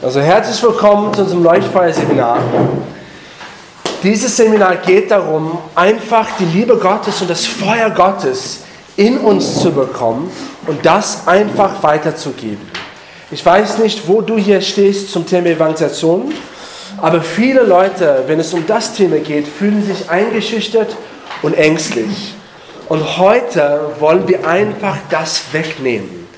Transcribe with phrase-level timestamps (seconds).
[0.00, 2.38] Also herzlich willkommen zu unserem Leuchtfeuer-Seminar.
[4.04, 8.60] Dieses Seminar geht darum, einfach die Liebe Gottes und das Feuer Gottes
[8.96, 10.30] in uns zu bekommen
[10.68, 12.70] und das einfach weiterzugeben.
[13.32, 16.32] Ich weiß nicht, wo du hier stehst zum Thema Evangelisation,
[16.98, 20.94] aber viele Leute, wenn es um das Thema geht, fühlen sich eingeschüchtert
[21.42, 22.36] und ängstlich.
[22.88, 26.28] Und heute wollen wir einfach das wegnehmen.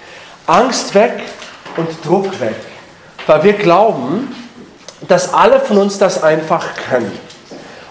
[0.46, 1.12] Angst weg
[1.76, 2.56] und Druck weg
[3.26, 4.34] weil wir glauben,
[5.08, 7.10] dass alle von uns das einfach können.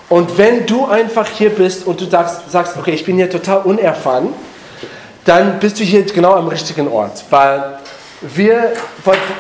[0.10, 4.30] Und wenn du einfach hier bist und du sagst, okay, ich bin hier total unerfahren,
[5.26, 7.24] dann bist du hier genau am richtigen Ort.
[7.30, 7.78] Weil
[8.22, 8.74] wir,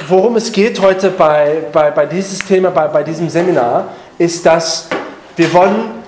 [0.07, 4.87] worum es geht heute bei, bei, bei dieses Thema, bei, bei diesem Seminar, ist, dass
[5.35, 5.99] wir wollen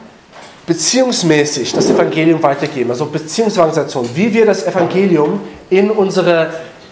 [0.67, 6.49] beziehungsmäßig das Evangelium weitergeben, also Beziehungsorganisation, wie wir das Evangelium in unsere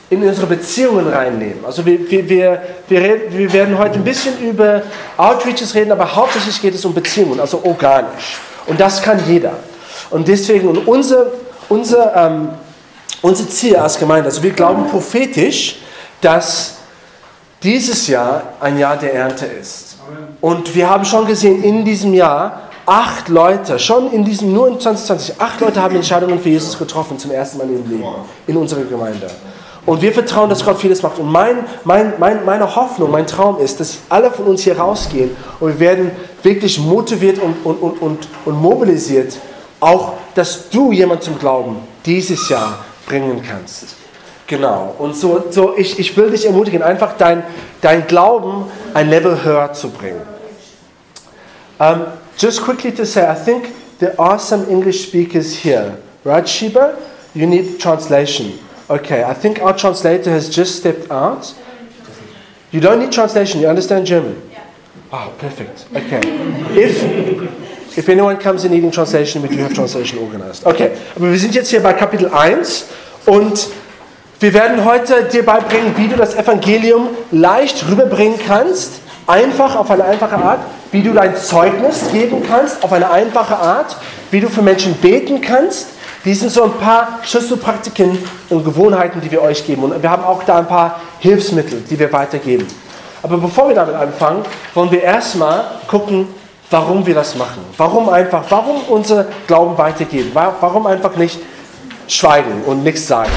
[0.10, 1.64] in unsere Beziehungen reinnehmen.
[1.66, 4.82] Also wir, wir, wir, wir, werden heute ein bisschen über
[5.18, 8.40] Outreaches reden, aber hauptsächlich geht es um Beziehungen, also organisch.
[8.66, 9.54] Und das kann jeder.
[10.10, 11.28] Und deswegen, und unser,
[11.70, 12.50] unser, ähm,
[13.22, 15.78] unser Ziel als Gemeinde, also wir glauben prophetisch,
[16.22, 16.78] dass
[17.62, 19.98] dieses Jahr ein Jahr der Ernte ist.
[20.42, 24.80] Und wir haben schon gesehen, in diesem Jahr acht Leute, schon in diesem, nur in
[24.80, 28.06] 2020, acht Leute haben Entscheidungen für Jesus getroffen zum ersten Mal in ihrem Leben,
[28.48, 29.28] in unserer Gemeinde.
[29.86, 31.20] Und wir vertrauen, dass Gott vieles macht.
[31.20, 35.32] Und mein, mein, mein, meine Hoffnung, mein Traum ist, dass alle von uns hier rausgehen
[35.60, 36.12] und wir werden
[36.44, 39.38] wirklich motiviert und, und, und, und, und mobilisiert,
[39.80, 43.96] auch, dass du jemand zum Glauben dieses Jahr bringen kannst.
[44.48, 44.96] Genau.
[44.98, 47.44] Und so, so ich, ich will dich ermutigen, einfach dein,
[47.82, 50.22] dein Glauben ein Level höher zu bringen.
[51.80, 52.08] Um,
[52.38, 53.70] just quickly to say, I think
[54.00, 55.98] there are some English speakers here.
[56.26, 56.96] Right, Shiba?
[57.34, 58.60] You need translation.
[58.90, 61.54] Okay, I think our translator has just stepped out.
[62.72, 64.42] You don't need translation, you understand German?
[64.52, 64.64] Yeah.
[65.12, 65.86] Oh, perfect.
[65.96, 66.22] Okay.
[66.74, 70.66] If, if anyone comes in needing translation, we do have translation organized.
[70.66, 72.86] Okay, aber wir sind jetzt hier bei Kapitel 1
[73.28, 73.70] und
[74.40, 80.06] wir werden heute dir beibringen, wie du das Evangelium leicht rüberbringen kannst, einfach auf eine
[80.06, 80.62] einfache Art,
[80.92, 83.98] wie du dein Zeugnis geben kannst, auf eine einfache Art,
[84.32, 85.90] wie du für Menschen beten kannst,
[86.26, 88.18] dies sind so ein paar Schlüsselpraktiken
[88.50, 89.84] und Gewohnheiten, die wir euch geben.
[89.84, 92.68] Und wir haben auch da ein paar Hilfsmittel, die wir weitergeben.
[93.24, 94.44] Aber bevor wir damit anfangen,
[94.74, 96.28] wollen wir erstmal gucken,
[96.70, 97.64] warum wir das machen.
[97.78, 100.32] Warum einfach, warum unser Glauben weitergeben.
[100.34, 101.40] Warum einfach nicht
[102.08, 103.32] schweigen und nichts sagen.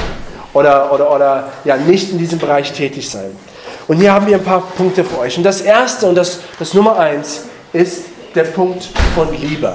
[0.52, 3.30] Oder, oder, oder ja, nicht in diesem Bereich tätig sein.
[3.88, 5.36] Und hier haben wir ein paar Punkte für euch.
[5.36, 8.04] Und das erste und das, das Nummer eins ist
[8.34, 9.72] der Punkt von Liebe.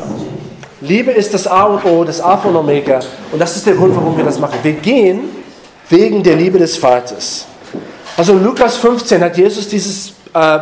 [0.81, 2.99] Liebe ist das A und O, das A von Omega.
[3.31, 4.59] Und das ist der Grund, warum wir das machen.
[4.61, 5.29] Wir gehen
[5.89, 7.45] wegen der Liebe des Vaters.
[8.15, 10.59] Also in Lukas 15 hat Jesus dieses äh,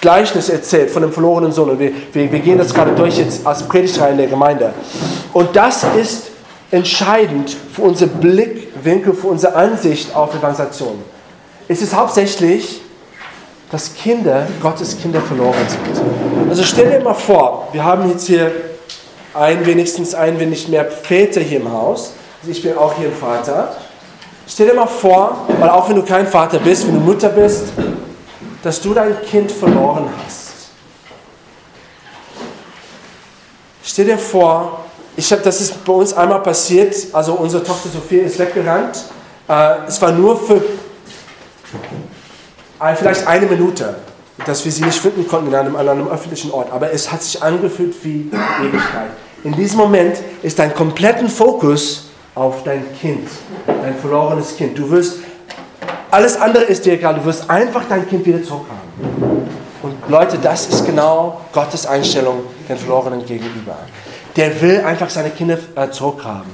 [0.00, 1.70] Gleichnis erzählt von dem verlorenen Sohn.
[1.70, 4.74] Und wir, wir, wir gehen das gerade durch jetzt als Predigtreihe in der Gemeinde.
[5.32, 6.30] Und das ist
[6.70, 11.02] entscheidend für unser Blickwinkel, für unsere Ansicht auf Evangelisation.
[11.68, 12.82] Es ist hauptsächlich,
[13.70, 16.50] dass Kinder, Gottes Kinder verloren sind.
[16.50, 18.52] Also stell dir mal vor, wir haben jetzt hier
[19.34, 22.12] ein, wenigstens ein, nicht mehr Väter hier im Haus.
[22.40, 23.76] Also ich bin auch hier ein Vater.
[24.46, 27.66] Stell dir mal vor, weil auch wenn du kein Vater bist, wenn du Mutter bist,
[28.62, 30.52] dass du dein Kind verloren hast.
[33.82, 34.84] Stell dir vor,
[35.16, 39.04] ich hab, das ist bei uns einmal passiert, also unsere Tochter Sophie ist weggerannt.
[39.48, 40.62] Äh, es war nur für
[42.96, 43.94] vielleicht eine Minute
[44.46, 46.72] dass wir sie nicht finden konnten in einem, an einem öffentlichen Ort.
[46.72, 48.30] Aber es hat sich angefühlt wie
[48.60, 49.10] Ewigkeit.
[49.44, 53.28] In diesem Moment ist dein kompletten Fokus auf dein Kind,
[53.66, 54.78] dein verlorenes Kind.
[54.78, 55.18] Du wirst,
[56.10, 58.80] alles andere ist dir egal, du wirst einfach dein Kind wieder zurückhaben.
[59.82, 63.76] Und Leute, das ist genau Gottes Einstellung den Verlorenen gegenüber.
[64.34, 66.50] Der will einfach seine Kinder äh, zurückhaben.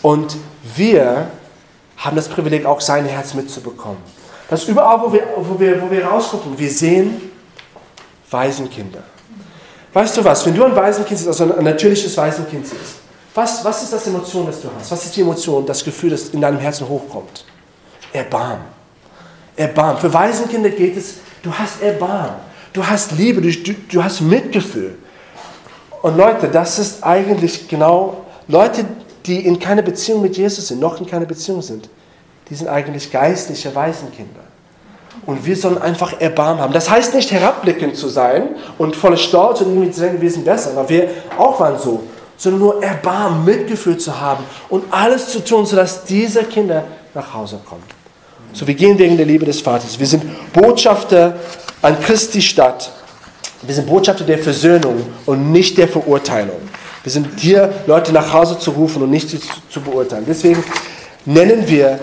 [0.00, 0.36] Und
[0.76, 1.26] wir
[1.96, 3.98] haben das Privileg, auch sein Herz mitzubekommen.
[4.48, 7.32] Dass überall, wo wir, wo wir, wo wir rausgucken, wir sehen
[8.30, 9.02] Waisenkinder.
[9.98, 13.00] Weißt du was, wenn du ein Waisenkind siehst, also ein natürliches Waisenkind siehst,
[13.34, 14.92] was, was ist das Emotion, das du hast?
[14.92, 17.44] Was ist die Emotion, das Gefühl, das in deinem Herzen hochkommt?
[18.12, 18.60] Erbarm.
[19.56, 19.98] Erbarm.
[19.98, 22.36] Für Waisenkinder geht es, du hast Erbarm.
[22.72, 24.96] Du hast Liebe, du, du, du hast Mitgefühl.
[26.02, 28.84] Und Leute, das ist eigentlich genau, Leute,
[29.26, 31.88] die in keiner Beziehung mit Jesus sind, noch in keiner Beziehung sind,
[32.48, 34.44] die sind eigentlich geistliche Waisenkinder.
[35.28, 36.72] Und wir sollen einfach Erbarmen haben.
[36.72, 40.46] Das heißt nicht herabblickend zu sein und voller Stolz und irgendwie zu denken, wir sind
[40.46, 42.02] besser, aber wir auch waren so,
[42.38, 47.60] sondern nur Erbarmen, Mitgefühl zu haben und alles zu tun, sodass diese Kinder nach Hause
[47.68, 47.82] kommen.
[48.54, 49.98] So, wir gehen wegen der Liebe des Vaters.
[49.98, 51.36] Wir sind Botschafter
[51.82, 52.90] an Christi Stadt.
[53.60, 56.56] Wir sind Botschafter der Versöhnung und nicht der Verurteilung.
[57.02, 59.36] Wir sind hier, Leute nach Hause zu rufen und nicht zu,
[59.68, 60.24] zu beurteilen.
[60.26, 60.64] Deswegen
[61.26, 61.98] nennen wir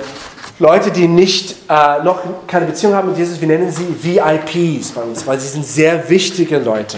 [0.58, 5.02] Leute, die nicht äh, noch keine Beziehung haben mit Jesus, wir nennen sie VIPs bei
[5.02, 6.98] uns, weil sie sind sehr wichtige Leute.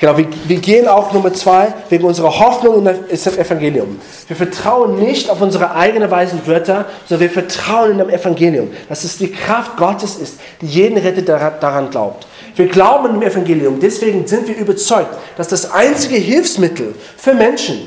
[0.00, 4.00] Genau, wir, wir gehen auch Nummer zwei wegen unserer Hoffnung in das Evangelium.
[4.26, 9.04] Wir vertrauen nicht auf unsere eigenen weisen Wörter, sondern wir vertrauen in das Evangelium, dass
[9.04, 12.26] es die Kraft Gottes ist, die jeden rettet, der daran glaubt.
[12.56, 17.86] Wir glauben im Evangelium, deswegen sind wir überzeugt, dass das einzige Hilfsmittel für Menschen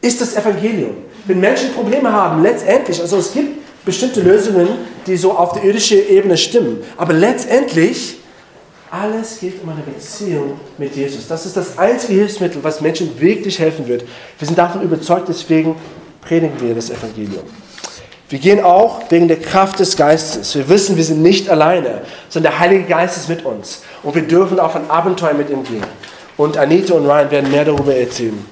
[0.00, 0.96] ist das Evangelium.
[1.26, 4.68] Wenn Menschen Probleme haben, letztendlich, also es gibt bestimmte Lösungen,
[5.06, 8.18] die so auf der irdischen Ebene stimmen, aber letztendlich
[8.90, 11.26] alles geht um eine Beziehung mit Jesus.
[11.26, 14.04] Das ist das einzige Hilfsmittel, was Menschen wirklich helfen wird.
[14.38, 15.76] Wir sind davon überzeugt, deswegen
[16.20, 17.42] predigen wir das Evangelium.
[18.28, 20.54] Wir gehen auch wegen der Kraft des Geistes.
[20.54, 23.82] Wir wissen, wir sind nicht alleine, sondern der Heilige Geist ist mit uns.
[24.02, 25.84] Und wir dürfen auf ein Abenteuer mit ihm gehen.
[26.36, 28.44] Und Anita und Ryan werden mehr darüber erzählen.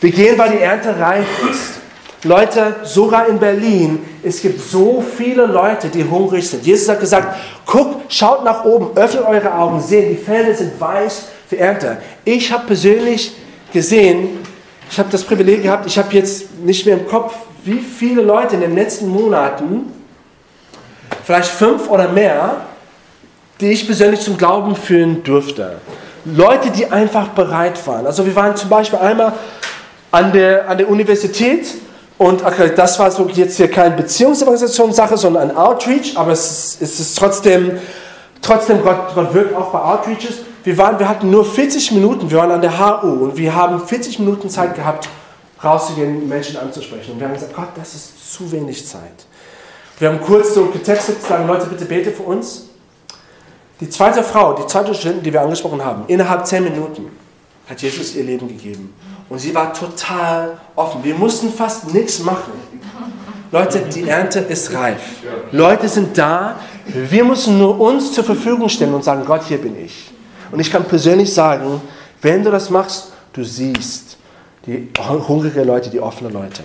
[0.00, 1.83] Wir gehen, weil die Ernte reif ist.
[2.24, 6.64] Leute, sogar in Berlin, es gibt so viele Leute, die hungrig sind.
[6.64, 7.36] Jesus hat gesagt,
[7.66, 11.98] guckt, schaut nach oben, öffnet eure Augen, seht, die Felder sind weiß für Ernte.
[12.24, 13.32] Ich habe persönlich
[13.72, 14.38] gesehen,
[14.90, 18.54] ich habe das Privileg gehabt, ich habe jetzt nicht mehr im Kopf, wie viele Leute
[18.54, 19.92] in den letzten Monaten,
[21.24, 22.56] vielleicht fünf oder mehr,
[23.60, 25.76] die ich persönlich zum Glauben führen durfte.
[26.24, 28.06] Leute, die einfach bereit waren.
[28.06, 29.34] Also wir waren zum Beispiel einmal
[30.10, 31.66] an der, an der Universität
[32.16, 32.42] und
[32.76, 37.18] das war so jetzt hier keine Beziehungsorganisationssache, sondern ein Outreach, aber es ist, es ist
[37.18, 37.78] trotzdem,
[38.40, 40.38] trotzdem Gott, Gott wirkt auch bei Outreaches.
[40.62, 43.84] Wir, waren, wir hatten nur 40 Minuten, wir waren an der HU und wir haben
[43.84, 45.08] 40 Minuten Zeit gehabt,
[45.62, 47.12] rauszugehen, Menschen anzusprechen.
[47.12, 49.26] Und wir haben gesagt, Gott, das ist zu wenig Zeit.
[49.98, 52.66] Wir haben kurz so getextet, sagen, Leute, bitte bete für uns.
[53.80, 57.10] Die zweite Frau, die zweite Studentin, die wir angesprochen haben, innerhalb 10 Minuten
[57.68, 58.94] hat Jesus ihr Leben gegeben.
[59.28, 61.02] Und sie war total offen.
[61.02, 62.52] Wir mussten fast nichts machen.
[63.50, 65.00] Leute, die Ernte ist reif.
[65.52, 66.56] Leute sind da.
[66.86, 70.10] Wir müssen nur uns zur Verfügung stellen und sagen, Gott, hier bin ich.
[70.50, 71.80] Und ich kann persönlich sagen,
[72.20, 74.16] wenn du das machst, du siehst
[74.66, 76.62] die hungrigen Leute, die offenen Leute.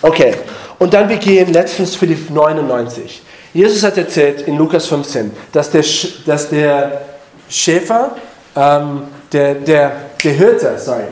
[0.00, 0.34] Okay,
[0.78, 3.22] und dann wir gehen letztens für die 99.
[3.52, 5.84] Jesus hat erzählt in Lukas 15, dass der,
[6.26, 7.02] dass der
[7.48, 8.16] Schäfer,
[8.54, 9.02] ähm,
[9.32, 9.92] der, der,
[10.22, 11.04] der Hirte, sorry,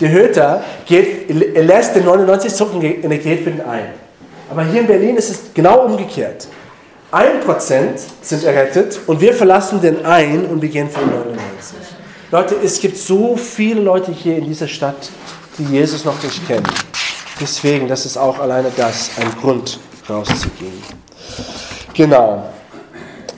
[0.00, 3.86] der Hüter geht, lässt den 99 zurück und er geht für den ein.
[4.50, 6.48] Aber hier in Berlin ist es genau umgekehrt.
[7.10, 11.76] Ein Prozent sind errettet und wir verlassen den ein und wir gehen für 99.
[12.30, 15.10] Leute, es gibt so viele Leute hier in dieser Stadt,
[15.58, 16.66] die Jesus noch nicht kennen.
[17.40, 20.82] Deswegen, das ist auch alleine das, ein Grund rauszugehen.
[21.94, 22.44] Genau.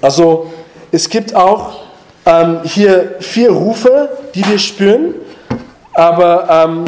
[0.00, 0.50] Also
[0.90, 1.80] es gibt auch
[2.24, 5.14] ähm, hier vier Rufe, die wir spüren.
[5.96, 6.84] Aber ähm,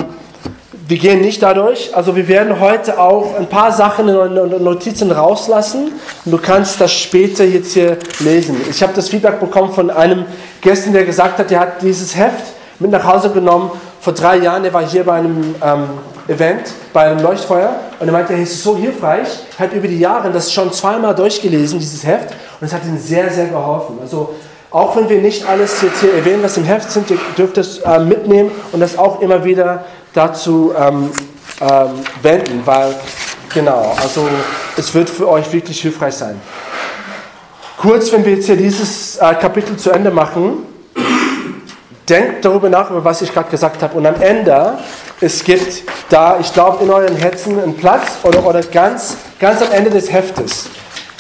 [0.87, 1.96] wir gehen nicht dadurch.
[1.96, 5.93] Also wir werden heute auch ein paar Sachen in Notizen rauslassen.
[6.25, 8.60] Und du kannst das später jetzt hier lesen.
[8.70, 10.26] Ich habe das Feedback bekommen von einem
[10.60, 12.44] Gästen, der gesagt hat, der hat dieses Heft
[12.78, 13.70] mit nach Hause genommen
[14.00, 14.64] vor drei Jahren.
[14.64, 15.84] Er war hier bei einem ähm,
[16.28, 17.76] Event, bei einem Leuchtfeuer.
[17.99, 19.28] Und er meinte, es ist so hilfreich.
[19.58, 22.34] Hat über die Jahre das schon zweimal durchgelesen, dieses Heft.
[22.60, 23.99] Und es hat ihm sehr, sehr geholfen.
[24.02, 24.34] Also
[24.70, 27.79] auch wenn wir nicht alles jetzt hier erwähnen, was im Heft sind, ihr dürft es
[27.79, 31.10] äh, mitnehmen und das auch immer wieder dazu ähm,
[31.60, 31.91] ähm,
[32.22, 32.94] wenden, weil,
[33.53, 34.29] genau, also
[34.77, 36.41] es wird für euch wirklich hilfreich sein.
[37.79, 40.67] Kurz, wenn wir jetzt hier dieses äh, Kapitel zu Ende machen,
[42.08, 43.96] denkt darüber nach, über was ich gerade gesagt habe.
[43.96, 44.79] Und am Ende,
[45.20, 49.70] es gibt da, ich glaube, in euren Herzen einen Platz oder, oder ganz, ganz am
[49.72, 50.69] Ende des Heftes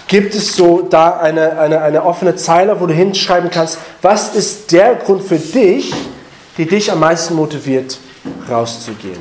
[0.08, 4.72] gibt es so da eine, eine, eine offene Zeile, wo du hinschreiben kannst, was ist
[4.72, 5.94] der Grund für dich,
[6.56, 7.98] die dich am meisten motiviert,
[8.50, 9.20] rauszugehen.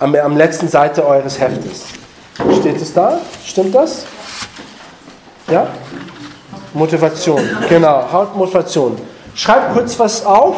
[0.00, 1.84] Am, am letzten Seite eures Heftes.
[2.60, 3.20] Steht es da?
[3.46, 4.04] Stimmt das?
[5.48, 5.68] Ja?
[6.74, 7.40] Motivation.
[7.68, 8.98] Genau, Hauptmotivation.
[9.36, 10.56] Schreib kurz was auf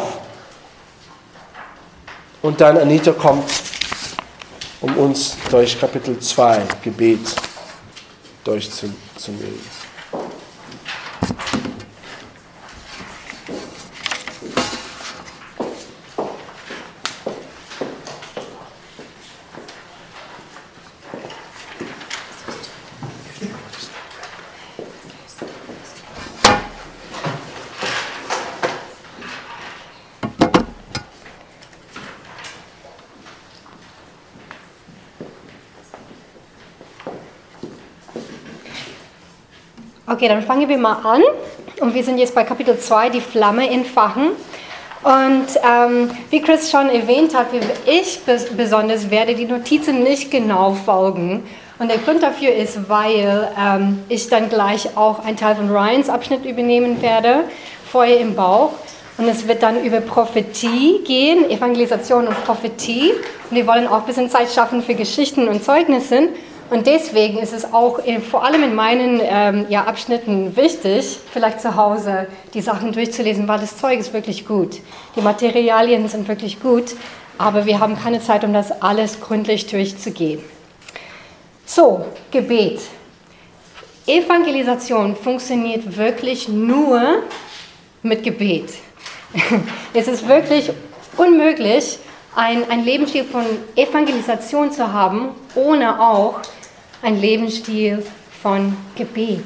[2.41, 3.49] und dann Anita kommt,
[4.81, 7.46] um uns durch Kapitel 2 Gebet
[8.47, 9.59] durchzunehmen.
[40.17, 41.21] Okay, dann fangen wir mal an.
[41.79, 44.29] und wir sind jetzt bei Kapitel 2, die Flamme entfachen.
[45.03, 47.45] Und ähm, wie Chris schon erwähnt hat,
[47.85, 48.21] ich
[48.57, 51.43] besonders werde die Notizen nicht genau folgen.
[51.77, 56.09] Und der Grund dafür ist, weil ähm, ich dann gleich auch einen Teil von Ryans
[56.09, 57.43] Abschnitt übernehmen werde,
[57.85, 58.71] Feuer im Bauch.
[59.19, 63.11] Und es wird dann über Prophetie gehen, Evangelisation und Prophetie.
[63.51, 66.29] Und wir wollen auch ein bisschen Zeit schaffen für Geschichten und Zeugnisse.
[66.69, 71.61] Und deswegen ist es auch in, vor allem in meinen ähm, ja, Abschnitten wichtig, vielleicht
[71.61, 74.81] zu Hause die Sachen durchzulesen, weil das Zeug ist wirklich gut.
[75.15, 76.95] Die Materialien sind wirklich gut,
[77.37, 80.43] aber wir haben keine Zeit, um das alles gründlich durchzugehen.
[81.65, 82.81] So, Gebet.
[84.05, 87.23] Evangelisation funktioniert wirklich nur
[88.03, 88.73] mit Gebet.
[89.93, 90.71] Es ist wirklich
[91.17, 91.99] unmöglich,
[92.35, 93.43] ein, ein Lebensstil von
[93.75, 96.39] Evangelisation zu haben, ohne auch
[97.01, 98.05] ein Lebensstil
[98.41, 99.45] von Gebet.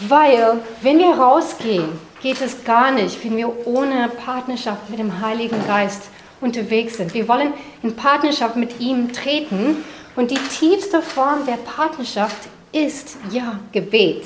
[0.00, 1.88] Weil, wenn wir rausgehen,
[2.22, 6.04] geht es gar nicht, wenn wir ohne Partnerschaft mit dem Heiligen Geist
[6.40, 7.12] unterwegs sind.
[7.14, 9.84] Wir wollen in Partnerschaft mit ihm treten
[10.16, 14.24] und die tiefste Form der Partnerschaft ist ja Gebet.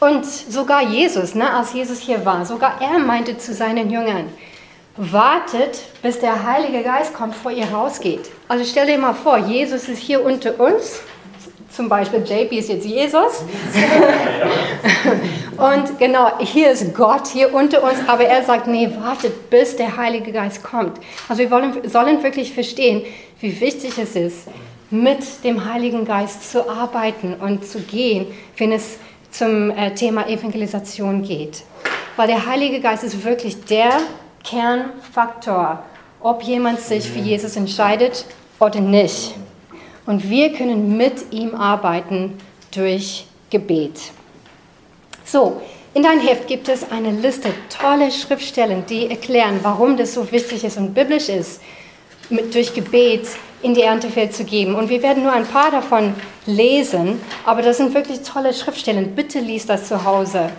[0.00, 4.26] Und sogar Jesus, ne, als Jesus hier war, sogar er meinte zu seinen Jüngern,
[4.96, 8.30] wartet, bis der Heilige Geist kommt, bevor ihr rausgeht.
[8.48, 11.00] Also stell dir mal vor, Jesus ist hier unter uns.
[11.70, 13.44] Zum Beispiel JP ist jetzt Jesus.
[15.56, 19.96] und genau, hier ist Gott hier unter uns, aber er sagt, nee, wartet, bis der
[19.96, 20.98] Heilige Geist kommt.
[21.30, 23.02] Also wir wollen, sollen wirklich verstehen,
[23.40, 24.48] wie wichtig es ist,
[24.90, 28.26] mit dem Heiligen Geist zu arbeiten und zu gehen,
[28.58, 28.98] wenn es
[29.30, 31.62] zum äh, Thema Evangelisation geht.
[32.16, 33.92] Weil der Heilige Geist ist wirklich der
[34.44, 35.82] Kernfaktor,
[36.20, 38.24] ob jemand sich für Jesus entscheidet
[38.58, 39.34] oder nicht.
[40.06, 42.38] Und wir können mit ihm arbeiten
[42.74, 44.00] durch Gebet.
[45.24, 45.62] So,
[45.94, 50.64] in deinem Heft gibt es eine Liste tolle Schriftstellen, die erklären, warum das so wichtig
[50.64, 51.60] ist und biblisch ist,
[52.30, 53.28] mit, durch Gebet
[53.62, 54.74] in die Erntefeld zu geben.
[54.74, 56.14] Und wir werden nur ein paar davon
[56.46, 59.14] lesen, aber das sind wirklich tolle Schriftstellen.
[59.14, 60.50] Bitte liest das zu Hause.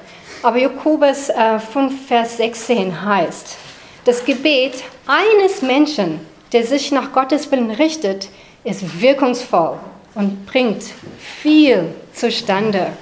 [0.43, 3.57] Aber Jakobus äh, 5, Vers 16 heißt,
[4.05, 6.19] das Gebet eines Menschen,
[6.51, 8.29] der sich nach Gottes Willen richtet,
[8.63, 9.77] ist wirkungsvoll
[10.15, 10.83] und bringt
[11.19, 12.93] viel zustande.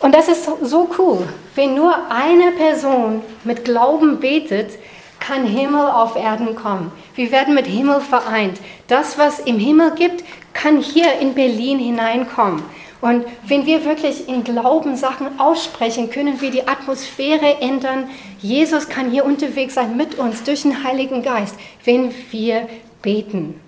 [0.00, 1.28] Und das ist so cool.
[1.54, 4.78] Wenn nur eine Person mit Glauben betet,
[5.18, 6.90] kann Himmel auf Erden kommen.
[7.14, 8.58] Wir werden mit Himmel vereint.
[8.88, 10.24] Das, was im Himmel gibt,
[10.54, 12.62] kann hier in Berlin hineinkommen.
[13.00, 18.10] Und wenn wir wirklich in Glauben Sachen aussprechen, können wir die Atmosphäre ändern.
[18.40, 21.54] Jesus kann hier unterwegs sein mit uns durch den Heiligen Geist,
[21.84, 22.68] wenn wir
[23.00, 23.58] beten.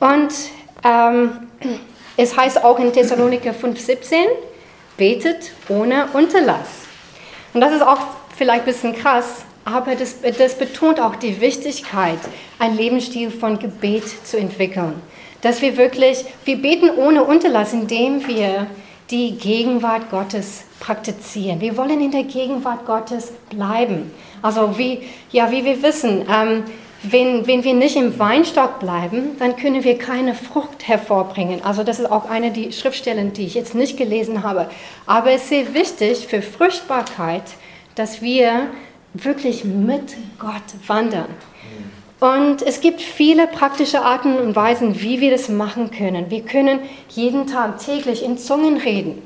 [0.00, 0.32] Und
[0.84, 1.48] ähm,
[2.16, 4.16] es heißt auch in Thessaloniker 5,17,
[4.98, 6.68] betet ohne Unterlass.
[7.54, 8.00] Und das ist auch
[8.36, 12.18] vielleicht ein bisschen krass, aber das, das betont auch die Wichtigkeit,
[12.58, 15.00] einen Lebensstil von Gebet zu entwickeln
[15.42, 18.66] dass wir wirklich, wir beten ohne Unterlass, indem wir
[19.10, 21.60] die Gegenwart Gottes praktizieren.
[21.60, 24.10] Wir wollen in der Gegenwart Gottes bleiben.
[24.40, 26.64] Also wie, ja, wie wir wissen, ähm,
[27.04, 31.64] wenn, wenn wir nicht im Weinstock bleiben, dann können wir keine Frucht hervorbringen.
[31.64, 34.70] Also das ist auch eine der Schriftstellen, die ich jetzt nicht gelesen habe.
[35.04, 37.42] Aber es ist sehr wichtig für Fruchtbarkeit,
[37.96, 38.68] dass wir
[39.14, 41.26] wirklich mit Gott wandern.
[42.22, 46.30] Und es gibt viele praktische Arten und Weisen, wie wir das machen können.
[46.30, 49.20] Wir können jeden Tag täglich in Zungen reden.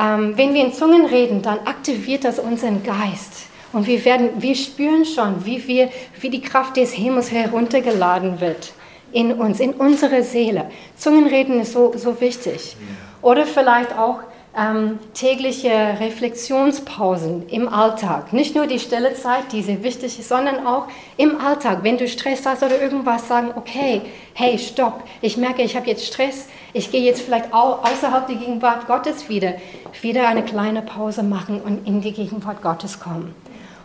[0.00, 3.48] Ähm, wenn wir in Zungen reden, dann aktiviert das unseren Geist.
[3.74, 5.90] Und wir, werden, wir spüren schon, wie, wir,
[6.22, 8.72] wie die Kraft des Himmels heruntergeladen wird
[9.12, 10.70] in uns, in unsere Seele.
[10.96, 12.78] Zungenreden ist so, so wichtig.
[13.20, 14.20] Oder vielleicht auch
[14.56, 18.32] ähm, tägliche Reflexionspausen im Alltag.
[18.32, 21.80] Nicht nur die stille Zeit, die sehr wichtig ist, sondern auch im Alltag.
[21.82, 24.02] Wenn du Stress hast oder irgendwas, sagen, okay,
[24.34, 28.36] hey, stopp, ich merke, ich habe jetzt Stress, ich gehe jetzt vielleicht au außerhalb der
[28.36, 29.54] Gegenwart Gottes wieder,
[30.00, 33.34] wieder eine kleine Pause machen und in die Gegenwart Gottes kommen.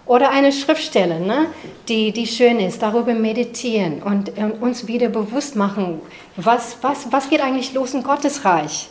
[0.05, 1.46] Oder eine Schriftstelle, ne,
[1.88, 6.01] die, die schön ist, darüber meditieren und, und uns wieder bewusst machen,
[6.36, 8.89] was, was, was geht eigentlich los in Gottes Reich.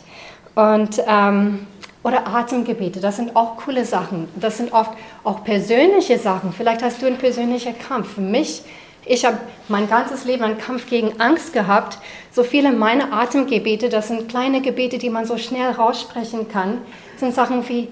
[0.55, 1.67] Und, ähm,
[2.03, 4.27] oder Atemgebete, das sind auch coole Sachen.
[4.35, 4.91] Das sind oft
[5.23, 6.51] auch persönliche Sachen.
[6.51, 8.15] Vielleicht hast du einen persönlichen Kampf.
[8.15, 8.61] Für mich,
[9.05, 11.97] ich habe mein ganzes Leben einen Kampf gegen Angst gehabt.
[12.31, 16.79] So viele meiner Atemgebete, das sind kleine Gebete, die man so schnell raussprechen kann,
[17.17, 17.87] sind Sachen wie,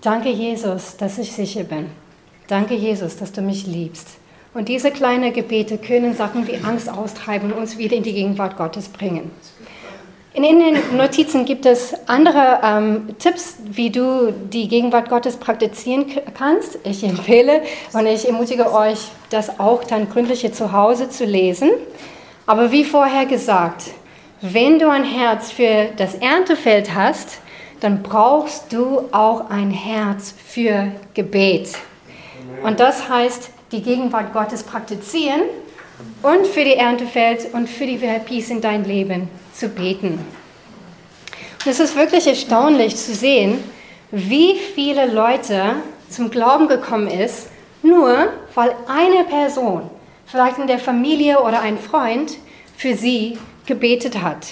[0.00, 1.86] danke Jesus, dass ich sicher bin.
[2.48, 4.18] Danke Jesus, dass du mich liebst.
[4.54, 8.56] Und diese kleinen Gebete können Sachen wie Angst austreiben und uns wieder in die Gegenwart
[8.56, 9.30] Gottes bringen.
[10.34, 16.78] In, den Notizen gibt es andere ähm, Tipps, wie du die Gegenwart Gottes praktizieren kannst.
[16.84, 17.60] Ich empfehle
[17.92, 18.98] und ich ermutige euch,
[19.28, 21.70] das auch dann gründlich zu Hause zu lesen.
[22.46, 23.90] Aber wie vorher gesagt,
[24.40, 27.40] wenn du ein Herz für das Erntefeld hast,
[27.80, 31.72] dann brauchst du auch ein Herz für Gebet.
[32.62, 35.42] Und das heißt, die Gegenwart Gottes praktizieren
[36.22, 40.24] und für die Erntefeld und für die VIPs in dein Leben zu beten.
[41.64, 43.62] Und es ist wirklich erstaunlich zu sehen,
[44.10, 45.76] wie viele Leute
[46.08, 47.48] zum Glauben gekommen ist,
[47.82, 49.90] nur weil eine Person,
[50.26, 52.36] vielleicht in der Familie oder ein Freund,
[52.76, 54.48] für sie gebetet hat.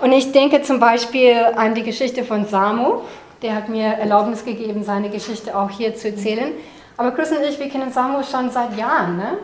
[0.00, 3.02] Und ich denke zum Beispiel an die Geschichte von Samo.
[3.42, 6.52] Der hat mir Erlaubnis gegeben, seine Geschichte auch hier zu erzählen.
[6.96, 9.16] Aber Chris und ich, wir kennen Samo schon seit Jahren.
[9.16, 9.38] Ne?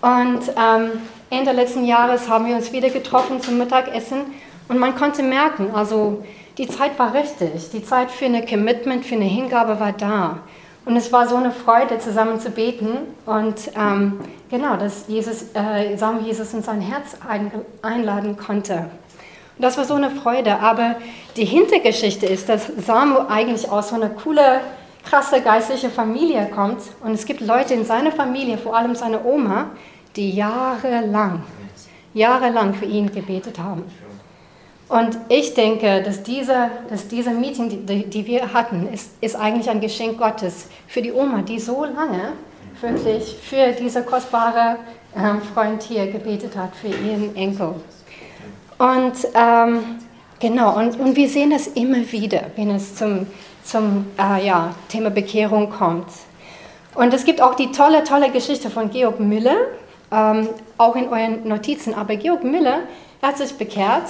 [0.00, 1.00] Und ähm,
[1.30, 4.20] Ende letzten Jahres haben wir uns wieder getroffen zum Mittagessen
[4.68, 6.24] und man konnte merken, also
[6.56, 10.38] die Zeit war richtig, die Zeit für eine Commitment, für eine Hingabe war da.
[10.86, 14.20] Und es war so eine Freude, zusammen zu beten und ähm,
[14.50, 17.14] genau, dass Jesus, äh, Samuel Jesus in sein Herz
[17.82, 18.88] einladen konnte.
[19.58, 20.60] Und das war so eine Freude.
[20.60, 20.94] Aber
[21.36, 24.60] die Hintergeschichte ist, dass Samuel eigentlich aus so einer coole,
[25.04, 26.80] krasse geistliche Familie kommt.
[27.04, 29.66] Und es gibt Leute in seiner Familie, vor allem seine Oma,
[30.18, 31.42] die jahrelang,
[32.12, 33.84] jahrelang für ihn gebetet haben.
[34.88, 39.70] Und ich denke, dass diese, dass diese Meeting, die, die wir hatten, ist, ist eigentlich
[39.70, 42.32] ein Geschenk Gottes für die Oma, die so lange
[42.80, 44.76] wirklich für diese kostbare
[45.16, 47.74] ähm, Freund hier gebetet hat, für ihren Enkel.
[48.78, 49.80] Und ähm,
[50.40, 53.26] genau, und, und wir sehen das immer wieder, wenn es zum,
[53.62, 56.06] zum äh, ja, Thema Bekehrung kommt.
[56.94, 59.56] Und es gibt auch die tolle, tolle Geschichte von Georg Müller,
[60.10, 61.94] ähm, auch in euren Notizen.
[61.94, 62.80] Aber Georg Müller
[63.22, 64.08] hat sich bekehrt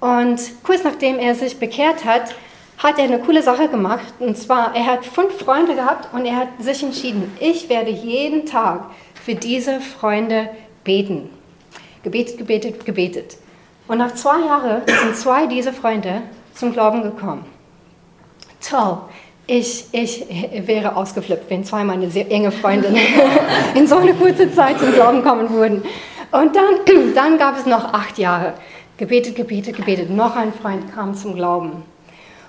[0.00, 2.34] und kurz nachdem er sich bekehrt hat,
[2.78, 4.14] hat er eine coole Sache gemacht.
[4.20, 8.46] Und zwar, er hat fünf Freunde gehabt und er hat sich entschieden, ich werde jeden
[8.46, 8.86] Tag
[9.24, 10.48] für diese Freunde
[10.84, 11.28] beten.
[12.02, 13.36] Gebetet, gebetet, gebetet.
[13.88, 16.22] Und nach zwei Jahren sind zwei dieser Freunde
[16.54, 17.44] zum Glauben gekommen.
[18.60, 18.98] Toll.
[19.50, 20.26] Ich, ich
[20.66, 23.00] wäre ausgeflippt, wenn zwei meiner sehr enge Freundinnen
[23.74, 25.82] in so eine kurze Zeit zum Glauben kommen würden.
[26.30, 26.74] Und dann,
[27.14, 28.52] dann gab es noch acht Jahre.
[28.98, 30.10] Gebetet, gebetet, gebetet.
[30.10, 31.82] Noch ein Freund kam zum Glauben.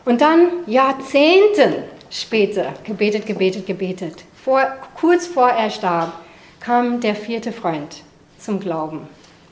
[0.04, 4.26] Und dann Jahrzehnte später, gebetet, gebetet, gebetet.
[4.44, 4.62] Vor,
[5.00, 6.12] kurz vor er starb,
[6.60, 8.04] kam der vierte Freund
[8.38, 9.08] zum Glauben.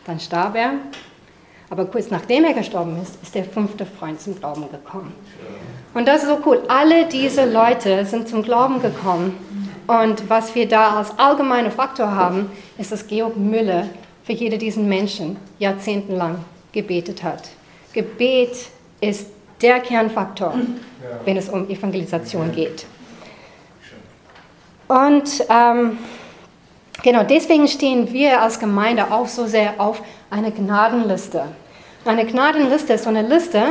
[0.06, 0.74] Dann starb er,
[1.70, 5.14] aber kurz nachdem er gestorben ist, ist der fünfte Freund zum Glauben gekommen.
[5.94, 6.62] Und das ist so cool.
[6.68, 9.36] Alle diese Leute sind zum Glauben gekommen.
[9.88, 13.88] Und was wir da als allgemeiner Faktor haben, ist, dass Georg Müller
[14.24, 17.50] für jede diesen Menschen jahrzehntelang gebetet hat.
[17.94, 18.68] Gebet
[19.00, 19.28] ist
[19.62, 20.54] der Kernfaktor,
[21.26, 22.86] wenn es um Evangelisation geht.
[24.88, 25.98] Und ähm,
[27.02, 31.46] genau deswegen stehen wir als Gemeinde auch so sehr auf eine Gnadenliste.
[32.06, 33.64] Eine Gnadenliste ist so eine Liste,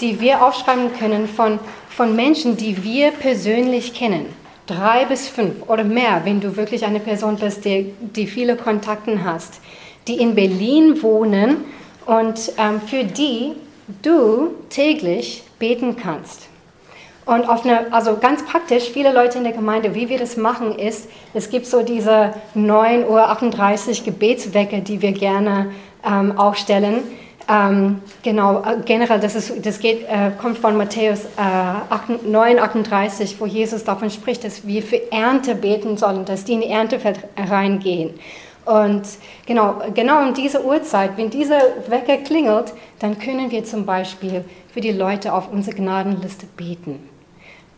[0.00, 1.58] die wir aufschreiben können von,
[1.88, 4.26] von Menschen, die wir persönlich kennen.
[4.66, 9.24] Drei bis fünf oder mehr, wenn du wirklich eine Person bist, die, die viele Kontakte
[9.24, 9.60] hast,
[10.06, 11.64] die in Berlin wohnen
[12.06, 13.52] und ähm, für die
[14.02, 16.48] du täglich beten kannst.
[17.28, 20.78] Und auf eine, also ganz praktisch, viele Leute in der Gemeinde, wie wir das machen,
[20.78, 25.70] ist, es gibt so diese 9.38 Uhr Gebetswecke, die wir gerne
[26.02, 27.02] ähm, aufstellen.
[27.50, 33.46] Ähm, genau, äh, generell, das, ist, das geht, äh, kommt von Matthäus äh, 9,38, wo
[33.46, 38.10] Jesus davon spricht, dass wir für Ernte beten sollen, dass die in die Erntefeld reingehen.
[38.66, 39.02] Und
[39.46, 41.58] genau, genau um diese Uhrzeit, wenn dieser
[41.88, 47.07] Wecker klingelt, dann können wir zum Beispiel für die Leute auf unserer Gnadenliste beten.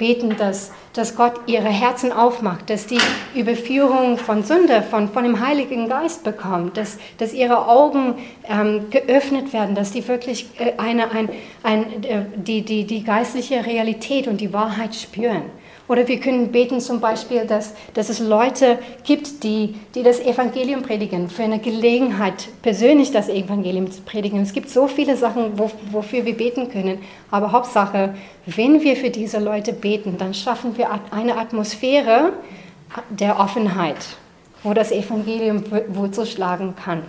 [0.01, 2.99] Beten, dass, dass Gott ihre Herzen aufmacht, dass die
[3.35, 8.15] Überführung von Sünde, von, von dem Heiligen Geist bekommt, dass, dass ihre Augen
[8.49, 11.29] ähm, geöffnet werden, dass die wirklich äh, eine, ein,
[11.63, 15.43] ein, äh, die, die, die geistliche Realität und die Wahrheit spüren.
[15.91, 20.83] Oder wir können beten zum Beispiel, dass, dass es Leute gibt, die, die das Evangelium
[20.83, 24.41] predigen, für eine Gelegenheit, persönlich das Evangelium zu predigen.
[24.41, 27.01] Es gibt so viele Sachen, wo, wofür wir beten können.
[27.33, 28.15] Aber Hauptsache,
[28.47, 32.35] wenn wir für diese Leute beten, dann schaffen wir eine Atmosphäre
[33.09, 33.97] der Offenheit,
[34.63, 37.03] wo das Evangelium Wurzel schlagen kann.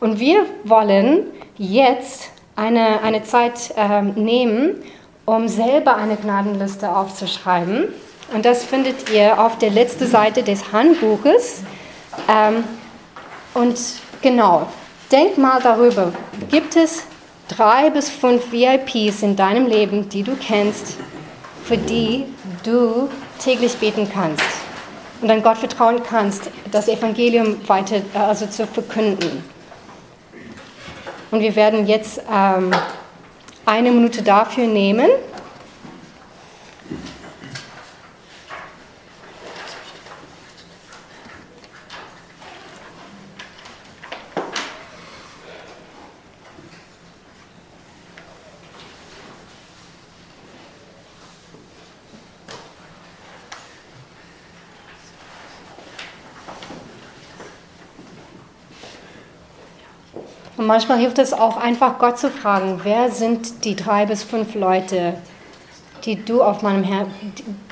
[0.00, 4.82] Und wir wollen jetzt eine, eine Zeit äh, nehmen,
[5.24, 7.88] um selber eine Gnadenliste aufzuschreiben.
[8.34, 11.62] Und das findet ihr auf der letzten Seite des Handbuches.
[12.28, 12.64] Ähm,
[13.54, 13.78] und
[14.22, 14.66] genau,
[15.10, 16.12] denkt mal darüber,
[16.50, 17.04] gibt es
[17.48, 20.96] drei bis fünf VIPs in deinem Leben, die du kennst,
[21.64, 22.24] für die
[22.64, 23.08] du
[23.38, 24.62] täglich beten kannst
[25.22, 29.44] und dann Gott vertrauen kannst, das Evangelium weiter äh, also zu verkünden.
[31.30, 32.72] Und wir werden jetzt ähm,
[33.66, 35.08] eine Minute dafür nehmen.
[60.62, 64.54] Und manchmal hilft es auch einfach, Gott zu fragen, wer sind die drei bis fünf
[64.54, 65.14] Leute,
[66.04, 67.08] die du auf meinem Her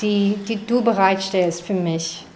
[0.03, 2.27] die, die du bereitstellst für mich.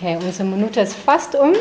[0.00, 1.54] Okay, unsere Minute ist fast um.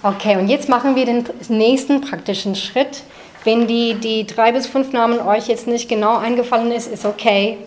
[0.00, 3.02] Okay, und jetzt machen wir den nächsten praktischen Schritt.
[3.42, 7.58] Wenn die, die drei bis fünf Namen euch jetzt nicht genau eingefallen ist, ist okay.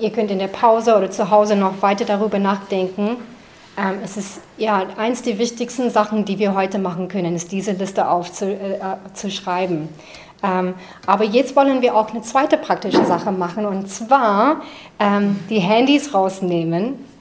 [0.00, 3.18] Ihr könnt in der Pause oder zu Hause noch weiter darüber nachdenken.
[3.76, 7.72] Ähm, es ist ja eins der wichtigsten Sachen, die wir heute machen können, ist diese
[7.72, 9.90] Liste aufzuschreiben.
[10.42, 10.74] Äh, ähm,
[11.06, 14.62] aber jetzt wollen wir auch eine zweite praktische Sache machen und zwar
[14.98, 17.12] ähm, die Handys rausnehmen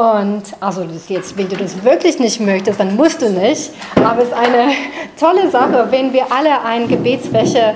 [0.00, 3.70] und also jetzt, wenn du das wirklich nicht möchtest, dann musst du nicht.
[3.96, 4.72] Aber es ist eine
[5.20, 7.74] tolle Sache, wenn wir alle ein Gebetswäsche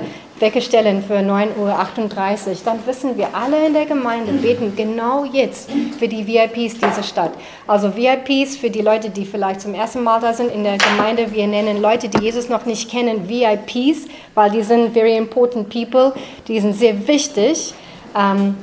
[0.60, 6.08] stellen für 9.38 Uhr, dann wissen wir alle in der Gemeinde beten genau jetzt für
[6.08, 7.32] die VIPs dieser Stadt.
[7.66, 11.30] Also VIPs für die Leute, die vielleicht zum ersten Mal da sind in der Gemeinde.
[11.30, 16.14] Wir nennen Leute, die Jesus noch nicht kennen, VIPs, weil die sind very important people,
[16.48, 17.74] die sind sehr wichtig.
[18.16, 18.56] Ähm,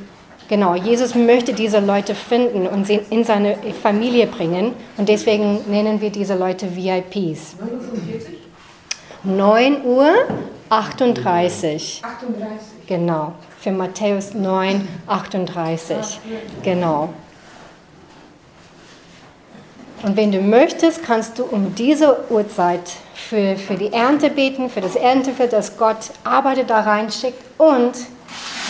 [0.52, 6.02] Genau, Jesus möchte diese Leute finden und sie in seine Familie bringen und deswegen nennen
[6.02, 7.56] wir diese Leute VIPs.
[9.24, 10.10] 9 Uhr
[10.68, 12.02] 38.
[12.04, 12.86] 38.
[12.86, 16.20] Genau, für Matthäus 9, 38.
[16.64, 17.14] Genau.
[20.04, 24.82] Und wenn du möchtest, kannst du um diese Uhrzeit für, für die Ernte beten, für
[24.82, 27.94] das Erntefeld, dass Gott Arbeiter da reinschickt und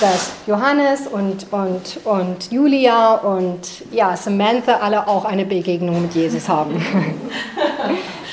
[0.02, 6.50] dass Johannes und, und, und Julia und ja, Samantha alle auch eine Begegnung mit Jesus
[6.50, 6.74] haben.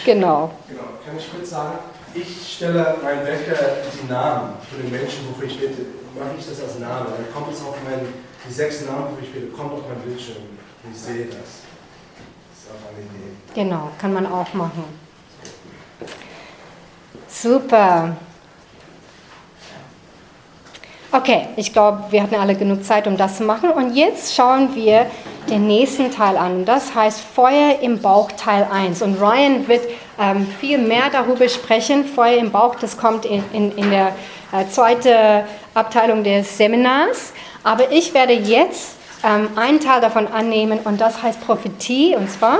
[0.04, 0.50] genau.
[0.66, 1.78] Genau, kann ich kurz sagen,
[2.14, 3.54] ich stelle meinen Wecker
[4.02, 5.82] die Namen für den Menschen, wofür ich bete,
[6.18, 7.06] mache ich das als Name.
[7.16, 8.00] Dann kommt es auf mein,
[8.46, 10.42] die sechs Namen, wofür ich bete, kommt auf mein Bildschirm
[10.84, 11.36] und ich sehe das.
[11.36, 13.34] Das ist auch eine Idee.
[13.54, 14.84] Genau, kann man auch machen.
[17.28, 18.16] Super.
[21.10, 23.70] Okay, ich glaube, wir hatten alle genug Zeit, um das zu machen.
[23.70, 25.06] Und jetzt schauen wir
[25.48, 26.66] den nächsten Teil an.
[26.66, 29.00] Das heißt Feuer im Bauch Teil 1.
[29.00, 29.88] Und Ryan wird
[30.20, 32.04] ähm, viel mehr darüber sprechen.
[32.04, 34.08] Feuer im Bauch, das kommt in, in, in der
[34.52, 37.32] äh, zweiten Abteilung des Seminars.
[37.64, 42.16] Aber ich werde jetzt ähm, einen Teil davon annehmen und das heißt Prophetie.
[42.16, 42.58] Und zwar,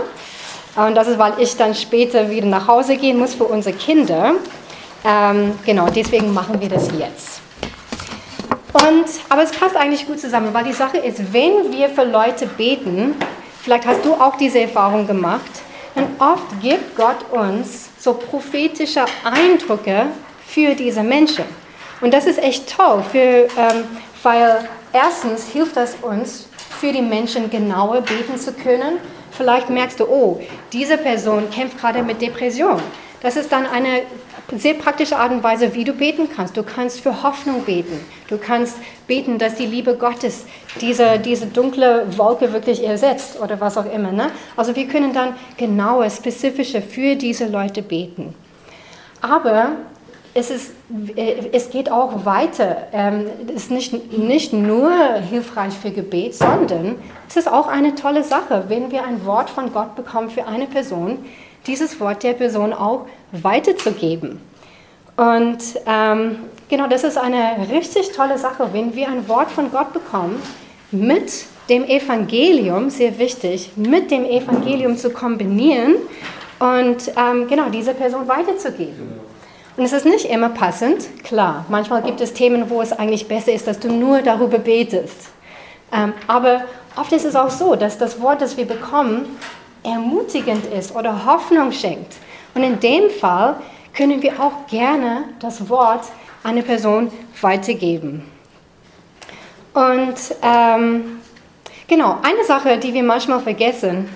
[0.74, 4.36] und das ist, weil ich dann später wieder nach Hause gehen muss für unsere Kinder.
[5.04, 7.42] Ähm, genau, deswegen machen wir das jetzt.
[8.72, 12.46] Und, aber es passt eigentlich gut zusammen, weil die Sache ist, wenn wir für Leute
[12.46, 13.14] beten,
[13.62, 15.50] vielleicht hast du auch diese Erfahrung gemacht,
[15.94, 20.06] dann oft gibt Gott uns so prophetische Eindrücke
[20.46, 21.44] für diese Menschen.
[22.00, 23.84] Und das ist echt toll, für, ähm,
[24.22, 28.98] weil erstens hilft das uns, für die Menschen genauer beten zu können.
[29.32, 30.40] Vielleicht merkst du, oh,
[30.72, 32.80] diese Person kämpft gerade mit Depression.
[33.20, 34.02] Das ist dann eine
[34.56, 36.56] sehr praktische Art und Weise, wie du beten kannst.
[36.56, 38.00] Du kannst für Hoffnung beten.
[38.28, 40.46] Du kannst beten, dass die Liebe Gottes
[40.80, 44.12] diese, diese dunkle Wolke wirklich ersetzt oder was auch immer.
[44.12, 44.30] Ne?
[44.56, 48.34] Also wir können dann genaue, spezifische für diese Leute beten.
[49.20, 49.72] Aber
[50.34, 50.72] es, ist,
[51.16, 52.88] äh, es geht auch weiter.
[52.92, 54.90] Ähm, es ist nicht, nicht nur
[55.28, 56.96] hilfreich für Gebet, sondern
[57.28, 60.66] es ist auch eine tolle Sache, wenn wir ein Wort von Gott bekommen für eine
[60.66, 61.18] Person,
[61.68, 64.40] dieses Wort der Person auch weiterzugeben.
[65.16, 69.92] Und ähm, genau, das ist eine richtig tolle Sache, wenn wir ein Wort von Gott
[69.92, 70.40] bekommen,
[70.90, 75.96] mit dem Evangelium, sehr wichtig, mit dem Evangelium zu kombinieren
[76.58, 79.20] und ähm, genau diese Person weiterzugeben.
[79.76, 81.64] Und es ist nicht immer passend, klar.
[81.68, 85.28] Manchmal gibt es Themen, wo es eigentlich besser ist, dass du nur darüber betest.
[85.92, 86.62] Ähm, aber
[86.96, 89.36] oft ist es auch so, dass das Wort, das wir bekommen,
[89.88, 92.16] ermutigend ist oder Hoffnung schenkt.
[92.54, 93.56] Und in dem Fall
[93.94, 96.04] können wir auch gerne das Wort
[96.42, 98.24] an eine Person weitergeben.
[99.74, 101.20] Und ähm,
[101.86, 104.08] genau, eine Sache, die wir manchmal vergessen,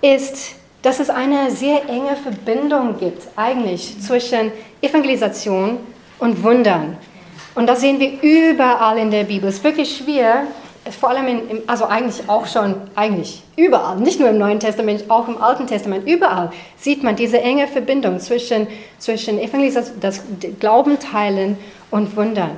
[0.00, 5.78] ist, dass es eine sehr enge Verbindung gibt eigentlich zwischen Evangelisation
[6.18, 6.96] und Wundern.
[7.54, 9.48] Und das sehen wir überall in der Bibel.
[9.48, 10.44] Es ist wirklich schwer,
[10.90, 15.28] vor allem, in, also eigentlich auch schon, eigentlich überall, nicht nur im Neuen Testament, auch
[15.28, 18.66] im Alten Testament, überall sieht man diese enge Verbindung zwischen,
[18.98, 20.22] zwischen Evangelisation, das
[20.60, 21.58] Glauben teilen
[21.90, 22.52] und Wundern.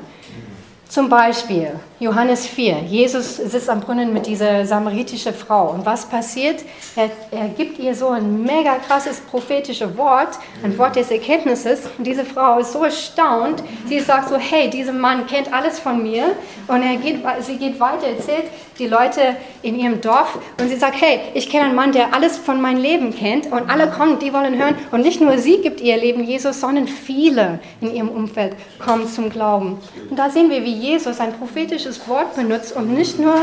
[0.88, 2.84] Zum Beispiel Johannes 4.
[2.86, 5.70] Jesus sitzt am Brunnen mit dieser samaritischen Frau.
[5.70, 6.62] Und was passiert?
[6.94, 11.80] Er, er, gibt ihr so ein mega krasses prophetisches Wort, ein Wort des Erkenntnisses.
[11.98, 13.64] Und diese Frau ist so erstaunt.
[13.88, 16.36] Sie sagt so, hey, dieser Mann kennt alles von mir.
[16.68, 18.44] Und er geht, sie geht weiter, erzählt
[18.78, 20.38] die Leute in ihrem Dorf.
[20.60, 23.50] Und sie sagt, hey, ich kenne einen Mann, der alles von meinem Leben kennt.
[23.50, 24.76] Und alle kommen, die wollen hören.
[24.92, 29.30] Und nicht nur sie gibt ihr Leben Jesus, sondern viele in ihrem Umfeld kommen zum
[29.30, 29.80] Glauben.
[30.08, 33.34] Und da sehen wir, wie Jesus ein prophetisches prophetisches Wort benutzt, um nicht nur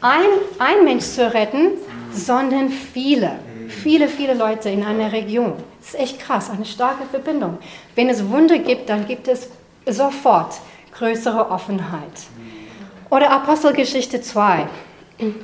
[0.00, 1.72] ein, ein Mensch zu retten,
[2.12, 3.38] sondern viele.
[3.68, 5.54] Viele, viele Leute in einer Region.
[5.80, 7.58] Das ist echt krass, eine starke Verbindung.
[7.94, 9.48] Wenn es Wunder gibt, dann gibt es
[9.86, 10.54] sofort
[10.92, 12.02] größere Offenheit.
[13.10, 14.68] Oder Apostelgeschichte 2.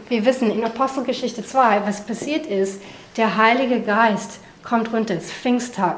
[0.08, 2.80] Wir wissen in Apostelgeschichte 2, was passiert ist,
[3.16, 5.96] der Heilige Geist kommt runter, es ist Pfingsttag.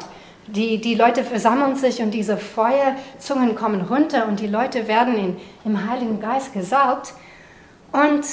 [0.49, 5.37] Die, die Leute versammeln sich und diese Feuerzungen kommen runter und die Leute werden in,
[5.65, 7.15] im Heiligen Geist gesaugt.
[7.93, 8.25] Und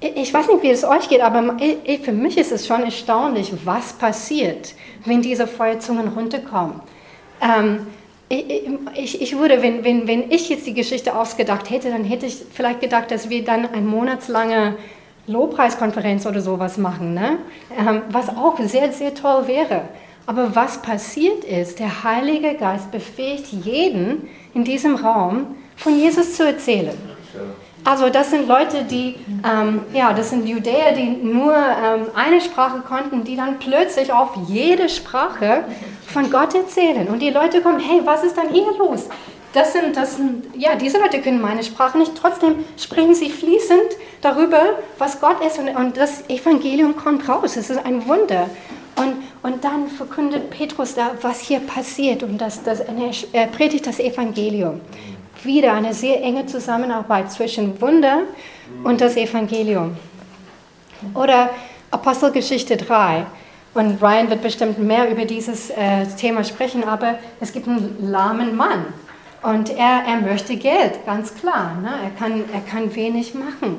[0.00, 1.56] ich weiß nicht, wie es euch geht, aber
[2.02, 6.80] für mich ist es schon erstaunlich, was passiert, wenn diese Feuerzungen runterkommen.
[7.40, 7.86] Ähm,
[8.28, 12.44] ich, ich, würde, wenn, wenn, wenn ich jetzt die Geschichte ausgedacht hätte, dann hätte ich
[12.52, 14.76] vielleicht gedacht, dass wir dann eine monatslange
[15.26, 17.38] Lobpreiskonferenz oder sowas machen, ne?
[17.78, 19.82] Ähm, was auch sehr, sehr toll wäre.
[20.28, 26.44] Aber was passiert ist, der Heilige Geist befähigt jeden in diesem Raum, von Jesus zu
[26.44, 26.92] erzählen.
[27.82, 32.80] Also das sind Leute, die, ähm, ja, das sind Judäer, die nur ähm, eine Sprache
[32.80, 35.64] konnten, die dann plötzlich auf jede Sprache
[36.06, 37.08] von Gott erzählen.
[37.08, 39.08] Und die Leute kommen, hey, was ist denn hier los?
[39.54, 43.96] Das sind, das sind, ja, diese Leute können meine Sprache nicht, trotzdem sprechen sie fließend
[44.20, 44.60] darüber,
[44.98, 47.56] was Gott ist und, und das Evangelium kommt raus.
[47.56, 48.50] Es ist ein Wunder.
[48.98, 52.80] Und, und dann verkündet Petrus da, was hier passiert und das, das,
[53.32, 54.80] er predigt das Evangelium.
[55.44, 58.22] Wieder eine sehr enge Zusammenarbeit zwischen Wunder
[58.82, 59.96] und das Evangelium.
[61.14, 61.50] Oder
[61.90, 63.24] Apostelgeschichte 3.
[63.74, 68.56] Und Ryan wird bestimmt mehr über dieses äh, Thema sprechen, aber es gibt einen lahmen
[68.56, 68.86] Mann.
[69.42, 71.76] Und er, er möchte Geld, ganz klar.
[71.80, 71.90] Ne?
[72.02, 73.78] Er, kann, er kann wenig machen.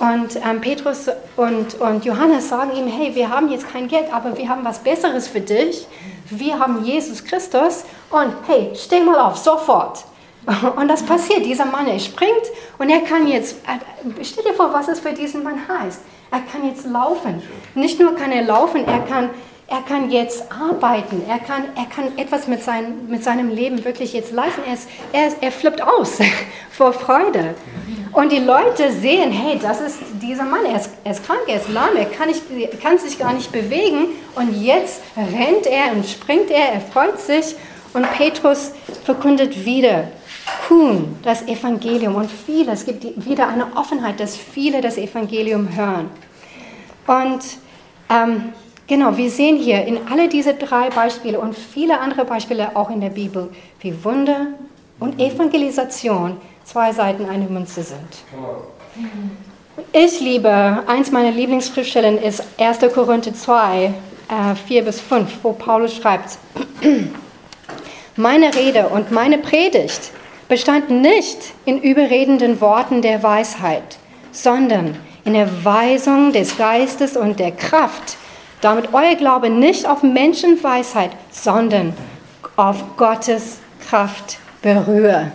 [0.00, 4.36] Und ähm, Petrus und, und Johannes sagen ihm, hey, wir haben jetzt kein Geld, aber
[4.36, 5.86] wir haben was Besseres für dich.
[6.30, 10.04] Wir haben Jesus Christus und hey, steh mal auf, sofort.
[10.76, 12.32] Und das passiert, dieser Mann, er springt
[12.78, 16.00] und er kann jetzt, äh, stell dir vor, was es für diesen Mann heißt.
[16.30, 17.42] Er kann jetzt laufen.
[17.74, 19.28] Nicht nur kann er laufen, er kann,
[19.70, 21.22] er kann jetzt arbeiten.
[21.28, 24.62] Er kann, er kann etwas mit, sein, mit seinem Leben wirklich jetzt leisten.
[24.66, 26.18] Er, ist, er, er flippt aus
[26.72, 27.54] vor Freude.
[28.12, 31.56] Und die Leute sehen, hey, das ist dieser Mann, er ist, er ist krank, er
[31.56, 32.42] ist lahm, er kann, nicht,
[32.82, 34.08] kann sich gar nicht bewegen.
[34.34, 37.54] Und jetzt rennt er und springt er, er freut sich.
[37.94, 38.72] Und Petrus
[39.04, 40.08] verkündet wieder
[40.66, 42.16] Kuhn das Evangelium.
[42.16, 46.10] Und viele, es gibt wieder eine Offenheit, dass viele das Evangelium hören.
[47.06, 47.44] Und
[48.08, 48.52] ähm,
[48.90, 53.00] genau, wir sehen hier in alle diese drei Beispiele und viele andere Beispiele auch in
[53.00, 53.48] der Bibel,
[53.80, 54.48] wie Wunder
[54.98, 58.24] und Evangelisation zwei Seiten einer Münze sind.
[59.92, 62.80] Ich liebe, eins meiner Lieblingsschriftstellen ist 1.
[62.92, 66.38] Korinther 2, äh, 4 bis 5, wo Paulus schreibt,
[68.16, 70.10] meine Rede und meine Predigt
[70.48, 73.98] bestanden nicht in überredenden Worten der Weisheit,
[74.32, 78.16] sondern in der Weisung des Geistes und der Kraft,
[78.60, 81.94] damit euer Glaube nicht auf Menschenweisheit, sondern
[82.56, 85.32] auf Gottes Kraft berühre.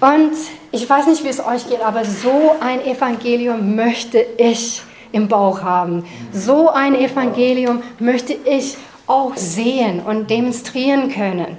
[0.00, 0.32] Und
[0.72, 5.62] ich weiß nicht, wie es euch geht, aber so ein Evangelium möchte ich im Bauch
[5.62, 6.04] haben.
[6.32, 11.58] So ein Evangelium möchte ich auch sehen und demonstrieren können.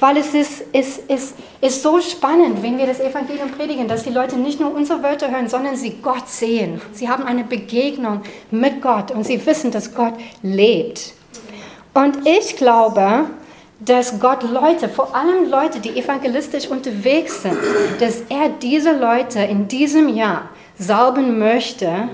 [0.00, 4.10] Weil es ist, ist, ist, ist so spannend, wenn wir das Evangelium predigen, dass die
[4.10, 6.80] Leute nicht nur unsere Wörter hören, sondern sie Gott sehen.
[6.92, 11.14] Sie haben eine Begegnung mit Gott und sie wissen, dass Gott lebt.
[11.94, 13.26] Und ich glaube,
[13.80, 17.58] dass Gott Leute, vor allem Leute, die evangelistisch unterwegs sind,
[18.00, 22.08] dass er diese Leute in diesem Jahr salben möchte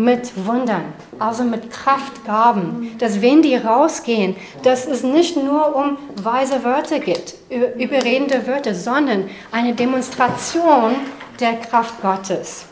[0.00, 6.64] mit Wundern, also mit Kraftgaben, dass wenn die rausgehen, dass es nicht nur um weise
[6.64, 7.34] Wörter geht,
[7.76, 10.94] überredende Wörter, sondern eine Demonstration
[11.38, 12.64] der Kraft Gottes.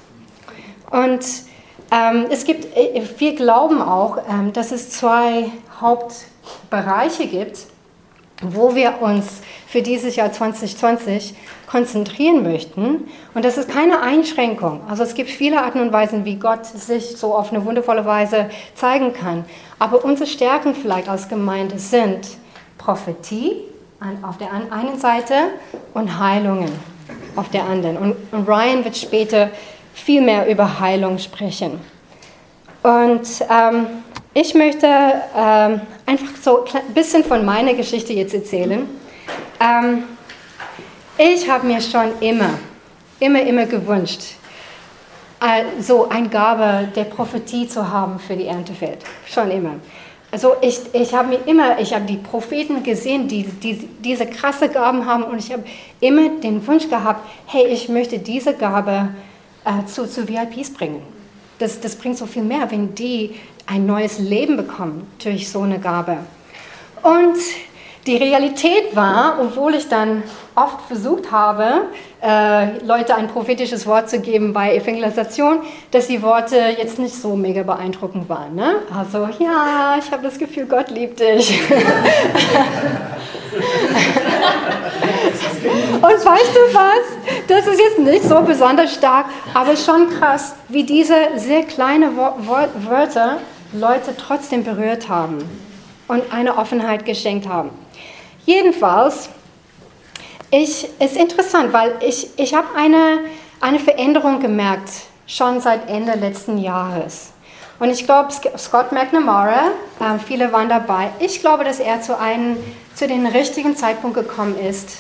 [0.91, 1.21] Und
[1.91, 7.67] ähm, es gibt, äh, wir glauben auch, ähm, dass es zwei Hauptbereiche gibt,
[8.43, 11.35] wo wir uns für dieses Jahr 2020
[11.71, 13.09] konzentrieren möchten.
[13.35, 14.81] Und das ist keine Einschränkung.
[14.89, 18.49] Also es gibt viele Arten und Weisen, wie Gott sich so auf eine wundervolle Weise
[18.75, 19.45] zeigen kann.
[19.79, 22.27] Aber unsere Stärken vielleicht als Gemeinde sind
[22.79, 23.57] Prophetie
[24.23, 25.35] auf der einen Seite
[25.93, 26.73] und Heilungen
[27.37, 27.97] auf der anderen.
[28.33, 29.51] Und, Ryan wird später
[29.93, 31.81] viel mehr über Heilung sprechen.
[32.83, 33.87] Und ähm,
[34.33, 34.87] ich möchte
[35.37, 38.89] ähm, einfach so ein bisschen von meiner Geschichte jetzt erzählen.
[39.61, 40.05] Ähm,
[41.19, 42.59] ich habe mir schon immer,
[43.19, 44.23] immer, immer gewünscht,
[45.81, 48.99] so eine Gabe der Prophetie zu haben für die Erntefeld.
[49.27, 49.75] Schon immer.
[50.31, 54.69] Also ich, ich habe mir immer, ich habe die Propheten gesehen, die, die diese krasse
[54.69, 55.65] Gaben haben und ich habe
[56.01, 59.09] immer den Wunsch gehabt, hey, ich möchte diese Gabe
[59.65, 61.03] äh, zu, zu VIPs bringen.
[61.59, 65.79] Das, das bringt so viel mehr, wenn die ein neues Leben bekommen durch so eine
[65.79, 66.19] Gabe.
[67.03, 67.39] Und
[68.09, 70.23] die Realität war, obwohl ich dann
[70.55, 71.83] oft versucht habe,
[72.23, 77.37] äh, Leute ein prophetisches Wort zu geben bei Evangelisation, dass die Worte jetzt nicht so
[77.37, 78.55] mega beeindruckend waren.
[78.55, 78.77] Ne?
[78.97, 81.61] Also, ja, ich habe das Gefühl, Gott liebt dich.
[85.94, 87.05] Und weißt du was?
[87.47, 93.38] Das ist jetzt nicht so besonders stark, aber schon krass, wie diese sehr kleinen Wörter
[93.73, 95.38] Leute trotzdem berührt haben
[96.07, 97.71] und eine Offenheit geschenkt haben.
[98.49, 99.29] Jedenfalls,
[100.51, 103.19] ich, ist interessant, weil ich, ich habe eine,
[103.61, 104.89] eine Veränderung gemerkt,
[105.27, 107.33] schon seit Ende letzten Jahres.
[107.79, 112.57] Und ich glaube, Scott McNamara, äh, viele waren dabei, ich glaube, dass er zu, einem,
[112.95, 114.97] zu dem richtigen Zeitpunkt gekommen ist,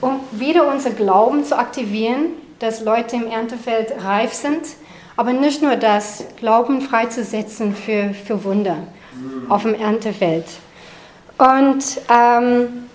[0.00, 4.62] um wieder unser Glauben zu aktivieren, dass Leute im Erntefeld reif sind,
[5.16, 8.78] aber nicht nur das, Glauben freizusetzen für, für Wunder
[9.48, 10.46] auf dem Erntefeld.
[11.38, 12.88] Und ähm,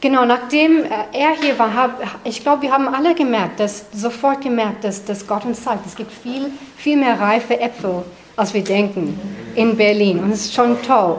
[0.00, 4.84] genau, nachdem er hier war, hab, ich glaube, wir haben alle gemerkt, dass, sofort gemerkt,
[4.84, 8.04] dass, dass Gott uns zeigt, es gibt viel, viel mehr reife Äpfel,
[8.36, 9.18] als wir denken
[9.54, 10.20] in Berlin.
[10.20, 11.18] Und es ist schon toll.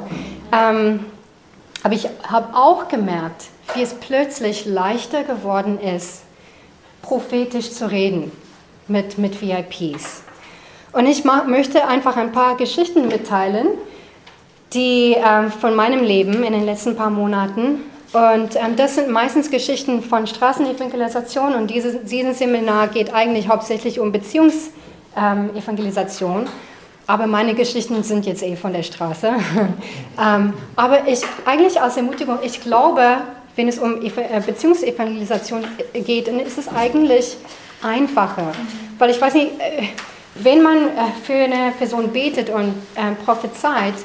[0.52, 1.06] Ähm,
[1.84, 6.24] aber ich habe auch gemerkt, wie es plötzlich leichter geworden ist,
[7.02, 8.32] prophetisch zu reden
[8.88, 10.24] mit, mit VIPs.
[10.94, 13.68] Und ich möchte einfach ein paar Geschichten mitteilen,
[14.74, 17.82] die äh, von meinem Leben in den letzten paar Monaten.
[18.14, 24.00] Und ähm, das sind meistens Geschichten von Straßenevangelisation und dieses, dieses Seminar geht eigentlich hauptsächlich
[24.00, 26.42] um Beziehungsevangelisation.
[26.42, 26.48] Ähm,
[27.06, 29.34] aber meine Geschichten sind jetzt eh von der Straße.
[30.24, 33.18] ähm, aber ich, eigentlich als Ermutigung, ich glaube,
[33.56, 37.38] wenn es um äh, Beziehungsevangelisation geht, dann ist es eigentlich
[37.82, 38.52] einfacher.
[39.00, 39.88] Weil ich weiß nicht, äh,
[40.36, 40.90] wenn man äh,
[41.24, 42.74] für eine Person betet und
[43.26, 43.96] prophezeit,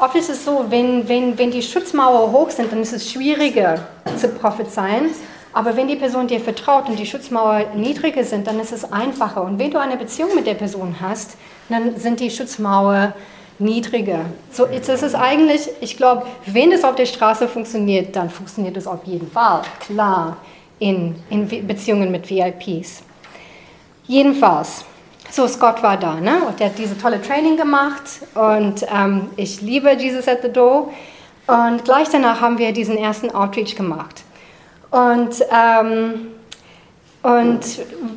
[0.00, 3.86] oft ist es so, wenn, wenn, wenn die Schutzmauer hoch sind, dann ist es schwieriger
[4.16, 5.10] zu prophezeien.
[5.52, 9.42] Aber wenn die Person dir vertraut und die Schutzmauer niedriger sind, dann ist es einfacher.
[9.42, 11.36] Und wenn du eine Beziehung mit der Person hast,
[11.68, 13.14] dann sind die Schutzmauer
[13.58, 14.20] niedriger.
[14.52, 18.76] So, jetzt ist es eigentlich, ich glaube, wenn es auf der Straße funktioniert, dann funktioniert
[18.76, 20.36] es auf jeden Fall, klar,
[20.78, 23.02] in, in Beziehungen mit VIPs.
[24.06, 24.84] Jedenfalls,
[25.30, 26.42] so Scott war da, ne?
[26.46, 28.02] Und der hat diese tolle Training gemacht
[28.34, 30.92] und ähm, ich liebe Jesus at the Door.
[31.46, 34.22] Und gleich danach haben wir diesen ersten Outreach gemacht.
[34.90, 36.28] Und, ähm,
[37.22, 37.60] und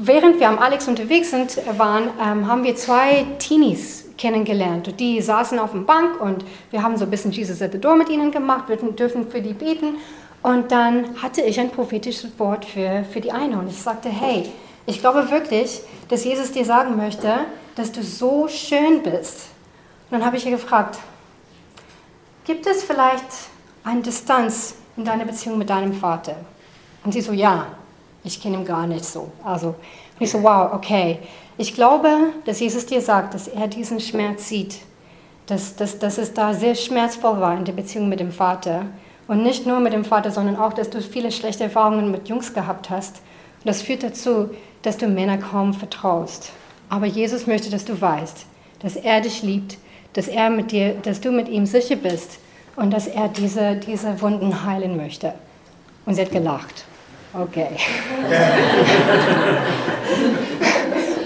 [0.02, 5.00] während wir am Alex unterwegs sind, waren, ähm, haben wir zwei Teenies kennengelernt.
[5.00, 7.96] Die saßen auf dem Bank und wir haben so ein bisschen Jesus at the Door
[7.96, 9.98] mit ihnen gemacht, wir dürfen für die beten.
[10.42, 14.52] Und dann hatte ich ein prophetisches Wort für, für die eine und ich sagte, hey,
[14.86, 19.48] ich glaube wirklich, dass Jesus dir sagen möchte, dass du so schön bist.
[20.10, 21.00] Und dann habe ich ihr gefragt,
[22.46, 23.26] gibt es vielleicht
[23.84, 26.36] eine Distanz in deiner Beziehung mit deinem Vater?
[27.04, 27.68] Und sie so, ja,
[28.24, 29.32] ich kenne ihn gar nicht so.
[29.44, 31.20] Also, und ich so, wow, okay.
[31.58, 32.10] Ich glaube,
[32.46, 34.80] dass Jesus dir sagt, dass er diesen Schmerz sieht,
[35.46, 38.86] dass, dass, dass es da sehr schmerzvoll war in der Beziehung mit dem Vater.
[39.28, 42.54] Und nicht nur mit dem Vater, sondern auch, dass du viele schlechte Erfahrungen mit Jungs
[42.54, 43.18] gehabt hast.
[43.60, 44.50] Und das führt dazu,
[44.84, 46.52] dass du Männer kaum vertraust.
[46.90, 48.46] Aber Jesus möchte, dass du weißt,
[48.82, 49.78] dass er dich liebt,
[50.14, 52.38] dass, er mit dir, dass du mit ihm sicher bist
[52.76, 55.34] und dass er diese, diese Wunden heilen möchte.
[56.06, 56.86] Und sie hat gelacht.
[57.34, 57.70] Okay.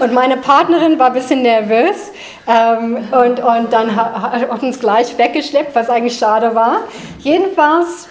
[0.00, 2.12] und meine Partnerin war ein bisschen nervös
[2.46, 6.78] ähm, und, und dann hat, hat uns gleich weggeschleppt, was eigentlich schade war.
[7.18, 8.08] Jedenfalls,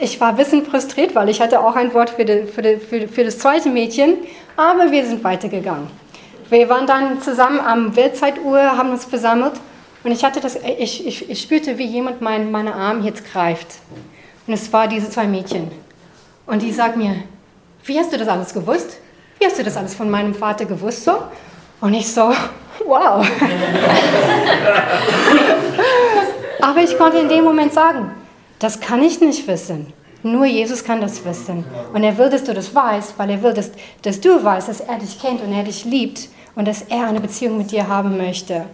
[0.00, 2.76] ich war ein bisschen frustriert, weil ich hatte auch ein Wort für, die, für, die,
[2.78, 4.16] für, für das zweite Mädchen,
[4.56, 5.86] aber wir sind weitergegangen.
[6.50, 9.52] Wir waren dann zusammen am Weltzeituhr, haben uns versammelt
[10.02, 13.68] und ich, hatte das, ich, ich, ich spürte, wie jemand mein, meine Arme jetzt greift.
[14.46, 15.70] Und es war diese zwei Mädchen.
[16.46, 17.16] Und die sagt mir,
[17.84, 18.98] wie hast du das alles gewusst?
[19.38, 21.04] Wie hast du das alles von meinem Vater gewusst?
[21.04, 21.22] So?
[21.80, 22.32] Und ich so,
[22.84, 23.26] wow.
[26.60, 28.10] Aber ich konnte in dem Moment sagen,
[28.64, 29.92] das kann ich nicht wissen.
[30.22, 31.66] Nur Jesus kann das wissen.
[31.92, 34.80] Und er will, dass du das weißt, weil er will, dass, dass du weißt, dass
[34.80, 38.16] er dich kennt und er dich liebt und dass er eine Beziehung mit dir haben
[38.16, 38.64] möchte.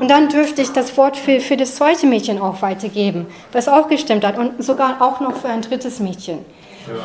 [0.00, 3.88] Und dann dürfte ich das Wort für, für das zweite Mädchen auch weitergeben, was auch
[3.88, 6.38] gestimmt hat und sogar auch noch für ein drittes Mädchen.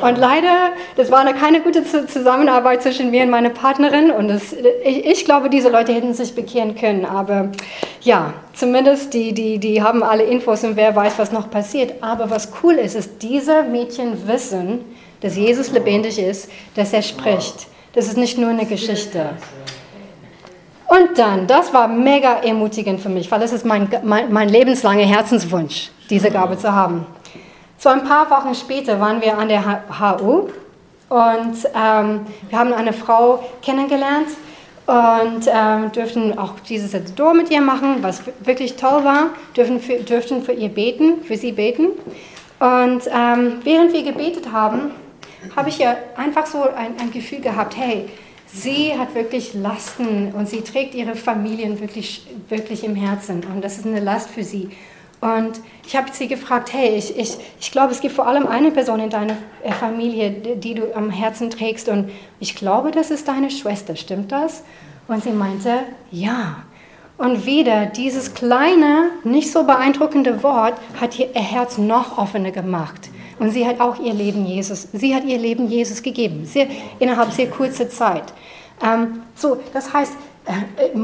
[0.01, 4.11] Und leider, das war eine, keine gute Zusammenarbeit zwischen mir und meiner Partnerin.
[4.11, 4.53] Und das,
[4.83, 7.05] ich, ich, glaube, diese Leute hätten sich bekehren können.
[7.05, 7.49] Aber
[8.01, 12.01] ja, zumindest die, die, die haben alle Infos und wer weiß, was noch passiert.
[12.01, 14.85] Aber was cool ist, ist, diese Mädchen wissen,
[15.21, 17.67] dass Jesus lebendig ist, dass er spricht.
[17.93, 19.31] Das ist nicht nur eine Geschichte.
[20.87, 25.05] Und dann, das war mega ermutigend für mich, weil es ist mein, mein, mein lebenslanger
[25.05, 27.05] Herzenswunsch, diese Gabe zu haben.
[27.81, 30.49] So ein paar Wochen später waren wir an der HU
[31.09, 34.27] und ähm, wir haben eine Frau kennengelernt
[34.85, 39.95] und ähm, dürften auch dieses Door mit ihr machen, was wirklich toll war, dürfen für,
[39.95, 41.87] dürften für ihr beten, für sie beten.
[42.59, 44.91] Und ähm, während wir gebetet haben,
[45.55, 48.07] habe ich ja einfach so ein, ein Gefühl gehabt, hey,
[48.53, 53.77] Sie hat wirklich Lasten und sie trägt ihre Familien wirklich, wirklich im Herzen und das
[53.77, 54.69] ist eine Last für sie.
[55.21, 55.61] Und
[55.91, 59.01] ich habe sie gefragt, hey, ich, ich, ich glaube, es gibt vor allem eine Person
[59.01, 63.51] in deiner äh, Familie, die du am Herzen trägst und ich glaube, das ist deine
[63.51, 64.63] Schwester, stimmt das?
[65.09, 65.79] Und sie meinte,
[66.09, 66.63] ja.
[67.17, 73.09] Und wieder dieses kleine, nicht so beeindruckende Wort hat ihr Herz noch offener gemacht.
[73.37, 76.67] Und sie hat auch ihr Leben Jesus, sie hat ihr Leben Jesus gegeben, sehr,
[76.99, 78.31] innerhalb sehr kurzer Zeit.
[78.81, 80.13] Ähm, so, das heißt,
[80.45, 80.97] äh, äh,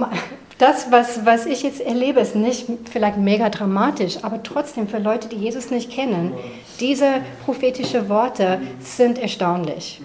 [0.57, 5.27] das, was, was ich jetzt erlebe, ist nicht vielleicht mega dramatisch, aber trotzdem für Leute,
[5.27, 6.33] die Jesus nicht kennen,
[6.79, 10.01] diese prophetischen Worte sind erstaunlich.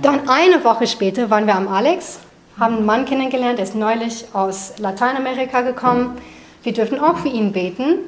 [0.00, 2.20] Dann eine Woche später waren wir am Alex,
[2.58, 6.18] haben einen Mann kennengelernt, der ist neulich aus Lateinamerika gekommen.
[6.62, 7.98] Wir dürfen auch für ihn beten.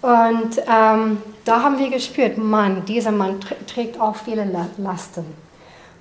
[0.00, 5.24] Und ähm, da haben wir gespürt, Mann, dieser Mann trägt auch viele Lasten.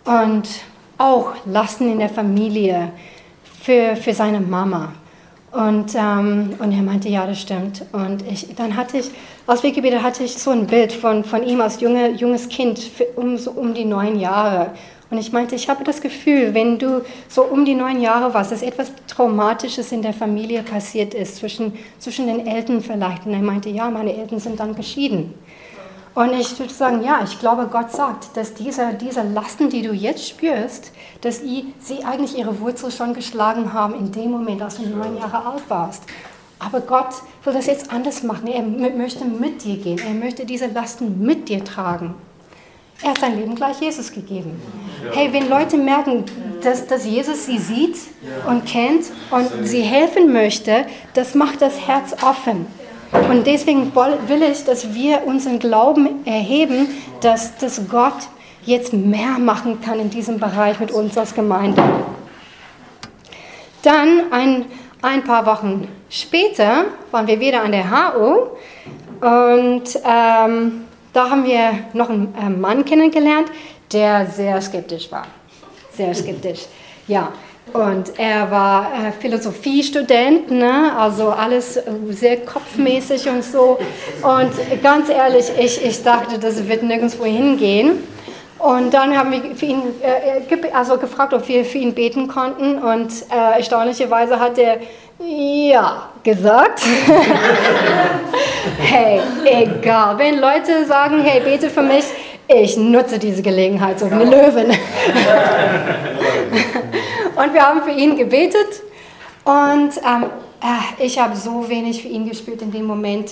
[0.05, 0.47] Und
[0.97, 2.91] auch Lasten in der Familie
[3.68, 4.93] für, für seine Mama.
[5.51, 7.84] Und, ähm, und er meinte, ja, das stimmt.
[7.91, 9.11] Und ich, dann hatte ich,
[9.45, 13.03] aus Wikipedia hatte ich so ein Bild von, von ihm als junge, junges Kind für,
[13.18, 14.72] um, so um die neun Jahre.
[15.09, 18.53] Und ich meinte, ich habe das Gefühl, wenn du so um die neun Jahre warst,
[18.53, 23.26] dass etwas Traumatisches in der Familie passiert ist, zwischen, zwischen den Eltern vielleicht.
[23.26, 25.34] Und er meinte, ja, meine Eltern sind dann geschieden.
[26.18, 29.93] Und ich würde sagen, ja, ich glaube, Gott sagt, dass diese, diese Lasten, die du
[29.93, 30.91] jetzt spürst,
[31.22, 35.45] dass sie eigentlich ihre Wurzel schon geschlagen haben in dem Moment, als du neun Jahre
[35.45, 36.01] alt warst.
[36.57, 37.09] Aber Gott
[37.43, 38.47] will das jetzt anders machen.
[38.47, 39.99] Er möchte mit dir gehen.
[39.99, 42.15] Er möchte diese Lasten mit dir tragen.
[43.03, 44.59] Er hat sein Leben gleich Jesus gegeben.
[45.11, 46.26] Hey, wenn Leute merken,
[46.63, 47.95] dass, dass Jesus sie sieht
[48.47, 52.65] und kennt und sie helfen möchte, das macht das Herz offen.
[53.11, 56.89] Und deswegen will ich, dass wir unseren Glauben erheben,
[57.21, 58.27] dass, dass Gott
[58.65, 61.81] jetzt mehr machen kann in diesem Bereich mit uns als Gemeinde.
[63.81, 64.65] Dann ein,
[65.01, 68.57] ein paar Wochen später waren wir wieder an der HO
[69.21, 70.83] und ähm,
[71.13, 73.49] da haben wir noch einen äh, Mann kennengelernt,
[73.91, 75.25] der sehr skeptisch war.
[75.93, 76.65] Sehr skeptisch,
[77.07, 77.31] ja.
[77.74, 80.93] Und er war äh, Philosophiestudent, ne?
[80.97, 83.78] also alles äh, sehr kopfmäßig und so.
[84.22, 88.03] Und ganz ehrlich, ich, ich dachte, das wird nirgendwo hingehen.
[88.59, 90.41] Und dann haben wir für ihn, äh,
[90.74, 92.80] also gefragt, ob wir für ihn beten konnten.
[92.80, 94.80] Und äh, erstaunlicherweise hat er
[95.20, 96.80] ja gesagt.
[98.80, 100.18] hey, egal.
[100.18, 102.05] Wenn Leute sagen, hey, bete für mich,
[102.47, 104.72] ich nutze diese Gelegenheit, so wie eine Löwin.
[107.38, 108.81] und wir haben für ihn gebetet.
[109.43, 110.29] Und ähm,
[110.61, 113.31] äh, ich habe so wenig für ihn gespielt in dem Moment.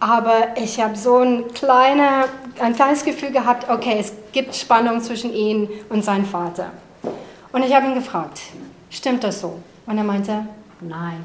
[0.00, 2.24] Aber ich habe so ein, kleiner,
[2.58, 6.70] ein kleines Gefühl gehabt, okay, es gibt Spannung zwischen ihm und seinem Vater.
[7.52, 8.40] Und ich habe ihn gefragt,
[8.90, 9.58] stimmt das so?
[9.86, 10.46] Und er meinte,
[10.80, 11.24] nein.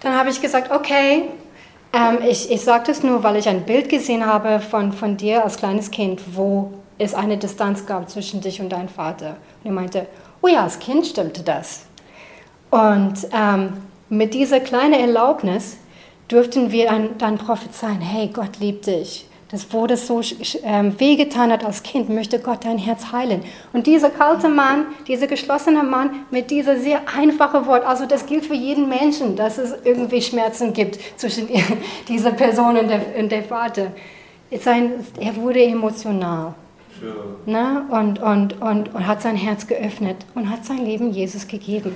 [0.00, 1.24] Dann habe ich gesagt, okay,
[1.92, 5.44] ähm, ich, ich sage das nur, weil ich ein Bild gesehen habe von, von dir
[5.44, 9.36] als kleines Kind, wo es eine Distanz gab zwischen dich und deinem Vater.
[9.62, 10.06] Und er meinte,
[10.42, 11.86] oh ja, als Kind stimmte das.
[12.70, 13.72] Und ähm,
[14.08, 15.76] mit dieser kleinen Erlaubnis
[16.28, 19.26] durften wir dann, prophezeien, hey, Gott liebt dich.
[19.50, 20.20] Das, das so
[20.62, 23.42] ähm, wehgetan hat als Kind, möchte Gott dein Herz heilen.
[23.72, 28.46] Und dieser kalte Mann, dieser geschlossene Mann mit dieser sehr einfachen Wort, also das gilt
[28.46, 31.48] für jeden Menschen, dass es irgendwie Schmerzen gibt zwischen
[32.08, 33.88] dieser Person und der, und der Vater.
[34.60, 36.54] Sein, er wurde emotional.
[37.46, 37.82] Ne?
[37.90, 41.94] Und, und, und, und hat sein Herz geöffnet und hat sein Leben Jesus gegeben.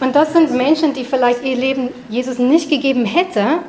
[0.00, 3.60] Und das sind Menschen, die vielleicht ihr Leben Jesus nicht gegeben hätten,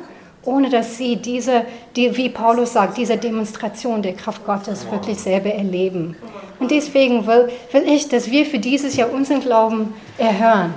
[0.44, 1.64] ohne dass sie diese,
[1.94, 6.16] die, wie Paulus sagt, diese Demonstration der Kraft Gottes wirklich selber erleben.
[6.58, 10.74] Und deswegen will, will ich, dass wir für dieses Jahr unseren Glauben erhören,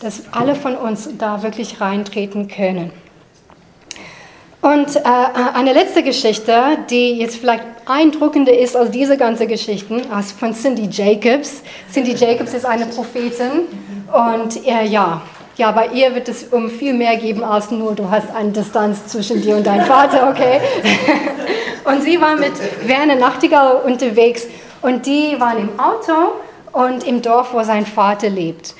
[0.00, 2.92] dass alle von uns da wirklich reintreten können.
[4.64, 5.00] Und äh,
[5.52, 10.88] eine letzte Geschichte, die jetzt vielleicht eindruckender ist als diese ganzen Geschichten, als von Cindy
[10.90, 11.62] Jacobs.
[11.92, 13.66] Cindy Jacobs ist eine Prophetin
[14.10, 15.20] und äh, ja,
[15.58, 19.06] ja, bei ihr wird es um viel mehr geben als nur, du hast eine Distanz
[19.06, 20.60] zwischen dir und deinem Vater, okay?
[21.84, 22.52] und sie war mit
[22.86, 24.46] Werner Nachtigall unterwegs
[24.80, 26.32] und die waren im Auto
[26.72, 28.74] und im Dorf, wo sein Vater lebt.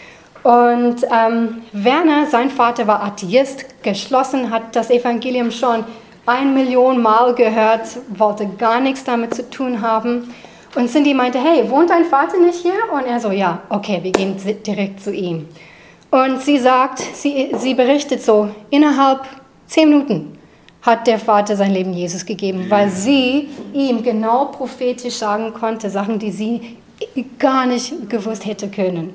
[0.44, 5.84] Und ähm, Werner, sein Vater war Atheist, geschlossen, hat das Evangelium schon
[6.26, 10.34] ein Million Mal gehört, wollte gar nichts damit zu tun haben.
[10.74, 12.74] Und Cindy meinte, hey, wohnt dein Vater nicht hier?
[12.92, 14.36] Und er so, ja, okay, wir gehen
[14.66, 15.48] direkt zu ihm.
[16.10, 19.20] Und sie sagt, sie, sie berichtet so, innerhalb
[19.66, 20.38] zehn Minuten
[20.82, 26.18] hat der Vater sein Leben Jesus gegeben, weil sie ihm genau prophetisch sagen konnte, Sachen,
[26.18, 26.76] die sie
[27.38, 29.14] gar nicht gewusst hätte können.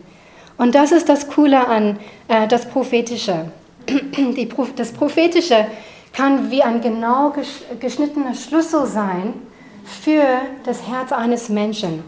[0.60, 1.98] Und das ist das Coole an
[2.28, 3.46] äh, das Prophetische.
[3.90, 5.66] Die, das Prophetische
[6.14, 7.34] kann wie ein genau
[7.80, 9.34] geschnittener Schlüssel sein
[9.86, 10.24] für
[10.66, 12.04] das Herz eines Menschen.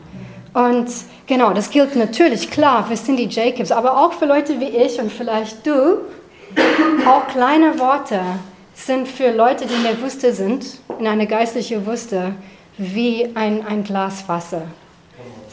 [0.53, 0.87] Und
[1.27, 5.11] genau, das gilt natürlich klar für Cindy Jacobs, aber auch für Leute wie ich und
[5.11, 5.99] vielleicht du.
[7.07, 8.19] Auch kleine Worte
[8.73, 10.65] sind für Leute, die in der Wüste sind,
[10.99, 12.33] in einer geistlichen Wüste,
[12.77, 14.63] wie ein, ein Glas Wasser.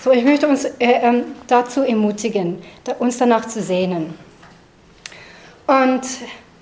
[0.00, 2.58] So, ich möchte uns äh, äh, dazu ermutigen,
[3.00, 4.14] uns danach zu sehnen.
[5.66, 6.02] Und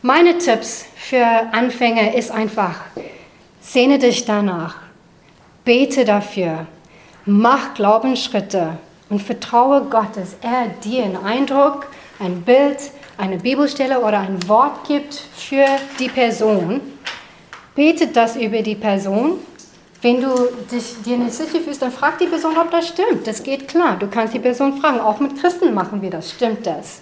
[0.01, 2.77] meine Tipps für Anfänger ist einfach,
[3.61, 4.77] sehne dich danach,
[5.65, 6.67] bete dafür,
[7.29, 8.79] Mach Glaubensschritte
[9.11, 11.89] und vertraue Gott, dass er dir einen Eindruck,
[12.21, 12.79] ein Bild,
[13.19, 15.67] eine Bibelstelle oder ein Wort gibt für
[15.99, 16.81] die Person.
[17.75, 19.41] Bete das über die Person.
[20.03, 20.29] Wenn du
[20.71, 23.27] dich, dir nicht sicher fühlst, dann frag die Person, ob das stimmt.
[23.27, 23.97] Das geht klar.
[23.99, 25.01] Du kannst die Person fragen.
[25.01, 26.31] Auch mit Christen machen wir das.
[26.31, 27.01] Stimmt das?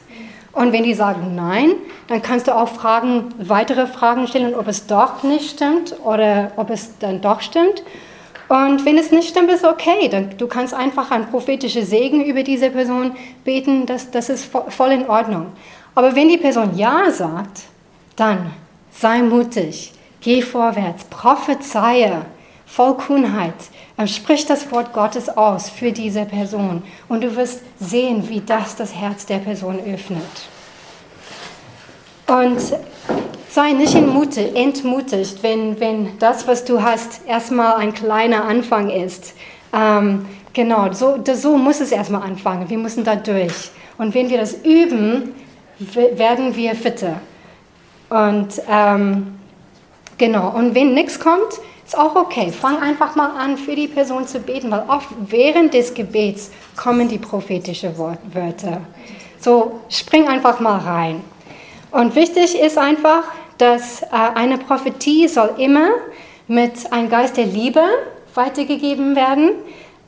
[0.53, 1.73] Und wenn die sagen nein,
[2.07, 6.71] dann kannst du auch Fragen, weitere Fragen stellen, ob es doch nicht stimmt oder ob
[6.71, 7.83] es dann doch stimmt.
[8.49, 10.09] Und wenn es nicht stimmt, ist okay.
[10.09, 14.93] Dann, du kannst einfach ein prophetischer Segen über diese Person beten, das, das ist voll
[14.93, 15.47] in Ordnung.
[15.95, 17.63] Aber wenn die Person Ja sagt,
[18.15, 18.53] dann
[18.93, 22.23] sei mutig, geh vorwärts, prophezeie,
[22.75, 23.55] voll Kühnheit,
[24.07, 28.93] sprich das Wort Gottes aus für diese Person und du wirst sehen, wie das das
[28.93, 30.23] Herz der Person öffnet.
[32.27, 32.59] Und
[33.49, 39.35] sei nicht entmutigt, wenn, wenn das, was du hast, erstmal ein kleiner Anfang ist.
[39.73, 42.69] Ähm, genau, so, so muss es erstmal anfangen.
[42.69, 43.71] Wir müssen da durch.
[43.99, 45.33] Und wenn wir das üben,
[45.79, 47.21] werden wir fitter.
[48.09, 49.39] Und ähm,
[50.19, 52.51] genau, und wenn nichts kommt, ist auch okay.
[52.51, 57.09] Fang einfach mal an, für die Person zu beten, weil oft während des Gebets kommen
[57.09, 58.81] die prophetischen Wörter.
[59.39, 61.21] So, spring einfach mal rein.
[61.91, 63.25] Und wichtig ist einfach,
[63.59, 65.89] dass äh, eine Prophetie soll immer
[66.49, 67.83] mit einem Geist der Liebe
[68.35, 69.51] weitergegeben werden.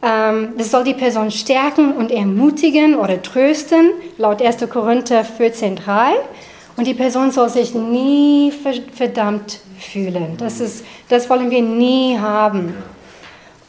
[0.03, 4.69] Ähm, das soll die Person stärken und ermutigen oder trösten, laut 1.
[4.69, 6.15] Korinther 14,3.
[6.77, 8.53] Und die Person soll sich nie
[8.93, 10.37] verdammt fühlen.
[10.39, 12.75] Das, ist, das wollen wir nie haben.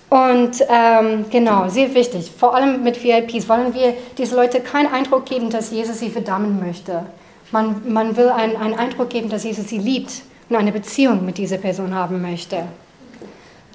[0.09, 5.25] Und ähm, genau, sehr wichtig, vor allem mit VIPs wollen wir diese Leute keinen Eindruck
[5.25, 7.03] geben, dass Jesus sie verdammen möchte.
[7.51, 11.37] Man, man will einen, einen Eindruck geben, dass Jesus sie liebt und eine Beziehung mit
[11.37, 12.63] dieser Person haben möchte.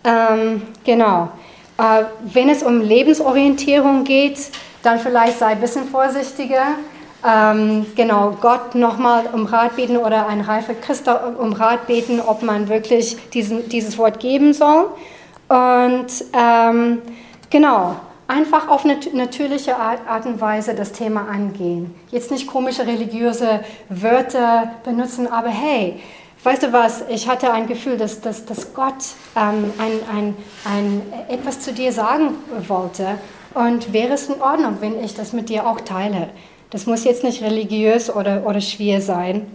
[0.05, 1.29] Ähm, genau.
[1.79, 4.39] Äh, wenn es um Lebensorientierung geht,
[4.83, 6.77] dann vielleicht sei ein bisschen vorsichtiger.
[7.25, 11.09] Ähm, genau, Gott nochmal um Rat beten oder ein reifer Christ
[11.39, 14.87] um Rat beten, ob man wirklich diesen, dieses Wort geben soll.
[15.49, 17.03] Und ähm,
[17.51, 17.97] genau,
[18.27, 21.95] einfach auf eine natürliche Art, Art, und Weise das Thema angehen.
[22.11, 26.01] Jetzt nicht komische religiöse Wörter benutzen, aber hey,
[26.43, 28.95] weißt du was, ich hatte ein Gefühl, dass, dass, dass Gott
[29.37, 32.31] ähm, ein, ein, ein, etwas zu dir sagen
[32.67, 33.19] wollte
[33.55, 36.31] und wäre es in Ordnung, wenn ich das mit dir auch teile.
[36.73, 39.47] Das muss jetzt nicht religiös oder, oder schwer sein.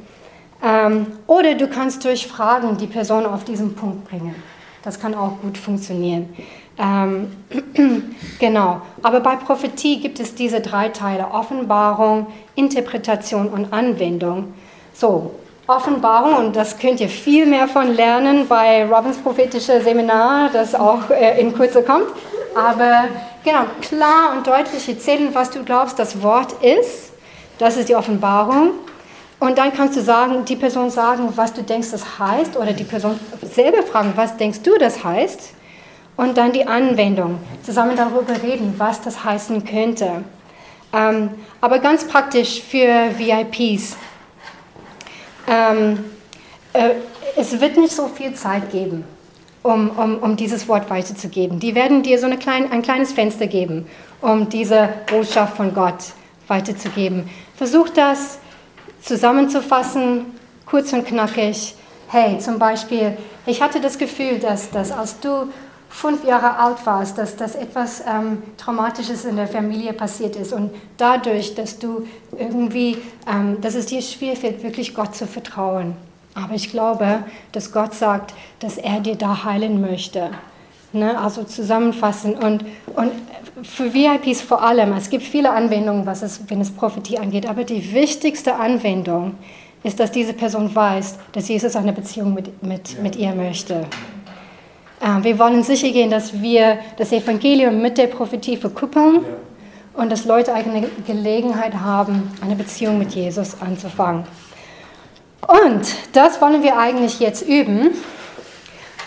[0.64, 4.36] Ähm, oder du kannst durch Fragen die Person auf diesen Punkt bringen.
[4.84, 6.30] Das kann auch gut funktionieren.
[6.78, 7.32] Ähm,
[8.40, 8.82] genau.
[9.02, 14.54] Aber bei Prophetie gibt es diese drei Teile: Offenbarung, Interpretation und Anwendung.
[14.94, 15.32] So,
[15.66, 21.10] Offenbarung, und das könnt ihr viel mehr von lernen bei Robins prophetische Seminar, das auch
[21.10, 22.08] äh, in Kürze kommt.
[22.56, 23.06] Aber
[23.44, 27.07] genau, klar und deutlich erzählen, was du glaubst, das Wort ist.
[27.58, 28.72] Das ist die Offenbarung.
[29.40, 32.84] Und dann kannst du sagen, die Person sagen, was du denkst, das heißt, oder die
[32.84, 35.54] Person selber fragen, was denkst du, das heißt.
[36.16, 40.24] Und dann die Anwendung, zusammen darüber reden, was das heißen könnte.
[40.92, 41.30] Ähm,
[41.62, 43.96] aber ganz praktisch für VIPs.
[45.48, 46.04] Ähm,
[46.74, 46.90] äh,
[47.36, 49.04] es wird nicht so viel Zeit geben,
[49.62, 51.60] um, um, um dieses Wort weiterzugeben.
[51.60, 53.86] Die werden dir so eine klein, ein kleines Fenster geben,
[54.22, 56.14] um diese Botschaft von Gott
[56.48, 57.30] weiterzugeben.
[57.56, 58.40] Versuch das
[59.02, 60.26] zusammenzufassen,
[60.66, 61.76] kurz und knackig.
[62.10, 65.50] Hey, zum Beispiel, ich hatte das Gefühl, dass, dass als du
[65.90, 70.72] fünf Jahre alt warst, dass, dass etwas ähm, Traumatisches in der Familie passiert ist und
[70.98, 75.96] dadurch, dass du irgendwie, ähm, dass es dir schwerfällt, wirklich Gott zu vertrauen.
[76.36, 80.30] Aber ich glaube, dass Gott sagt, dass er dir da heilen möchte.
[80.94, 81.20] Ne?
[81.20, 82.64] Also zusammenfassen und,
[82.96, 83.12] und
[83.64, 87.64] für VIPs vor allem, es gibt viele Anwendungen, was es, wenn es Prophetie angeht, aber
[87.64, 89.36] die wichtigste Anwendung
[89.84, 93.86] ist, dass diese Person weiß, dass Jesus eine Beziehung mit, mit, mit ihr möchte.
[95.02, 99.22] Äh, wir wollen sicher gehen, dass wir das Evangelium mit der Prophetie verkuppeln
[99.94, 104.26] und dass Leute eine Gelegenheit haben, eine Beziehung mit Jesus anzufangen.
[105.48, 107.92] Und das wollen wir eigentlich jetzt üben.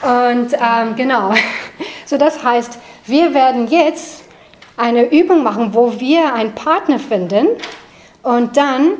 [0.03, 1.35] Und ähm, genau,
[2.07, 4.25] so das heißt, wir werden jetzt
[4.81, 7.49] eine Übung machen, wo wir einen Partner finden
[8.23, 8.93] und dann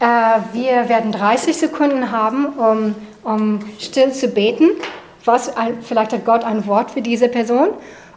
[0.00, 0.04] äh,
[0.52, 4.70] wir werden 30 Sekunden haben, um, um still zu beten
[5.26, 5.52] was,
[5.82, 7.68] vielleicht hat Gott ein Wort für diese Person.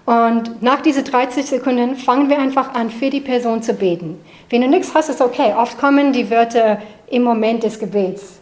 [0.05, 4.20] Und nach diesen 30 Sekunden fangen wir einfach an, für die Person zu beten.
[4.49, 5.53] Wenn du nichts hast, ist okay.
[5.55, 8.39] Oft kommen die Wörter im Moment des Gebets.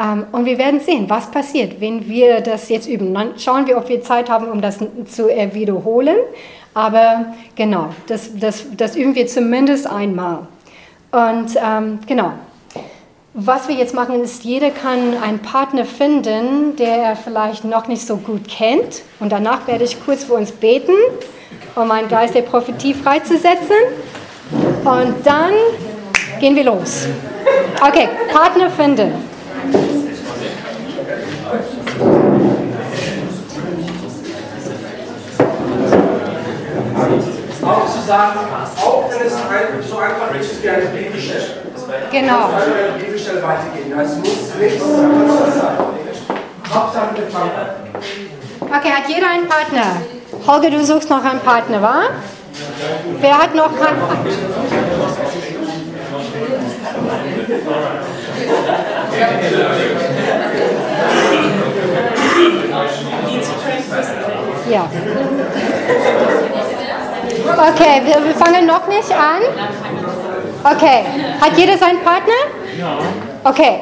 [0.00, 3.12] Ähm, und wir werden sehen, was passiert, wenn wir das jetzt üben.
[3.12, 6.16] Dann schauen wir, ob wir Zeit haben, um das zu wiederholen.
[6.74, 10.46] Aber genau, das, das, das üben wir zumindest einmal.
[11.10, 12.32] Und ähm, genau,
[13.34, 18.06] was wir jetzt machen, ist, jeder kann einen Partner finden, der er vielleicht noch nicht
[18.06, 19.02] so gut kennt.
[19.20, 20.94] Und danach werde ich kurz für uns beten,
[21.76, 23.76] um einen Geist der Prophetie freizusetzen.
[24.84, 25.52] Und dann
[26.40, 27.06] gehen wir los.
[27.80, 29.12] Okay, Partner finden.
[37.62, 38.38] Auch zu sagen,
[38.76, 41.44] auch wenn es so einfach ist wie eine Bibelstelle.
[42.10, 42.50] Genau.
[42.98, 43.98] Die Bibelstelle weitergehen.
[43.98, 45.76] Es muss nichts sein.
[46.72, 47.08] Hauptsache
[48.60, 49.96] Okay, hat jeder einen Partner?
[50.46, 52.02] Holger, du suchst noch einen Partner, wa?
[53.20, 54.30] Wer hat noch keinen Partner?
[64.70, 64.88] Ja.
[67.46, 69.42] Okay, wir, wir fangen noch nicht an.
[70.64, 71.04] Okay,
[71.40, 72.34] hat jeder seinen Partner?
[72.78, 72.98] Ja.
[73.44, 73.80] Okay,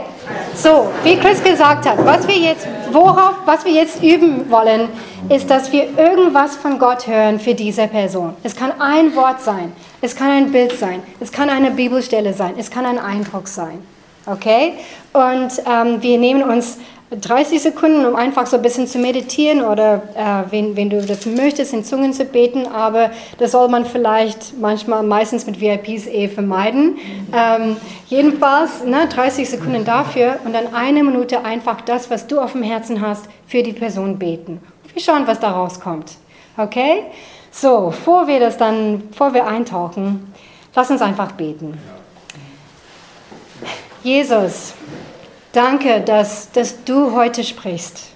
[0.55, 4.89] so, wie Chris gesagt hat, was wir jetzt, worauf, was wir jetzt üben wollen,
[5.29, 8.35] ist, dass wir irgendwas von Gott hören für diese Person.
[8.43, 12.55] Es kann ein Wort sein, es kann ein Bild sein, es kann eine Bibelstelle sein,
[12.59, 13.83] es kann ein Eindruck sein.
[14.27, 14.75] Okay?
[15.13, 16.79] Und ähm, wir nehmen uns
[17.11, 21.25] 30 Sekunden, um einfach so ein bisschen zu meditieren oder äh, wenn, wenn du das
[21.25, 26.29] möchtest, in Zungen zu beten, aber das soll man vielleicht manchmal, meistens mit VIPs eh
[26.29, 26.99] vermeiden.
[27.33, 27.77] Ähm,
[28.09, 32.63] jedenfalls ne, 30 Sekunden dafür und dann eine Minute einfach das, was du auf dem
[32.63, 34.61] Herzen hast, für die Person beten.
[34.93, 36.13] Wir schauen, was da rauskommt.
[36.59, 37.05] Okay?
[37.51, 40.33] So, bevor wir das dann, bevor wir eintauchen,
[40.75, 41.79] lass uns einfach beten.
[44.03, 44.75] Jesus,
[45.53, 48.11] Danke, dass, dass du heute sprichst.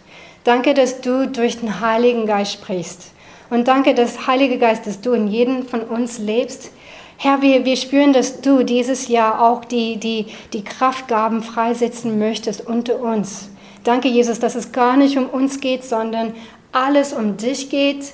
[0.44, 3.12] Danke, dass du durch den Heiligen Geist sprichst.
[3.48, 6.72] Und danke, dass Heilige Geist, dass du in jedem von uns lebst.
[7.16, 12.66] Herr, wir, wir spüren, dass du dieses Jahr auch die, die, die Kraftgaben freisetzen möchtest
[12.66, 13.48] unter uns.
[13.84, 16.34] Danke, Jesus, dass es gar nicht um uns geht, sondern
[16.72, 18.12] alles um dich geht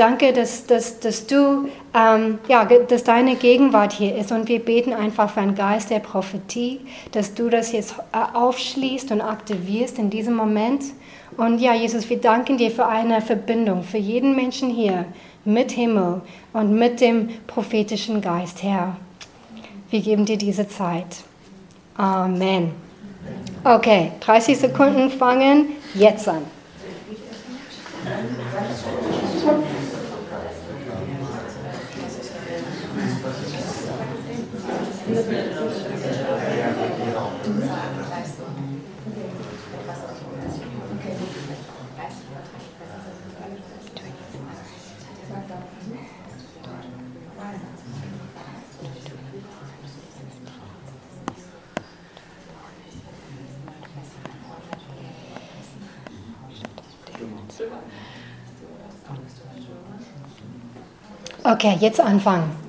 [0.00, 4.94] Danke, dass, dass, dass du, ähm, ja, dass deine Gegenwart hier ist und wir beten
[4.94, 6.80] einfach für einen Geist der Prophetie,
[7.12, 10.84] dass du das jetzt äh, aufschließt und aktivierst in diesem Moment.
[11.36, 15.04] Und ja, Jesus, wir danken dir für eine Verbindung, für jeden Menschen hier
[15.44, 16.22] mit Himmel
[16.54, 18.96] und mit dem prophetischen Geist, Herr.
[19.90, 21.18] Wir geben dir diese Zeit.
[21.98, 22.72] Amen.
[23.64, 26.46] Okay, 30 Sekunden fangen jetzt an.
[61.42, 62.60] Okay, jetzt anfangen.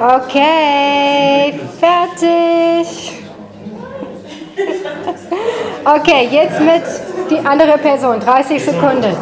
[0.00, 3.12] Okay, fertig.
[5.84, 6.82] Okay, jetzt mit
[7.30, 8.20] die andere Person.
[8.20, 9.16] 30 Sekunden.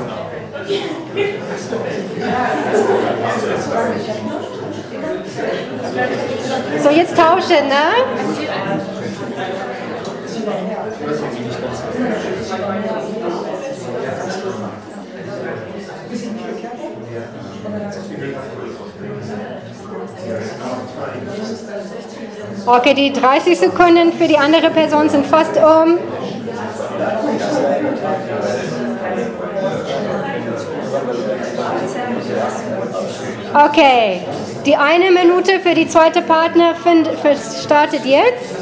[6.83, 7.85] So, jetzt tauschen, ne?
[22.67, 25.99] Okay, die 30 Sekunden für die andere Person sind fast um.
[33.53, 34.23] Okay,
[34.65, 37.09] die eine Minute für die zweite Partner find,
[37.65, 38.55] startet jetzt.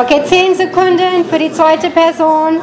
[0.00, 2.58] Okay, 10 Sekunden für die zweite Person.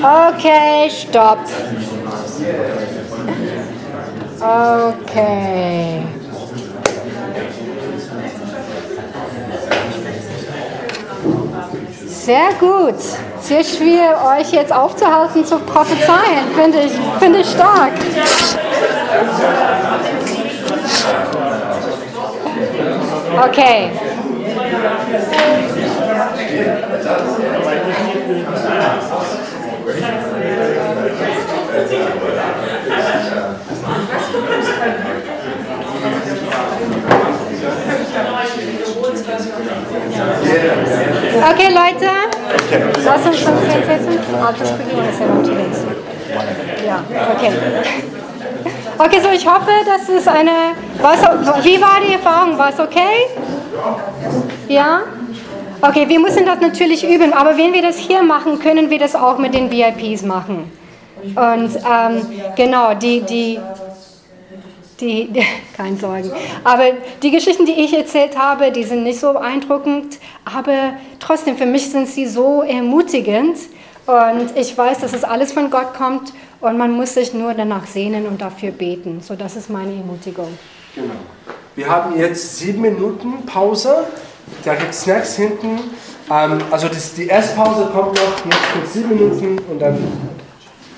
[0.00, 1.38] Okay, stopp.
[4.40, 6.02] Okay.
[12.06, 12.94] Sehr gut.
[13.40, 16.48] Sehr schwer, euch jetzt aufzuhalten zu prophezeien.
[16.54, 17.92] Finde ich, finde ich stark.
[23.44, 23.90] Okay.
[41.50, 42.08] Okay, Leute.
[43.04, 44.18] Lass uns schon setzen.
[44.40, 45.84] I'll just put you on a seven days.
[46.86, 47.52] Ja, okay.
[48.98, 50.83] Okay, so ich hoffe, dass es eine.
[51.00, 51.20] Was,
[51.64, 52.58] wie war die Erfahrung?
[52.58, 53.28] War es okay?
[54.68, 55.02] Ja?
[55.80, 59.14] Okay, wir müssen das natürlich üben, aber wenn wir das hier machen, können wir das
[59.14, 60.70] auch mit den VIPs machen.
[61.22, 62.26] Und ähm,
[62.56, 63.58] genau, die, die,
[65.00, 65.30] die,
[65.76, 66.30] keine Sorgen.
[66.62, 66.84] Aber
[67.22, 71.90] die Geschichten, die ich erzählt habe, die sind nicht so beeindruckend, aber trotzdem, für mich
[71.90, 73.56] sind sie so ermutigend
[74.06, 77.86] Und ich weiß, dass es alles von Gott kommt und man muss sich nur danach
[77.86, 79.20] sehnen und dafür beten.
[79.22, 80.58] So, das ist meine Ermutigung.
[80.94, 81.14] Genau.
[81.74, 84.04] Wir haben jetzt sieben Minuten Pause.
[84.64, 85.80] Da gibt es Snacks hinten.
[86.30, 89.96] Ähm, also das, die Esspause kommt noch, jetzt kurz sieben Minuten und dann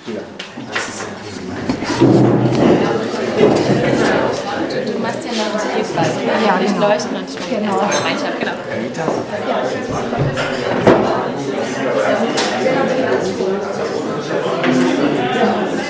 [0.04, 0.20] wieder.
[4.84, 6.20] Du machst ja noch ein Hilfsweise.
[6.46, 6.88] Ja, Nicht genau.
[6.88, 7.80] leuchten und ich meine, Genau.
[8.38, 8.52] genau.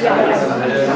[0.06, 0.86] Gemeinschaft.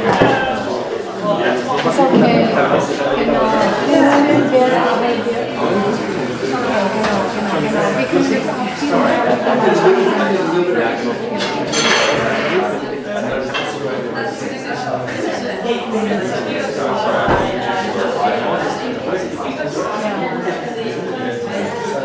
[0.00, 0.39] Genau.
[1.38, 2.46] Ist okay.
[3.18, 3.46] Genau.
[3.90, 5.86] Ja, schön wär's, aber wir- Okay,
[6.42, 7.56] genau, genau, genau.
[7.60, 8.90] Wir können jetzt auch viel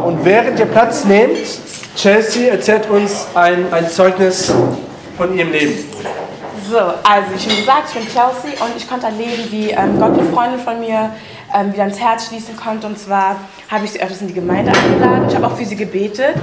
[0.05, 1.39] und während ihr Platz nehmt,
[1.97, 4.53] Chelsea erzählt uns ein, ein Zeugnis
[5.17, 5.85] von ihrem Leben.
[6.71, 10.19] So, also wie schon gesagt, ich bin Chelsea und ich konnte erleben, wie ähm, Gott
[10.19, 11.11] eine Freundin von mir
[11.55, 12.87] ähm, wieder ins Herz schließen konnte.
[12.87, 13.37] Und zwar
[13.71, 15.27] habe ich sie öfters in die Gemeinde eingeladen.
[15.29, 16.35] Ich habe auch für sie gebetet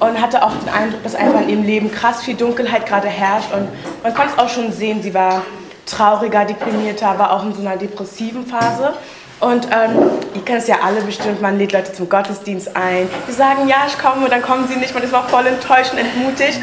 [0.00, 3.52] und hatte auch den Eindruck, dass einfach in ihrem Leben krass viel Dunkelheit gerade herrscht.
[3.52, 3.68] Und
[4.02, 5.42] man konnte es auch schon sehen, sie war
[5.86, 8.94] trauriger, deprimierter, war auch in so einer depressiven Phase.
[9.38, 13.08] Und ähm, ihr kennt es ja alle bestimmt, man lädt Leute zum Gottesdienst ein.
[13.28, 14.94] Die sagen, ja, ich komme, und dann kommen sie nicht.
[14.94, 16.58] Man ist auch voll enttäuscht und entmutigt.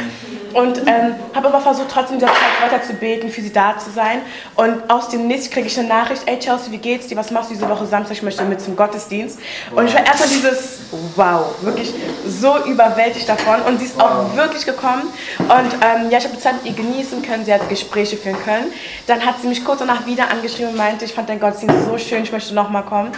[0.54, 3.89] Und ähm, habe aber versucht, trotzdem dieser Zeit weiter zu beten, für sie da zu
[3.89, 4.22] sein.
[4.56, 7.18] Und aus dem Nichts kriege ich eine Nachricht, ey Chelsea, wie geht's dir?
[7.18, 8.18] Was machst du diese Woche Samstag?
[8.18, 9.39] Ich möchte mit zum Gottesdienst.
[9.76, 10.80] Und ich war erstmal dieses,
[11.16, 11.93] wow, wirklich
[12.28, 13.62] so überwältigt davon.
[13.68, 15.04] Und sie ist auch wirklich gekommen.
[15.39, 18.38] Und ähm, ja, ich habe die Zeit mit ihr genießen können, sie hat Gespräche führen
[18.43, 18.72] können.
[19.08, 21.97] Dann hat sie mich kurz danach wieder angeschrieben und meinte, ich fand dein Gottesdienst so
[21.97, 23.12] schön, ich möchte nochmal kommen.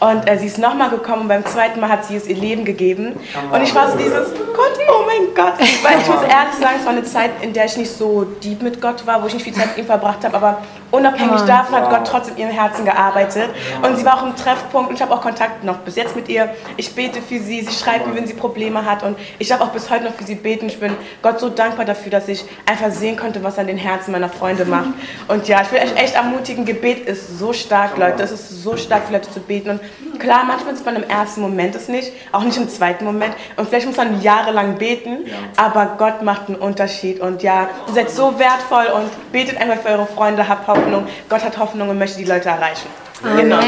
[0.00, 2.64] Und äh, sie ist nochmal gekommen und beim zweiten Mal hat sie es ihr Leben
[2.64, 3.18] gegeben.
[3.52, 5.58] Und ich war so dieses, Gott, oh mein Gott.
[5.82, 8.60] Weil ich muss ehrlich sagen, es war eine Zeit, in der ich nicht so deep
[8.60, 10.62] mit Gott war, wo ich nicht viel Zeit mit ihm verbracht habe, aber
[10.92, 13.50] unabhängig davon hat Gott trotzdem in ihrem Herzen gearbeitet.
[13.82, 16.28] Und sie war auch im Treffpunkt und ich habe auch Kontakt noch bis jetzt mit
[16.28, 16.54] ihr.
[16.76, 19.70] Ich bete für sie, sie schreibt mir, wenn sie Probleme hat und ich darf auch
[19.70, 20.66] bis heute noch für sie beten.
[20.66, 23.78] Ich bin Gott so dankbar dafür, dass ich einfach sehen konnte, was er in den
[23.78, 24.90] Herzen meiner Freunde macht.
[25.28, 28.22] Und ja, ich will euch echt ermutigen, Gebet ist so stark, Leute.
[28.22, 29.70] Es ist so stark für Leute zu beten.
[29.70, 33.34] Und klar, manchmal sieht man im ersten Moment es nicht, auch nicht im zweiten Moment.
[33.56, 35.24] Und vielleicht muss man jahrelang beten,
[35.56, 37.20] aber Gott macht einen Unterschied.
[37.20, 40.81] Und ja, ihr seid so wertvoll und betet einfach für eure Freunde, habt Hoffnung.
[41.28, 42.88] Gott hat Hoffnung und möchte die Leute erreichen.
[43.36, 43.58] Genau.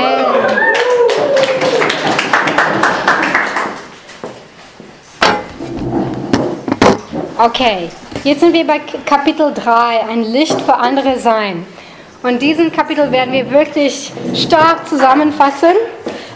[7.39, 7.91] Okay,
[8.23, 11.67] jetzt sind wir bei Kapitel 3, ein Licht für andere sein.
[12.23, 15.75] Und diesen Kapitel werden wir wirklich stark zusammenfassen,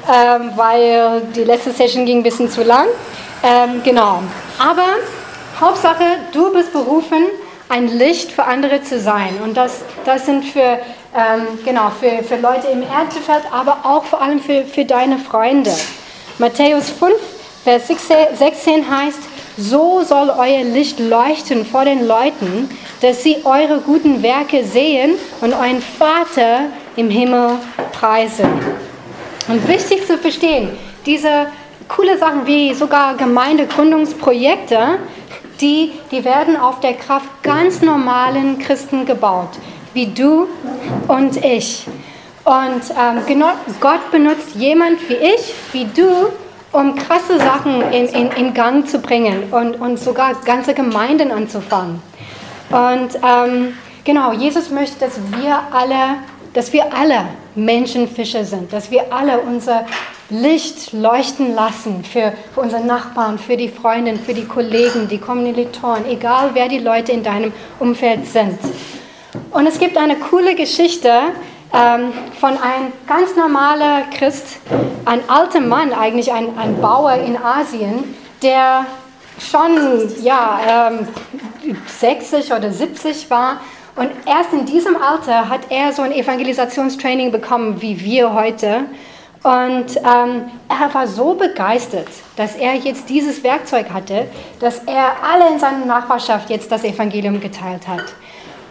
[0.07, 2.89] ähm, weil die letzte Session ging ein bisschen zu lang.
[3.43, 4.23] Ähm, genau.
[4.59, 4.87] Aber
[5.61, 7.25] Hauptsache, du bist berufen,
[7.69, 9.39] ein Licht für andere zu sein.
[9.43, 10.79] Und das, das sind für,
[11.15, 15.73] ähm, genau, für, für Leute im Erntefeld, aber auch vor allem für, für deine Freunde.
[16.39, 17.15] Matthäus 5,
[17.65, 19.19] Vers 16 heißt,
[19.59, 25.53] So soll euer Licht leuchten vor den Leuten, dass sie eure guten Werke sehen und
[25.53, 26.67] euren Vater
[26.97, 27.57] im Himmel
[27.93, 28.49] preisen.
[29.49, 30.71] Und wichtig zu verstehen,
[31.07, 31.47] diese
[31.89, 34.99] coole Sachen wie sogar Gemeindegründungsprojekte,
[35.61, 39.51] die, die werden auf der Kraft ganz normalen Christen gebaut,
[39.95, 40.47] wie du
[41.09, 41.87] und ich.
[42.45, 43.51] Und ähm, genau,
[43.81, 46.31] Gott benutzt jemand wie ich, wie du,
[46.73, 52.01] um krasse Sachen in, in, in Gang zu bringen und, und sogar ganze Gemeinden anzufangen.
[52.71, 56.17] Und ähm, genau, Jesus möchte, dass wir alle,
[56.59, 59.87] dass wir alle Menschenfischer sind, dass wir alle unser
[60.29, 66.05] Licht leuchten lassen für, für unsere Nachbarn, für die Freundinnen, für die Kollegen, die Kommilitonen,
[66.11, 68.59] egal wer die Leute in deinem Umfeld sind.
[69.53, 71.09] Und es gibt eine coole Geschichte
[71.73, 74.59] ähm, von einem ganz normaler Christ,
[75.05, 78.85] ein alter Mann, eigentlich ein, ein Bauer in Asien, der
[79.39, 79.77] schon
[80.25, 81.07] ja, ähm,
[82.01, 83.61] 60 oder 70 war.
[83.99, 88.85] Und erst in diesem Alter hat er so ein Evangelisationstraining bekommen wie wir heute.
[89.43, 94.29] Und ähm, er war so begeistert, dass er jetzt dieses Werkzeug hatte,
[94.61, 98.05] dass er alle in seiner Nachbarschaft jetzt das Evangelium geteilt hat.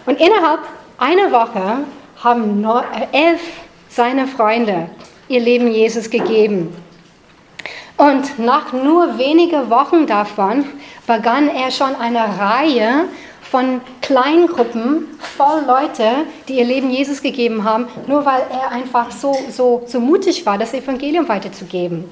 [0.06, 0.62] Und innerhalb
[0.98, 1.80] einer Woche
[2.24, 3.42] haben äh, elf
[3.90, 4.90] seiner Freunde
[5.28, 6.74] ihr Leben Jesus gegeben.
[7.98, 10.64] Und nach nur wenigen Wochen davon
[11.06, 13.10] begann er schon eine Reihe
[13.52, 19.36] von Kleingruppen voll Leute, die ihr Leben Jesus gegeben haben, nur weil er einfach so,
[19.50, 22.06] so, so mutig war, das Evangelium weiterzugeben.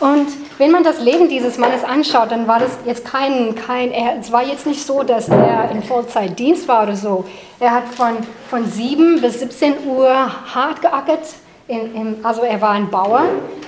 [0.00, 4.18] Und wenn man das Leben dieses Mannes anschaut, dann war das jetzt kein, kein er,
[4.20, 7.24] es war jetzt nicht so, dass er in Vollzeitdienst war oder so.
[7.58, 8.16] Er hat von,
[8.48, 10.08] von 7 bis 17 Uhr
[10.54, 11.26] hart geackert,
[11.68, 13.22] in, in, also er war ein Bauer.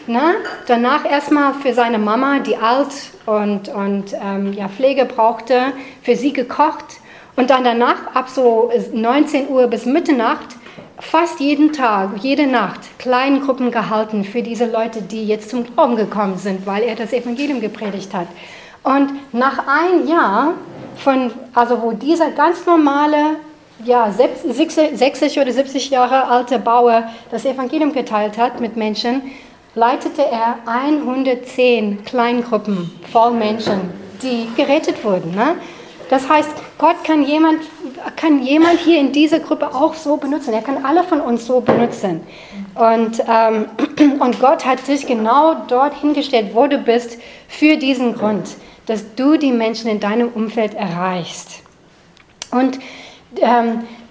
[0.07, 0.37] Ne?
[0.67, 2.89] Danach erstmal für seine Mama, die alt
[3.27, 5.73] und, und ähm, ja, Pflege brauchte,
[6.03, 7.01] für sie gekocht.
[7.37, 10.57] Und dann danach, ab so 19 Uhr bis Mitternacht,
[10.99, 16.37] fast jeden Tag, jede Nacht Kleingruppen gehalten für diese Leute, die jetzt zum Glauben gekommen
[16.37, 18.27] sind, weil er das Evangelium gepredigt hat.
[18.83, 20.55] Und nach einem Jahr,
[20.97, 23.37] von, also wo dieser ganz normale,
[23.85, 29.23] ja, 60 oder 70 Jahre alte Bauer das Evangelium geteilt hat mit Menschen,
[29.75, 33.91] leitete er 110 Kleingruppen voll Menschen,
[34.23, 35.35] die gerettet wurden.
[35.35, 35.57] Ne?
[36.11, 37.61] Das heißt, Gott kann jemand,
[38.17, 40.53] kann jemand hier in dieser Gruppe auch so benutzen.
[40.53, 42.23] Er kann alle von uns so benutzen.
[42.75, 43.67] Und, ähm,
[44.21, 48.57] und Gott hat dich genau dort hingestellt, wo du bist, für diesen Grund,
[48.87, 51.61] dass du die Menschen in deinem Umfeld erreichst.
[52.51, 52.81] Und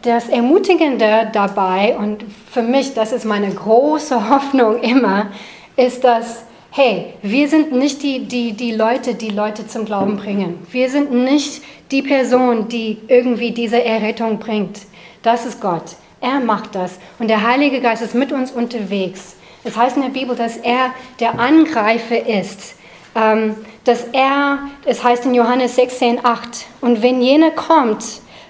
[0.02, 5.28] das Ermutigende dabei, und für mich, das ist meine große Hoffnung immer,
[5.76, 10.60] ist, dass hey, wir sind nicht die, die, die Leute, die Leute zum Glauben bringen.
[10.72, 14.82] Wir sind nicht die Person, die irgendwie diese Errettung bringt.
[15.24, 15.96] Das ist Gott.
[16.22, 17.00] Er macht das.
[17.18, 19.36] Und der Heilige Geist ist mit uns unterwegs.
[19.64, 22.76] Es heißt in der Bibel, dass er der Angreifer ist.
[23.16, 28.04] Ähm, dass er, es heißt in Johannes 16, 8, und wenn jener kommt,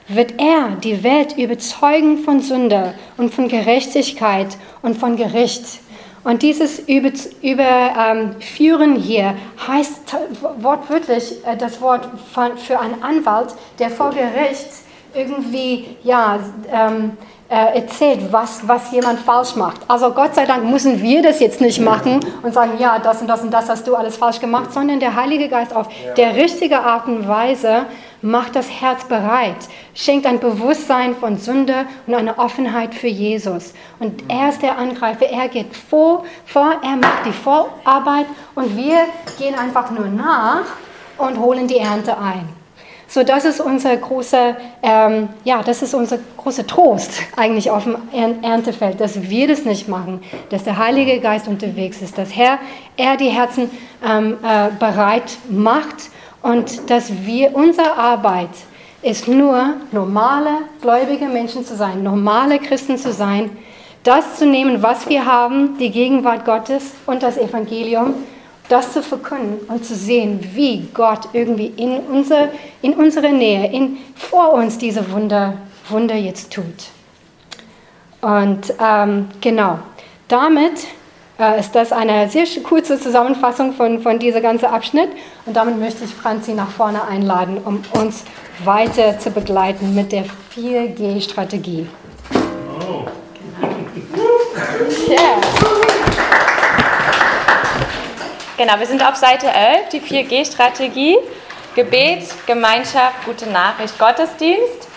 [0.10, 5.80] wird er die Welt überzeugen von Sünde und von Gerechtigkeit und von Gericht.
[6.24, 8.36] Und dieses Überführen
[8.96, 9.36] ähm, hier
[9.68, 10.16] heißt
[10.60, 12.10] wortwörtlich äh, das Wort
[12.58, 14.68] für einen Anwalt, der vor Gericht
[15.14, 16.40] irgendwie ja,
[16.72, 17.18] ähm,
[17.50, 19.82] äh, erzählt, was, was jemand falsch macht.
[19.88, 23.28] Also Gott sei Dank müssen wir das jetzt nicht machen und sagen, ja, das und
[23.28, 26.80] das und das hast du alles falsch gemacht, sondern der Heilige Geist auf der richtige
[26.80, 27.86] Art und Weise
[28.22, 29.56] macht das Herz bereit,
[29.94, 33.74] schenkt ein Bewusstsein von Sünde und eine Offenheit für Jesus.
[34.00, 39.06] Und er ist der Angreifer, er geht vor, vor er macht die Vorarbeit und wir
[39.38, 40.66] gehen einfach nur nach
[41.18, 42.48] und holen die Ernte ein.
[43.12, 47.98] So, das ist unser großer, ähm, ja, das ist unser großer Trost eigentlich auf dem
[48.44, 52.60] Erntefeld, dass wir das nicht machen, dass der Heilige Geist unterwegs ist, dass Herr,
[52.98, 53.72] er die Herzen
[54.08, 56.12] ähm, äh, bereit macht
[56.42, 58.50] und dass wir, unsere Arbeit
[59.02, 60.50] ist nur, normale,
[60.82, 63.50] gläubige Menschen zu sein, normale Christen zu sein,
[64.04, 68.14] das zu nehmen, was wir haben, die Gegenwart Gottes und das Evangelium,
[68.70, 72.50] das zu verkünden und zu sehen, wie Gott irgendwie in, unser,
[72.82, 75.56] in unserer Nähe, in, vor uns diese Wunder,
[75.90, 76.64] Wunder jetzt tut.
[78.22, 79.80] Und ähm, genau,
[80.28, 80.88] damit
[81.40, 85.10] äh, ist das eine sehr kurze Zusammenfassung von, von dieser ganzen Abschnitt.
[85.46, 88.26] Und damit möchte ich Franzi nach vorne einladen, um uns
[88.64, 90.26] weiter zu begleiten mit der
[90.56, 91.88] 4G-Strategie.
[92.82, 93.06] Oh.
[95.08, 95.40] Yeah.
[98.58, 101.18] Genau, wir sind auf Seite 11, die 4G-Strategie.
[101.76, 104.89] Gebet, Gemeinschaft, gute Nachricht, Gottesdienst.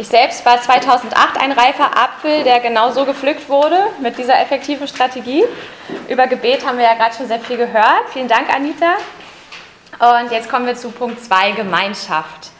[0.00, 4.86] Ich selbst war 2008 ein reifer Apfel, der genau so gepflückt wurde mit dieser effektiven
[4.86, 5.44] Strategie.
[6.08, 8.08] Über Gebet haben wir ja gerade schon sehr viel gehört.
[8.12, 8.94] Vielen Dank, Anita.
[9.98, 12.50] Und jetzt kommen wir zu Punkt 2, Gemeinschaft.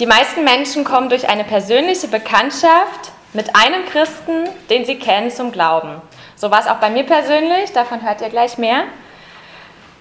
[0.00, 5.52] Die meisten Menschen kommen durch eine persönliche Bekanntschaft mit einem Christen, den sie kennen, zum
[5.52, 6.02] Glauben.
[6.34, 8.86] So war es auch bei mir persönlich, davon hört ihr gleich mehr.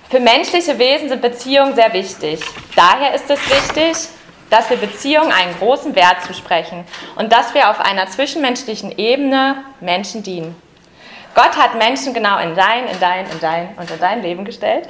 [0.10, 2.42] Für menschliche Wesen sind Beziehungen sehr wichtig.
[2.76, 4.10] Daher ist es wichtig,
[4.54, 6.86] dass wir Beziehungen einen großen Wert zusprechen
[7.16, 10.56] und dass wir auf einer zwischenmenschlichen Ebene Menschen dienen.
[11.34, 14.88] Gott hat Menschen genau in dein, in dein, in dein und in dein Leben gestellt,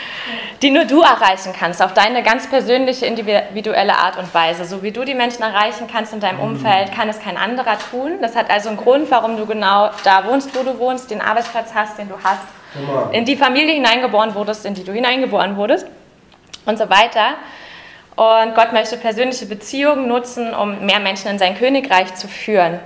[0.62, 4.64] die nur du erreichen kannst, auf deine ganz persönliche, individuelle Art und Weise.
[4.64, 8.14] So wie du die Menschen erreichen kannst in deinem Umfeld, kann es kein anderer tun.
[8.20, 11.72] Das hat also einen Grund, warum du genau da wohnst, wo du wohnst, den Arbeitsplatz
[11.72, 12.42] hast, den du hast,
[13.12, 15.86] in die Familie hineingeboren wurdest, in die du hineingeboren wurdest
[16.64, 17.36] und so weiter.
[18.16, 22.80] Und Gott möchte persönliche Beziehungen nutzen, um mehr Menschen in sein Königreich zu führen.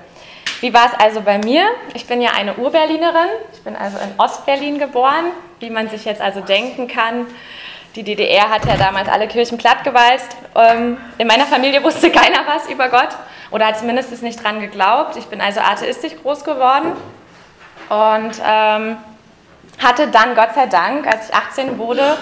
[0.61, 1.65] Wie war es also bei mir?
[1.95, 3.29] Ich bin ja eine Urberlinerin.
[3.53, 5.27] Ich bin also in Ostberlin geboren,
[5.61, 7.27] wie man sich jetzt also denken kann.
[7.97, 10.37] Die DDR hat ja damals alle Kirchen plattgewalzt.
[10.55, 13.11] Ähm, in meiner Familie wusste keiner was über Gott
[13.51, 15.17] oder hat zumindest nicht dran geglaubt.
[15.17, 16.93] Ich bin also atheistisch groß geworden
[17.89, 18.97] und ähm,
[19.83, 22.17] hatte dann Gott sei Dank, als ich 18 wurde,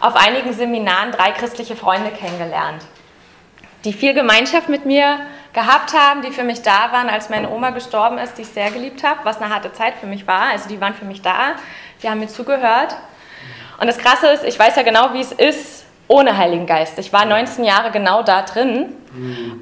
[0.00, 2.82] auf einigen Seminaren drei christliche Freunde kennengelernt,
[3.84, 5.20] die viel Gemeinschaft mit mir
[5.52, 8.70] gehabt haben, die für mich da waren, als meine Oma gestorben ist, die ich sehr
[8.70, 10.50] geliebt habe, was eine harte Zeit für mich war.
[10.50, 11.56] Also die waren für mich da,
[12.02, 12.96] die haben mir zugehört.
[13.80, 16.98] Und das Krasse ist, ich weiß ja genau, wie es ist ohne Heiligen Geist.
[16.98, 18.96] Ich war 19 Jahre genau da drin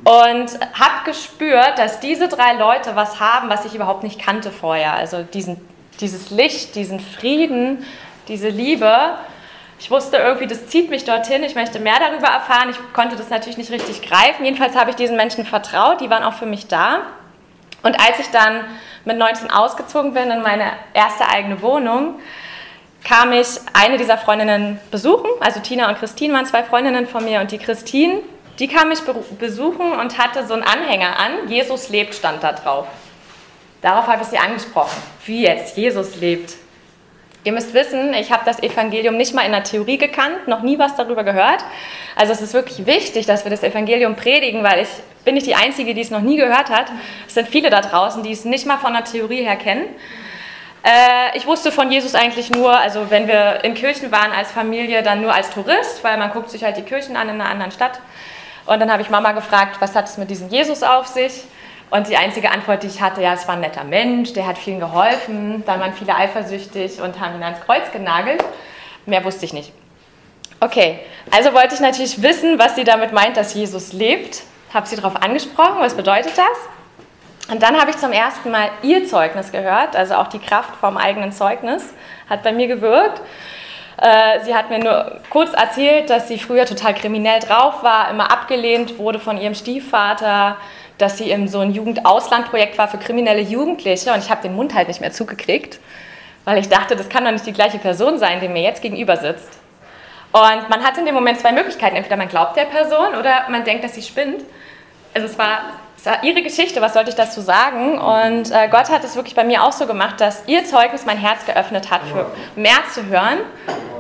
[0.05, 4.95] und habe gespürt, dass diese drei Leute was haben, was ich überhaupt nicht kannte vorher.
[4.95, 5.61] Also diesen,
[6.01, 7.85] dieses Licht, diesen Frieden,
[8.29, 9.19] diese Liebe
[9.81, 12.69] ich wusste irgendwie, das zieht mich dorthin, ich möchte mehr darüber erfahren.
[12.69, 14.45] Ich konnte das natürlich nicht richtig greifen.
[14.45, 17.01] Jedenfalls habe ich diesen Menschen vertraut, die waren auch für mich da.
[17.83, 18.65] Und als ich dann
[19.07, 22.21] mit 19 ausgezogen bin in meine erste eigene Wohnung,
[23.05, 25.31] kam ich eine dieser Freundinnen besuchen.
[25.41, 28.21] Also Tina und Christine waren zwei Freundinnen von mir und die Christine,
[28.59, 29.01] die kam mich
[29.39, 31.49] besuchen und hatte so einen Anhänger an.
[31.49, 32.87] Jesus lebt stand da drauf.
[33.83, 35.01] Darauf habe ich sie angesprochen.
[35.25, 35.77] Wie jetzt?
[35.77, 36.55] Jesus lebt.
[37.43, 40.79] Ihr müsst wissen, ich habe das Evangelium nicht mal in der Theorie gekannt, noch nie
[40.79, 41.65] was darüber gehört.
[42.15, 44.89] Also es ist wirklich wichtig, dass wir das Evangelium predigen, weil ich
[45.25, 46.93] bin nicht die Einzige, die es noch nie gehört hat.
[47.27, 49.87] Es sind viele da draußen, die es nicht mal von der Theorie her kennen.
[50.83, 55.03] Äh, ich wusste von Jesus eigentlich nur, also wenn wir in Kirchen waren als Familie,
[55.03, 57.73] dann nur als Tourist, weil man guckt sich halt die Kirchen an in einer anderen
[57.73, 58.01] Stadt.
[58.67, 61.45] Und dann habe ich Mama gefragt, was hat es mit diesem Jesus auf sich?
[61.91, 64.59] Und die einzige Antwort, die ich hatte, ja, es war ein netter Mensch, der hat
[64.59, 65.65] vielen geholfen.
[65.67, 68.45] Dann waren viele eifersüchtig und haben ihn ans Kreuz genagelt.
[69.07, 69.73] Mehr wusste ich nicht.
[70.61, 74.43] Okay, also wollte ich natürlich wissen, was sie damit meint, dass Jesus lebt.
[74.73, 77.51] Habe sie darauf angesprochen, was bedeutet das?
[77.51, 80.97] Und dann habe ich zum ersten Mal ihr Zeugnis gehört, also auch die Kraft vom
[80.97, 81.93] eigenen Zeugnis
[82.29, 83.21] hat bei mir gewirkt.
[83.97, 88.31] Äh, sie hat mir nur kurz erzählt, dass sie früher total kriminell drauf war, immer
[88.31, 90.59] abgelehnt wurde von ihrem Stiefvater,
[91.01, 94.75] dass sie in so ein Jugendauslandprojekt war für kriminelle Jugendliche und ich habe den Mund
[94.75, 95.79] halt nicht mehr zugekriegt,
[96.45, 99.17] weil ich dachte, das kann doch nicht die gleiche Person sein, die mir jetzt gegenüber
[99.17, 99.61] sitzt.
[100.33, 101.97] Und man hat in dem Moment zwei Möglichkeiten.
[101.97, 104.45] Entweder man glaubt der Person oder man denkt, dass sie spinnt.
[105.13, 105.59] Also es war,
[105.97, 107.99] es war ihre Geschichte, was sollte ich dazu sagen?
[107.99, 111.19] Und äh, Gott hat es wirklich bei mir auch so gemacht, dass ihr Zeugnis mein
[111.19, 113.39] Herz geöffnet hat, für mehr zu hören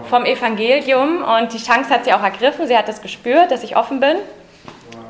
[0.08, 1.24] vom Evangelium.
[1.24, 2.68] Und die Chance hat sie auch ergriffen.
[2.68, 4.16] Sie hat es gespürt, dass ich offen bin.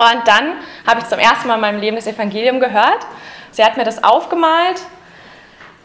[0.01, 0.55] Und dann
[0.87, 3.07] habe ich zum ersten Mal in meinem Leben das Evangelium gehört.
[3.51, 4.81] Sie hat mir das aufgemalt,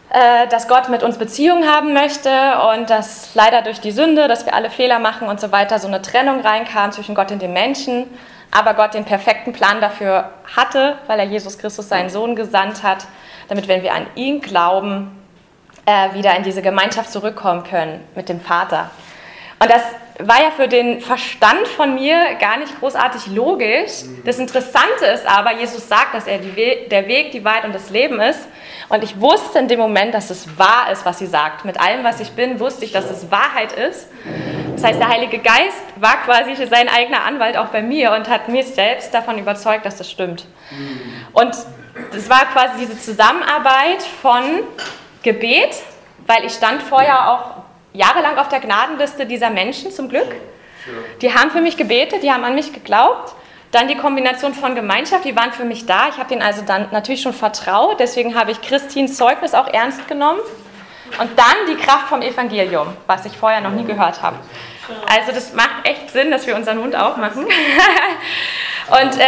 [0.10, 2.30] äh, dass Gott mit uns Beziehungen haben möchte
[2.72, 5.90] und dass leider durch die Sünde, dass wir alle Fehler machen und so weiter, so
[5.90, 8.08] eine Trennung reinkam zwischen Gott und dem Menschen.
[8.52, 13.06] Aber Gott den perfekten Plan dafür hatte, weil er Jesus Christus, seinen Sohn, gesandt hat,
[13.50, 15.12] damit, wenn wir an ihn glauben,
[15.86, 18.92] äh, wieder in diese Gemeinschaft zurückkommen können mit dem Vater.
[19.60, 19.82] Und das
[20.20, 24.04] war ja für den Verstand von mir gar nicht großartig logisch.
[24.24, 27.90] Das Interessante ist aber, Jesus sagt, dass er We der Weg, die Wahrheit und das
[27.90, 28.48] Leben ist.
[28.88, 31.66] Und ich wusste in dem Moment, dass es wahr ist, was sie sagt.
[31.66, 34.08] Mit allem, was ich bin, wusste ich, dass es Wahrheit ist.
[34.76, 38.48] Das heißt, der Heilige Geist war quasi sein eigener Anwalt auch bei mir und hat
[38.48, 40.46] mir selbst davon überzeugt, dass das stimmt.
[41.34, 41.56] Und
[42.16, 44.44] es war quasi diese Zusammenarbeit von
[45.24, 45.76] Gebet,
[46.28, 47.66] weil ich stand vorher auch
[47.96, 50.36] jahrelang auf der Gnadenliste dieser Menschen zum Glück.
[51.22, 53.34] Die haben für mich gebetet, die haben an mich geglaubt.
[53.72, 56.08] Dann die Kombination von Gemeinschaft, die waren für mich da.
[56.10, 58.00] Ich habe ihnen also dann natürlich schon vertraut.
[58.00, 60.40] Deswegen habe ich Christins Zeugnis auch ernst genommen.
[61.20, 64.38] Und dann die Kraft vom Evangelium, was ich vorher noch nie gehört habe.
[65.08, 67.46] Also das macht echt Sinn, dass wir unseren Hund aufmachen.
[68.88, 69.26] Und äh,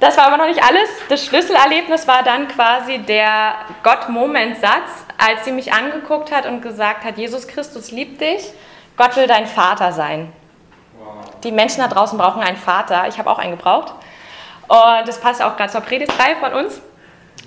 [0.00, 0.88] das war aber noch nicht alles.
[1.08, 7.18] Das Schlüsselerlebnis war dann quasi der Gott-Moment-Satz, als sie mich angeguckt hat und gesagt hat,
[7.18, 8.52] Jesus Christus liebt dich,
[8.96, 10.32] Gott will dein Vater sein.
[11.44, 13.06] Die Menschen da draußen brauchen einen Vater.
[13.08, 13.94] Ich habe auch einen gebraucht.
[14.68, 16.80] Und das passt auch gerade zur Predigtreihe von uns.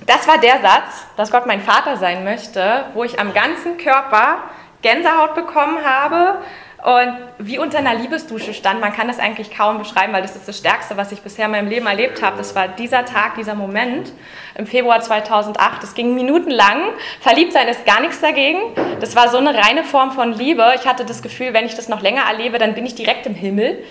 [0.06, 4.40] Das war der Satz, dass Gott mein Vater sein möchte, wo ich am ganzen Körper
[4.82, 6.41] Gänsehaut bekommen habe,
[6.84, 8.81] und wie unter einer Liebesdusche stand.
[8.81, 11.51] Man kann das eigentlich kaum beschreiben, weil das ist das Stärkste, was ich bisher in
[11.51, 12.38] meinem Leben erlebt habe.
[12.38, 14.11] Das war dieser Tag, dieser Moment
[14.55, 15.81] im Februar 2008.
[15.81, 16.89] Das ging minutenlang.
[17.22, 18.60] Verliebt sein ist gar nichts dagegen.
[18.99, 20.73] Das war so eine reine Form von Liebe.
[20.76, 23.34] Ich hatte das Gefühl, wenn ich das noch länger erlebe, dann bin ich direkt im
[23.34, 23.81] Himmel.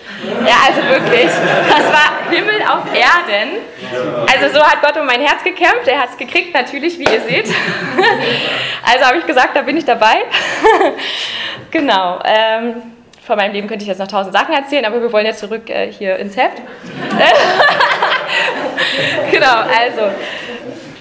[0.45, 1.31] Ja, also wirklich.
[1.67, 3.57] Das war Himmel auf Erden.
[4.31, 5.87] Also so hat Gott um mein Herz gekämpft.
[5.87, 7.47] Er hat es gekriegt, natürlich, wie ihr seht.
[8.85, 10.17] Also habe ich gesagt, da bin ich dabei.
[11.71, 12.19] Genau.
[12.23, 12.82] Ähm,
[13.25, 15.69] von meinem Leben könnte ich jetzt noch tausend Sachen erzählen, aber wir wollen jetzt zurück
[15.69, 16.57] äh, hier ins Heft.
[19.31, 20.11] genau, also.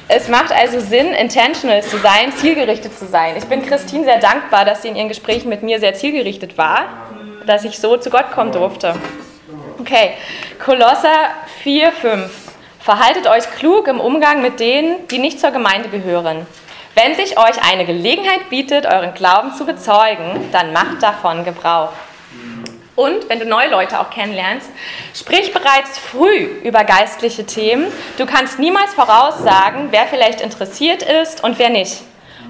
[0.08, 3.34] Es macht also Sinn, intentional zu sein, zielgerichtet zu sein.
[3.38, 6.84] Ich bin Christine sehr dankbar, dass sie in ihren Gesprächen mit mir sehr zielgerichtet war,
[7.46, 8.94] dass ich so zu Gott kommen durfte.
[9.80, 10.10] Okay,
[10.62, 11.30] Kolosser
[11.62, 12.30] 4, 5.
[12.80, 16.46] Verhaltet euch klug im Umgang mit denen, die nicht zur Gemeinde gehören.
[16.94, 21.92] Wenn sich euch eine Gelegenheit bietet, euren Glauben zu bezeugen, dann macht davon Gebrauch.
[22.94, 24.68] Und wenn du neue Leute auch kennenlernst,
[25.14, 27.90] sprich bereits früh über geistliche Themen.
[28.18, 32.02] Du kannst niemals voraussagen, wer vielleicht interessiert ist und wer nicht.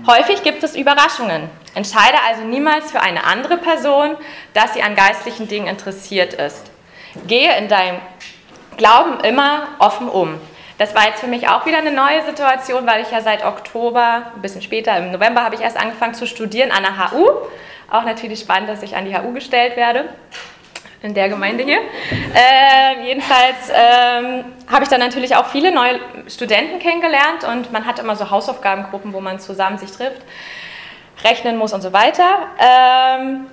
[0.06, 1.48] Häufig gibt es Überraschungen.
[1.74, 4.16] Entscheide also niemals für eine andere Person,
[4.52, 6.70] dass sie an geistlichen Dingen interessiert ist.
[7.28, 7.98] Gehe in deinem
[8.77, 10.40] Glauben immer offen um.
[10.78, 14.32] Das war jetzt für mich auch wieder eine neue Situation, weil ich ja seit Oktober,
[14.35, 17.28] ein bisschen später, im November habe ich erst angefangen zu studieren an der HU.
[17.93, 20.09] Auch natürlich spannend, dass ich an die HU gestellt werde
[21.02, 21.77] in der Gemeinde hier.
[22.35, 27.98] Äh, jedenfalls ähm, habe ich dann natürlich auch viele neue Studenten kennengelernt und man hat
[27.98, 30.23] immer so Hausaufgabengruppen, wo man zusammen sich trifft,
[31.23, 32.47] rechnen muss und so weiter.
[32.59, 33.48] Ähm,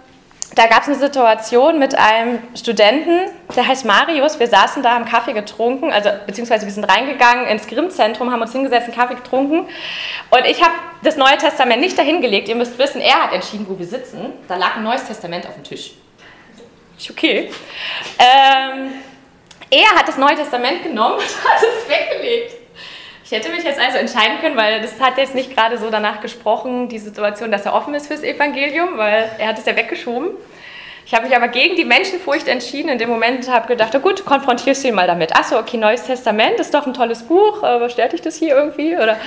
[0.55, 4.39] da gab es eine Situation mit einem Studenten, der heißt Marius.
[4.39, 8.51] Wir saßen da, haben Kaffee getrunken, also beziehungsweise wir sind reingegangen ins Grimm-Zentrum, haben uns
[8.51, 9.67] hingesetzt, einen Kaffee getrunken.
[10.30, 10.73] Und ich habe
[11.03, 12.49] das Neue Testament nicht dahin gelegt.
[12.49, 14.34] Ihr müsst wissen, er hat entschieden, wo wir sitzen.
[14.47, 15.91] Da lag ein Neues Testament auf dem Tisch.
[16.97, 17.51] Ich, okay.
[18.17, 18.93] Ähm,
[19.69, 22.59] er hat das Neue Testament genommen und hat es weggelegt.
[23.31, 26.19] Ich hätte mich jetzt also entscheiden können, weil das hat jetzt nicht gerade so danach
[26.19, 30.31] gesprochen, die Situation, dass er offen ist fürs Evangelium, weil er hat es ja weggeschoben.
[31.06, 32.89] Ich habe mich aber gegen die Menschenfurcht entschieden.
[32.89, 35.35] In dem Moment habe gedacht, oh gut, konfrontierst du ihn mal damit.
[35.35, 37.64] Achso, okay, Neues Testament ist doch ein tolles Buch.
[37.64, 38.95] Aber stört dich das hier irgendwie?
[38.95, 39.14] Oder?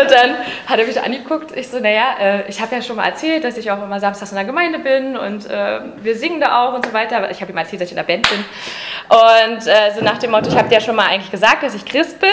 [0.00, 0.34] und dann
[0.66, 1.56] hat er mich angeguckt.
[1.56, 4.32] Ich so, naja, äh, ich habe ja schon mal erzählt, dass ich auch immer samstags
[4.32, 7.30] in der Gemeinde bin und äh, wir singen da auch und so weiter.
[7.30, 8.44] Ich habe ihm erzählt, dass ich in der Band bin.
[9.08, 11.74] Und äh, so nach dem Motto, ich habe dir ja schon mal eigentlich gesagt, dass
[11.74, 12.30] ich Christ bin.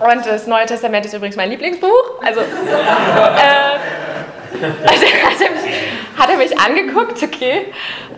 [0.00, 2.22] Und das Neue Testament ist übrigens mein Lieblingsbuch.
[2.24, 2.44] Also, äh,
[4.62, 7.72] also hat, er mich, hat er mich angeguckt, okay.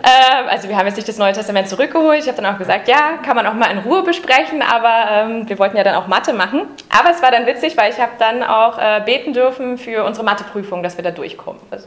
[0.04, 2.20] Ähm, also wir haben jetzt nicht das Neue Testament zurückgeholt.
[2.20, 5.48] Ich habe dann auch gesagt, ja, kann man auch mal in Ruhe besprechen, aber ähm,
[5.48, 6.62] wir wollten ja dann auch Mathe machen.
[6.88, 10.24] Aber es war dann witzig, weil ich habe dann auch äh, beten dürfen für unsere
[10.24, 11.60] Matheprüfung, dass wir da durchkommen.
[11.70, 11.86] Also,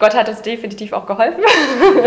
[0.00, 1.44] Gott hat uns definitiv auch geholfen.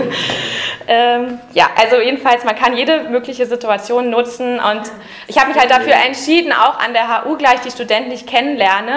[0.88, 4.82] ähm, ja, also jedenfalls, man kann jede mögliche Situation nutzen und
[5.28, 8.26] ich habe mich halt dafür entschieden, auch an der HU gleich die Studenten, die ich
[8.26, 8.96] kennenlerne,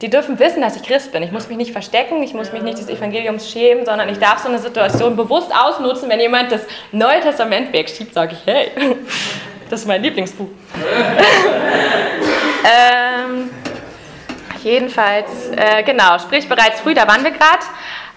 [0.00, 1.22] die dürfen wissen, dass ich Christ bin.
[1.22, 4.38] Ich muss mich nicht verstecken, ich muss mich nicht des Evangeliums schämen, sondern ich darf
[4.38, 6.08] so eine Situation bewusst ausnutzen.
[6.08, 6.62] Wenn jemand das
[6.92, 8.70] Neue Testament wegschiebt, sage ich, hey,
[9.68, 10.48] das ist mein Lieblingsbuch.
[12.64, 13.50] ähm,
[14.62, 17.64] jedenfalls, äh, genau, sprich bereits früh, da waren wir gerade.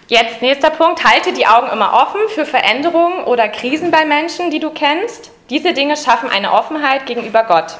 [0.08, 4.60] Jetzt nächster Punkt, halte die Augen immer offen für Veränderungen oder Krisen bei Menschen, die
[4.60, 5.32] du kennst.
[5.50, 7.78] Diese Dinge schaffen eine Offenheit gegenüber Gott.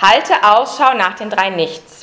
[0.00, 1.98] Halte Ausschau nach den drei Nichts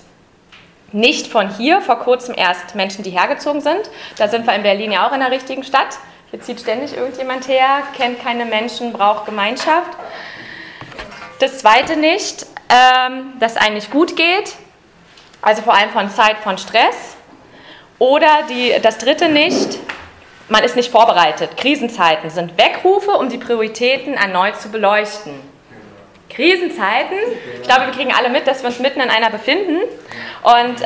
[0.96, 3.90] nicht von hier, vor kurzem erst Menschen, die hergezogen sind.
[4.18, 5.98] Da sind wir in Berlin ja auch in der richtigen Stadt.
[6.32, 9.92] Hier zieht ständig irgendjemand her, kennt keine Menschen, braucht Gemeinschaft.
[11.40, 14.54] Das zweite nicht, ähm, dass eigentlich gut geht,
[15.42, 17.15] also vor allem von Zeit von Stress.
[18.00, 19.80] Oder die, das dritte nicht,
[20.50, 21.58] man ist nicht vorbereitet.
[21.58, 25.34] Krisenzeiten sind Wegrufe, um die Prioritäten erneut zu beleuchten.
[26.30, 27.18] Krisenzeiten.
[27.62, 29.78] Ich glaube, wir kriegen alle mit, dass wir uns mitten in einer befinden.
[30.44, 30.86] Und äh,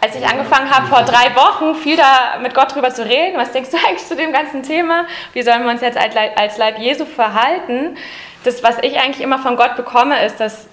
[0.00, 3.52] als ich angefangen habe, vor drei Wochen viel da mit Gott drüber zu reden, was
[3.52, 5.06] denkst du eigentlich zu dem ganzen Thema?
[5.32, 7.96] Wie sollen wir uns jetzt als Leib Jesu verhalten?
[8.44, 10.66] Das, was ich eigentlich immer von Gott bekomme, ist, dass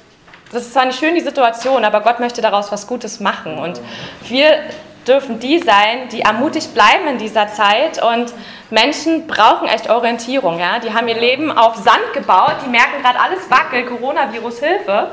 [0.51, 3.57] das ist zwar nicht schön, die Situation, aber Gott möchte daraus was Gutes machen.
[3.57, 3.81] Und
[4.27, 4.59] wir
[5.07, 8.01] dürfen die sein, die ermutigt bleiben in dieser Zeit.
[8.03, 8.33] Und
[8.69, 10.59] Menschen brauchen echt Orientierung.
[10.59, 10.79] Ja?
[10.79, 15.11] Die haben ihr Leben auf Sand gebaut, die merken gerade alles wackelt, Coronavirus, Hilfe.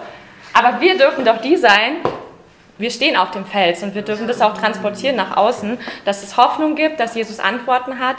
[0.52, 1.96] Aber wir dürfen doch die sein,
[2.78, 6.36] wir stehen auf dem Fels und wir dürfen das auch transportieren nach außen, dass es
[6.36, 8.16] Hoffnung gibt, dass Jesus Antworten hat.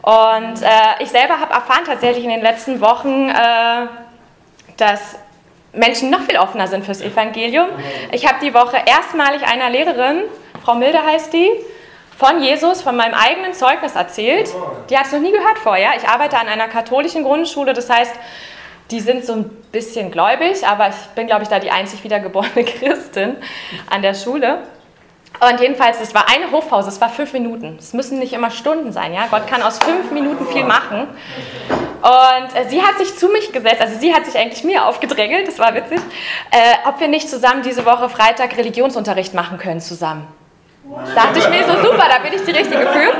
[0.00, 3.86] Und äh, ich selber habe erfahren tatsächlich in den letzten Wochen, äh,
[4.78, 5.18] dass
[5.76, 7.68] Menschen noch viel offener sind fürs Evangelium.
[8.12, 10.22] Ich habe die Woche erstmalig einer Lehrerin,
[10.64, 11.50] Frau Milde heißt die,
[12.16, 14.48] von Jesus, von meinem eigenen Zeugnis erzählt.
[14.88, 15.90] Die hat es noch nie gehört vorher.
[15.96, 18.14] Ich arbeite an einer katholischen Grundschule, das heißt,
[18.90, 22.64] die sind so ein bisschen gläubig, aber ich bin, glaube ich, da die einzig wiedergeborene
[22.64, 23.36] Christin
[23.90, 24.60] an der Schule.
[25.38, 27.76] Und jedenfalls, es war eine Hofpause, es war fünf Minuten.
[27.78, 29.26] Es müssen nicht immer Stunden sein, ja.
[29.30, 31.08] Gott kann aus fünf Minuten viel machen.
[32.02, 35.48] Und äh, sie hat sich zu mich gesetzt, also sie hat sich eigentlich mir aufgedrängelt,
[35.48, 35.98] das war witzig,
[36.50, 40.26] äh, ob wir nicht zusammen diese Woche Freitag Religionsunterricht machen können zusammen.
[41.14, 43.10] Dachte ich mir so, super, da bin ich die Richtige für.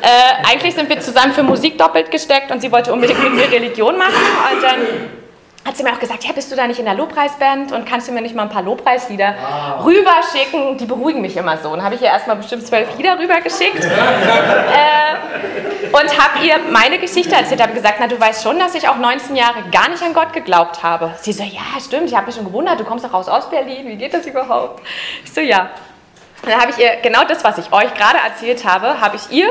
[0.00, 3.50] Äh, eigentlich sind wir zusammen für Musik doppelt gesteckt und sie wollte unbedingt mit mir
[3.50, 4.14] Religion machen.
[4.52, 4.80] Und dann
[5.66, 8.06] hat sie mir auch gesagt, ja, bist du da nicht in der Lobpreisband und kannst
[8.06, 9.84] du mir nicht mal ein paar Lobpreislieder wow.
[9.84, 10.78] rüberschicken?
[10.78, 11.70] Die beruhigen mich immer so.
[11.70, 13.88] Und habe ich ihr erstmal bestimmt zwölf Lieder rübergeschickt äh,
[15.88, 17.60] und habe ihr meine Geschichte erzählt.
[17.60, 20.32] Habe gesagt, na, du weißt schon, dass ich auch 19 Jahre gar nicht an Gott
[20.32, 21.12] geglaubt habe.
[21.20, 23.88] Sie so, ja, stimmt, ich habe mich schon gewundert, du kommst doch raus aus Berlin,
[23.88, 24.82] wie geht das überhaupt?
[25.24, 25.70] Ich so, ja.
[26.42, 29.36] Und dann habe ich ihr genau das, was ich euch gerade erzählt habe, habe ich
[29.36, 29.48] ihr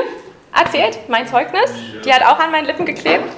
[0.56, 1.70] erzählt, mein Zeugnis.
[2.04, 3.30] Die hat auch an meinen Lippen geklebt.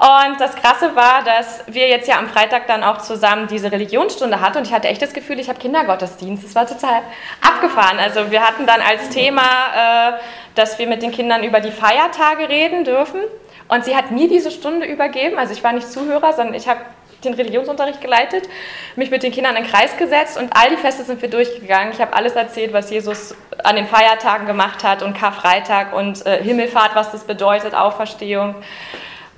[0.00, 4.40] Und das Krasse war, dass wir jetzt ja am Freitag dann auch zusammen diese Religionsstunde
[4.40, 6.42] hatten und ich hatte echt das Gefühl, ich habe Kindergottesdienst.
[6.42, 7.02] Das war total
[7.46, 7.98] abgefahren.
[7.98, 10.12] Also wir hatten dann als Thema, äh,
[10.54, 13.20] dass wir mit den Kindern über die Feiertage reden dürfen.
[13.68, 15.38] Und sie hat mir diese Stunde übergeben.
[15.38, 16.80] Also ich war nicht Zuhörer, sondern ich habe
[17.22, 18.48] den Religionsunterricht geleitet,
[18.96, 21.92] mich mit den Kindern in den Kreis gesetzt und all die Feste sind wir durchgegangen.
[21.92, 26.42] Ich habe alles erzählt, was Jesus an den Feiertagen gemacht hat und Karfreitag und äh,
[26.42, 28.54] Himmelfahrt, was das bedeutet, Auferstehung.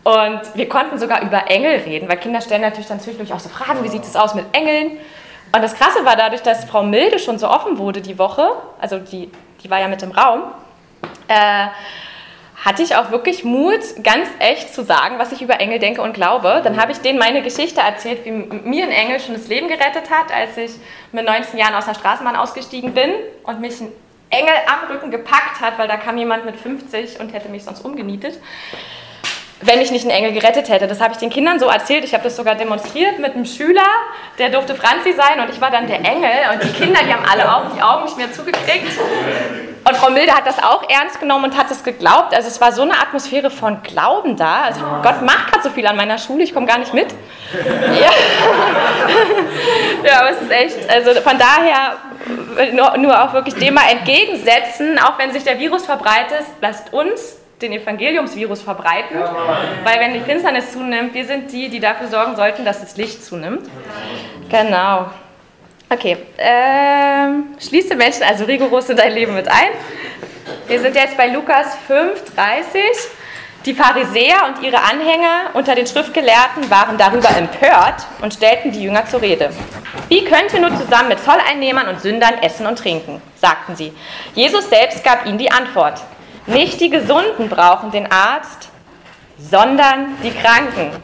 [0.04, 3.48] Und wir konnten sogar über Engel reden, weil Kinder stellen natürlich dann zwischendurch auch so
[3.48, 4.98] Fragen, wie sieht es aus mit Engeln?
[5.54, 8.98] Und das Krasse war dadurch, dass Frau Milde schon so offen wurde die Woche, also
[8.98, 9.30] die,
[9.62, 10.42] die war ja mit im Raum,
[11.28, 11.66] äh,
[12.64, 16.14] hatte ich auch wirklich Mut, ganz echt zu sagen, was ich über Engel denke und
[16.14, 16.60] glaube.
[16.62, 20.10] Dann habe ich denen meine Geschichte erzählt, wie mir ein Engel schon das Leben gerettet
[20.10, 20.72] hat, als ich
[21.10, 23.10] mit 19 Jahren aus der Straßenbahn ausgestiegen bin
[23.42, 23.88] und mich ein
[24.30, 27.84] Engel am Rücken gepackt hat, weil da kam jemand mit 50 und hätte mich sonst
[27.84, 28.38] umgenietet
[29.62, 30.86] wenn ich nicht einen Engel gerettet hätte.
[30.86, 32.05] Das habe ich den Kindern so erzählt.
[32.05, 33.86] Ich habe das sogar demonstriert mit einem Schüler,
[34.39, 36.30] der durfte Franzi sein und ich war dann der Engel.
[36.52, 38.98] Und die Kinder, die haben alle auch die Augen nicht mehr zugekriegt.
[39.84, 42.34] Und Frau Milde hat das auch ernst genommen und hat es geglaubt.
[42.34, 44.62] Also es war so eine Atmosphäre von Glauben da.
[44.62, 47.09] Also Gott macht gerade so viel an meiner Schule, ich komme gar nicht mit.
[47.52, 48.10] Ja.
[50.05, 51.97] ja, aber es ist echt, also von daher
[52.72, 57.41] nur, nur auch wirklich dem mal entgegensetzen, auch wenn sich der Virus verbreitet, lasst uns
[57.62, 59.18] den Evangeliumsvirus verbreiten,
[59.84, 63.24] weil wenn die Finsternis zunimmt, wir sind die, die dafür sorgen sollten, dass das Licht
[63.24, 63.68] zunimmt.
[64.51, 65.06] Genau.
[65.89, 69.70] Okay, ähm, schließe Menschen also rigoros in dein Leben mit ein.
[70.66, 72.82] Wir sind jetzt bei Lukas 5, 30.
[73.64, 79.06] Die Pharisäer und ihre Anhänger unter den Schriftgelehrten waren darüber empört und stellten die Jünger
[79.06, 79.51] zur Rede.
[80.09, 83.22] Wie könnt ihr nur zusammen mit Zolleinnehmern und Sündern essen und trinken?
[83.40, 83.93] sagten sie.
[84.34, 86.01] Jesus selbst gab ihnen die Antwort.
[86.47, 88.70] Nicht die Gesunden brauchen den Arzt,
[89.39, 90.90] sondern die Kranken.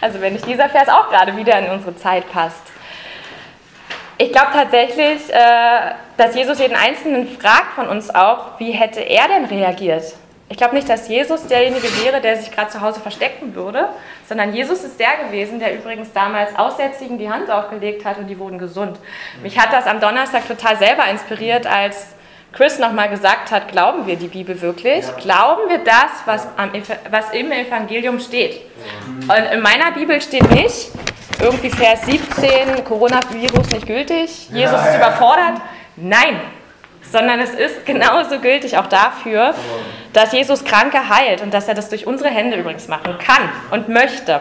[0.00, 2.62] Also wenn nicht dieser Vers auch gerade wieder in unsere Zeit passt.
[4.18, 9.28] Ich glaube tatsächlich, äh, dass Jesus jeden Einzelnen fragt von uns auch, wie hätte er
[9.28, 10.14] denn reagiert?
[10.48, 13.88] Ich glaube nicht, dass Jesus derjenige wäre, der sich gerade zu Hause verstecken würde,
[14.28, 18.38] sondern Jesus ist der gewesen, der übrigens damals Aussätzigen die Hand aufgelegt hat und die
[18.38, 18.98] wurden gesund.
[19.42, 22.14] Mich hat das am Donnerstag total selber inspiriert, als
[22.56, 25.04] Chris nochmal gesagt hat, glauben wir die Bibel wirklich?
[25.04, 25.12] Ja.
[25.20, 26.70] Glauben wir das, was, am,
[27.10, 28.60] was im Evangelium steht?
[29.06, 30.90] Und in meiner Bibel steht nicht,
[31.40, 35.60] irgendwie Vers 17, Coronavirus nicht gültig, Jesus ja, ist überfordert.
[35.96, 36.40] Nein,
[37.10, 39.54] sondern es ist genauso gültig auch dafür,
[40.12, 43.88] dass Jesus Kranke heilt und dass er das durch unsere Hände übrigens machen kann und
[43.88, 44.40] möchte.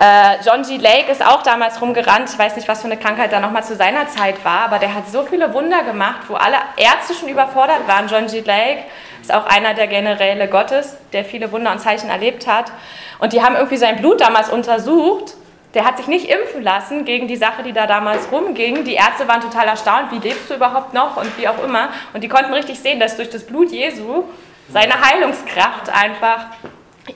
[0.00, 0.76] Äh, John G.
[0.76, 2.30] Lake ist auch damals rumgerannt.
[2.30, 4.94] Ich weiß nicht, was für eine Krankheit da nochmal zu seiner Zeit war, aber der
[4.94, 8.06] hat so viele Wunder gemacht, wo alle Ärzte schon überfordert waren.
[8.06, 8.40] John G.
[8.40, 8.84] Lake
[9.20, 12.70] ist auch einer der Generäle Gottes, der viele Wunder und Zeichen erlebt hat.
[13.18, 15.34] Und die haben irgendwie sein Blut damals untersucht.
[15.74, 18.84] Der hat sich nicht impfen lassen gegen die Sache, die da damals rumging.
[18.84, 21.88] Die Ärzte waren total erstaunt, wie lebst du überhaupt noch und wie auch immer.
[22.14, 24.24] Und die konnten richtig sehen, dass durch das Blut Jesu
[24.70, 26.46] seine Heilungskraft einfach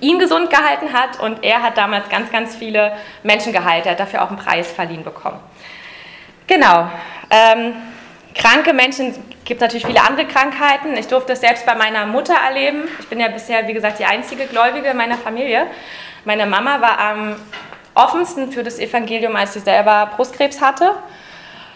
[0.01, 2.93] ihn gesund gehalten hat und er hat damals ganz, ganz viele
[3.23, 3.86] Menschen geheilt.
[3.86, 5.40] Er hat dafür auch einen Preis verliehen bekommen.
[6.47, 6.90] Genau.
[7.31, 7.74] Ähm,
[8.35, 9.14] kranke Menschen
[9.44, 10.97] gibt natürlich viele andere Krankheiten.
[10.97, 12.85] Ich durfte es selbst bei meiner Mutter erleben.
[13.01, 15.66] Ich bin ja bisher, wie gesagt, die einzige Gläubige in meiner Familie.
[16.24, 17.36] Meine Mama war am
[17.94, 20.94] offensten für das Evangelium, als sie selber Brustkrebs hatte.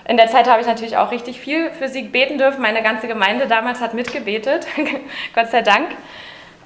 [0.08, 2.62] In der Zeit habe ich natürlich auch richtig viel für sie beten dürfen.
[2.62, 4.66] Meine ganze Gemeinde damals hat mitgebetet,
[5.34, 5.88] Gott sei Dank.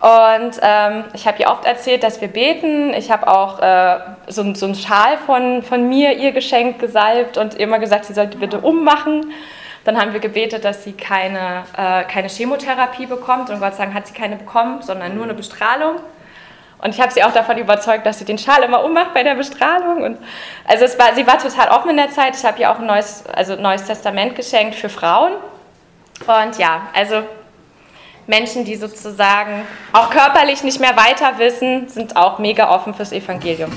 [0.01, 2.95] Und ähm, ich habe ihr oft erzählt, dass wir beten.
[2.95, 3.99] Ich habe auch äh,
[4.29, 8.39] so, so einen Schal von, von mir ihr geschenkt, gesalbt und immer gesagt, sie sollte
[8.39, 9.33] bitte ummachen.
[9.85, 13.51] Dann haben wir gebetet, dass sie keine, äh, keine Chemotherapie bekommt.
[13.51, 15.97] Und Gott sei Dank hat sie keine bekommen, sondern nur eine Bestrahlung.
[16.79, 19.35] Und ich habe sie auch davon überzeugt, dass sie den Schal immer ummacht bei der
[19.35, 20.03] Bestrahlung.
[20.03, 20.19] Und
[20.67, 22.35] also war, sie war total offen in der Zeit.
[22.37, 25.33] Ich habe ihr auch ein neues, also neues Testament geschenkt für Frauen.
[26.27, 27.23] Und ja, also
[28.31, 33.73] Menschen, die sozusagen auch körperlich nicht mehr weiter wissen, sind auch mega offen fürs Evangelium.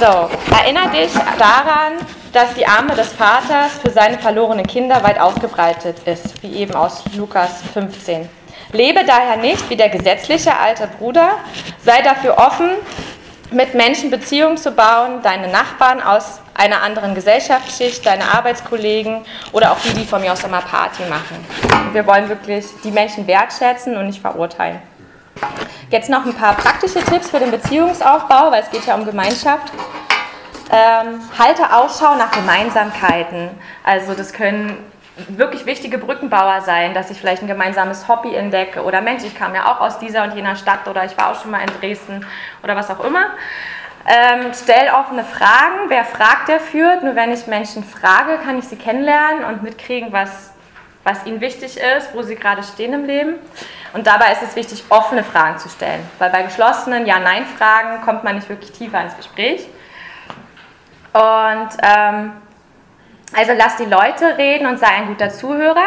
[0.00, 1.98] So, erinnere dich daran,
[2.32, 7.04] dass die Arme des Vaters für seine verlorenen Kinder weit ausgebreitet ist, wie eben aus
[7.14, 8.26] Lukas 15.
[8.72, 11.32] Lebe daher nicht wie der gesetzliche alte Bruder,
[11.84, 12.70] sei dafür offen,
[13.50, 19.78] mit Menschen Beziehungen zu bauen, deine Nachbarn aus einer anderen Gesellschaftsschicht, deine Arbeitskollegen oder auch
[19.80, 21.46] die, die von mir aus immer Party machen.
[21.92, 24.82] wir wollen wirklich die Menschen wertschätzen und nicht verurteilen.
[25.90, 29.72] Jetzt noch ein paar praktische Tipps für den Beziehungsaufbau, weil es geht ja um Gemeinschaft.
[30.70, 33.50] Ähm, halte Ausschau nach Gemeinsamkeiten.
[33.84, 34.76] Also das können
[35.28, 39.54] wirklich wichtige Brückenbauer sein, dass ich vielleicht ein gemeinsames Hobby entdecke oder Mensch, ich kam
[39.54, 42.24] ja auch aus dieser und jener Stadt oder ich war auch schon mal in Dresden
[42.62, 43.26] oder was auch immer.
[44.10, 45.88] Ähm, stell offene Fragen.
[45.88, 47.02] Wer fragt, der führt.
[47.02, 50.54] Nur wenn ich Menschen frage, kann ich sie kennenlernen und mitkriegen, was,
[51.04, 53.34] was ihnen wichtig ist, wo sie gerade stehen im Leben.
[53.92, 56.08] Und dabei ist es wichtig, offene Fragen zu stellen.
[56.18, 59.68] Weil bei geschlossenen Ja-Nein-Fragen kommt man nicht wirklich tiefer ins Gespräch.
[61.12, 62.32] Und ähm,
[63.36, 65.86] also lass die Leute reden und sei ein guter Zuhörer.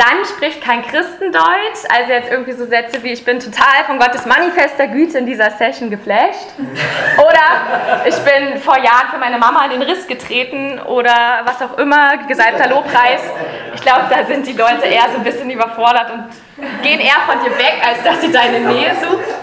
[0.00, 4.24] Dann spricht kein Christendeutsch, also jetzt irgendwie so Sätze wie ich bin total von Gottes
[4.24, 6.48] manifester Güte in dieser Session geflasht.
[7.18, 11.76] Oder ich bin vor Jahren für meine Mama in den Riss getreten oder was auch
[11.76, 13.20] immer, gesalbter Lobpreis.
[13.74, 16.24] Ich glaube, da sind die Leute eher so ein bisschen überfordert und
[16.82, 19.34] gehen eher von dir weg, als dass sie deine Nähe suchen.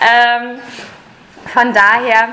[0.00, 0.60] Ähm,
[1.52, 2.28] von daher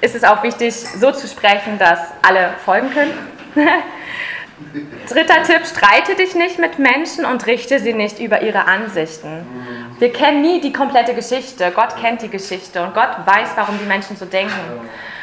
[0.00, 3.28] ist es auch wichtig, so zu sprechen, dass alle folgen können.
[5.08, 9.46] Dritter Tipp, streite dich nicht mit Menschen und richte sie nicht über ihre Ansichten.
[9.98, 11.70] Wir kennen nie die komplette Geschichte.
[11.74, 14.80] Gott kennt die Geschichte und Gott weiß, warum die Menschen so denken.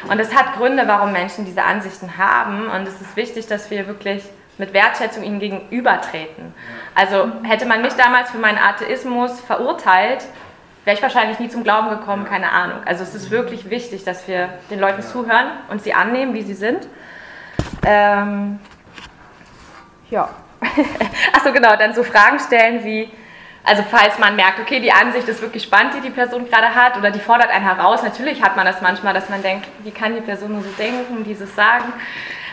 [0.08, 2.68] Und es hat Gründe, warum Menschen diese Ansichten haben.
[2.68, 4.22] Und es ist wichtig, dass wir wirklich
[4.56, 6.54] mit Wertschätzung ihnen gegenübertreten.
[6.94, 10.24] Also hätte man mich damals für meinen Atheismus verurteilt,
[10.84, 12.78] wäre ich wahrscheinlich nie zum Glauben gekommen, keine Ahnung.
[12.84, 16.54] Also es ist wirklich wichtig, dass wir den Leuten zuhören und sie annehmen, wie sie
[16.54, 16.86] sind.
[17.86, 18.60] Ähm,
[20.10, 20.28] ja.
[21.32, 23.10] Achso, genau, dann so Fragen stellen wie,
[23.64, 26.98] also falls man merkt, okay, die Ansicht ist wirklich spannend, die die Person gerade hat,
[26.98, 28.02] oder die fordert einen heraus.
[28.02, 31.24] Natürlich hat man das manchmal, dass man denkt, wie kann die Person nur so denken,
[31.24, 31.92] dieses sagen.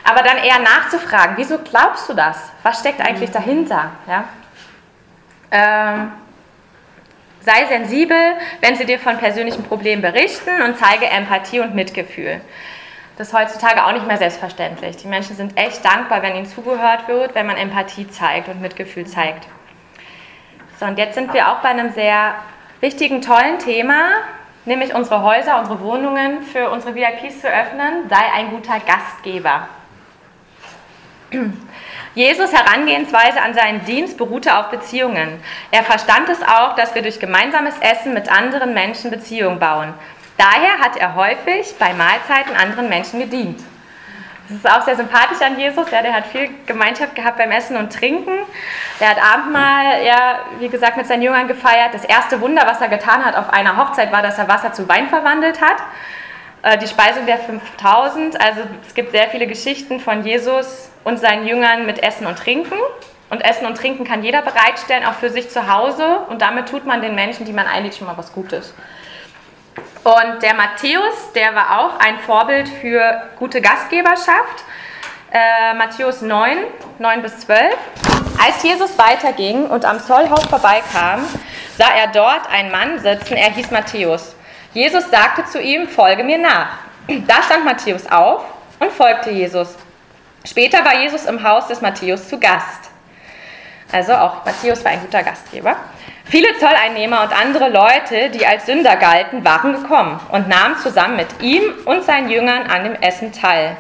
[0.04, 2.52] Aber dann eher nachzufragen, wieso glaubst du das?
[2.64, 3.92] Was steckt eigentlich dahinter?
[4.08, 4.24] Ja?
[5.52, 6.12] Ähm,
[7.48, 12.42] Sei sensibel, wenn sie dir von persönlichen Problemen berichten und zeige Empathie und Mitgefühl.
[13.18, 14.98] Das ist heutzutage auch nicht mehr selbstverständlich.
[14.98, 19.08] Die Menschen sind echt dankbar, wenn ihnen zugehört wird, wenn man Empathie zeigt und Mitgefühl
[19.08, 19.48] zeigt.
[20.80, 22.36] So, und jetzt sind wir auch bei einem sehr
[22.80, 24.10] wichtigen, tollen Thema,
[24.66, 28.08] nämlich unsere Häuser, unsere Wohnungen für unsere VIPs zu öffnen.
[28.08, 29.68] Sei ein guter Gastgeber.
[32.14, 35.42] Jesus Herangehensweise an seinen Dienst beruhte auf Beziehungen.
[35.72, 39.94] Er verstand es auch, dass wir durch gemeinsames Essen mit anderen Menschen Beziehungen bauen.
[40.38, 43.60] Daher hat er häufig bei Mahlzeiten anderen Menschen gedient.
[44.50, 45.92] Das ist auch sehr sympathisch an Jesus.
[45.92, 48.32] Ja, der hat viel Gemeinschaft gehabt beim Essen und Trinken.
[49.00, 51.94] Der hat Abendmahl, ja, wie gesagt, mit seinen Jüngern gefeiert.
[51.94, 54.88] Das erste Wunder, was er getan hat auf einer Hochzeit, war, dass er Wasser zu
[54.88, 55.78] Wein verwandelt hat.
[56.62, 58.40] Äh, die Speisung der 5000.
[58.40, 62.78] Also es gibt sehr viele Geschichten von Jesus und seinen Jüngern mit Essen und Trinken.
[63.30, 66.20] Und Essen und Trinken kann jeder bereitstellen, auch für sich zu Hause.
[66.30, 68.74] Und damit tut man den Menschen, die man einlädt, schon mal was Gutes.
[70.08, 74.64] Und der Matthäus, der war auch ein Vorbild für gute Gastgeberschaft.
[75.30, 76.60] Äh, Matthäus 9,
[76.98, 77.76] 9 bis 12.
[78.42, 81.28] Als Jesus weiterging und am Zollhaus vorbeikam,
[81.78, 84.34] sah er dort einen Mann sitzen, er hieß Matthäus.
[84.74, 86.78] Jesus sagte zu ihm, folge mir nach.
[87.28, 88.46] Da stand Matthäus auf
[88.80, 89.76] und folgte Jesus.
[90.46, 92.92] Später war Jesus im Haus des Matthäus zu Gast.
[93.92, 95.76] Also auch Matthäus war ein guter Gastgeber.
[96.30, 101.42] Viele Zolleinnehmer und andere Leute, die als Sünder galten, waren gekommen und nahmen zusammen mit
[101.42, 103.78] ihm und seinen Jüngern an dem Essen teil.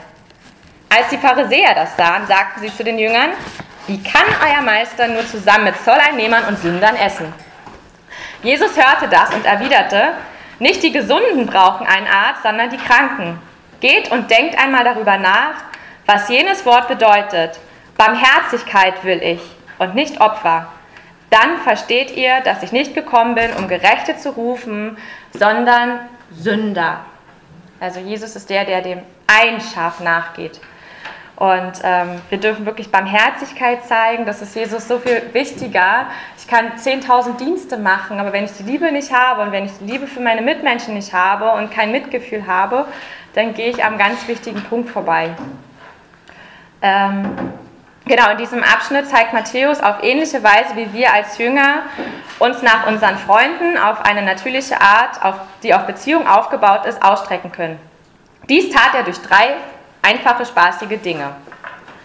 [0.90, 3.32] Als die Pharisäer das sahen, sagten sie zu den Jüngern,
[3.88, 7.34] Wie kann euer Meister nur zusammen mit Zolleinnehmern und Sündern essen?
[8.44, 10.14] Jesus hörte das und erwiderte,
[10.60, 13.41] nicht die Gesunden brauchen einen Arzt, sondern die Kranken.
[13.82, 15.56] Geht und denkt einmal darüber nach,
[16.06, 17.60] was jenes Wort bedeutet.
[17.98, 19.41] Barmherzigkeit will ich
[19.80, 20.68] und nicht Opfer.
[21.30, 24.98] Dann versteht ihr, dass ich nicht gekommen bin, um Gerechte zu rufen,
[25.32, 25.99] sondern
[26.32, 27.02] Sünder.
[27.80, 30.60] Also Jesus ist der, der dem ein Schaf nachgeht.
[31.36, 34.26] Und ähm, wir dürfen wirklich Barmherzigkeit zeigen.
[34.26, 36.08] Das ist Jesus so viel wichtiger.
[36.36, 39.72] Ich kann 10.000 Dienste machen, aber wenn ich die Liebe nicht habe und wenn ich
[39.80, 42.86] die Liebe für meine Mitmenschen nicht habe und kein Mitgefühl habe,
[43.36, 45.30] dann gehe ich am ganz wichtigen Punkt vorbei.
[46.82, 47.54] Ähm,
[48.07, 51.84] genau, in diesem Abschnitt zeigt Matthäus auf ähnliche Weise, wie wir als Jünger
[52.39, 57.51] uns nach unseren Freunden auf eine natürliche Art, auf, die auf Beziehung aufgebaut ist, ausstrecken
[57.51, 57.79] können.
[58.49, 59.55] Dies tat er durch drei
[60.01, 61.35] einfache, spaßige Dinge.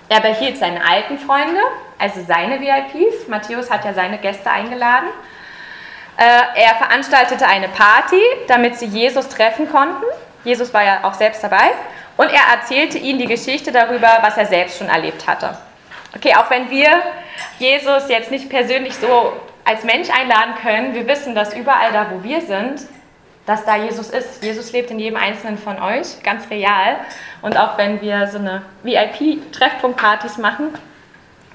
[0.08, 1.60] Er behielt seine alten Freunde,
[1.98, 3.28] also seine VIPs.
[3.28, 5.08] Matthäus hat ja seine Gäste eingeladen.
[6.16, 10.04] Äh, er veranstaltete eine Party, damit sie Jesus treffen konnten.
[10.44, 11.70] Jesus war ja auch selbst dabei.
[12.16, 15.56] Und er erzählte ihnen die Geschichte darüber, was er selbst schon erlebt hatte.
[16.14, 16.90] Okay, auch wenn wir
[17.58, 19.32] Jesus jetzt nicht persönlich so
[19.64, 22.82] als Mensch einladen können, wir wissen, dass überall da, wo wir sind,
[23.46, 24.42] dass da Jesus ist.
[24.42, 26.96] Jesus lebt in jedem Einzelnen von euch, ganz real.
[27.40, 30.74] Und auch wenn wir so eine VIP-Treffpunktpartys machen,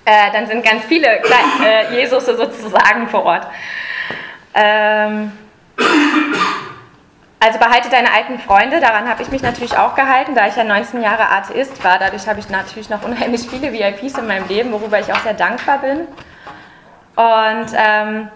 [0.06, 3.48] äh, dann sind ganz viele äh, Jesus sozusagen vor Ort.
[4.54, 5.32] Ähm,
[7.40, 10.64] also behalte deine alten Freunde, daran habe ich mich natürlich auch gehalten, da ich ja
[10.64, 12.00] 19 Jahre Atheist war.
[12.00, 15.36] Dadurch habe ich natürlich noch unheimlich viele VIPs in meinem Leben, worüber ich auch sehr
[15.36, 16.08] dankbar bin.
[17.16, 18.30] Und ähm,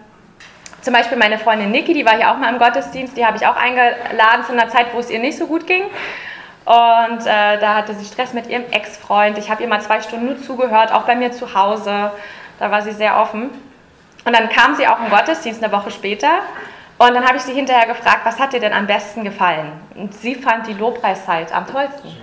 [0.82, 3.46] zum Beispiel meine Freundin Niki, die war hier auch mal im Gottesdienst, die habe ich
[3.46, 5.84] auch eingeladen zu einer Zeit, wo es ihr nicht so gut ging.
[6.66, 9.38] Und äh, da hatte sie Stress mit ihrem Ex-Freund.
[9.38, 12.12] Ich habe ihr mal zwei Stunden nur zugehört, auch bei mir zu Hause.
[12.60, 13.50] Da war sie sehr offen.
[14.26, 16.30] Und dann kam sie auch im Gottesdienst eine Woche später.
[17.02, 19.72] Und dann habe ich sie hinterher gefragt, was hat dir denn am besten gefallen?
[19.96, 22.16] Und sie fand die Lobpreiszeit am tollsten.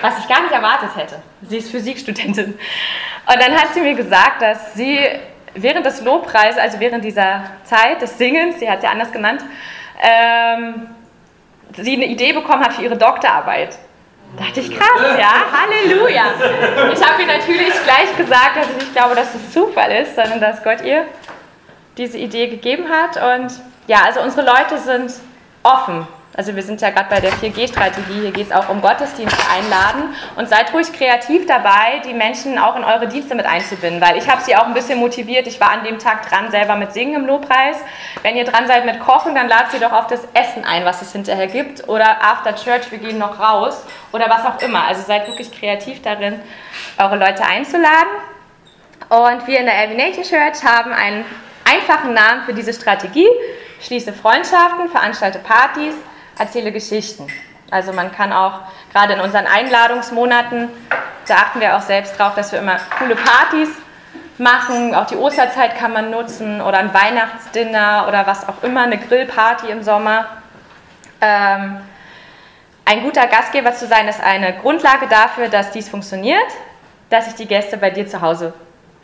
[0.00, 1.22] Was ich gar nicht erwartet hätte.
[1.42, 2.46] Sie ist Physikstudentin.
[2.46, 4.98] Und dann hat sie mir gesagt, dass sie
[5.54, 9.44] während des Lobpreises, also während dieser Zeit des Singens, sie hat ja anders genannt,
[10.02, 10.88] ähm,
[11.76, 13.78] sie eine Idee bekommen hat für ihre Doktorarbeit.
[14.36, 16.24] Da dachte ich, krass, ja, Halleluja.
[16.92, 20.40] Ich habe ihr natürlich gleich gesagt, dass ich nicht glaube, dass es Zufall ist, sondern
[20.40, 21.06] dass Gott ihr
[21.96, 23.38] diese Idee gegeben hat.
[23.38, 23.52] Und
[23.86, 25.12] ja, also unsere Leute sind
[25.62, 29.38] offen also wir sind ja gerade bei der 4G-Strategie, hier geht es auch um Gottesdienste
[29.50, 34.16] einladen und seid ruhig kreativ dabei, die Menschen auch in eure Dienste mit einzubinden, weil
[34.16, 35.46] ich habe sie auch ein bisschen motiviert.
[35.46, 37.76] Ich war an dem Tag dran selber mit Singen im Lobpreis.
[38.22, 41.02] Wenn ihr dran seid mit Kochen, dann ladet sie doch auf das Essen ein, was
[41.02, 44.86] es hinterher gibt oder After Church, wir gehen noch raus oder was auch immer.
[44.86, 46.40] Also seid wirklich kreativ darin,
[46.98, 48.08] eure Leute einzuladen.
[49.10, 51.26] Und wir in der Elvination Church haben einen
[51.70, 53.28] einfachen Namen für diese Strategie.
[53.82, 55.94] Schließe Freundschaften, veranstalte Partys,
[56.38, 57.26] erzähle Geschichten.
[57.68, 58.60] Also man kann auch
[58.92, 60.68] gerade in unseren Einladungsmonaten,
[61.26, 63.70] da achten wir auch selbst drauf, dass wir immer coole Partys
[64.38, 64.94] machen.
[64.94, 69.68] Auch die Osterzeit kann man nutzen oder ein Weihnachtsdinner oder was auch immer, eine Grillparty
[69.70, 70.26] im Sommer.
[71.20, 71.80] Ähm,
[72.84, 76.46] ein guter Gastgeber zu sein ist eine Grundlage dafür, dass dies funktioniert,
[77.10, 78.54] dass sich die Gäste bei dir zu Hause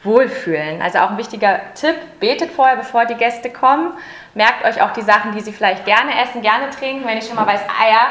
[0.04, 0.80] wohlfühlen.
[0.80, 3.92] Also auch ein wichtiger Tipp, betet vorher, bevor die Gäste kommen.
[4.34, 7.04] Merkt euch auch die Sachen, die sie vielleicht gerne essen, gerne trinken.
[7.06, 8.06] Wenn ich schon mal weiß, ah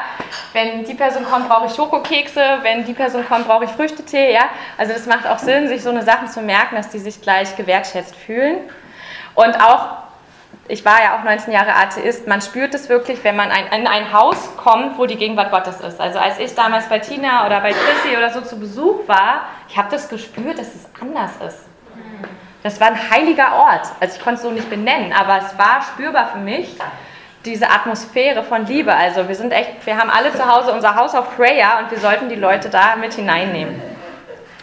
[0.52, 4.34] wenn die Person kommt, brauche ich Schokokekse, wenn die Person kommt, brauche ich Früchtetee.
[4.34, 4.50] Ja?
[4.78, 7.56] Also das macht auch Sinn, sich so eine Sachen zu merken, dass die sich gleich
[7.56, 8.58] gewertschätzt fühlen.
[9.36, 10.00] Und auch,
[10.68, 14.12] ich war ja auch 19 Jahre Atheist, man spürt es wirklich, wenn man in ein
[14.12, 16.02] Haus kommt, wo die Gegenwart Gottes ist.
[16.02, 19.78] Also als ich damals bei Tina oder bei Chrissy oder so zu Besuch war, ich
[19.78, 21.67] habe das gespürt, dass es anders ist.
[22.68, 23.88] Das war ein heiliger Ort.
[24.02, 26.76] Also ich konnte es so nicht benennen, aber es war spürbar für mich,
[27.46, 28.94] diese Atmosphäre von Liebe.
[28.94, 31.98] Also wir sind echt, wir haben alle zu Hause unser House of Prayer und wir
[31.98, 33.82] sollten die Leute da mit hineinnehmen.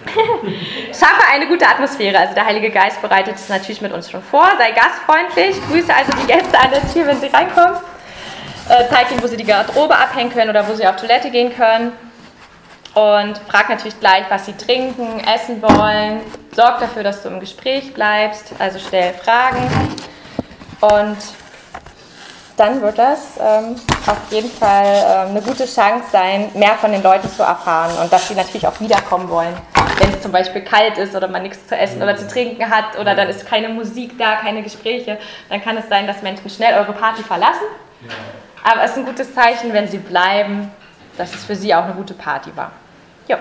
[0.92, 2.18] Schaffe eine gute Atmosphäre.
[2.18, 4.50] Also der Heilige Geist bereitet es natürlich mit uns schon vor.
[4.58, 5.56] Sei gastfreundlich.
[5.70, 7.78] Grüße also die Gäste an der Tür, wenn sie reinkommen.
[8.68, 11.56] Äh, zeig ihnen, wo sie die Garderobe abhängen können oder wo sie auf Toilette gehen
[11.56, 11.92] können
[12.94, 16.20] und frag natürlich gleich, was sie trinken, essen wollen.
[16.54, 19.68] Sorg dafür, dass du im Gespräch bleibst, also stell Fragen.
[20.80, 21.16] Und
[22.56, 23.74] dann wird das ähm,
[24.06, 28.12] auf jeden Fall ähm, eine gute Chance sein, mehr von den Leuten zu erfahren und
[28.12, 29.54] dass sie natürlich auch wiederkommen wollen.
[29.98, 32.96] Wenn es zum Beispiel kalt ist oder man nichts zu essen oder zu trinken hat
[32.98, 35.18] oder dann ist keine Musik da, keine Gespräche,
[35.48, 37.66] dann kann es sein, dass Menschen schnell eure Party verlassen.
[38.62, 40.70] Aber es ist ein gutes Zeichen, wenn sie bleiben,
[41.16, 42.70] dass es für sie auch eine gute Party war.
[43.28, 43.38] Ja.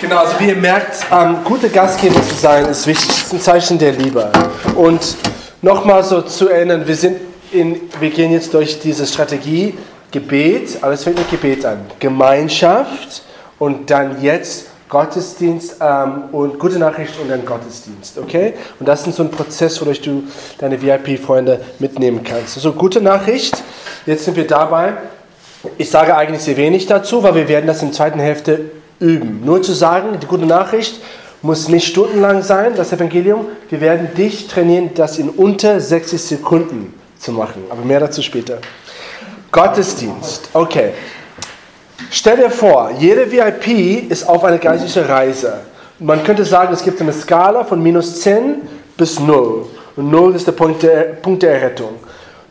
[0.00, 3.92] Genau, also wie ihr merkt, ähm, gute Gastgeber zu sein ist wichtig, ein Zeichen der
[3.92, 4.30] Liebe.
[4.76, 5.16] Und
[5.62, 7.16] nochmal so zu erinnern, wir, sind
[7.50, 9.74] in, wir gehen jetzt durch diese Strategie
[10.10, 13.22] Gebet, alles fängt mit Gebet an, Gemeinschaft
[13.58, 18.54] und dann jetzt Gottesdienst ähm, und gute Nachricht und dann Gottesdienst, okay?
[18.78, 20.22] Und das ist so ein Prozess, wodurch du
[20.58, 22.56] deine VIP-Freunde mitnehmen kannst.
[22.56, 23.60] Also gute Nachricht,
[24.06, 24.92] jetzt sind wir dabei.
[25.78, 29.40] Ich sage eigentlich sehr wenig dazu, weil wir werden das in der zweiten Hälfte üben.
[29.44, 31.00] Nur zu sagen, die gute Nachricht
[31.42, 33.46] muss nicht stundenlang sein, das Evangelium.
[33.70, 37.64] Wir werden dich trainieren, das in unter 60 Sekunden zu machen.
[37.68, 38.58] Aber mehr dazu später.
[39.50, 40.50] Gottesdienst.
[40.52, 40.92] Okay.
[42.10, 45.60] Stell dir vor, jede VIP ist auf eine geistliche Reise.
[45.98, 48.62] Man könnte sagen, es gibt eine Skala von minus 10
[48.96, 49.66] bis 0.
[49.96, 51.94] Und 0 ist der Punkt der, Punkt der Errettung.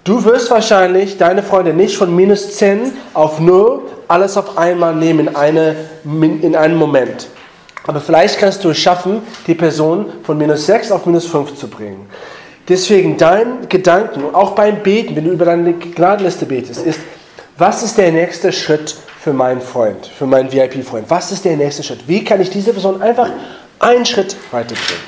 [0.04, 5.28] Du wirst wahrscheinlich deine Freunde nicht von minus 10 auf 0 alles auf einmal nehmen
[5.28, 7.28] in, eine, in einem Moment.
[7.86, 11.68] Aber vielleicht kannst du es schaffen, die Person von minus 6 auf minus 5 zu
[11.68, 12.08] bringen.
[12.70, 17.00] Deswegen dein Gedanken, auch beim Beten, wenn du über deine Gnadenliste betest, ist,
[17.58, 21.10] was ist der nächste Schritt für meinen Freund, für meinen VIP-Freund?
[21.10, 22.06] Was ist der nächste Schritt?
[22.08, 23.30] Wie kann ich diese Person einfach
[23.80, 25.02] einen Schritt weiterbringen?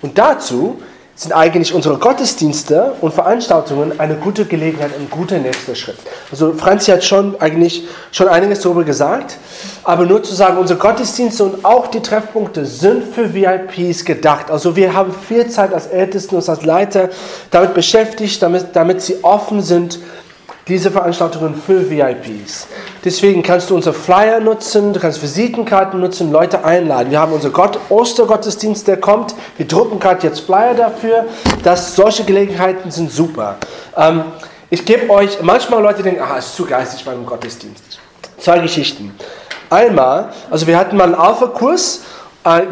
[0.00, 0.80] Und dazu
[1.14, 5.98] sind eigentlich unsere Gottesdienste und Veranstaltungen eine gute Gelegenheit, ein guter nächster Schritt.
[6.30, 9.36] Also Franzi hat schon eigentlich schon einiges darüber gesagt,
[9.84, 14.50] aber nur zu sagen, unsere Gottesdienste und auch die Treffpunkte sind für VIPs gedacht.
[14.50, 17.10] Also wir haben viel Zeit als Ältesten und als Leiter
[17.50, 20.00] damit beschäftigt, damit, damit sie offen sind
[20.68, 22.68] diese Veranstaltungen für VIPs.
[23.04, 27.10] Deswegen kannst du unsere Flyer nutzen, du kannst Visitenkarten nutzen, Leute einladen.
[27.10, 29.34] Wir haben unseren Gott Ostergottesdienst, der kommt.
[29.56, 31.26] Wir drucken gerade jetzt Flyer dafür.
[31.62, 33.56] Das, solche Gelegenheiten sind super.
[33.96, 34.24] Ähm,
[34.70, 37.98] ich gebe euch, manchmal Leute denken, ah, ist zu geistig beim Gottesdienst.
[38.38, 39.14] Zwei Geschichten.
[39.68, 42.02] Einmal, also wir hatten mal einen Alpha-Kurs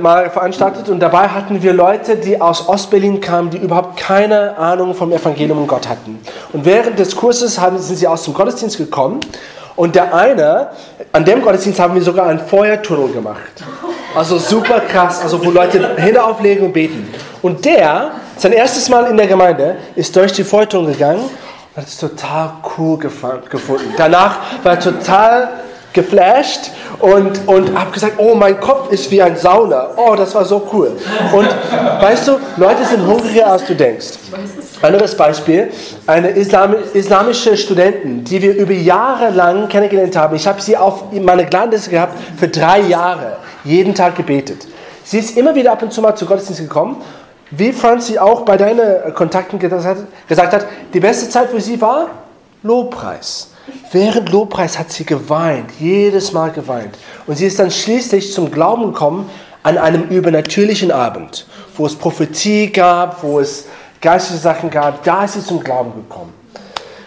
[0.00, 4.94] mal veranstaltet und dabei hatten wir Leute, die aus Ostberlin kamen, die überhaupt keine Ahnung
[4.94, 6.20] vom Evangelium und Gott hatten.
[6.52, 9.20] Und während des Kurses haben, sind sie aus dem Gottesdienst gekommen
[9.74, 10.68] und der eine,
[11.12, 13.64] an dem Gottesdienst haben wir sogar einen Feuertunnel gemacht.
[14.14, 17.08] Also super krass, also wo Leute Hände auflegen und beten.
[17.40, 21.88] Und der, sein erstes Mal in der Gemeinde, ist durch die Feuertunnel gegangen und hat
[21.88, 23.94] es total cool gefunden.
[23.96, 25.48] Danach war er total
[25.92, 29.90] geflasht und, und habe gesagt, oh, mein Kopf ist wie ein Sauna.
[29.96, 30.92] Oh, das war so cool.
[31.32, 31.48] Und
[32.00, 34.18] weißt du, Leute sind hungriger, als du denkst.
[34.80, 35.70] Anderes Beispiel,
[36.06, 40.36] eine Islam, islamische Studentin, die wir über Jahre lang kennengelernt haben.
[40.36, 44.66] Ich habe sie auf meine Glandes gehabt für drei Jahre, jeden Tag gebetet.
[45.04, 46.96] Sie ist immer wieder ab und zu mal zu Gottesdienst gekommen.
[47.50, 49.84] Wie Franzi auch bei deinen Kontakten gesagt
[50.28, 52.08] hat, die beste Zeit für sie war
[52.62, 53.51] Lobpreis.
[53.92, 56.96] Während Lobpreis hat sie geweint, jedes Mal geweint.
[57.26, 59.30] Und sie ist dann schließlich zum Glauben gekommen
[59.62, 63.66] an einem übernatürlichen Abend, wo es Prophetie gab, wo es
[64.00, 65.04] geistliche Sachen gab.
[65.04, 66.32] Da ist sie zum Glauben gekommen.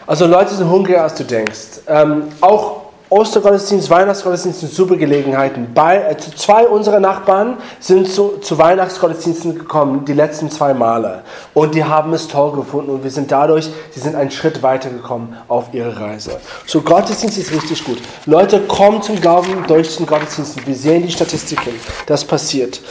[0.07, 1.81] Also Leute sind hungriger, als du denkst.
[1.87, 5.67] Ähm, auch Ostergottesdienst, Weihnachtsgottesdienst sind super Gelegenheiten.
[5.75, 11.21] Bei, äh, zwei unserer Nachbarn sind zu, zu Weihnachtsgottesdiensten gekommen, die letzten zwei Male.
[11.53, 14.89] Und die haben es toll gefunden und wir sind dadurch, sie sind einen Schritt weiter
[14.89, 16.39] gekommen auf ihre Reise.
[16.65, 17.99] So, Gottesdienst ist richtig gut.
[18.25, 20.65] Leute kommen zum Glauben durch den Gottesdienst.
[20.65, 21.73] Wir sehen die Statistiken,
[22.07, 22.81] das passiert.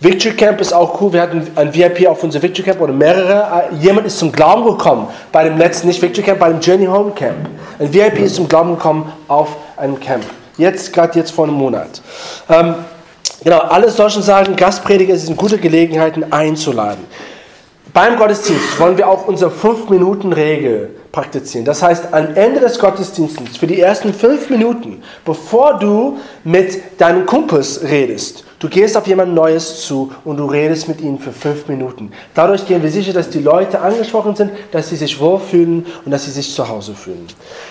[0.00, 1.14] Victory Camp ist auch cool.
[1.14, 3.70] Wir hatten ein VIP auf unser Victory Camp oder mehrere.
[3.80, 7.12] Jemand ist zum Glauben gekommen bei dem letzten, nicht Victory Camp, bei dem Journey Home
[7.12, 7.48] Camp.
[7.78, 10.24] Ein VIP ist zum Glauben gekommen auf einem Camp.
[10.56, 12.00] Jetzt, gerade jetzt vor einem Monat.
[12.48, 12.74] Ähm,
[13.42, 17.04] genau, alle solchen sagen, Gastprediger sind gute Gelegenheiten einzuladen.
[17.92, 21.64] Beim Gottesdienst wollen wir auch unsere 5-Minuten-Regel praktizieren.
[21.64, 27.24] Das heißt, am Ende des Gottesdienstes, für die ersten 5 Minuten, bevor du mit deinem
[27.26, 31.68] Kumpels redest, Du gehst auf jemand Neues zu und du redest mit ihnen für fünf
[31.68, 32.10] Minuten.
[32.32, 36.24] Dadurch gehen wir sicher, dass die Leute angesprochen sind, dass sie sich wohlfühlen und dass
[36.24, 37.26] sie sich zu Hause fühlen.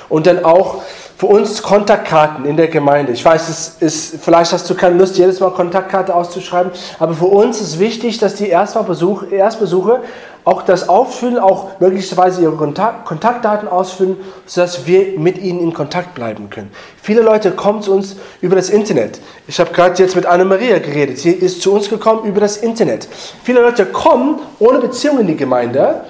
[0.08, 0.84] Und dann auch
[1.18, 3.12] für uns Kontaktkarten in der Gemeinde.
[3.12, 7.26] Ich weiß, es ist, vielleicht hast du keine Lust, jedes Mal Kontaktkarte auszuschreiben, aber für
[7.26, 10.02] uns ist wichtig, dass die Erstbesuche, Erstbesuche
[10.46, 16.16] auch das Auffüllen, auch möglicherweise ihre Kontakt, Kontaktdaten ausfüllen, sodass wir mit ihnen in Kontakt
[16.16, 16.72] bleiben können.
[17.02, 19.20] Viele Leute kommen zu uns über das Internet.
[19.48, 21.18] Ich habe gerade jetzt mit Anna-Maria geredet.
[21.18, 23.08] Sie ist zu uns gekommen über das Internet.
[23.44, 26.02] Viele Leute kommen ohne Beziehung in die Gemeinde.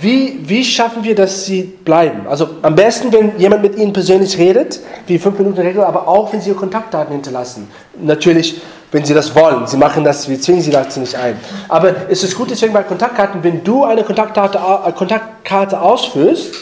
[0.00, 2.26] Wie, wie schaffen wir, dass sie bleiben?
[2.26, 6.32] Also am besten, wenn jemand mit ihnen persönlich redet, wie 5 Minuten Regel, aber auch,
[6.32, 7.68] wenn sie ihre Kontaktdaten hinterlassen.
[8.00, 8.62] Natürlich
[8.92, 9.66] wenn sie das wollen.
[9.66, 11.38] Sie machen das, wir zwingen sie dazu nicht ein.
[11.68, 16.54] Aber es ist gut deswegen bei Kontaktkarten, wenn du eine Kontaktkarte, äh, Kontaktkarte ausfüllst,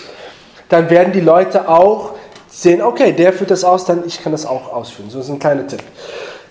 [0.68, 2.12] dann werden die Leute auch
[2.48, 5.10] sehen, okay, der führt das aus, dann ich kann das auch ausführen.
[5.10, 5.82] So ist ein kleiner Tipp.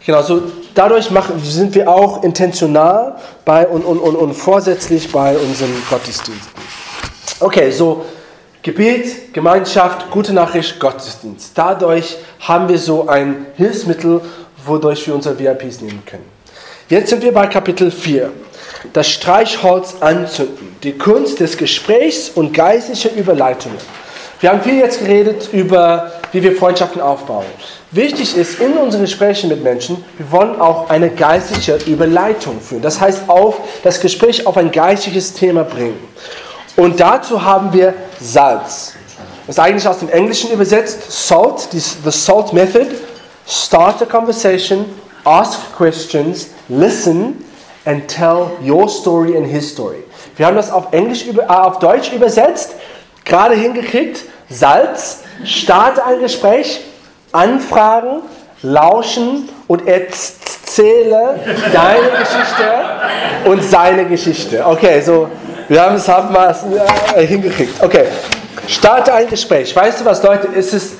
[0.07, 0.41] Genau, so
[0.73, 6.49] dadurch machen, sind wir auch intentional bei und, und, und, und vorsätzlich bei unseren Gottesdiensten.
[7.41, 8.05] Okay, so
[8.61, 11.51] Gebet, Gemeinschaft, gute Nachricht, Gottesdienst.
[11.55, 14.21] Dadurch haben wir so ein Hilfsmittel,
[14.65, 16.25] wodurch wir unsere VIPs nehmen können.
[16.87, 18.31] Jetzt sind wir bei Kapitel 4.
[18.93, 20.77] Das Streichholz anzünden.
[20.83, 23.77] Die Kunst des Gesprächs und geistliche Überleitungen.
[24.39, 27.43] Wir haben viel jetzt geredet über, wie wir Freundschaften aufbauen.
[27.91, 32.81] Wichtig ist in unseren Gesprächen mit Menschen, wir wollen auch eine geistliche Überleitung führen.
[32.81, 35.97] Das heißt, auf das Gespräch auf ein geistliches Thema bringen.
[36.75, 38.93] Und dazu haben wir Salz.
[39.45, 42.87] Das ist eigentlich aus dem Englischen übersetzt Salt, the Salt Method.
[43.47, 44.85] Start a conversation,
[45.23, 47.45] ask questions, listen
[47.85, 50.03] and tell your story and his story.
[50.35, 52.71] Wir haben das auf, Englisch, äh, auf Deutsch übersetzt,
[53.23, 54.25] gerade hingekriegt.
[54.49, 56.81] Salz, starte ein Gespräch,
[57.37, 58.21] anfragen,
[58.63, 61.39] lauschen und erzähle
[61.71, 62.69] deine Geschichte
[63.45, 64.65] und seine Geschichte.
[64.65, 65.29] Okay, so
[65.67, 66.85] wir haben es wir
[67.15, 67.83] äh, hingekriegt.
[67.83, 68.05] Okay,
[68.67, 69.75] starte ein Gespräch.
[69.75, 70.47] Weißt du was, Leute?
[70.47, 70.93] Ist es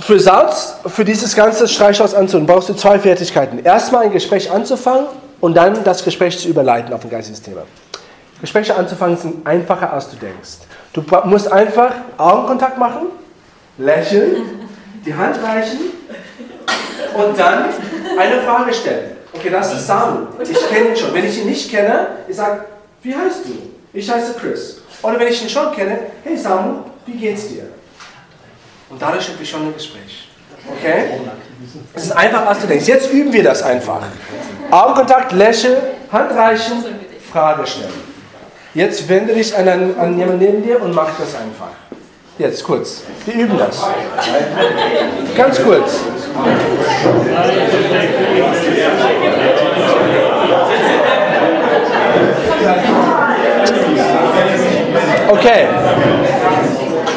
[0.00, 3.64] für Salz, für dieses ganze Streichhaus anzunehmen, brauchst du zwei Fertigkeiten.
[3.64, 5.06] Erstmal ein Gespräch anzufangen
[5.40, 7.62] und dann das Gespräch zu überleiten auf ein geistiges Thema.
[8.40, 10.58] Gespräche anzufangen sind einfacher, als du denkst.
[10.92, 13.06] Du musst einfach Augenkontakt machen,
[13.78, 14.65] lächeln,
[15.06, 15.78] die Hand reichen
[17.14, 17.70] und dann
[18.18, 19.16] eine Frage stellen.
[19.32, 20.28] Okay, das ist Samuel.
[20.42, 21.14] Ich kenne ihn schon.
[21.14, 22.64] Wenn ich ihn nicht kenne, ich sage,
[23.02, 23.52] wie heißt du?
[23.92, 24.82] Ich heiße Chris.
[25.02, 27.64] Oder wenn ich ihn schon kenne, hey Samuel, wie geht's dir?
[28.88, 30.28] Und dadurch haben wir schon ein Gespräch.
[30.68, 31.20] Okay?
[31.94, 32.86] Es ist einfach, als du denkst.
[32.86, 34.02] Jetzt üben wir das einfach.
[34.70, 35.76] Augenkontakt, Lächeln,
[36.10, 36.84] Hand reichen,
[37.30, 38.16] Frage stellen.
[38.74, 41.70] Jetzt wende dich an, an jemanden neben dir und mach das einfach.
[42.38, 43.02] Jetzt kurz.
[43.24, 43.82] Wir üben das.
[45.36, 46.00] Ganz kurz.
[55.28, 55.68] Okay.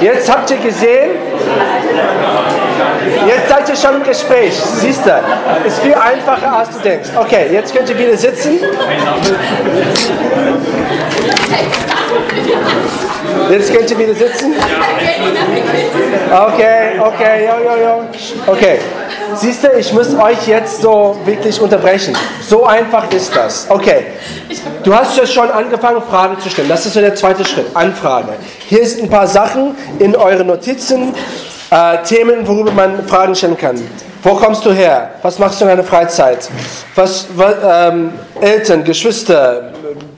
[0.01, 1.09] Jetzt habt ihr gesehen,
[3.27, 4.53] jetzt seid ihr schon im Gespräch.
[4.53, 5.11] Siehst du,
[5.67, 7.09] ist viel einfacher als du denkst.
[7.17, 8.59] Okay, jetzt könnt ihr wieder sitzen.
[13.49, 14.53] Jetzt könnt ihr wieder sitzen.
[16.31, 18.03] Okay, okay, jo, jo, jo.
[18.47, 18.80] Okay.
[19.35, 22.15] Siehst du, ich muss euch jetzt so wirklich unterbrechen.
[22.47, 23.68] So einfach ist das.
[23.69, 24.06] Okay.
[24.84, 26.69] Du hast ja schon angefangen, Fragen zu stellen.
[26.69, 27.68] Das ist so der zweite Schritt.
[27.73, 28.34] Anfrage.
[28.68, 31.14] Hier sind ein paar Sachen in euren Notizen,
[31.72, 33.80] äh, Themen, worüber man Fragen stellen kann.
[34.23, 35.11] Wo kommst du her?
[35.22, 36.49] Was machst du in deiner Freizeit?
[36.95, 38.11] Was, was ähm,
[38.41, 39.72] Eltern, Geschwister,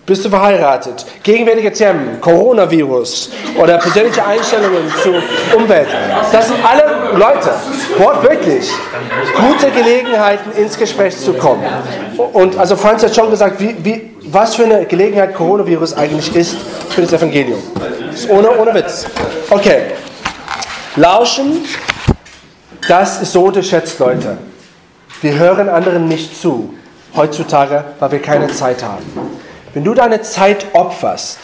[0.05, 1.05] bist du verheiratet?
[1.23, 5.21] Gegenwärtige Themen, Coronavirus oder persönliche Einstellungen zur
[5.55, 5.87] Umwelt.
[6.31, 7.51] Das sind alle Leute,
[7.97, 8.69] wortwörtlich,
[9.35, 11.63] gute Gelegenheiten ins Gespräch zu kommen.
[12.33, 16.57] Und also Franz hat schon gesagt, wie, wie, was für eine Gelegenheit Coronavirus eigentlich ist
[16.89, 17.61] für das Evangelium.
[18.29, 19.05] Ohne, ohne Witz.
[19.49, 19.81] Okay.
[20.95, 21.63] Lauschen,
[22.87, 24.37] das ist so unterschätzt, Leute.
[25.21, 26.73] Wir hören anderen nicht zu,
[27.15, 29.05] heutzutage, weil wir keine Zeit haben.
[29.73, 31.39] Wenn du deine Zeit opferst,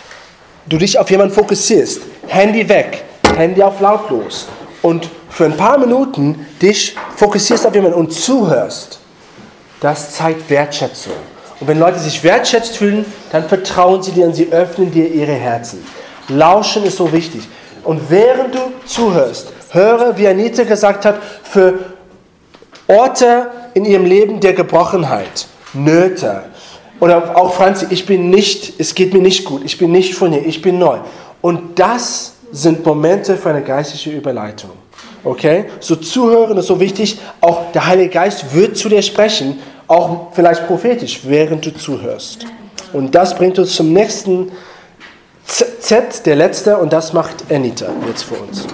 [0.66, 3.04] du dich auf jemanden fokussierst, Handy weg,
[3.36, 4.48] Handy auf lautlos
[4.82, 8.99] und für ein paar Minuten dich fokussierst auf jemanden und zuhörst,
[9.80, 11.14] das zeigt Wertschätzung.
[11.60, 15.34] Und wenn Leute sich wertschätzt fühlen, dann vertrauen sie dir und sie öffnen dir ihre
[15.34, 15.84] Herzen.
[16.28, 17.41] Lauschen ist so wichtig.
[17.84, 21.80] Und während du zuhörst, höre, wie Anita gesagt hat, für
[22.88, 26.44] Orte in ihrem Leben der Gebrochenheit, Nöte.
[26.99, 30.32] Oder auch Franzi, ich bin nicht, es geht mir nicht gut, ich bin nicht von
[30.32, 30.98] hier, ich bin neu.
[31.41, 34.72] Und das sind Momente für eine geistliche Überleitung.
[35.24, 35.65] Okay?
[35.80, 37.19] So zuhören ist so wichtig.
[37.41, 42.45] Auch der Heilige Geist wird zu dir sprechen, auch vielleicht prophetisch, während du zuhörst.
[42.94, 44.52] Und das bringt uns zum nächsten
[45.45, 48.65] Z, der letzte, und das macht Anita jetzt für uns.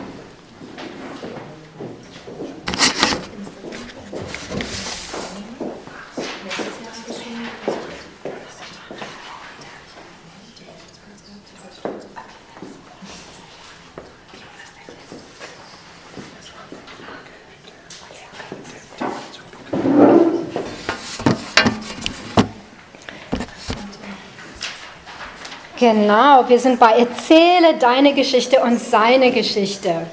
[25.83, 30.07] Genau, wir sind bei Erzähle deine Geschichte und seine Geschichte.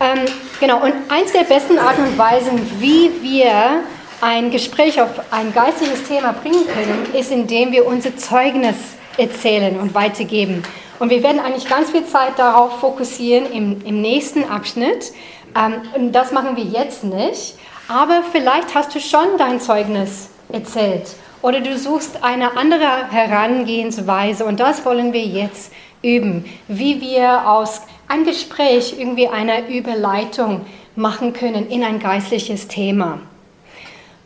[0.00, 0.24] Ähm,
[0.58, 3.82] genau, und eins der besten Arten und Weisen, wie wir
[4.22, 8.76] ein Gespräch auf ein geistiges Thema bringen können, ist, indem wir unser Zeugnis
[9.18, 10.62] erzählen und weitergeben.
[10.98, 15.12] Und wir werden eigentlich ganz viel Zeit darauf fokussieren im, im nächsten Abschnitt.
[15.54, 17.56] Ähm, und das machen wir jetzt nicht.
[17.86, 21.16] Aber vielleicht hast du schon dein Zeugnis erzählt
[21.46, 27.82] oder du suchst eine andere Herangehensweise und das wollen wir jetzt üben, wie wir aus
[28.08, 30.62] einem Gespräch irgendwie eine Überleitung
[30.96, 33.20] machen können in ein geistliches Thema.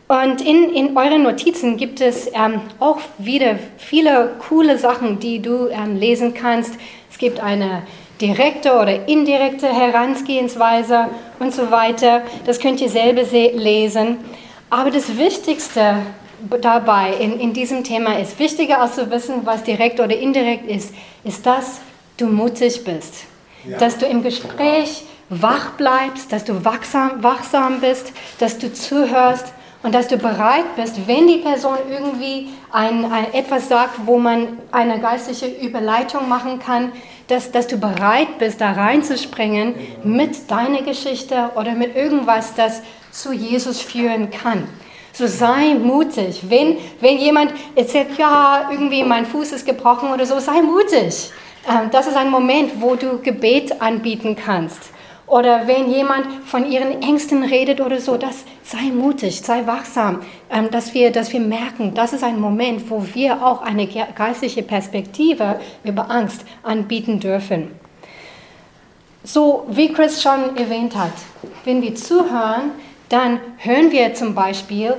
[0.07, 5.67] Und in, in euren Notizen gibt es ähm, auch wieder viele coole Sachen, die du
[5.67, 6.73] ähm, lesen kannst.
[7.11, 7.83] Es gibt eine
[8.19, 12.23] direkte oder indirekte Herangehensweise und so weiter.
[12.47, 14.17] Das könnt ihr selber lesen.
[14.71, 15.97] Aber das Wichtigste
[16.61, 20.93] dabei in, in diesem Thema ist, wichtiger als zu wissen, was direkt oder indirekt ist,
[21.23, 21.79] ist, dass
[22.17, 23.25] du mutig bist.
[23.67, 23.77] Ja.
[23.77, 29.53] Dass du im Gespräch wach bleibst, dass du wachsam, wachsam bist, dass du zuhörst
[29.83, 34.59] und dass du bereit bist, wenn die Person irgendwie ein, ein, etwas sagt, wo man
[34.71, 36.91] eine geistliche Überleitung machen kann,
[37.27, 39.73] dass, dass du bereit bist, da reinzuspringen
[40.03, 42.81] mit deiner Geschichte oder mit irgendwas, das
[43.11, 44.67] zu Jesus führen kann.
[45.13, 46.41] So sei mutig.
[46.49, 51.31] Wenn, wenn jemand erzählt, ja, irgendwie mein Fuß ist gebrochen oder so, sei mutig.
[51.69, 54.91] Ähm, das ist ein Moment, wo du Gebet anbieten kannst.
[55.31, 60.69] Oder wenn jemand von ihren Ängsten redet oder so, das sei mutig, sei wachsam, ähm,
[60.71, 65.59] dass wir, dass wir merken, das ist ein Moment, wo wir auch eine geistliche Perspektive
[65.85, 67.71] über Angst anbieten dürfen.
[69.23, 71.13] So wie Chris schon erwähnt hat,
[71.63, 72.71] wenn wir zuhören,
[73.11, 74.95] dann hören wir zum Beispiel,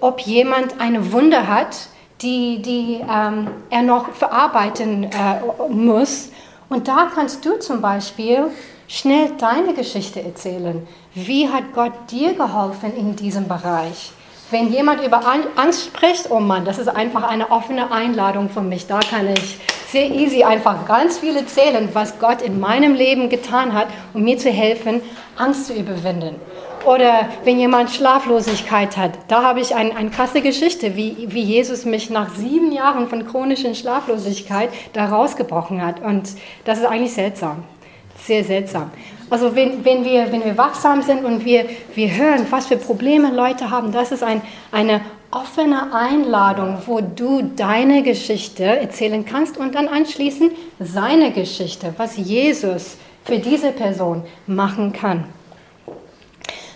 [0.00, 1.88] ob jemand eine Wunde hat,
[2.22, 6.30] die, die ähm, er noch verarbeiten äh, muss.
[6.68, 8.50] Und da kannst du zum Beispiel
[8.88, 10.86] schnell deine Geschichte erzählen.
[11.14, 14.12] Wie hat Gott dir geholfen in diesem Bereich?
[14.50, 15.22] Wenn jemand über
[15.56, 18.86] Angst spricht, oh Mann, das ist einfach eine offene Einladung für mich.
[18.86, 19.58] Da kann ich
[19.88, 24.38] sehr easy einfach ganz viel erzählen, was Gott in meinem Leben getan hat, um mir
[24.38, 25.02] zu helfen,
[25.36, 26.36] Angst zu überwinden.
[26.86, 31.84] Oder wenn jemand Schlaflosigkeit hat, da habe ich ein, eine krasse Geschichte, wie, wie Jesus
[31.84, 36.00] mich nach sieben Jahren von chronischen Schlaflosigkeit da rausgebrochen hat.
[36.00, 36.30] Und
[36.64, 37.64] das ist eigentlich seltsam,
[38.22, 38.92] sehr seltsam.
[39.30, 41.64] Also wenn, wenn, wir, wenn wir wachsam sind und wir,
[41.96, 44.40] wir hören, was für Probleme Leute haben, das ist ein,
[44.70, 45.00] eine
[45.32, 52.96] offene Einladung, wo du deine Geschichte erzählen kannst und dann anschließend seine Geschichte, was Jesus
[53.24, 55.24] für diese Person machen kann.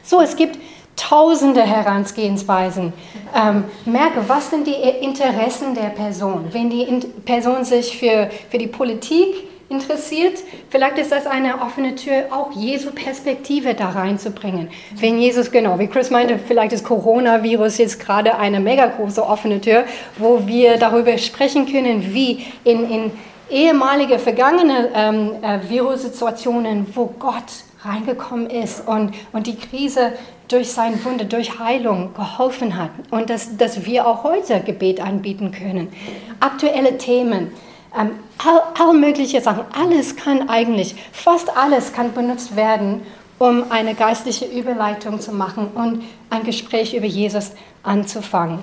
[0.03, 0.59] So, es gibt
[0.97, 2.93] tausende Herangehensweisen.
[3.35, 6.47] Ähm, merke, was sind die Interessen der Person?
[6.53, 6.87] Wenn die
[7.25, 12.91] Person sich für, für die Politik interessiert, vielleicht ist das eine offene Tür, auch Jesu
[12.91, 14.69] Perspektive da reinzubringen.
[14.97, 19.61] Wenn Jesus, genau, wie Chris meinte, vielleicht ist Coronavirus jetzt gerade eine mega große offene
[19.61, 19.85] Tür,
[20.19, 23.13] wo wir darüber sprechen können, wie in, in
[23.49, 27.45] ehemalige, vergangene ähm, äh, Virussituationen, wo Gott
[27.83, 30.13] reingekommen ist und, und die Krise
[30.49, 35.53] durch sein Wunder, durch Heilung geholfen hat und dass, dass wir auch heute Gebet anbieten
[35.53, 35.89] können.
[36.41, 37.53] Aktuelle Themen,
[37.99, 43.03] ähm, all, all mögliche Sachen, alles kann eigentlich, fast alles kann benutzt werden,
[43.39, 47.53] um eine geistliche Überleitung zu machen und ein Gespräch über Jesus
[47.83, 48.59] anzufangen.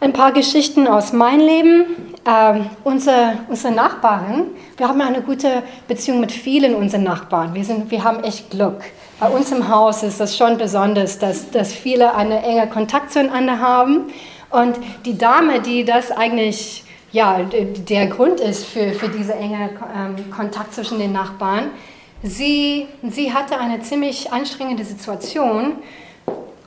[0.00, 1.84] Ein paar Geschichten aus meinem Leben.
[2.24, 4.44] Ähm, unsere, unsere Nachbarn,
[4.76, 7.52] wir haben eine gute Beziehung mit vielen unserer Nachbarn.
[7.52, 8.80] Wir, sind, wir haben echt Glück.
[9.18, 13.58] Bei uns im Haus ist das schon besonders, dass, dass viele einen engen Kontakt zueinander
[13.58, 14.04] haben.
[14.50, 20.30] Und die Dame, die das eigentlich ja, der Grund ist für, für diesen engen ähm,
[20.30, 21.70] Kontakt zwischen den Nachbarn,
[22.22, 25.72] sie, sie hatte eine ziemlich anstrengende Situation.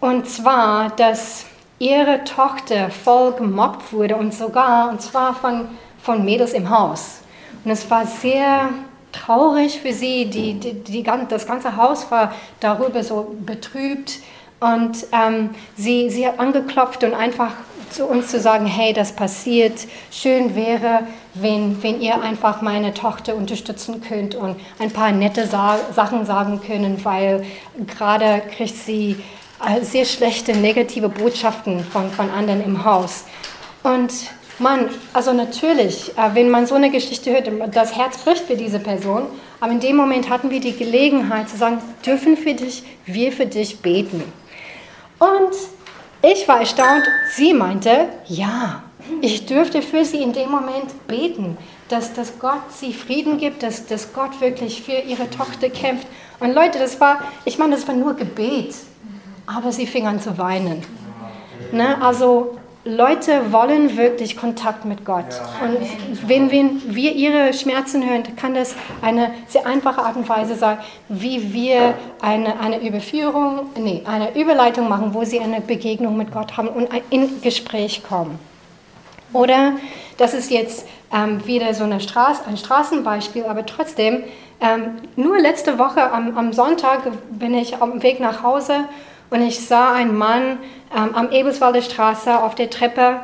[0.01, 1.45] Und zwar, dass
[1.81, 5.67] ihre Tochter voll gemobbt wurde und sogar, und zwar von,
[5.99, 7.21] von Mädels im Haus.
[7.65, 8.69] Und es war sehr
[9.11, 14.19] traurig für sie, die, die, die, das ganze Haus war darüber so betrübt.
[14.59, 17.53] Und ähm, sie, sie hat angeklopft und einfach
[17.89, 23.35] zu uns zu sagen, hey, das passiert, schön wäre, wenn, wenn ihr einfach meine Tochter
[23.35, 27.43] unterstützen könnt und ein paar nette Sa Sachen sagen können, weil
[27.87, 29.17] gerade kriegt sie
[29.81, 33.25] sehr schlechte, negative Botschaften von, von anderen im Haus.
[33.83, 34.11] Und
[34.59, 38.79] man, also natürlich, äh, wenn man so eine Geschichte hört, das Herz bricht für diese
[38.79, 39.23] Person,
[39.59, 43.45] aber in dem Moment hatten wir die Gelegenheit zu sagen, dürfen für dich, wir für
[43.45, 44.23] dich beten.
[45.19, 45.53] Und
[46.21, 48.83] ich war erstaunt, sie meinte, ja,
[49.21, 51.57] ich dürfte für sie in dem Moment beten,
[51.89, 56.07] dass, dass Gott sie Frieden gibt, dass, dass Gott wirklich für ihre Tochter kämpft.
[56.39, 58.73] Und Leute, das war, ich meine, das war nur Gebet
[59.55, 60.83] aber sie fing an zu weinen.
[61.71, 62.01] Ne?
[62.01, 65.39] Also Leute wollen wirklich Kontakt mit Gott.
[65.61, 65.77] Und
[66.27, 71.53] wenn, wir ihre Schmerzen hören, kann das eine sehr einfache Art und Weise sein, wie
[71.53, 76.69] wir eine, eine Überführung, nee, eine Überleitung machen, wo sie eine Begegnung mit Gott haben
[76.69, 78.39] und in Gespräch kommen.
[79.31, 79.73] Oder
[80.17, 84.23] das ist jetzt ähm, wieder so eine Straße, ein Straßenbeispiel, aber trotzdem,
[84.59, 88.85] ähm, nur letzte Woche am, am Sonntag bin ich auf dem Weg nach Hause
[89.31, 90.59] und ich sah einen Mann
[90.95, 93.21] ähm, am Ebelswalder Straße auf der Treppe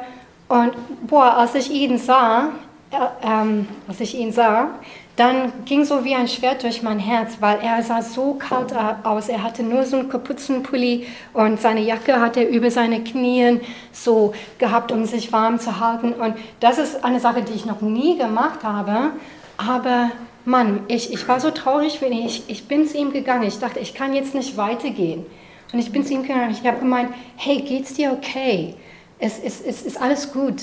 [0.48, 0.72] und
[1.08, 2.50] boah, als ich ihn sah,
[2.92, 4.70] äh, ähm, als ich ihn sah,
[5.18, 8.72] dann ging so wie ein Schwert durch mein Herz, weil er sah so kalt
[9.04, 9.30] aus.
[9.30, 13.60] Er hatte nur so einen Kapuzenpulli und seine Jacke hat er über seine Knien
[13.92, 16.14] so gehabt, um sich warm zu halten.
[16.14, 19.10] Und das ist eine Sache, die ich noch nie gemacht habe.
[19.58, 20.12] Aber
[20.46, 22.24] Mann, ich, ich war so traurig für ihn.
[22.26, 23.44] Ich, ich bin zu ihm gegangen.
[23.44, 25.26] Ich dachte, ich kann jetzt nicht weitergehen.
[25.74, 26.52] Und ich bin zu ihm gegangen.
[26.52, 28.76] Ich habe gemeint, hey, geht's dir okay?
[29.20, 30.62] Es, es, es ist alles gut.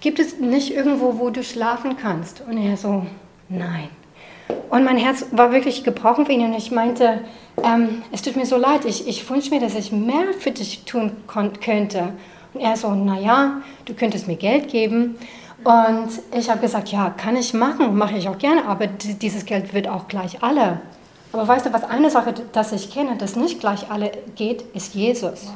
[0.00, 2.42] Gibt es nicht irgendwo, wo du schlafen kannst?
[2.48, 3.04] Und er so,
[3.48, 3.88] nein.
[4.70, 7.20] Und mein Herz war wirklich gebrochen für ihn und ich meinte,
[7.62, 10.84] ähm, es tut mir so leid, ich, ich wünsche mir, dass ich mehr für dich
[10.84, 12.12] tun könnte.
[12.54, 15.16] Und er so, naja, du könntest mir Geld geben.
[15.64, 19.74] Und ich habe gesagt, ja, kann ich machen, mache ich auch gerne, aber dieses Geld
[19.74, 20.80] wird auch gleich alle.
[21.32, 24.94] Aber weißt du, was eine Sache, das ich kenne, das nicht gleich alle geht, ist
[24.94, 25.52] Jesus.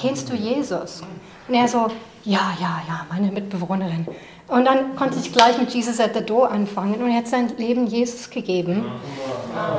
[0.00, 1.02] Kennst du Jesus?
[1.48, 1.88] Und er so,
[2.24, 4.06] ja, ja, ja, meine Mitbewohnerin.
[4.48, 7.52] Und dann konnte ich gleich mit Jesus at the Door anfangen und er hat sein
[7.56, 8.84] Leben Jesus gegeben.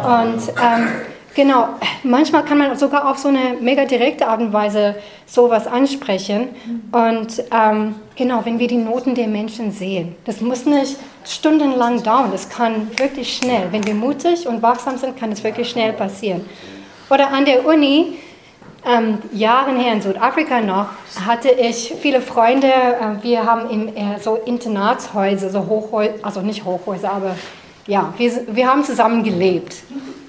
[0.03, 0.89] Und ähm,
[1.37, 1.69] genau,
[2.03, 4.95] manchmal kann man sogar auf so eine mega direkte Art und Weise
[5.25, 6.49] sowas ansprechen.
[6.91, 12.31] Und ähm, genau, wenn wir die Noten der Menschen sehen, das muss nicht stundenlang dauern,
[12.31, 13.67] das kann wirklich schnell.
[13.71, 16.43] Wenn wir mutig und wachsam sind, kann es wirklich schnell passieren.
[17.09, 18.17] Oder an der Uni,
[18.85, 20.87] ähm, Jahren her in Südafrika noch,
[21.25, 22.67] hatte ich viele Freunde.
[22.67, 27.35] Äh, wir haben in äh, so Internatshäuser, so Hochhäuser, also nicht Hochhäuser, aber
[27.87, 29.77] ja, wir, wir haben zusammen gelebt.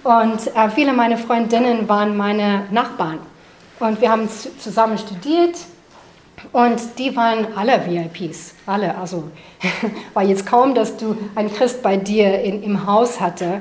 [0.05, 3.19] Und äh, viele meiner Freundinnen waren meine Nachbarn.
[3.81, 4.29] Und wir haben
[4.59, 5.57] zusammen studiert
[6.53, 8.97] und die waren alle VIPs, alle.
[8.97, 9.25] Also
[10.15, 13.61] war jetzt kaum, dass du einen Christ bei dir in, im Haus hatte.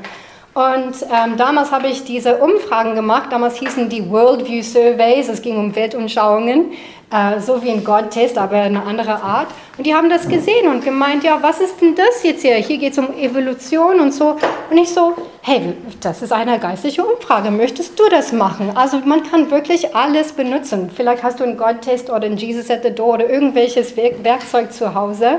[0.58, 3.28] Und ähm, damals habe ich diese Umfragen gemacht.
[3.30, 5.30] Damals hießen die Worldview Surveys.
[5.30, 6.72] Es ging um Weltanschauungen,
[7.14, 9.50] äh, so wie ein God-Test, aber eine andere Art.
[9.78, 12.56] Und die haben das gesehen und gemeint, ja, was ist denn das jetzt hier?
[12.56, 14.36] Hier geht es um Evolution und so.
[14.72, 15.14] Und ich so,
[15.44, 17.52] hey, das ist eine geistliche Umfrage.
[17.52, 18.72] Möchtest du das machen?
[18.74, 20.90] Also man kann wirklich alles benutzen.
[20.92, 24.96] Vielleicht hast du einen God-Test oder einen Jesus at the Door oder irgendwelches Werkzeug zu
[24.96, 25.38] Hause.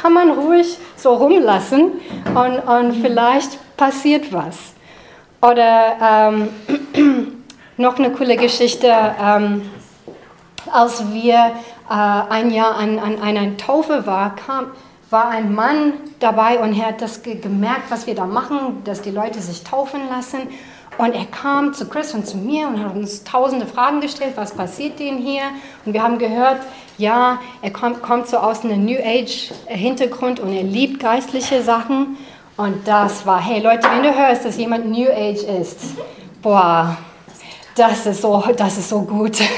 [0.00, 1.92] Kann man ruhig so rumlassen
[2.34, 4.74] und, und vielleicht passiert was.
[5.42, 7.42] Oder ähm,
[7.76, 9.68] noch eine coole Geschichte, ähm,
[10.72, 11.52] als wir
[11.90, 14.66] äh, ein Jahr an, an einer Taufe waren,
[15.10, 19.10] war ein Mann dabei und er hat das gemerkt, was wir da machen, dass die
[19.10, 20.48] Leute sich taufen lassen.
[20.98, 24.52] Und er kam zu Chris und zu mir und hat uns tausende Fragen gestellt, was
[24.52, 25.42] passiert denn hier?
[25.84, 26.58] Und wir haben gehört,
[26.98, 32.18] ja, er kommt, kommt so aus einem New Age Hintergrund und er liebt geistliche Sachen.
[32.56, 35.78] Und das war, hey Leute, wenn du hörst, dass jemand New Age ist,
[36.42, 36.98] boah,
[37.76, 39.38] das ist so, das ist so gut.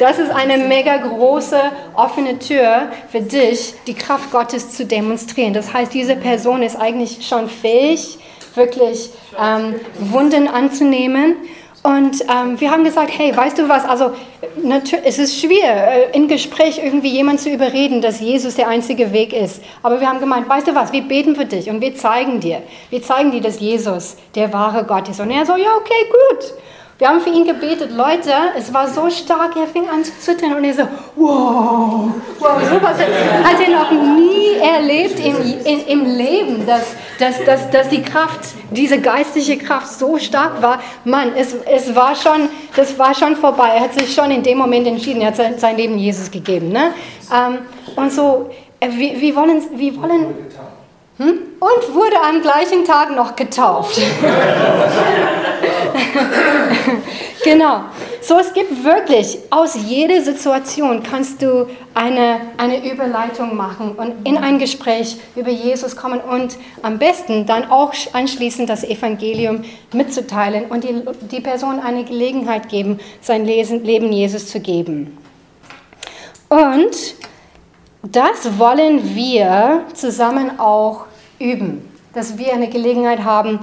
[0.00, 1.60] Das ist eine mega große
[1.94, 5.54] offene Tür für dich, die Kraft Gottes zu demonstrieren.
[5.54, 8.18] Das heißt, diese Person ist eigentlich schon fähig,
[8.56, 9.10] wirklich
[9.40, 11.36] ähm, Wunden anzunehmen
[11.84, 14.12] und ähm, wir haben gesagt, hey, weißt du was, also
[15.04, 19.34] es ist schwer, äh, in Gespräch irgendwie jemanden zu überreden, dass Jesus der einzige Weg
[19.34, 19.62] ist.
[19.82, 22.62] Aber wir haben gemeint, weißt du was, wir beten für dich und wir zeigen dir,
[22.88, 25.20] wir zeigen dir, dass Jesus der wahre Gott ist.
[25.20, 26.54] Und er so, ja, okay, gut.
[26.96, 30.54] Wir haben für ihn gebetet, Leute, es war so stark, er fing an zu zittern
[30.54, 30.82] und er so,
[31.16, 32.96] wow, wow, sowas
[33.42, 38.38] hat er noch nie erlebt im, in, im Leben, dass, dass, dass, dass die Kraft,
[38.70, 40.80] diese geistliche Kraft so stark war.
[41.04, 43.70] Mann, es, es war schon, das war schon vorbei.
[43.74, 46.68] Er hat sich schon in dem Moment entschieden, er hat sein, sein Leben Jesus gegeben.
[46.68, 46.94] Ne?
[47.34, 47.58] Ähm,
[47.96, 50.26] und so, äh, wir, wir wollen, wir wollen
[51.16, 51.38] hm?
[51.60, 54.00] Und wurde am gleichen Tag noch getauft.
[57.44, 57.84] genau.
[58.20, 64.36] So, es gibt wirklich, aus jeder Situation kannst du eine, eine Überleitung machen und in
[64.38, 69.62] ein Gespräch über Jesus kommen und am besten dann auch anschließend das Evangelium
[69.92, 75.18] mitzuteilen und die, die Person eine Gelegenheit geben, sein Leben Jesus zu geben.
[76.48, 77.14] Und
[78.02, 81.06] das wollen wir zusammen auch
[81.38, 83.60] üben, dass wir eine Gelegenheit haben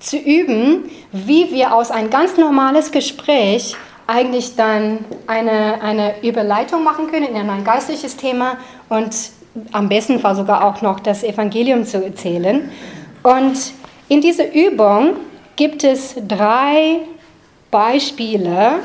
[0.00, 7.10] zu üben, wie wir aus ein ganz normales Gespräch eigentlich dann eine, eine Überleitung machen
[7.10, 8.56] können in ein geistliches Thema
[8.88, 9.14] und
[9.72, 12.70] am besten Fall sogar auch noch das Evangelium zu erzählen.
[13.22, 13.72] Und
[14.08, 15.12] in dieser Übung
[15.56, 17.00] gibt es drei
[17.70, 18.80] Beispiele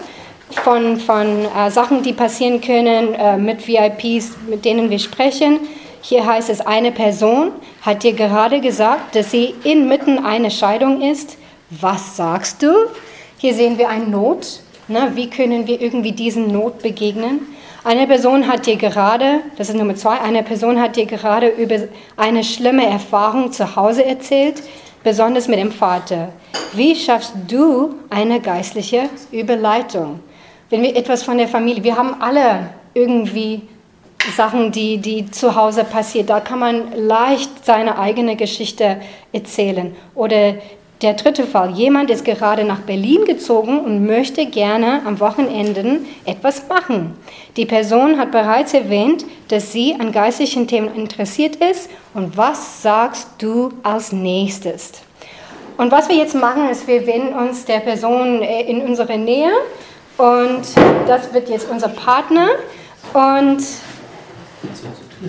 [0.52, 5.60] von, von äh, Sachen, die passieren können äh, mit VIPs, mit denen wir sprechen.
[6.07, 7.52] Hier heißt es, eine Person
[7.82, 11.36] hat dir gerade gesagt, dass sie inmitten einer Scheidung ist.
[11.72, 12.72] Was sagst du?
[13.40, 14.60] Hier sehen wir eine Not.
[14.88, 15.14] Ne?
[15.15, 17.48] Wie können wir irgendwie diesen Not begegnen?
[17.84, 21.88] Eine Person hat dir gerade, das ist Nummer zwei, eine Person hat dir gerade über
[22.18, 24.61] eine schlimme Erfahrung zu Hause erzählt,
[25.03, 26.30] besonders mit dem Vater.
[26.73, 30.19] Wie schaffst du eine geistliche Überleitung?
[30.69, 33.64] Wenn wir etwas von der Familie, wir haben alle irgendwie
[34.31, 36.30] Sachen, die, die zu Hause passiert.
[36.30, 38.97] Da kann man leicht seine eigene Geschichte
[39.31, 39.95] erzählen.
[40.14, 40.56] Oder
[41.02, 46.68] der dritte Fall, jemand ist gerade nach Berlin gezogen und möchte gerne am Wochenende etwas
[46.69, 47.18] machen.
[47.57, 51.89] Die Person hat bereits erwähnt, dass sie an geistlichen Themen interessiert ist.
[52.14, 54.93] Und was sagst du als nächstes?
[55.77, 59.52] Und was wir jetzt machen, ist, wir wenden uns der Person äh, in unsere Nähe
[60.18, 60.61] und
[61.07, 62.47] das wird jetzt unser Partner
[63.14, 63.61] und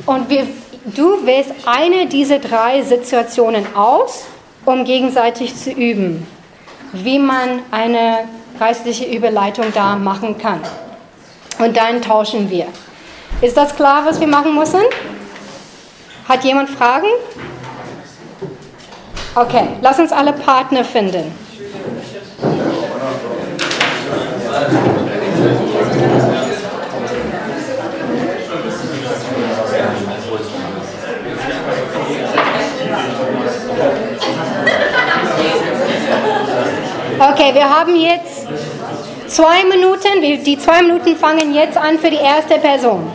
[0.06, 0.46] und wir,
[0.84, 4.24] du wählst eine dieser drei Situationen aus,
[4.64, 6.26] um gegenseitig zu üben,
[6.92, 8.24] wie man eine
[8.58, 10.60] geistliche Überleitung da machen kann.
[11.58, 12.66] Und dann tauschen wir.
[13.40, 14.80] Ist das klar, was wir machen müssen?
[16.28, 17.06] Hat jemand Fragen?
[19.34, 21.32] Okay, lass uns alle Partner finden.
[37.18, 38.46] Okay, wir haben jetzt
[39.28, 40.20] zwei Minuten.
[40.44, 43.10] Die zwei Minuten fangen jetzt an für die erste Person.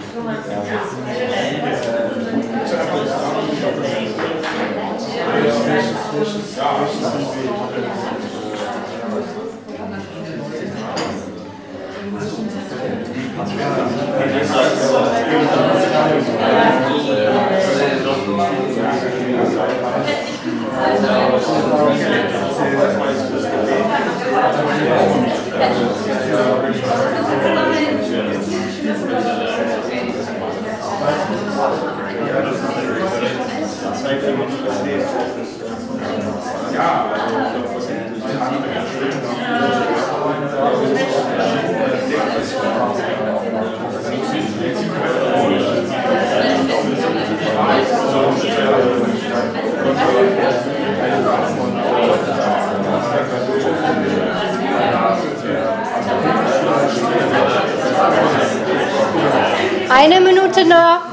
[59.93, 61.10] Eine Minute noch.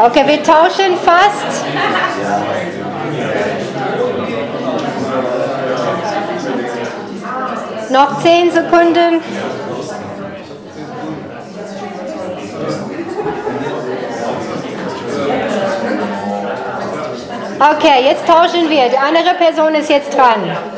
[0.00, 1.64] Okay, wir tauschen fast.
[7.90, 9.20] Noch zehn Sekunden.
[17.58, 18.88] Okay, jetzt tauschen wir.
[18.88, 20.77] Die andere Person ist jetzt dran.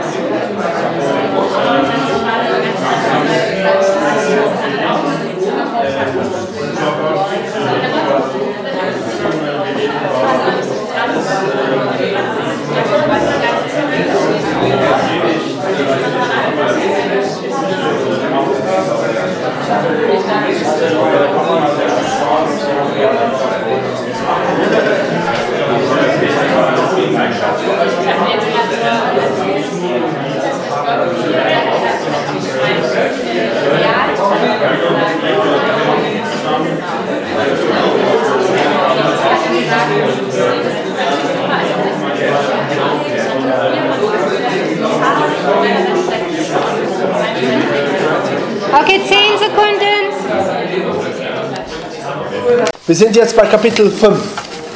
[52.91, 54.19] Wir sind jetzt bei Kapitel 5.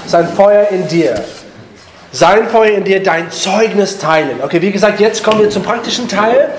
[0.07, 1.21] Sein Feuer in dir.
[2.13, 4.39] Sein Feuer in dir, dein Zeugnis teilen.
[4.41, 6.49] Okay, wie gesagt, jetzt kommen wir zum praktischen Teil.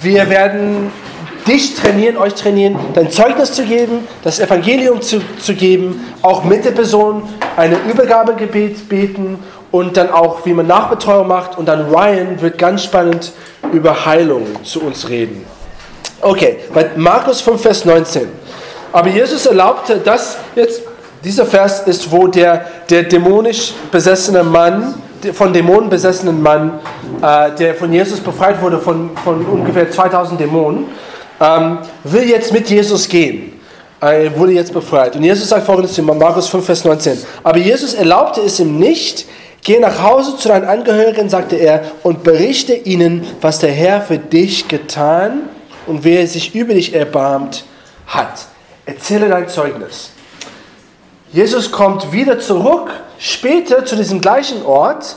[0.00, 0.90] Wir werden
[1.46, 6.64] dich trainieren, euch trainieren, dein Zeugnis zu geben, das Evangelium zu, zu geben, auch mit
[6.64, 7.28] der Person
[7.58, 11.58] eine Übergabegebet beten und dann auch, wie man Nachbetreuung macht.
[11.58, 13.32] Und dann Ryan wird ganz spannend
[13.72, 15.44] über Heilung zu uns reden.
[16.22, 18.26] Okay, bei Markus 5, Vers 19.
[18.90, 20.80] Aber Jesus erlaubte, dass jetzt
[21.24, 24.94] dieser Vers ist, wo der, der dämonisch besessene Mann,
[25.32, 26.80] von Dämonen besessenen Mann,
[27.22, 30.86] äh, der von Jesus befreit wurde, von, von ungefähr 2000 Dämonen,
[31.40, 33.52] ähm, will jetzt mit Jesus gehen.
[34.00, 35.16] Er wurde jetzt befreit.
[35.16, 37.18] Und Jesus sagt folgendes in Markus 5, Vers 19.
[37.42, 39.24] Aber Jesus erlaubte es ihm nicht.
[39.62, 44.18] Geh nach Hause zu deinen Angehörigen, sagte er, und berichte ihnen, was der Herr für
[44.18, 45.48] dich getan
[45.86, 47.64] und wer sich über dich erbarmt
[48.06, 48.46] hat.
[48.84, 50.10] Erzähle dein Zeugnis.
[51.34, 55.16] Jesus kommt wieder zurück, später zu diesem gleichen Ort.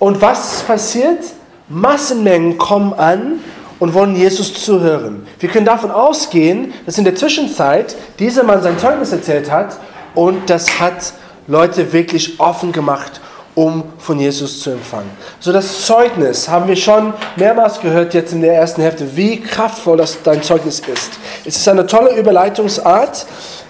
[0.00, 1.20] Und was passiert?
[1.68, 3.38] Massenmengen kommen an
[3.78, 5.24] und wollen Jesus zuhören.
[5.38, 9.78] Wir können davon ausgehen, dass in der Zwischenzeit dieser Mann sein Zeugnis erzählt hat
[10.16, 11.12] und das hat
[11.46, 13.20] Leute wirklich offen gemacht,
[13.54, 15.10] um von Jesus zu empfangen.
[15.38, 19.96] So das Zeugnis haben wir schon mehrmals gehört jetzt in der ersten Hälfte, wie kraftvoll
[19.96, 21.12] das dein Zeugnis ist.
[21.44, 23.26] Es ist eine tolle Überleitungsart.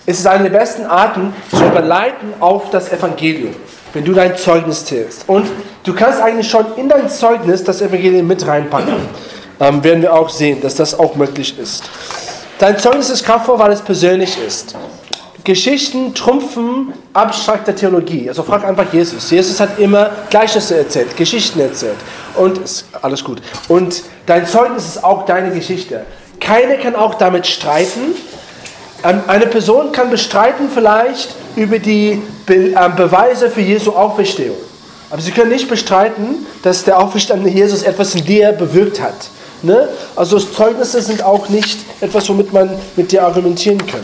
[0.08, 3.54] Es ist eine der besten Arten zu überleiten auf das Evangelium,
[3.92, 5.28] wenn du dein Zeugnis zählst.
[5.28, 5.48] Und
[5.82, 8.94] du kannst eigentlich schon in dein Zeugnis das Evangelium mit reinpacken.
[9.58, 11.90] Ähm, werden wir auch sehen, dass das auch möglich ist.
[12.58, 14.76] Dein Zeugnis ist kraftvoll, weil es persönlich ist.
[15.42, 18.28] Geschichten trumpfen abstrakte Theologie.
[18.28, 19.30] Also frag einfach Jesus.
[19.30, 21.96] Jesus hat immer Gleichnisse erzählt, Geschichten erzählt.
[22.36, 22.60] Und
[23.02, 23.42] alles gut.
[23.68, 26.04] Und dein Zeugnis ist auch deine Geschichte.
[26.40, 28.14] Keine kann auch damit streiten.
[29.04, 34.56] Ähm, eine Person kann bestreiten vielleicht über die Be äh, Beweise für Jesu Auferstehung.
[35.10, 39.28] Aber sie können nicht bestreiten, dass der auferstandene Jesus etwas in dir bewirkt hat.
[39.62, 39.88] Ne?
[40.16, 44.00] Also Zeugnisse sind auch nicht etwas, womit man mit dir argumentieren kann.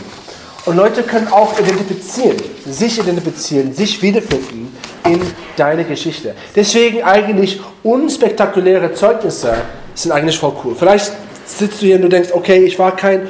[0.65, 4.73] Und Leute können auch identifizieren, sich identifizieren, sich wiederfinden
[5.05, 5.21] in
[5.57, 6.33] deine Geschichte.
[6.55, 9.55] Deswegen eigentlich unspektakuläre Zeugnisse
[9.93, 10.73] sind eigentlich voll cool.
[10.77, 11.11] Vielleicht
[11.45, 13.27] sitzt du hier und du denkst, okay, ich war kein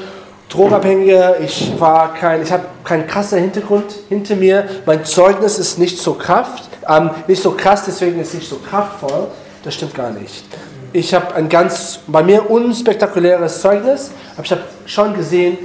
[0.54, 5.98] Drogenabhängiger, ich war kein, ich habe keinen krassen Hintergrund hinter mir, mein Zeugnis ist nicht
[5.98, 9.30] so kraft, ähm, nicht so krass, deswegen ist nicht so kraftvoll.
[9.64, 10.44] Das stimmt gar nicht.
[10.92, 15.58] Ich habe ein ganz, bei mir unspektakuläres Zeugnis, aber ich habe schon gesehen,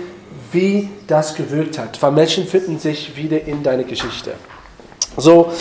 [0.52, 2.00] wie das gewirkt hat.
[2.00, 4.34] Weil Menschen finden sich wieder in deine Geschichte.
[5.18, 5.52] So,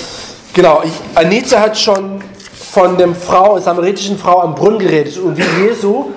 [0.53, 0.83] genau.
[1.15, 2.23] Anita hat schon
[2.53, 6.11] von der Frau, samaritischen Frau am Brunnen geredet und wie Jesu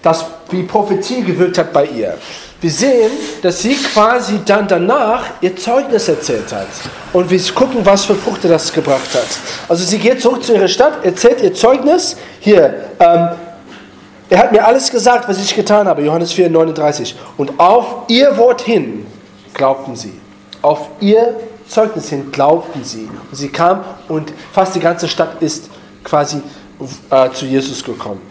[0.00, 2.16] das wie Prophetie gewirkt hat bei ihr.
[2.64, 3.10] Wir sehen,
[3.42, 6.66] dass sie quasi dann danach ihr Zeugnis erzählt hat.
[7.12, 9.26] Und wir gucken, was für Früchte das gebracht hat.
[9.68, 12.16] Also sie geht zurück zu ihrer Stadt, erzählt ihr Zeugnis.
[12.40, 13.28] Hier, ähm,
[14.30, 17.14] er hat mir alles gesagt, was ich getan habe, Johannes 4, 39.
[17.36, 19.06] Und auf ihr Wort hin
[19.52, 20.18] glaubten sie.
[20.62, 21.38] Auf ihr
[21.68, 23.10] Zeugnis hin glaubten sie.
[23.30, 25.68] Und sie kam und fast die ganze Stadt ist
[26.02, 26.40] quasi
[27.10, 28.22] äh, zu Jesus gekommen.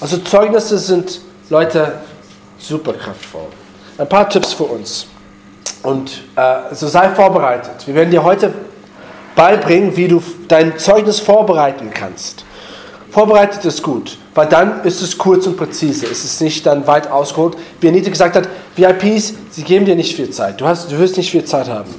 [0.00, 2.00] Also Zeugnisse sind, Leute,
[2.62, 3.48] super kraftvoll.
[3.98, 5.06] Ein paar Tipps für uns.
[5.82, 7.86] Und äh, so sei vorbereitet.
[7.86, 8.52] Wir werden dir heute
[9.34, 12.44] beibringen, wie du dein Zeugnis vorbereiten kannst.
[13.10, 16.06] Vorbereitet ist gut, weil dann ist es kurz und präzise.
[16.06, 17.58] Es ist nicht dann weit ausgeholt.
[17.80, 20.60] Wie Anita gesagt hat, VIPs, sie geben dir nicht viel Zeit.
[20.60, 21.94] Du, hast, du wirst nicht viel Zeit haben.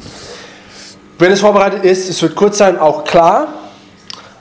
[1.20, 3.48] Wenn es vorbereitet ist, es wird kurz sein, auch klar.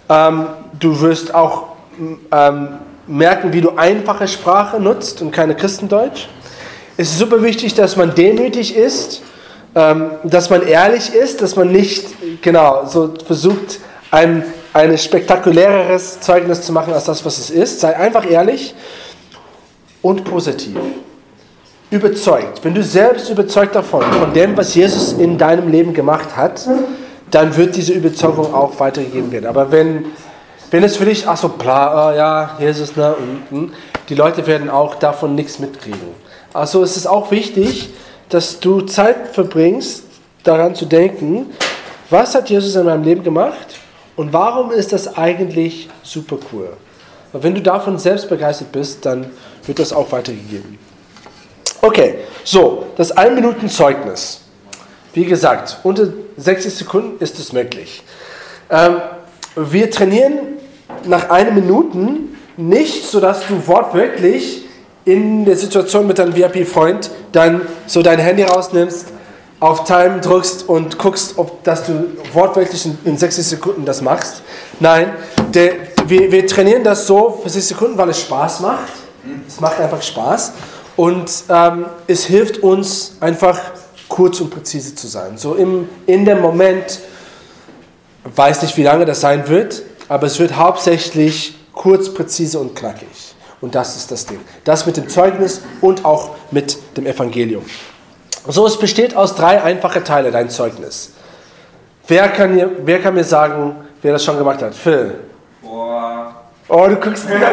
[0.08, 0.46] Ähm,
[0.78, 1.64] du wirst auch
[2.30, 2.68] ähm,
[3.06, 6.28] merken, wie du einfache Sprache nutzt und keine Christendeutsch.
[6.96, 9.22] Es ist super wichtig, dass man demütig ist,
[9.74, 12.06] ähm, dass man ehrlich ist, dass man nicht
[12.42, 13.80] genau so versucht,
[14.10, 17.80] einem ein spektakuläreres Zeugnis zu machen als das, was es ist.
[17.80, 18.74] Sei einfach ehrlich
[20.00, 20.76] und positiv.
[21.90, 22.64] Überzeugt.
[22.64, 26.66] Wenn du selbst überzeugt davon, von dem, was Jesus in deinem Leben gemacht hat,
[27.30, 29.46] dann wird diese Überzeugung auch weitergegeben werden.
[29.46, 30.06] Aber wenn,
[30.72, 33.14] wenn es für dich, ach so, bla, oh ja, Jesus, ne,
[33.50, 33.72] und,
[34.08, 36.00] die Leute werden auch davon nichts mitkriegen.
[36.52, 37.90] Also es ist auch wichtig,
[38.30, 40.04] dass du Zeit verbringst,
[40.42, 41.50] daran zu denken,
[42.10, 43.78] was hat Jesus in meinem Leben gemacht
[44.16, 46.70] und warum ist das eigentlich super cool.
[47.32, 49.30] Und wenn du davon selbst begeistert bist, dann
[49.66, 50.78] wird das auch weitergegeben.
[51.82, 54.40] Okay, so, das 1-Minuten-Zeugnis.
[55.12, 56.08] Wie gesagt, unter
[56.38, 58.02] 60 Sekunden ist es möglich.
[58.70, 59.02] Ähm,
[59.54, 60.58] wir trainieren
[61.06, 61.98] nach einer Minute
[62.56, 64.66] nicht, sodass du wortwörtlich
[65.04, 69.08] in der Situation mit deinem VIP-Freund dann so dein Handy rausnimmst,
[69.58, 74.42] auf Time drückst und guckst, ob dass du wortwörtlich in, in 60 Sekunden das machst.
[74.80, 75.12] Nein,
[75.54, 75.74] der,
[76.06, 78.92] wir, wir trainieren das so für 60 Sekunden, weil es Spaß macht.
[79.46, 80.52] Es macht einfach Spaß
[80.96, 83.60] und ähm, es hilft uns einfach
[84.08, 85.38] kurz und präzise zu sein.
[85.38, 87.00] So im, in dem Moment,
[88.34, 93.34] weiß nicht, wie lange das sein wird, aber es wird hauptsächlich kurz, präzise und knackig.
[93.60, 94.40] Und das ist das Ding.
[94.64, 97.64] Das mit dem Zeugnis und auch mit dem Evangelium.
[98.48, 101.12] So, es besteht aus drei einfachen Teilen, dein Zeugnis.
[102.08, 104.74] Wer kann, mir, wer kann mir sagen, wer das schon gemacht hat?
[104.74, 105.14] Phil.
[105.62, 106.34] Boah.
[106.68, 107.38] Oh, du guckst mir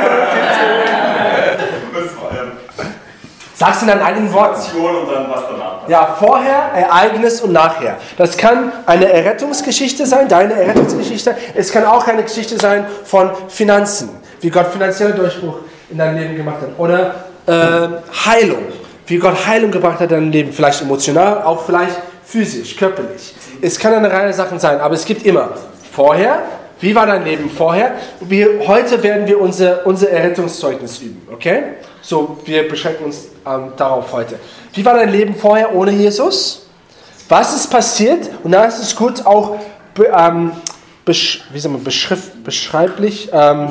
[3.53, 4.61] Sagst du in deinen eigenen Worten.
[4.77, 5.68] und dann was danach.
[5.89, 7.97] Ja, vorher, Ereignis und nachher.
[8.15, 11.35] Das kann eine Errettungsgeschichte sein, deine Errettungsgeschichte.
[11.55, 14.09] Es kann auch eine Geschichte sein von Finanzen,
[14.39, 15.55] wie Gott finanzieller Durchbruch
[15.89, 16.69] in deinem Leben gemacht hat.
[16.77, 17.15] Oder
[17.47, 17.87] äh,
[18.25, 18.65] Heilung,
[19.07, 20.53] wie Gott Heilung gebracht hat in deinem Leben.
[20.53, 23.33] Vielleicht emotional, auch vielleicht physisch, körperlich.
[23.59, 25.49] Es kann eine Reihe Sachen sein, aber es gibt immer
[25.91, 26.43] vorher,
[26.81, 27.93] wie war dein Leben vorher?
[28.21, 31.63] Wir, heute werden wir unser, unser Errettungszeugnis üben, okay?
[32.01, 34.39] So, wir beschränken uns ähm, darauf heute.
[34.73, 36.67] Wie war dein Leben vorher ohne Jesus?
[37.27, 38.29] Was ist passiert?
[38.43, 39.57] Und da ist es gut auch
[39.97, 40.51] ähm,
[41.05, 43.69] besch wie sagt man, beschrift, beschreiblich, ähm,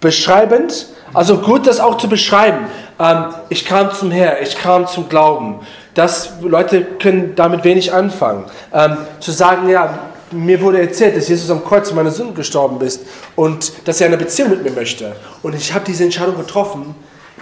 [0.00, 0.86] beschreibend.
[1.14, 2.66] Also gut, das auch zu beschreiben.
[2.98, 5.60] Ähm, ich kam zum Herr, ich kam zum Glauben.
[5.94, 8.44] Das, Leute können damit wenig anfangen.
[8.72, 9.98] Ähm, zu sagen, ja,
[10.32, 13.02] mir wurde erzählt, dass Jesus am Kreuz für meine Sünden gestorben ist
[13.36, 15.14] und dass er eine Beziehung mit mir möchte.
[15.42, 16.94] Und ich habe diese Entscheidung getroffen,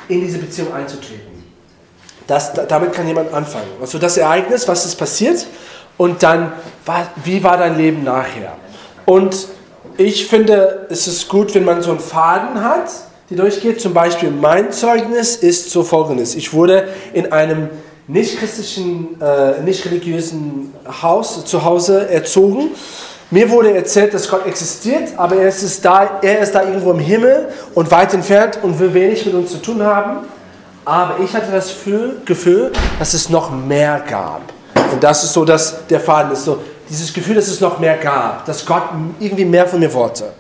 [0.09, 1.44] in diese Beziehung einzutreten.
[2.27, 3.69] Das, damit kann jemand anfangen.
[3.81, 5.47] Also das Ereignis, was ist passiert
[5.97, 6.52] und dann,
[7.24, 8.52] wie war dein Leben nachher?
[9.05, 9.48] Und
[9.97, 12.90] ich finde, es ist gut, wenn man so einen Faden hat,
[13.31, 13.81] die durchgeht.
[13.81, 16.35] Zum Beispiel mein Zeugnis ist so folgendes.
[16.35, 17.70] Ich wurde in einem
[18.06, 20.72] nicht christlichen, äh, nicht religiösen
[21.02, 22.70] Haus zu Hause erzogen.
[23.31, 26.98] Mir wurde erzählt, dass Gott existiert, aber er ist, da, er ist da irgendwo im
[26.98, 30.26] Himmel und weit entfernt und will wenig mit uns zu tun haben.
[30.85, 31.74] Aber ich hatte das
[32.24, 34.43] Gefühl, dass es noch mehr gab.
[34.93, 36.59] Und das ist so, dass der Faden ist so,
[36.89, 38.82] dieses Gefühl, dass es noch mehr gab, dass Gott
[39.18, 40.32] irgendwie mehr von mir wollte.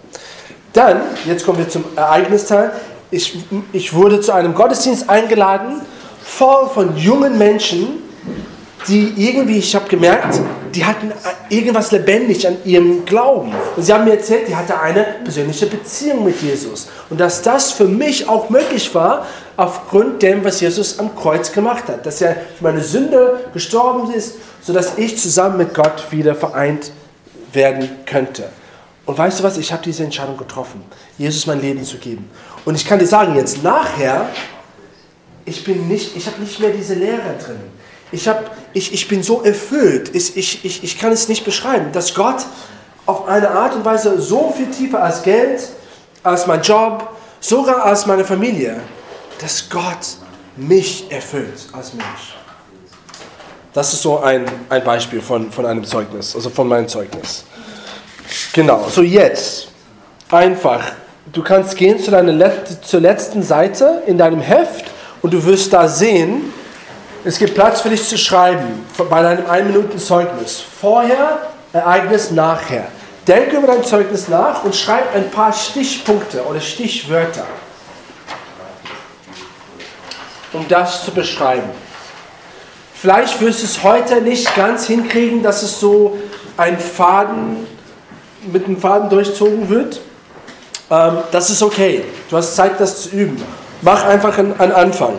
[0.74, 2.72] Dann, jetzt kommen wir zum Ereignisteil,
[3.10, 3.38] ich,
[3.72, 5.80] ich wurde zu einem Gottesdienst eingeladen
[6.24, 8.02] voll von jungen Menschen,
[8.88, 10.40] die irgendwie, ich habe gemerkt,
[10.74, 11.12] die hatten
[11.48, 13.52] irgendwas lebendig an ihrem Glauben.
[13.76, 16.88] Und sie haben mir erzählt, die hatte eine persönliche Beziehung mit Jesus.
[17.08, 19.26] Und dass das für mich auch möglich war,
[19.56, 22.04] aufgrund dem, was Jesus am Kreuz gemacht hat.
[22.04, 26.90] Dass er für meine Sünde gestorben ist, sodass ich zusammen mit Gott wieder vereint
[27.52, 28.48] werden könnte.
[29.06, 30.82] Und weißt du was, ich habe diese Entscheidung getroffen,
[31.18, 32.28] Jesus mein Leben zu geben.
[32.64, 34.28] Und ich kann dir sagen, jetzt nachher
[35.44, 37.60] ich bin nicht, ich habe nicht mehr diese Lehre drin.
[38.12, 41.92] Ich, hab, ich, ich bin so erfüllt, ich, ich, ich, ich kann es nicht beschreiben,
[41.92, 42.44] dass Gott
[43.06, 45.68] auf eine Art und Weise so viel tiefer als Geld,
[46.22, 47.08] als mein Job,
[47.40, 48.80] sogar als meine Familie,
[49.40, 50.16] dass Gott
[50.56, 52.36] mich erfüllt als Mensch.
[53.72, 57.44] Das ist so ein, ein Beispiel von, von einem Zeugnis, also von meinem Zeugnis.
[58.52, 59.68] Genau, so jetzt
[60.30, 60.92] einfach,
[61.32, 62.52] du kannst gehen zu deiner
[62.82, 64.93] zur letzten Seite in deinem Heft
[65.24, 66.52] und du wirst da sehen,
[67.24, 70.62] es gibt Platz für dich zu schreiben bei deinem 1-Minuten-Zeugnis.
[70.78, 71.38] Vorher,
[71.72, 72.88] Ereignis, nachher.
[73.26, 77.46] Denke über dein Zeugnis nach und schreib ein paar Stichpunkte oder Stichwörter,
[80.52, 81.70] um das zu beschreiben.
[82.94, 86.18] Vielleicht wirst du es heute nicht ganz hinkriegen, dass es so
[86.58, 87.66] ein Faden
[88.52, 90.02] mit einem Faden durchzogen wird.
[90.90, 92.04] Ähm, das ist okay.
[92.28, 93.63] Du hast Zeit, das zu üben.
[93.84, 95.12] Mach einfach einen, Anfang.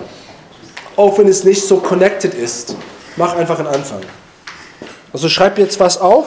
[0.96, 2.76] Auch wenn es nicht so connected ist.
[3.16, 4.02] Mach einfach einen Anfang.
[5.14, 6.26] Also schreib jetzt was auf.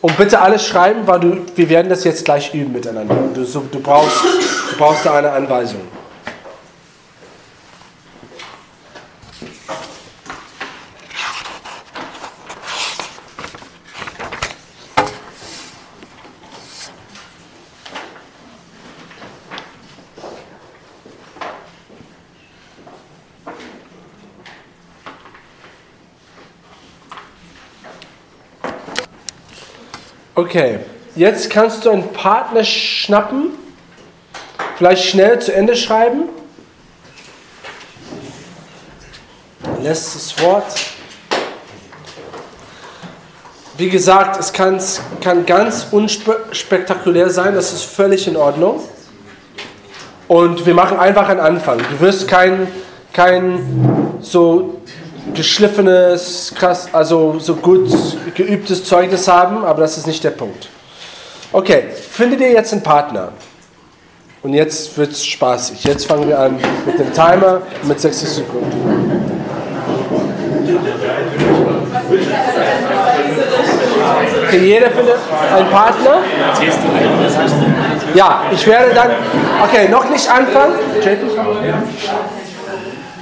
[0.00, 3.14] Und bitte alles schreiben, weil du, wir werden das jetzt gleich üben miteinander.
[3.32, 4.16] Du, du, brauchst,
[4.72, 5.80] du brauchst da eine Anweisung.
[30.38, 30.80] Okay,
[31.14, 33.52] jetzt kannst du einen Partner schnappen,
[34.76, 36.24] vielleicht schnell zu Ende schreiben.
[39.80, 40.66] Letztes Wort.
[43.78, 44.78] Wie gesagt, es kann,
[45.22, 48.80] kann ganz unspektakulär sein, das ist völlig in Ordnung.
[50.28, 51.78] Und wir machen einfach einen Anfang.
[51.78, 52.68] Du wirst kein,
[53.14, 54.82] kein so
[55.34, 57.88] geschliffenes, krass, also so gut
[58.34, 60.68] geübtes Zeugnis haben, aber das ist nicht der Punkt.
[61.52, 63.32] Okay, finde dir jetzt einen Partner.
[64.42, 65.82] Und jetzt wird es spaßig.
[65.84, 69.26] Jetzt fangen wir an mit dem Timer mit 60 Sekunden.
[74.46, 75.16] Okay, jeder findet
[75.52, 76.18] einen Partner.
[78.14, 79.10] Ja, ich werde dann.
[79.64, 80.74] Okay, noch nicht anfangen.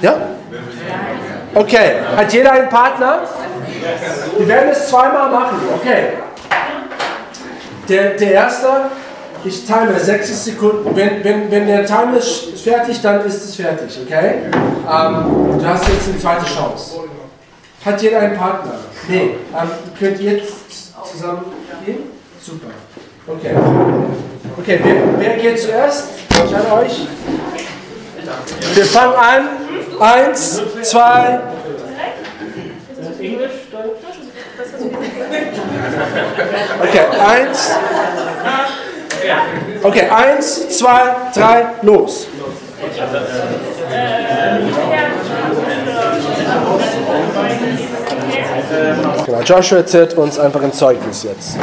[0.01, 0.34] Ja?
[1.55, 3.21] Okay, hat jeder einen Partner?
[4.37, 6.09] Wir werden es zweimal machen, okay.
[7.87, 8.67] Der, der erste,
[9.45, 10.93] ich time 60 Sekunden.
[10.93, 14.33] Wenn, wenn, wenn der Timer ist fertig, dann ist es fertig, okay?
[14.51, 16.99] Ähm, du hast jetzt eine zweite Chance.
[17.85, 18.73] Hat jeder einen Partner?
[19.07, 19.35] Nee.
[19.53, 21.45] Ähm, könnt ihr jetzt zusammen
[21.85, 21.99] gehen?
[22.41, 22.67] Super.
[23.27, 23.55] Okay.
[24.57, 26.09] Okay, wer, wer geht zuerst?
[26.29, 27.07] Ich an euch.
[28.73, 29.49] Wir fangen an.
[29.99, 31.39] Eins, zwei.
[36.81, 37.71] Okay, eins.
[39.83, 42.27] Okay, eins, zwei, drei, los.
[49.25, 51.57] Genau, Joshua erzählt uns einfach ein Zeugnis jetzt.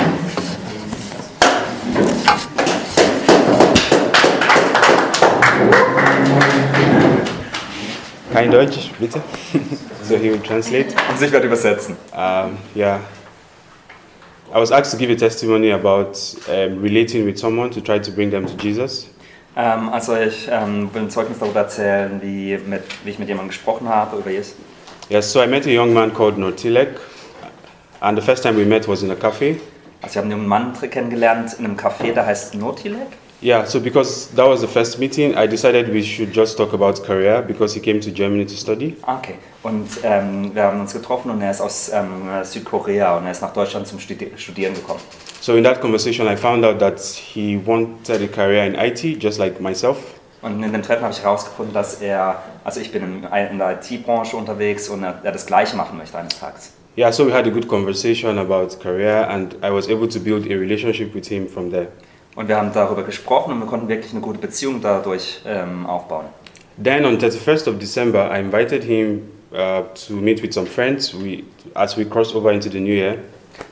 [8.32, 9.20] Kein Deutsch, bitte.
[10.02, 10.88] so he will translate.
[11.10, 11.96] Und ich werde übersetzen.
[12.12, 13.00] Um, yeah.
[14.54, 16.18] I was asked to give a testimony about
[16.48, 19.09] um, relating with someone to try to bring them to Jesus.
[19.56, 23.48] Ähm, also ich ähm, will ein Zeugnis darüber erzählen, wie, mit, wie ich mit jemandem
[23.48, 24.54] gesprochen habe über Jesus.
[25.09, 26.98] Yes, so I met a young man called Nortilek,
[28.00, 29.60] and the first time we met was in a cafe.
[30.02, 33.06] Also ich habe einen jungen Mann kennengelernt in einem Café, der heißt Notilek.
[33.43, 37.02] Yeah, so because that was the first meeting, I decided we should just talk about
[37.02, 38.97] career because he came to Germany to study.
[39.02, 43.32] Okay, und ähm, wir haben uns getroffen und er ist aus ähm, Südkorea und er
[43.32, 45.01] ist nach Deutschland zum Studi Studieren gekommen.
[45.40, 49.40] So in that conversation, I found out that he wanted a career in IT, just
[49.40, 49.98] like myself.
[50.40, 54.36] Und in dem Treffen habe ich herausgefunden, dass er, also ich bin in, der IT-Branche
[54.36, 56.74] unterwegs und er, er das Gleiche machen möchte eines Tages.
[56.97, 60.47] Yeah, so we had a good conversation about career, and I was able to build
[60.47, 61.89] a relationship with him from there.
[62.34, 66.26] Und wir haben darüber gesprochen und wir konnten wirklich eine gute Beziehung dadurch ähm, aufbauen.
[66.82, 71.44] Then on 31st of December, I invited him uh, to meet with some friends we,
[71.74, 73.18] as we crossed over into the new year.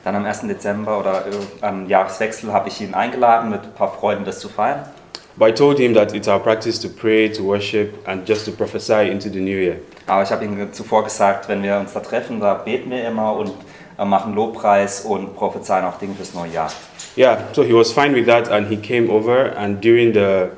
[0.03, 0.47] Dann am 1.
[0.47, 4.49] Dezember oder äh, am Jahreswechsel habe ich ihn eingeladen, mit ein paar Freunden das zu
[4.49, 4.85] feiern.
[5.37, 8.51] But I told him that it's our practice to pray, to worship, and just to
[8.51, 9.77] prophesy into the new year.
[10.05, 13.35] Aber ich habe ihm zuvor gesagt, wenn wir uns da treffen, da beten wir immer
[13.35, 13.51] und
[13.97, 16.71] äh, machen Lobpreis und prophezeien auch Dinge fürs neue Jahr.
[17.15, 20.51] Yeah, so he was fine with that, and he came over, and during the,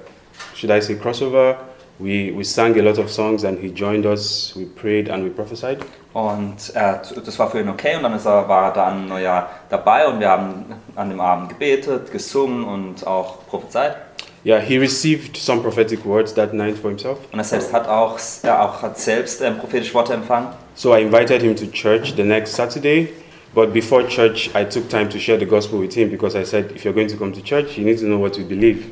[0.54, 1.58] should I say, crossover,
[2.00, 5.30] we, we sang a lot of songs, and he joined us, we prayed, and we
[5.30, 5.84] prophesied.
[6.14, 9.50] Und äh, das war für ihn okay und dann ist er, war er dann Neujahr
[9.70, 10.66] dabei und wir haben
[10.96, 13.98] an dem Abend gebetet, gesungen und auch prophezeit.
[14.46, 17.18] Yeah, he received some prophetic words that night for himself.
[17.32, 20.50] Und er selbst hat auch, er auch hat selbst ähm, prophetische Worte empfangen.
[20.76, 23.10] So I invited him to church the next Saturday.
[23.54, 26.72] But before church, I took time to share the gospel with him because I said,
[26.72, 28.86] if you're going to come to church, you need to know what you believe.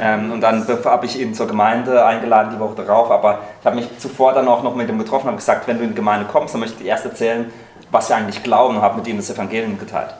[0.00, 3.76] Ähm, und dann habe ich ihn zur Gemeinde eingeladen die Woche darauf, aber ich habe
[3.76, 5.94] mich zuvor dann auch noch mit ihm getroffen und habe gesagt, wenn du in die
[5.94, 7.52] Gemeinde kommst, dann möchte ich dir erst erzählen,
[7.90, 10.14] was wir eigentlich glauben und habe mit ihm das Evangelium geteilt.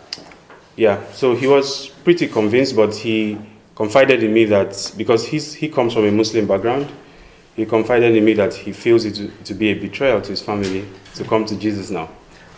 [0.78, 3.38] Yeah, so he was pretty convinced, but he
[3.74, 6.86] confided in me that because he's, he comes from a Muslim background,
[7.56, 10.42] he confided in me that he feels it to, to be a betrayal to his
[10.42, 10.84] family
[11.14, 12.08] to come to Jesus now.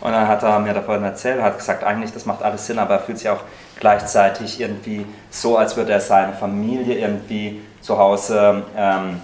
[0.00, 2.94] Und dann hat er mir davon erzählt, hat gesagt, eigentlich das macht alles Sinn, aber
[2.94, 3.40] er fühlt sich auch
[3.80, 9.20] gleichzeitig irgendwie so, als würde er seine Familie irgendwie zu Hause ähm,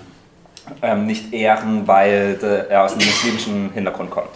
[0.82, 4.30] ähm, nicht ehren, weil de, er aus einem muslimischen Hintergrund kommt.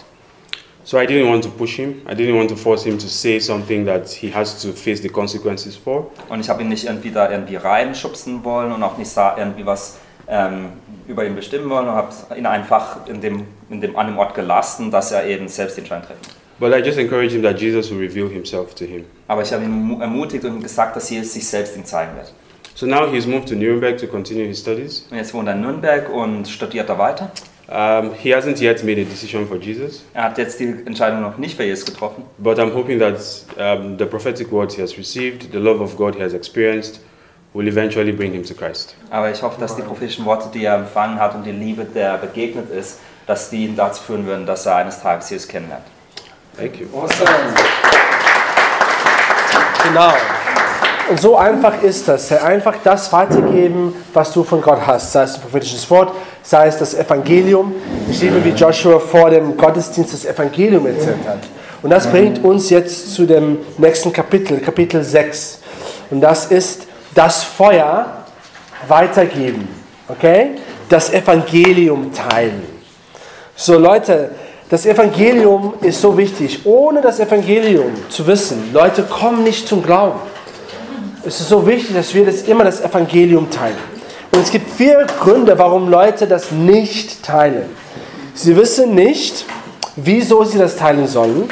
[0.85, 2.01] So I didn't want to push him.
[2.10, 5.09] I didn't want to force him to say something that he has to face the
[5.09, 6.10] consequences for.
[6.31, 9.98] Und ich habe ihn nicht irgendwie da irgendwie reinschubsen wollen und auch nicht irgendwie was
[10.28, 10.73] ähm,
[11.09, 14.35] über ihn bestimmen wollen und habe ihn einfach in dem, in dem, an dem Ort
[14.35, 16.20] gelassen, dass er eben selbst den Entscheidung treffen.
[16.60, 19.05] But I just encouraged him that Jesus will reveal himself to him.
[19.28, 22.32] Aber ich habe ihn mu- ermutigt und gesagt, dass Jesus sich selbst ihm zeigen wird.
[22.74, 25.06] So now he's moved to Nuremberg to continue his studies.
[25.10, 27.30] Und jetzt wohnt er in Nürnberg und studiert da weiter.
[27.70, 31.36] Um, he hasn't yet made a decision for Jesus, Er hat jetzt die Entscheidung noch
[31.36, 32.22] nicht für Jesus getroffen.
[32.39, 33.18] but I'm hoping that
[33.59, 37.01] um, the prophetic words he has received, the love of God he has experienced,
[37.59, 38.94] will eventually bring him to Christ.
[39.10, 42.10] Aber ich hoffe, dass die prophetischen Worte, die er empfangen hat und die Liebe, der
[42.10, 45.85] er begegnet ist, dass die ihn dazu führen würden, dass er eines Tages Jesus kennenlernt.
[46.56, 46.86] Thank you.
[46.97, 47.28] Awesome.
[49.85, 50.12] Genau.
[51.10, 52.30] Und so einfach ist das.
[52.30, 55.12] Einfach das weitergeben, was du von Gott hast.
[55.12, 56.12] Sei es ein prophetisches Wort,
[56.43, 57.74] sei es das Evangelium.
[58.09, 61.40] Ich liebe, wie Joshua vor dem Gottesdienst das Evangelium erzählt hat.
[61.82, 65.60] Und das bringt uns jetzt zu dem nächsten Kapitel, Kapitel 6.
[66.10, 68.24] Und das ist das Feuer
[68.86, 69.68] weitergeben.
[70.09, 70.52] Okay?
[70.89, 72.62] Das Evangelium teilen.
[73.55, 74.30] So Leute,
[74.70, 76.60] das Evangelium ist so wichtig.
[76.64, 80.20] Ohne das Evangelium zu wissen, Leute kommen nicht zum Glauben.
[81.24, 83.76] Es ist so wichtig, dass wir das immer das Evangelium teilen.
[84.30, 87.68] Und es gibt vier Gründe, warum Leute das nicht teilen.
[88.35, 89.44] Sie wissen nicht,
[89.97, 91.48] wieso sie das teilen sollen.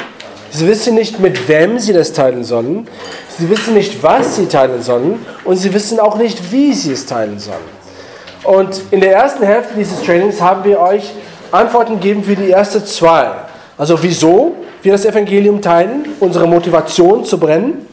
[0.51, 2.87] Sie wissen nicht, mit wem sie das teilen sollen.
[3.37, 5.25] Sie wissen nicht, was sie teilen sollen.
[5.43, 7.77] Und sie wissen auch nicht, wie sie es teilen sollen.
[8.43, 11.11] Und in der ersten Hälfte dieses Trainings haben wir euch
[11.51, 13.31] Antworten gegeben für die ersten zwei.
[13.77, 17.85] Also wieso wir das Evangelium teilen, unsere Motivation zu brennen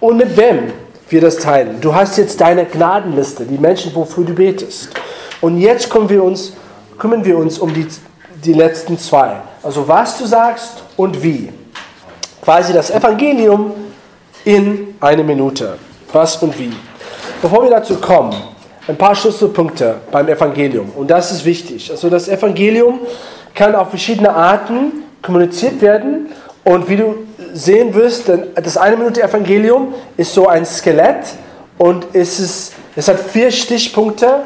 [0.00, 0.72] und mit wem
[1.08, 1.80] wir das teilen.
[1.80, 4.90] Du hast jetzt deine Gnadenliste, die Menschen, wofür du betest.
[5.40, 6.52] Und jetzt kümmern wir uns,
[6.98, 7.86] kümmern wir uns um die,
[8.44, 9.36] die letzten zwei.
[9.62, 11.50] Also was du sagst und wie.
[12.42, 13.72] Quasi das Evangelium
[14.44, 15.78] in eine Minute.
[16.12, 16.72] Was und wie.
[17.42, 18.34] Bevor wir dazu kommen,
[18.88, 20.90] ein paar Schlüsselpunkte beim Evangelium.
[20.96, 21.90] Und das ist wichtig.
[21.90, 23.00] Also das Evangelium
[23.54, 26.28] kann auf verschiedene Arten kommuniziert werden.
[26.64, 27.14] Und wie du
[27.52, 31.26] sehen wirst, das eine Minute Evangelium ist so ein Skelett
[31.78, 34.40] und es, ist, es hat vier Stichpunkte.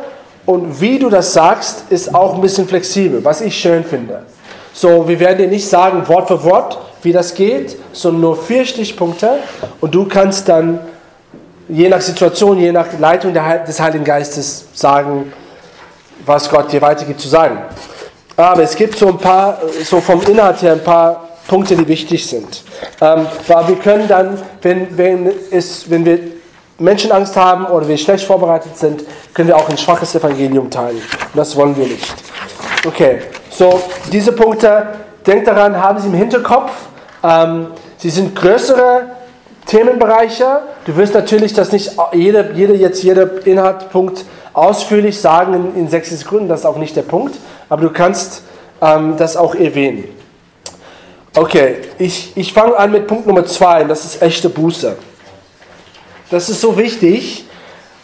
[0.46, 4.24] Und wie du das sagst, ist auch ein bisschen flexibel, was ich schön finde.
[4.72, 8.64] So, wir werden dir nicht sagen, Wort für Wort, wie das geht, sondern nur vier
[8.64, 9.38] Stichpunkte.
[9.80, 10.80] Und du kannst dann
[11.68, 15.32] je nach Situation, je nach Leitung des Heiligen Geistes sagen,
[16.24, 17.58] was Gott dir weitergibt zu sagen.
[18.36, 22.26] Aber es gibt so ein paar, so vom Inhalt her ein paar Punkte, die wichtig
[22.26, 22.62] sind.
[23.00, 26.18] Ähm, weil wir können dann, wenn, wenn, es, wenn wir
[26.78, 30.96] Menschenangst haben oder wir schlecht vorbereitet sind, können wir auch ein schwaches Evangelium teilen.
[30.96, 32.12] Und das wollen wir nicht.
[32.86, 33.20] Okay,
[33.50, 34.88] so diese Punkte,
[35.26, 36.72] denkt daran, haben Sie im Hinterkopf.
[37.24, 39.06] Ähm, sie sind größere
[39.66, 40.60] Themenbereiche.
[40.84, 46.10] Du wirst natürlich das nicht jede, jede, jetzt jeder Inhaltspunkt ausführlich sagen in, in sechs
[46.10, 47.36] Sekunden, das ist auch nicht der Punkt,
[47.68, 48.42] aber du kannst
[48.80, 50.04] ähm, das auch erwähnen.
[51.34, 54.96] Okay, ich, ich fange an mit Punkt Nummer zwei, und das ist echte Buße.
[56.30, 57.46] Das ist so wichtig,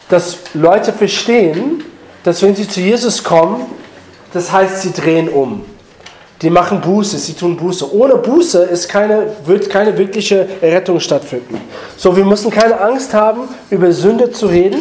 [0.08, 1.84] dass Leute verstehen,
[2.24, 3.66] dass wenn sie zu Jesus kommen,
[4.32, 5.64] das heißt, sie drehen um.
[6.42, 7.94] Die machen Buße, sie tun Buße.
[7.94, 11.60] Ohne Buße ist keine, wird keine wirkliche Errettung stattfinden.
[11.98, 14.80] So, wir müssen keine Angst haben, über Sünde zu reden.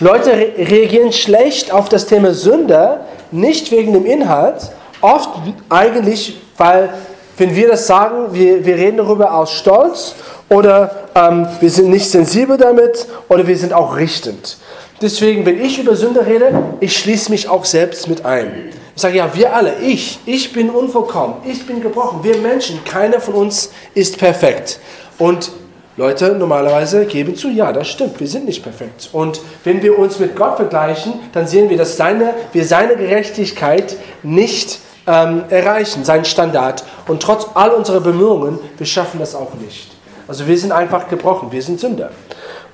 [0.00, 3.00] Leute re reagieren schlecht auf das Thema Sünde,
[3.30, 5.30] nicht wegen dem Inhalt, oft
[5.68, 6.90] eigentlich, weil,
[7.36, 10.16] wenn wir das sagen, wir, wir reden darüber aus Stolz
[10.48, 14.56] oder ähm, wir sind nicht sensibel damit oder wir sind auch richtend.
[15.00, 18.72] Deswegen, wenn ich über Sünde rede, ich schließe mich auch selbst mit ein.
[18.94, 23.20] Ich sage, ja, wir alle, ich, ich bin unvollkommen, ich bin gebrochen, wir Menschen, keiner
[23.20, 24.80] von uns ist perfekt.
[25.18, 25.50] Und
[25.96, 29.10] Leute normalerweise geben zu, ja, das stimmt, wir sind nicht perfekt.
[29.12, 33.96] Und wenn wir uns mit Gott vergleichen, dann sehen wir, dass seine, wir seine Gerechtigkeit
[34.22, 36.84] nicht ähm, erreichen, seinen Standard.
[37.06, 39.90] Und trotz all unserer Bemühungen, wir schaffen das auch nicht.
[40.26, 42.10] Also wir sind einfach gebrochen, wir sind Sünder.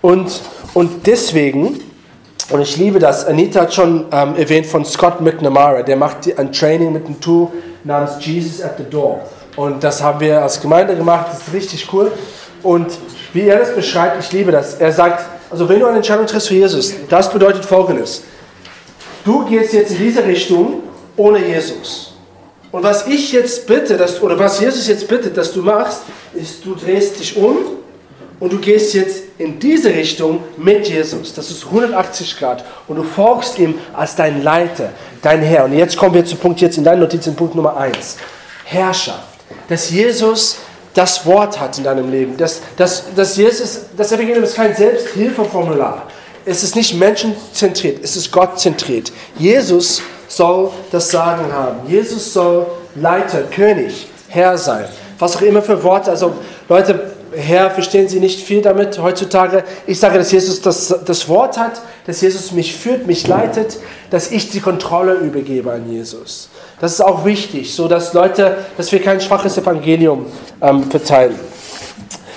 [0.03, 0.41] Und,
[0.75, 1.81] und deswegen
[2.51, 3.27] und ich liebe das.
[3.27, 5.83] Anita hat schon ähm, erwähnt von Scott McNamara.
[5.83, 7.49] Der macht ein Training mit einem Tool
[7.83, 9.21] namens Jesus at the Door.
[9.57, 11.27] Und das haben wir als Gemeinde gemacht.
[11.31, 12.13] Das ist richtig cool.
[12.63, 12.87] Und
[13.33, 14.75] wie er das beschreibt, ich liebe das.
[14.75, 18.23] Er sagt, also wenn du eine Entscheidung triffst für Jesus, das bedeutet folgendes.
[19.25, 20.83] Du gehst jetzt in diese Richtung
[21.17, 22.15] ohne Jesus.
[22.71, 26.03] Und was ich jetzt bitte, dass, oder was Jesus jetzt bittet, dass du machst,
[26.35, 27.57] ist, du drehst dich um
[28.39, 31.33] und du gehst jetzt in diese Richtung mit Jesus.
[31.33, 32.65] Das ist 180 Grad.
[32.87, 34.91] Und du folgst ihm als dein Leiter,
[35.23, 35.65] dein Herr.
[35.65, 38.17] Und jetzt kommen wir zum Punkt, jetzt in deinen Notizen, Punkt Nummer 1.
[38.65, 39.37] Herrschaft.
[39.69, 40.59] dass Jesus
[40.93, 42.37] das Wort hat in deinem Leben.
[42.37, 46.07] Dass, dass, dass Jesus, das Evangelium ist kein Selbsthilfeformular.
[46.45, 49.13] Es ist nicht menschenzentriert, es ist gottzentriert.
[49.37, 51.89] Jesus soll das Sagen haben.
[51.89, 54.87] Jesus soll Leiter, König, Herr sein.
[55.19, 56.11] Was auch immer für Worte.
[56.11, 56.35] Also
[56.69, 59.63] Leute, Herr, verstehen Sie nicht viel damit heutzutage.
[59.87, 63.79] Ich sage, dass Jesus das, das Wort hat, dass Jesus mich führt, mich leitet,
[64.11, 66.49] dass ich die Kontrolle übergebe an Jesus.
[66.81, 70.27] Das ist auch wichtig, so dass Leute, dass wir kein schwaches Evangelium
[70.63, 71.39] ähm, verteilen.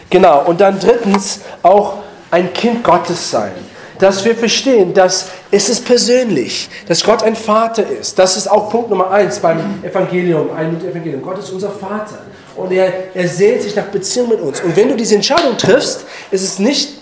[0.10, 0.44] Genau.
[0.46, 2.00] Und dann drittens auch
[2.30, 3.52] ein Kind Gottes sein.
[4.00, 8.18] Dass wir verstehen, dass es ist persönlich, dass Gott ein Vater ist.
[8.18, 11.22] Das ist auch Punkt Nummer eins beim Evangelium, ein Evangelium.
[11.22, 12.20] Gott ist unser Vater.
[12.60, 14.62] Und er, er sehnt sich nach Beziehung mit uns.
[14.62, 17.00] Und wenn du diese Entscheidung triffst, ist es nicht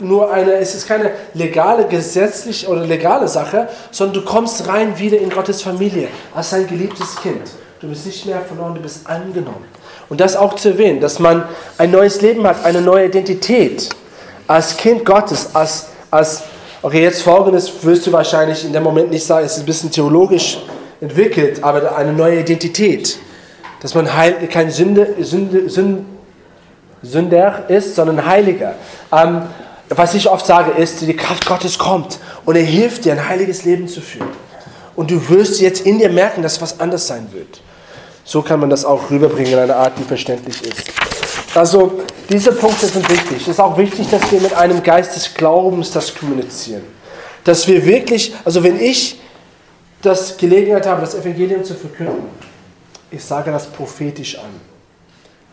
[0.00, 5.18] nur eine, es ist keine legale, gesetzliche oder legale Sache, sondern du kommst rein wieder
[5.18, 7.42] in Gottes Familie als sein geliebtes Kind.
[7.80, 9.64] Du bist nicht mehr verloren, du bist angenommen.
[10.08, 11.44] Und das auch zu erwähnen, dass man
[11.78, 13.88] ein neues Leben hat, eine neue Identität
[14.46, 16.42] als Kind Gottes, als, als
[16.82, 19.90] okay, jetzt folgendes wirst du wahrscheinlich in dem Moment nicht sagen, es ist ein bisschen
[19.90, 20.58] theologisch
[21.00, 23.18] entwickelt, aber eine neue Identität.
[23.80, 26.04] Dass man heil, kein Sünde, Sünde, Sünde,
[27.02, 28.74] Sünder ist, sondern Heiliger.
[29.12, 29.42] Ähm,
[29.90, 33.64] was ich oft sage, ist, die Kraft Gottes kommt und er hilft dir, ein heiliges
[33.64, 34.28] Leben zu führen.
[34.96, 37.60] Und du wirst jetzt in dir merken, dass was anders sein wird.
[38.24, 40.84] So kann man das auch rüberbringen in einer Art, die verständlich ist.
[41.54, 43.42] Also, diese Punkte sind wichtig.
[43.42, 46.82] Es ist auch wichtig, dass wir mit einem Geist des Glaubens das kommunizieren.
[47.44, 49.20] Dass wir wirklich, also wenn ich
[50.00, 52.24] das Gelegenheit habe, das Evangelium zu verkünden,
[53.14, 54.60] ich sage das prophetisch an.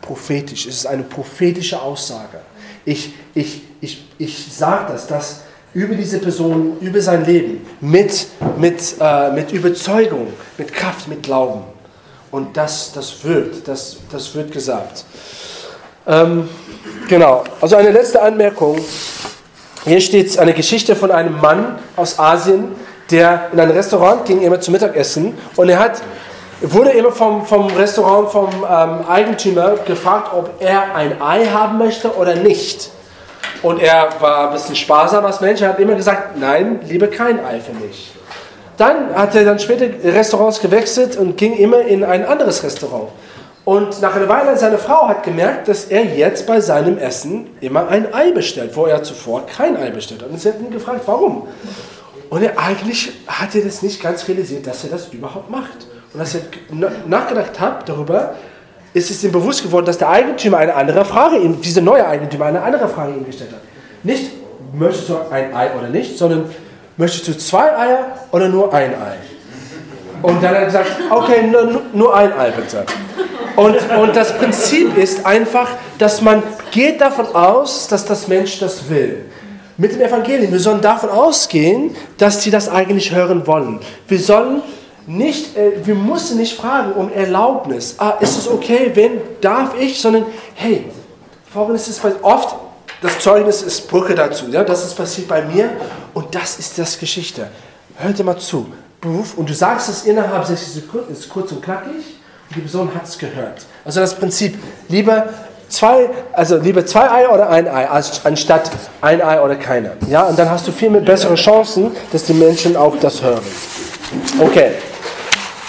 [0.01, 0.65] Prophetisch.
[0.65, 2.39] Es ist eine prophetische Aussage.
[2.85, 5.41] Ich, ich, ich, ich sage das, dass
[5.73, 8.27] über diese Person, über sein Leben, mit,
[8.57, 11.63] mit, äh, mit Überzeugung, mit Kraft, mit Glauben.
[12.31, 15.05] Und das, das wird, das, das wird gesagt.
[16.07, 16.49] Ähm,
[17.07, 18.79] genau, also eine letzte Anmerkung.
[19.85, 22.69] Hier steht eine Geschichte von einem Mann aus Asien,
[23.11, 26.01] der in ein Restaurant ging immer zum Mittagessen und er hat
[26.61, 32.15] wurde immer vom, vom Restaurant, vom ähm, Eigentümer gefragt, ob er ein Ei haben möchte
[32.15, 32.89] oder nicht.
[33.63, 37.43] Und er war ein bisschen sparsam als Mensch, er hat immer gesagt, nein, lieber kein
[37.43, 38.11] Ei für mich.
[38.77, 43.09] Dann hat er dann später Restaurants gewechselt und ging immer in ein anderes Restaurant.
[43.63, 47.87] Und nach einer Weile seine Frau hat gemerkt, dass er jetzt bei seinem Essen immer
[47.89, 50.29] ein Ei bestellt, wo er zuvor kein Ei bestellt hat.
[50.29, 51.47] Und sie hat ihn gefragt, warum?
[52.31, 55.85] Und er eigentlich hat er das nicht ganz realisiert, dass er das überhaupt macht.
[56.13, 56.41] Und als ich
[57.07, 58.35] nachgedacht habe darüber,
[58.93, 62.45] ist es ihm bewusst geworden, dass der Eigentümer eine andere Frage, ihm, diese neue Eigentümer
[62.45, 63.61] eine andere Frage ihm gestellt hat.
[64.03, 64.31] Nicht,
[64.73, 66.45] möchtest du ein Ei oder nicht, sondern
[66.97, 69.15] möchtest du zwei Eier oder nur ein Ei?
[70.21, 72.83] Und dann hat er gesagt, okay, nur, nur ein Ei bitte.
[73.55, 78.89] Und, und das Prinzip ist einfach, dass man geht davon aus, dass das Mensch das
[78.89, 79.25] will.
[79.77, 83.79] Mit dem Evangelium, wir sollen davon ausgehen, dass sie das eigentlich hören wollen.
[84.07, 84.61] Wir sollen
[85.17, 87.95] nicht, äh, wir müssen nicht fragen um Erlaubnis.
[87.97, 90.25] Ah, ist es okay, wenn, darf ich, sondern
[90.55, 90.85] hey,
[91.51, 92.55] folgendes ist oft,
[93.01, 94.45] das Zeugnis ist Brücke dazu.
[94.49, 94.63] Ja?
[94.63, 95.71] Das ist passiert bei mir
[96.13, 97.49] und das ist das Geschichte.
[97.97, 98.67] Hört dir mal zu.
[99.03, 103.05] Und du sagst es innerhalb 60 Sekunden, ist kurz und knackig und die Person hat
[103.05, 103.65] es gehört.
[103.83, 104.57] Also das Prinzip,
[104.89, 105.29] lieber
[105.69, 108.69] zwei, also lieber zwei Eier oder ein Ei, anstatt
[109.01, 109.93] ein Ei oder keiner.
[110.07, 113.41] Ja, und dann hast du viel mehr bessere Chancen, dass die Menschen auch das hören.
[114.39, 114.73] Okay.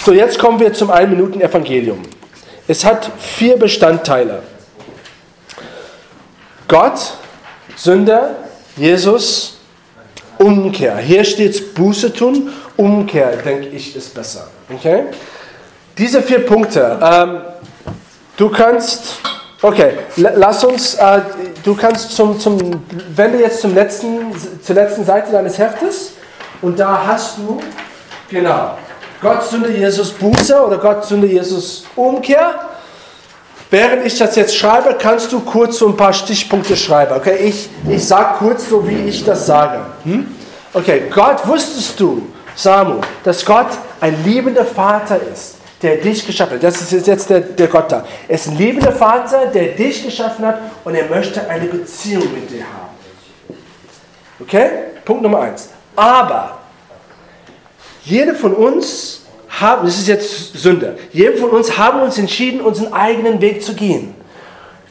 [0.05, 2.03] So, jetzt kommen wir zum Ein-Minuten-Evangelium.
[2.67, 4.43] Es hat vier Bestandteile.
[6.67, 7.19] Gott,
[7.77, 8.35] Sünder,
[8.77, 9.59] Jesus,
[10.39, 10.97] Umkehr.
[10.97, 14.49] Hier steht Buße tun, Umkehr, denke ich, ist besser.
[14.75, 15.05] Okay?
[15.97, 16.99] Diese vier Punkte.
[17.01, 17.43] Ähm,
[18.37, 19.19] du kannst,
[19.61, 21.21] okay, lass uns, äh,
[21.63, 22.59] du kannst zum, zum,
[23.15, 26.15] wende jetzt zum letzten, zur letzten Seite deines Heftes
[26.61, 27.61] und da hast du,
[28.29, 28.79] genau,
[29.23, 32.55] Gott Sünde Jesus Buße oder Gott Sünde Jesus Umkehr.
[33.70, 37.15] Während ich das jetzt schreibe, kannst du kurz so ein paar Stichpunkte schreiben.
[37.17, 39.81] Okay, ich, ich sage kurz so, wie ich das sage.
[40.05, 40.26] Hm?
[40.75, 43.68] Okay, Gott, wusstest du, Samu, dass Gott
[44.01, 46.65] ein liebender Vater ist, der dich geschaffen hat.
[46.65, 48.05] Das ist jetzt der, der Gott da.
[48.28, 52.51] Er ist ein liebender Vater, der dich geschaffen hat und er möchte eine Beziehung mit
[52.51, 53.57] dir haben.
[54.41, 54.68] Okay?
[55.05, 55.70] Punkt Nummer eins.
[55.97, 56.59] Aber
[58.05, 62.93] jede von uns haben, das ist jetzt Sünde, jede von uns haben uns entschieden, unseren
[62.93, 64.15] eigenen Weg zu gehen.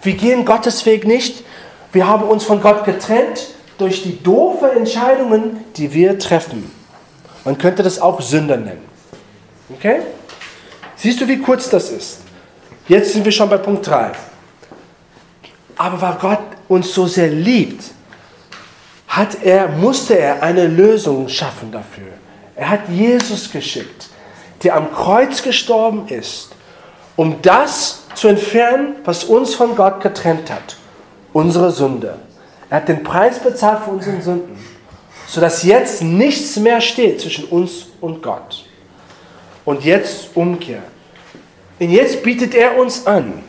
[0.01, 1.43] Wir gehen Gottes Weg nicht.
[1.91, 6.72] Wir haben uns von Gott getrennt durch die doofe Entscheidungen, die wir treffen.
[7.43, 8.83] Man könnte das auch Sünder nennen.
[9.75, 10.01] Okay?
[10.95, 12.19] Siehst du, wie kurz das ist?
[12.88, 14.11] Jetzt sind wir schon bei Punkt 3.
[15.77, 17.83] Aber weil Gott uns so sehr liebt,
[19.07, 22.20] hat er, musste er eine Lösung schaffen dafür.
[22.61, 24.09] Er hat Jesus geschickt,
[24.61, 26.49] der am Kreuz gestorben ist,
[27.15, 30.77] um das zu entfernen, was uns von Gott getrennt hat,
[31.33, 32.19] unsere Sünde.
[32.69, 34.59] Er hat den Preis bezahlt für unsere Sünden,
[35.25, 38.64] sodass jetzt nichts mehr steht zwischen uns und Gott.
[39.65, 40.83] Und jetzt Umkehr.
[41.80, 43.41] Und jetzt bietet er uns an,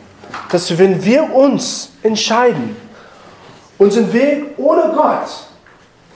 [0.50, 2.76] dass wenn wir uns entscheiden,
[3.76, 5.28] unseren Weg ohne Gott,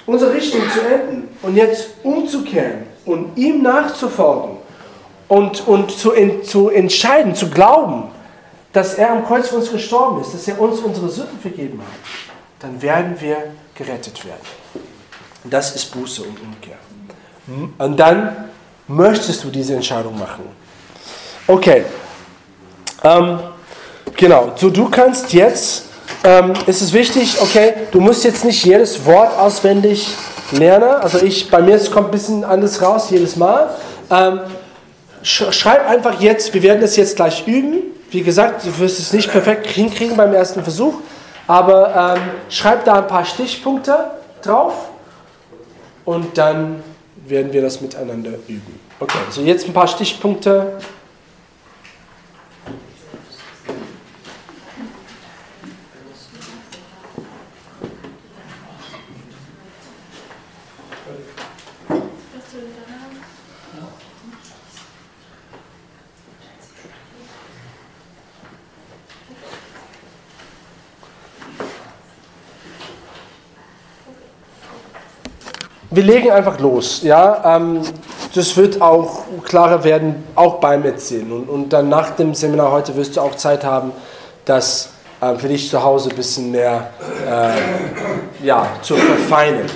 [0.06, 4.58] unsere Richtung zu enden und jetzt umzukehren und ihm nachzufolgen
[5.28, 6.12] und, und zu,
[6.42, 8.10] zu entscheiden, zu glauben,
[8.72, 12.10] dass er am Kreuz für uns gestorben ist, dass er uns unsere Sünden vergeben hat,
[12.60, 13.38] dann werden wir
[13.74, 14.40] gerettet werden.
[15.44, 16.76] Das ist Buße und Umkehr.
[17.78, 18.48] Und dann
[18.88, 20.44] möchtest du diese Entscheidung machen.
[21.46, 21.84] Okay.
[23.04, 23.38] Ähm,
[24.16, 24.52] genau.
[24.56, 25.85] So, du kannst jetzt,
[26.26, 30.08] ähm, ist es wichtig, okay, du musst jetzt nicht jedes Wort auswendig
[30.50, 30.90] lernen.
[31.00, 33.70] Also ich, bei mir kommt ein bisschen anders raus jedes Mal.
[34.10, 34.40] Ähm,
[35.22, 37.78] schreib einfach jetzt, wir werden das jetzt gleich üben.
[38.10, 40.94] Wie gesagt, du wirst es nicht perfekt hinkriegen beim ersten Versuch,
[41.46, 43.96] aber ähm, schreib da ein paar Stichpunkte
[44.42, 44.74] drauf
[46.04, 46.82] und dann
[47.26, 48.80] werden wir das miteinander üben.
[48.98, 50.78] Okay, also jetzt ein paar Stichpunkte.
[75.96, 77.00] Wir legen einfach los.
[77.02, 77.56] Ja?
[77.56, 77.80] Ähm,
[78.34, 81.32] das wird auch klarer werden, auch beim Erzählen.
[81.32, 83.92] Und, und dann nach dem Seminar heute wirst du auch Zeit haben,
[84.44, 84.90] das
[85.22, 86.88] ähm, für dich zu Hause ein bisschen mehr
[87.26, 89.66] äh, ja, zu verfeinern.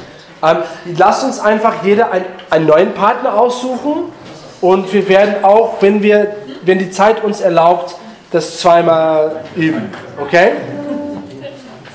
[0.43, 0.59] Ähm,
[0.97, 4.13] lass uns einfach jeder ein, einen neuen Partner aussuchen
[4.61, 7.95] und wir werden auch, wenn, wir, wenn die Zeit uns erlaubt,
[8.31, 9.91] das zweimal üben.
[10.21, 10.53] Okay?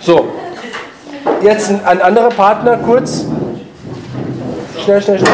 [0.02, 0.26] So,
[1.44, 3.26] jetzt ein, ein anderer Partner kurz.
[4.86, 5.32] Schnell, schnell, schnell.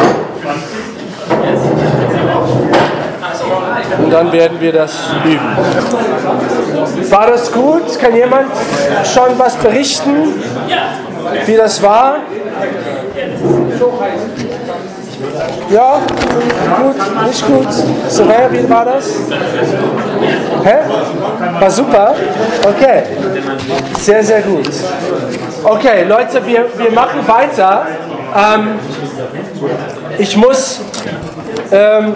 [4.02, 4.94] Und dann werden wir das
[5.26, 7.12] üben.
[7.12, 8.00] War das gut?
[8.00, 8.48] Kann jemand
[9.14, 10.42] schon was berichten,
[11.46, 12.20] wie das war?
[15.70, 16.00] Ja,
[16.78, 17.68] gut, nicht gut.
[18.08, 19.06] So, wie war das?
[20.64, 20.78] Hä?
[21.60, 22.16] War super?
[22.70, 23.04] Okay.
[24.00, 24.70] Sehr, sehr gut.
[25.64, 27.86] Okay, Leute, wir, wir machen weiter.
[28.34, 28.80] Ähm,
[30.18, 30.80] ich muss,
[31.72, 32.14] ähm,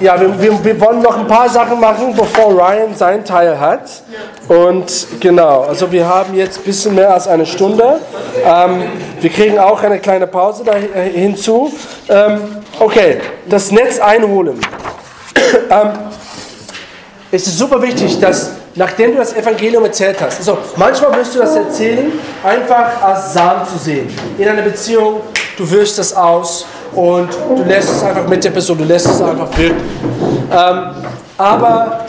[0.00, 4.02] ja, wir, wir, wir, wollen noch ein paar Sachen machen, bevor Ryan sein Teil hat.
[4.48, 8.00] Und genau, also wir haben jetzt ein bisschen mehr als eine Stunde.
[8.44, 8.84] Ähm,
[9.20, 11.72] wir kriegen auch eine kleine Pause da hinzu.
[12.08, 12.40] Ähm,
[12.78, 13.18] okay,
[13.48, 14.60] das Netz einholen.
[15.70, 15.90] ähm,
[17.30, 21.40] es ist super wichtig, dass nachdem du das Evangelium erzählt hast, also manchmal wirst du
[21.40, 22.12] das erzählen,
[22.44, 24.08] einfach als Samen zu sehen.
[24.38, 25.22] In einer Beziehung,
[25.56, 29.20] du wirst das aus und du lässt es einfach mit der Person, du lässt es
[29.20, 29.82] einfach wirken.
[30.52, 30.82] Ähm,
[31.38, 32.06] aber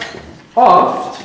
[0.54, 1.18] oft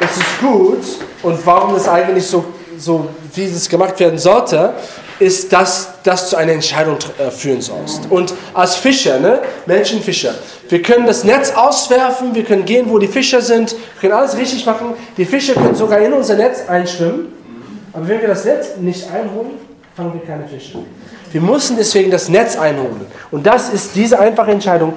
[0.00, 0.84] ist es gut
[1.22, 2.44] und warum das eigentlich so,
[2.76, 4.74] so wie es gemacht werden sollte,
[5.20, 8.10] ist, dass das zu einer Entscheidung äh, führen sollst.
[8.10, 10.34] Und als Fischer, ne, Menschenfischer,
[10.68, 14.36] wir können das Netz auswerfen, wir können gehen, wo die Fischer sind, wir können alles
[14.36, 14.94] richtig machen.
[15.16, 17.32] Die Fischer können sogar in unser Netz einschwimmen.
[17.92, 19.52] Aber wenn wir das Netz nicht einholen,
[19.96, 20.78] fangen wir keine Fische.
[21.32, 23.06] Wir müssen deswegen das Netz einholen.
[23.30, 24.94] Und das ist diese einfache Entscheidung,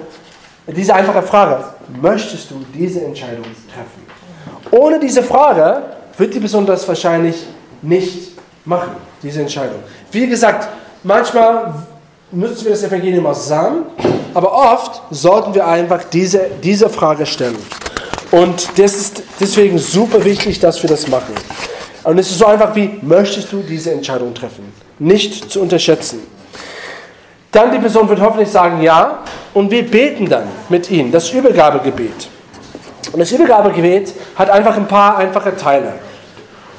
[0.68, 1.64] diese einfache Frage.
[2.02, 4.02] Möchtest du diese Entscheidung treffen?
[4.72, 5.82] Ohne diese Frage
[6.18, 7.46] wird die Person das wahrscheinlich
[7.82, 8.31] nicht
[8.66, 8.92] machen,
[9.22, 9.80] diese Entscheidung.
[10.12, 10.70] Wie gesagt,
[11.04, 11.74] manchmal
[12.32, 13.84] nutzen wir das Evangelium aus Samen,
[14.34, 17.58] aber oft sollten wir einfach diese, diese Frage stellen.
[18.32, 21.36] Und das ist deswegen super wichtig, dass wir das machen.
[22.04, 24.72] Und es ist so einfach wie, möchtest du diese Entscheidung treffen?
[25.00, 26.20] Nicht zu unterschätzen.
[27.52, 29.20] Dann die Person wird hoffentlich sagen ja
[29.54, 32.30] und wir beten dann mit ihnen, das Übergabegebet.
[33.12, 35.94] Und das Übergabegebet hat einfach ein paar einfache Teile.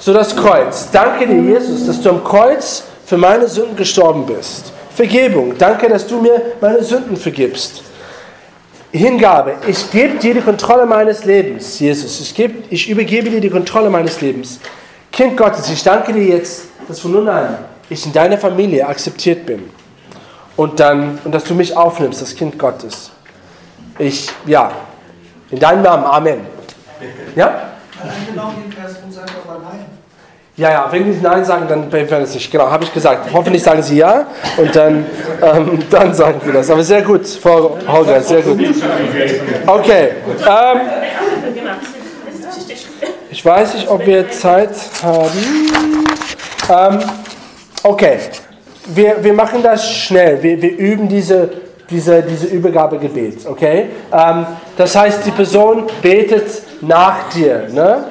[0.03, 0.89] So das Kreuz.
[0.91, 4.73] Danke dir, Jesus, dass du am Kreuz für meine Sünden gestorben bist.
[4.93, 5.57] Vergebung.
[5.57, 7.85] Danke, dass du mir meine Sünden vergibst.
[8.91, 9.55] Hingabe.
[9.69, 12.21] Ich gebe dir die Kontrolle meines Lebens, Jesus.
[12.21, 14.59] Ich, gebe, ich übergebe dir die Kontrolle meines Lebens.
[15.13, 17.59] Kind Gottes, ich danke dir jetzt, dass von nun an
[17.89, 19.71] ich in deiner Familie akzeptiert bin.
[20.57, 23.13] Und dann, und dass du mich aufnimmst, das Kind Gottes.
[23.99, 24.73] Ich, ja,
[25.53, 26.41] in deinem Namen, Amen.
[27.37, 27.71] Ja?
[28.03, 29.92] Angenommen, die Person sagt aber nein.
[30.55, 32.51] Ja, ja, wenn die Nein sagen, dann werden es nicht.
[32.53, 33.33] Genau, habe ich gesagt.
[33.33, 34.27] Hoffentlich sagen sie Ja
[34.59, 35.07] und dann,
[35.43, 36.71] ähm, dann sagen wir das.
[36.71, 38.61] Aber sehr gut, Frau Holger, sehr gut.
[39.67, 40.09] Okay.
[40.47, 40.81] Ähm,
[43.31, 45.31] ich weiß nicht, ob wir Zeit haben.
[46.71, 46.99] Ähm,
[47.83, 48.19] okay.
[48.95, 50.43] Wir, wir machen das schnell.
[50.43, 51.49] Wir, wir üben diese,
[51.89, 53.47] diese, diese Übergabegebet.
[53.47, 53.87] Okay?
[54.13, 57.69] Ähm, das heißt, die Person betet nach dir.
[57.73, 58.05] Ne?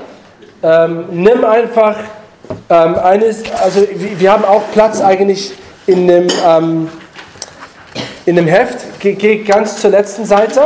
[0.63, 1.97] Ähm, nimm einfach
[2.69, 5.53] ähm, eines, also wir, wir haben auch Platz eigentlich
[5.87, 6.89] in dem, ähm,
[8.25, 8.99] in dem Heft.
[8.99, 10.61] Geh, geh ganz zur letzten Seite.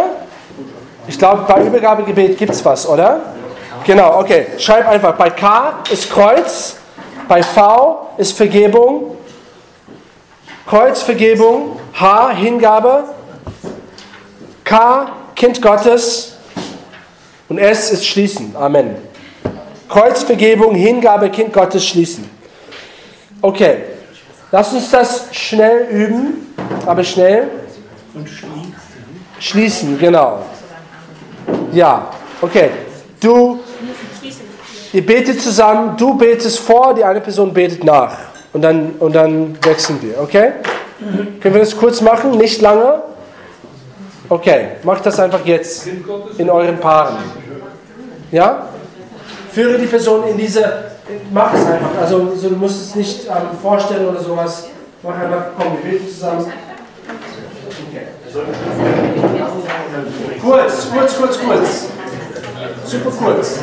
[1.07, 3.21] Ich glaube, bei Übergabegebet gibt es was, oder?
[3.85, 4.47] Genau, okay.
[4.57, 5.15] Schreib einfach.
[5.15, 6.77] Bei K ist Kreuz,
[7.27, 9.17] bei V ist Vergebung,
[10.67, 13.03] Kreuz Vergebung, H Hingabe,
[14.63, 16.37] K Kind Gottes
[17.49, 18.55] und S ist Schließen.
[18.55, 18.95] Amen.
[19.89, 22.29] Kreuzvergebung, Hingabe, Kind Gottes schließen.
[23.41, 23.77] Okay,
[24.51, 26.55] lass uns das schnell üben,
[26.85, 27.49] aber schnell.
[28.13, 28.75] Und schließen.
[29.39, 30.39] Schließen, genau.
[31.71, 32.09] Ja,
[32.41, 32.71] okay.
[33.19, 33.59] Du,
[34.93, 38.17] ihr betet zusammen, du betest vor, die eine Person betet nach.
[38.53, 40.53] Und dann, und dann wechseln wir, okay?
[41.41, 42.37] Können wir das kurz machen?
[42.37, 43.03] Nicht lange?
[44.29, 45.87] Okay, macht das einfach jetzt
[46.37, 47.17] in euren Paaren.
[48.31, 48.69] Ja?
[49.55, 50.91] Führe die Person in diese,
[51.31, 52.01] mach es einfach.
[52.01, 54.67] Also so, du musst es nicht ähm, vorstellen oder sowas.
[55.01, 56.51] Mach einfach, komm, wir beten zusammen.
[60.41, 61.85] Kurz, kurz, kurz, kurz.
[62.83, 63.59] Super kurz.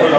[0.00, 0.18] Oder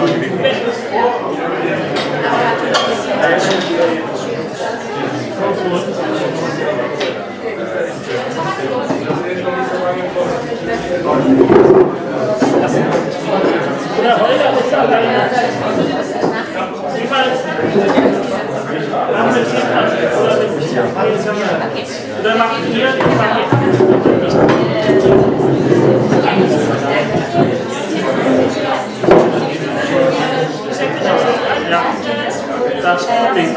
[8.70, 8.95] Holger
[9.26, 9.42] Haben wir
[22.20, 22.86] Oder machen wir
[31.68, 31.82] Ja,
[32.82, 33.56] das Ding.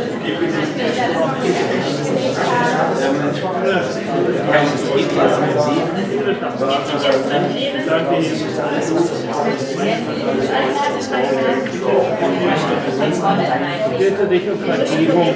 [13.97, 15.29] bitte dich um Vergebung.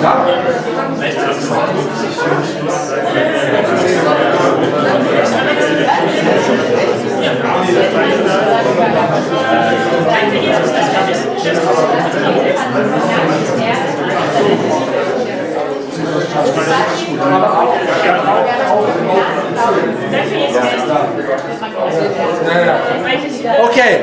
[0.00, 0.56] Gnade.
[23.64, 24.00] Okay.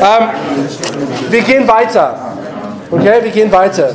[0.00, 0.28] Ähm,
[1.28, 2.18] wir gehen weiter.
[2.90, 3.94] Okay, wir gehen weiter.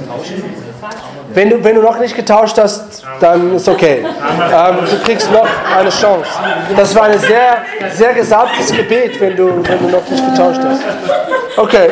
[1.34, 4.06] Wenn du, wenn du noch nicht getauscht hast, dann ist okay.
[4.06, 5.48] Ähm, du kriegst noch
[5.78, 6.30] eine Chance.
[6.78, 7.58] Das war ein sehr,
[7.94, 10.82] sehr gesamtes Gebet, wenn du, wenn du noch nicht getauscht hast.
[11.58, 11.90] Okay.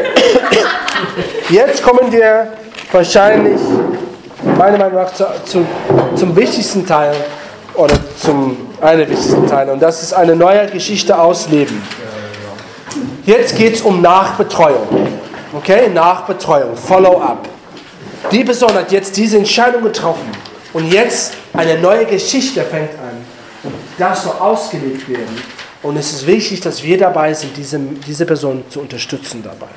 [1.49, 2.47] Jetzt kommen wir
[2.91, 3.59] wahrscheinlich,
[4.57, 5.65] meiner Meinung nach, zu, zu,
[6.15, 7.15] zum wichtigsten Teil
[7.75, 9.69] oder zum einen wichtigsten Teil.
[9.69, 11.81] Und das ist eine neue Geschichte ausleben.
[13.25, 14.87] Jetzt geht es um Nachbetreuung.
[15.53, 17.47] Okay, Nachbetreuung, Follow-up.
[18.31, 20.29] Die Person hat jetzt diese Entscheidung getroffen
[20.73, 23.71] und jetzt eine neue Geschichte fängt an.
[23.97, 25.41] Das soll ausgelegt werden.
[25.83, 29.71] Und es ist wichtig, dass wir dabei sind, diese, diese Person zu unterstützen dabei.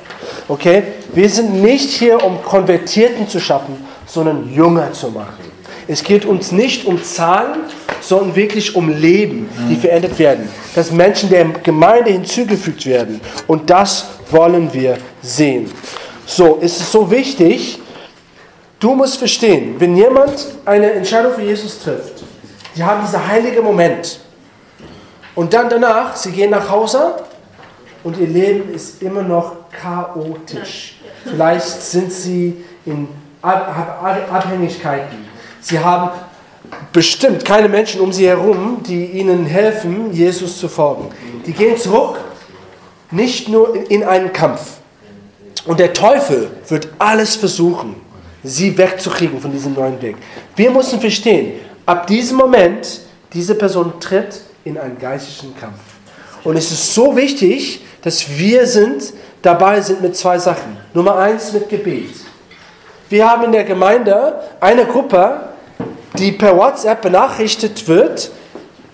[0.47, 0.83] Okay?
[1.13, 5.51] Wir sind nicht hier, um Konvertierten zu schaffen, sondern Jünger zu machen.
[5.87, 7.59] Es geht uns nicht um Zahlen,
[8.01, 10.49] sondern wirklich um Leben, die verändert werden.
[10.73, 13.21] Dass Menschen der Gemeinde hinzugefügt werden.
[13.45, 15.71] Und das wollen wir sehen.
[16.25, 17.79] So, es ist so wichtig,
[18.79, 22.23] Du musst verstehen, wenn jemand eine Entscheidung für Jesus trifft,
[22.75, 24.19] die haben diesen heiligen Moment.
[25.33, 27.15] Und dann danach, sie gehen nach Hause
[28.03, 30.99] und ihr Leben ist immer noch chaotisch.
[31.23, 33.07] Vielleicht sind sie in
[33.41, 35.25] Abhängigkeiten.
[35.61, 36.11] Sie haben
[36.91, 41.09] bestimmt keine Menschen um sie herum, die ihnen helfen, Jesus zu folgen.
[41.45, 42.19] Die gehen zurück,
[43.11, 44.77] nicht nur in einen Kampf.
[45.65, 47.95] Und der Teufel wird alles versuchen,
[48.43, 50.15] sie wegzukriegen von diesem neuen Weg.
[50.55, 53.01] Wir müssen verstehen, ab diesem Moment,
[53.33, 55.79] diese Person tritt in einen geistlichen Kampf.
[56.43, 60.77] Und es ist so wichtig, dass wir sind, dabei sind mit zwei Sachen.
[60.93, 62.09] Nummer eins mit Gebet.
[63.09, 65.41] Wir haben in der Gemeinde eine Gruppe,
[66.17, 68.31] die per WhatsApp benachrichtigt wird,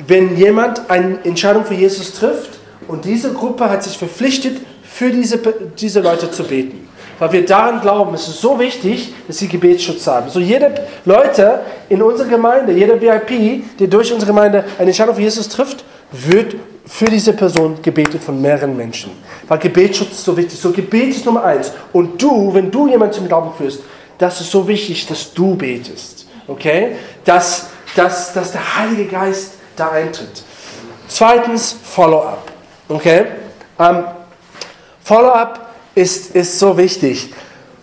[0.08, 2.60] wenn jemand eine Entscheidung für Jesus trifft.
[2.88, 5.40] Und diese Gruppe hat sich verpflichtet, für diese,
[5.80, 6.88] diese Leute zu beten.
[7.18, 10.30] Weil wir daran glauben, es ist so wichtig, dass sie Gebetsschutz haben.
[10.30, 10.74] So jede
[11.06, 15.84] Leute in unserer Gemeinde, jeder VIP, der durch unsere Gemeinde eine Entscheidung für Jesus trifft,
[16.12, 19.12] wird für diese Person gebetet von mehreren Menschen.
[19.48, 20.60] Weil Gebetsschutz ist so wichtig.
[20.60, 21.72] So Gebet ist Nummer eins.
[21.92, 23.80] Und du, wenn du jemanden zum Glauben führst,
[24.24, 26.28] das ist so wichtig, dass du betest.
[26.48, 26.96] Okay?
[27.26, 30.44] Dass, dass, dass der Heilige Geist da eintritt.
[31.10, 32.52] Zweitens, Follow-up.
[32.88, 33.26] Okay?
[33.78, 34.06] Ähm,
[35.04, 37.34] Follow-up ist, ist so wichtig.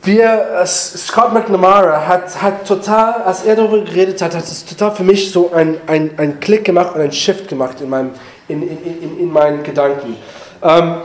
[0.03, 5.05] Wir, Scott McNamara hat, hat total, als er darüber geredet hat, hat es total für
[5.05, 8.13] mich so ein, ein, Klick gemacht und ein Shift gemacht in, meinem,
[8.49, 10.17] in, in, in, in meinen Gedanken.
[10.63, 11.03] Ähm,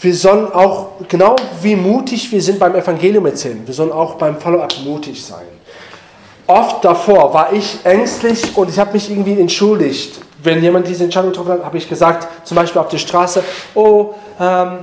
[0.00, 4.38] wir sollen auch, genau wie mutig wir sind beim Evangelium erzählen, wir sollen auch beim
[4.38, 5.44] Follow-up mutig sein.
[6.46, 10.20] Oft davor war ich ängstlich und ich habe mich irgendwie entschuldigt.
[10.42, 14.14] Wenn jemand diese Entscheidung getroffen hat, habe ich gesagt, zum Beispiel auf der Straße, oh,
[14.40, 14.78] ähm,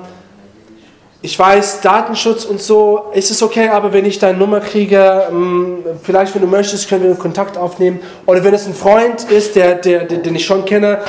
[1.20, 5.84] ich weiß, Datenschutz und so, ist es okay, aber wenn ich deine Nummer kriege, ähm,
[6.04, 8.00] vielleicht, wenn du möchtest, können wir Kontakt aufnehmen.
[8.28, 11.00] Oder wenn es ein Freund ist, der, der, den ich schon kenne,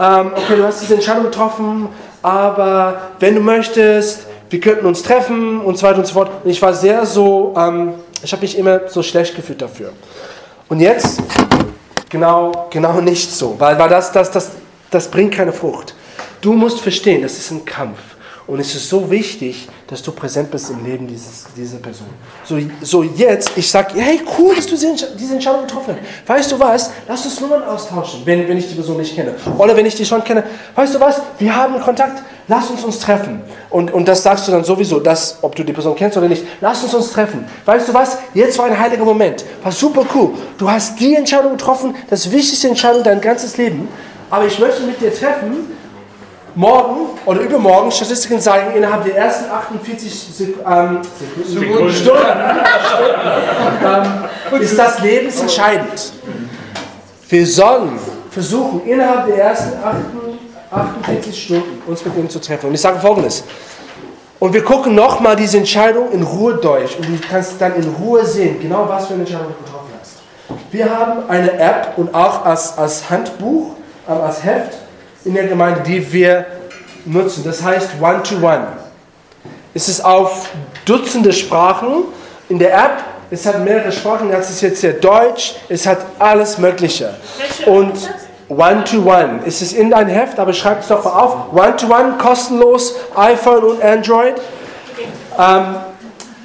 [0.00, 1.88] ähm, okay, du hast diese Entscheidung getroffen,
[2.22, 6.30] aber wenn du möchtest, wir könnten uns treffen und so weiter und so fort.
[6.44, 9.92] Und ich war sehr so, ähm, ich habe mich immer so schlecht gefühlt dafür.
[10.68, 11.22] Und jetzt
[12.08, 14.52] genau, genau nicht so, weil, weil das, das, das,
[14.90, 15.94] das bringt keine Frucht.
[16.40, 17.98] Du musst verstehen, das ist ein Kampf.
[18.50, 22.08] Und es ist so wichtig, dass du präsent bist im Leben dieses, dieser Person.
[22.44, 26.28] So, so jetzt, ich sage, hey, cool, dass du diese Entscheidung getroffen hast.
[26.28, 26.90] Weißt du was?
[27.06, 29.36] Lass uns Nummern austauschen, wenn, wenn ich die Person nicht kenne.
[29.56, 30.42] Oder wenn ich die schon kenne.
[30.74, 31.20] Weißt du was?
[31.38, 32.24] Wir haben Kontakt.
[32.48, 33.40] Lass uns uns treffen.
[33.70, 36.44] Und, und das sagst du dann sowieso, dass, ob du die Person kennst oder nicht.
[36.60, 37.44] Lass uns uns treffen.
[37.64, 38.18] Weißt du was?
[38.34, 39.44] Jetzt war ein heiliger Moment.
[39.62, 40.30] War super cool.
[40.58, 43.86] Du hast die Entscheidung getroffen, das wichtigste Entscheidung dein ganzes Leben.
[44.28, 45.70] Aber ich möchte mit dir treffen,
[46.54, 51.00] morgen oder übermorgen Statistiken zeigen, innerhalb der ersten 48 Sek ähm,
[51.46, 52.26] Sekunden, Stunden,
[53.84, 56.12] ähm, ist das lebensentscheidend.
[57.28, 57.98] Wir sollen
[58.30, 59.72] versuchen, innerhalb der ersten
[60.70, 62.66] 48 Stunden uns mit ihm zu treffen.
[62.66, 63.44] Und ich sage folgendes.
[64.38, 66.96] Und wir gucken nochmal diese Entscheidung in Ruhe durch.
[66.96, 70.22] Und du kannst dann in Ruhe sehen, genau was für eine Entscheidung du getroffen hast.
[70.72, 73.76] Wir haben eine App und auch als, als Handbuch,
[74.08, 74.78] äh, als Heft,
[75.24, 76.46] in der Gemeinde, die wir
[77.04, 77.44] nutzen.
[77.44, 78.68] Das heißt One-to-One.
[79.74, 80.48] Es ist auf
[80.84, 82.04] Dutzende Sprachen.
[82.48, 84.32] In der App, es hat mehrere Sprachen.
[84.32, 85.54] Es ist jetzt sehr Deutsch.
[85.68, 87.14] Es hat alles Mögliche.
[87.66, 87.92] Und
[88.48, 89.40] One-to-One.
[89.46, 91.52] Es ist in dein Heft, aber schreib es doch mal auf.
[91.52, 94.34] One-to-One, kostenlos, iPhone und Android.
[95.38, 95.76] Ähm,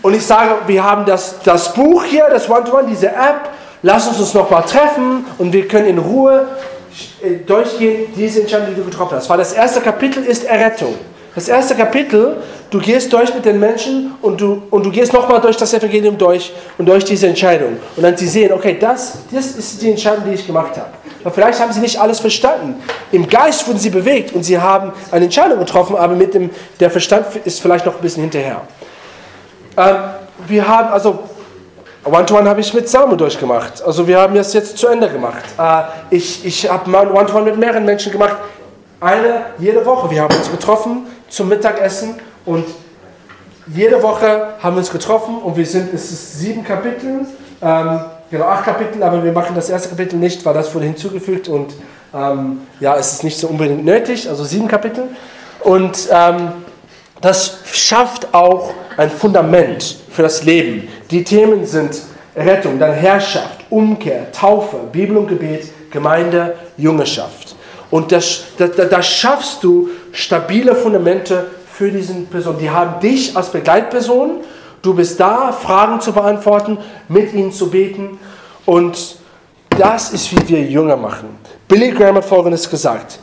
[0.04, 3.50] und ich sage, wir haben das, das Buch hier, das One-to-One, diese App.
[3.82, 6.48] Lass uns uns nochmal treffen und wir können in Ruhe
[7.46, 9.30] durchgehen, diese Entscheidung, die du getroffen hast.
[9.30, 10.96] Weil das erste Kapitel ist Errettung.
[11.36, 12.38] Das erste Kapitel,
[12.70, 16.18] du gehst durch mit den Menschen und du, und du gehst nochmal durch das Evangelium
[16.18, 17.78] durch und durch diese Entscheidung.
[17.98, 20.92] Und dann sie sehen, okay, das, das ist die Entscheidung, die ich gemacht habe.
[21.26, 22.82] Aber vielleicht haben sie nicht alles verstanden.
[23.12, 26.50] Im Geist wurden sie bewegt und sie haben eine Entscheidung getroffen, aber mit dem,
[26.80, 28.62] der Verstand ist vielleicht noch ein bisschen hinterher.
[29.76, 29.96] Ähm,
[30.48, 31.20] wir haben, also
[32.06, 33.82] One-to-One habe ich mit Samu durchgemacht.
[33.82, 35.44] Also wir haben das jetzt zu Ende gemacht.
[35.58, 38.38] Äh, ich ich habe One-to-One mit mehreren Menschen gemacht.
[39.02, 40.10] Eine jede Woche.
[40.12, 42.66] Wir haben uns getroffen zum Mittagessen und
[43.68, 47.26] jede Woche haben wir uns getroffen und wir sind, es ist sieben Kapitel,
[47.62, 51.48] ähm, genau acht Kapitel, aber wir machen das erste Kapitel nicht, weil das wurde hinzugefügt
[51.48, 51.74] und
[52.14, 55.06] ähm, ja, es ist nicht so unbedingt nötig, also sieben Kapitel.
[55.62, 56.52] Und ähm,
[57.22, 60.88] das schafft auch ein Fundament für das Leben.
[61.12, 62.02] Die Themen sind
[62.36, 67.56] Rettung, dann Herrschaft, Umkehr, Taufe, Bibel und Gebet, Gemeinde, Jüngerschaft.
[67.92, 72.58] Und das, da, da schaffst du stabile Fundamente für diese Person.
[72.60, 74.42] Die haben dich als Begleitperson.
[74.82, 76.78] Du bist da, Fragen zu beantworten,
[77.08, 78.20] mit ihnen zu beten.
[78.66, 79.18] Und
[79.70, 81.38] das ist, wie wir Jünger machen.
[81.68, 83.20] Billy Graham hat Folgendes gesagt.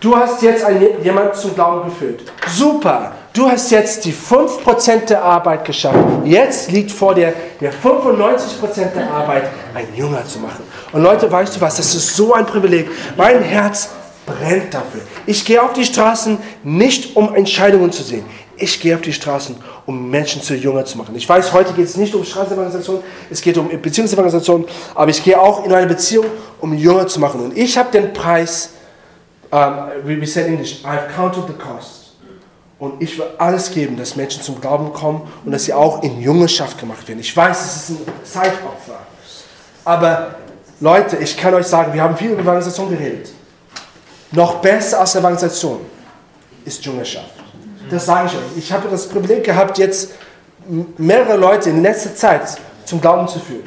[0.00, 2.20] Du hast jetzt einen, jemanden zum Glauben geführt.
[2.48, 3.12] Super.
[3.36, 5.98] Du hast jetzt die 5% der Arbeit geschafft.
[6.24, 10.64] Jetzt liegt vor dir der 95% der Arbeit, ein Jünger zu machen.
[10.90, 11.76] Und Leute, weißt du was?
[11.76, 12.88] Das ist so ein Privileg.
[13.14, 13.90] Mein Herz
[14.24, 15.02] brennt dafür.
[15.26, 18.24] Ich gehe auf die Straßen nicht, um Entscheidungen zu sehen.
[18.56, 21.14] Ich gehe auf die Straßen, um Menschen zu Jünger zu machen.
[21.14, 25.38] Ich weiß, heute geht es nicht um Straßenevangelisation, es geht um Beziehungsevangelisation, aber ich gehe
[25.38, 26.24] auch in eine Beziehung,
[26.58, 27.42] um Jünger zu machen.
[27.42, 28.70] Und ich habe den Preis,
[29.50, 31.95] um, we say in English, I've counted the cost.
[32.78, 36.20] Und ich will alles geben, dass Menschen zum Glauben kommen und dass sie auch in
[36.20, 37.20] Jüngerschaft gemacht werden.
[37.20, 38.98] Ich weiß, es ist ein Zeitopfer.
[39.84, 40.34] Aber
[40.80, 43.30] Leute, ich kann euch sagen, wir haben viel über Evangelisation geredet.
[44.32, 45.80] Noch besser als Evangelisation
[46.64, 47.30] ist Jüngerschaft.
[47.88, 48.58] Das sage ich euch.
[48.58, 50.10] Ich habe das Privileg gehabt, jetzt
[50.98, 53.64] mehrere Leute in letzter Zeit zum Glauben zu führen.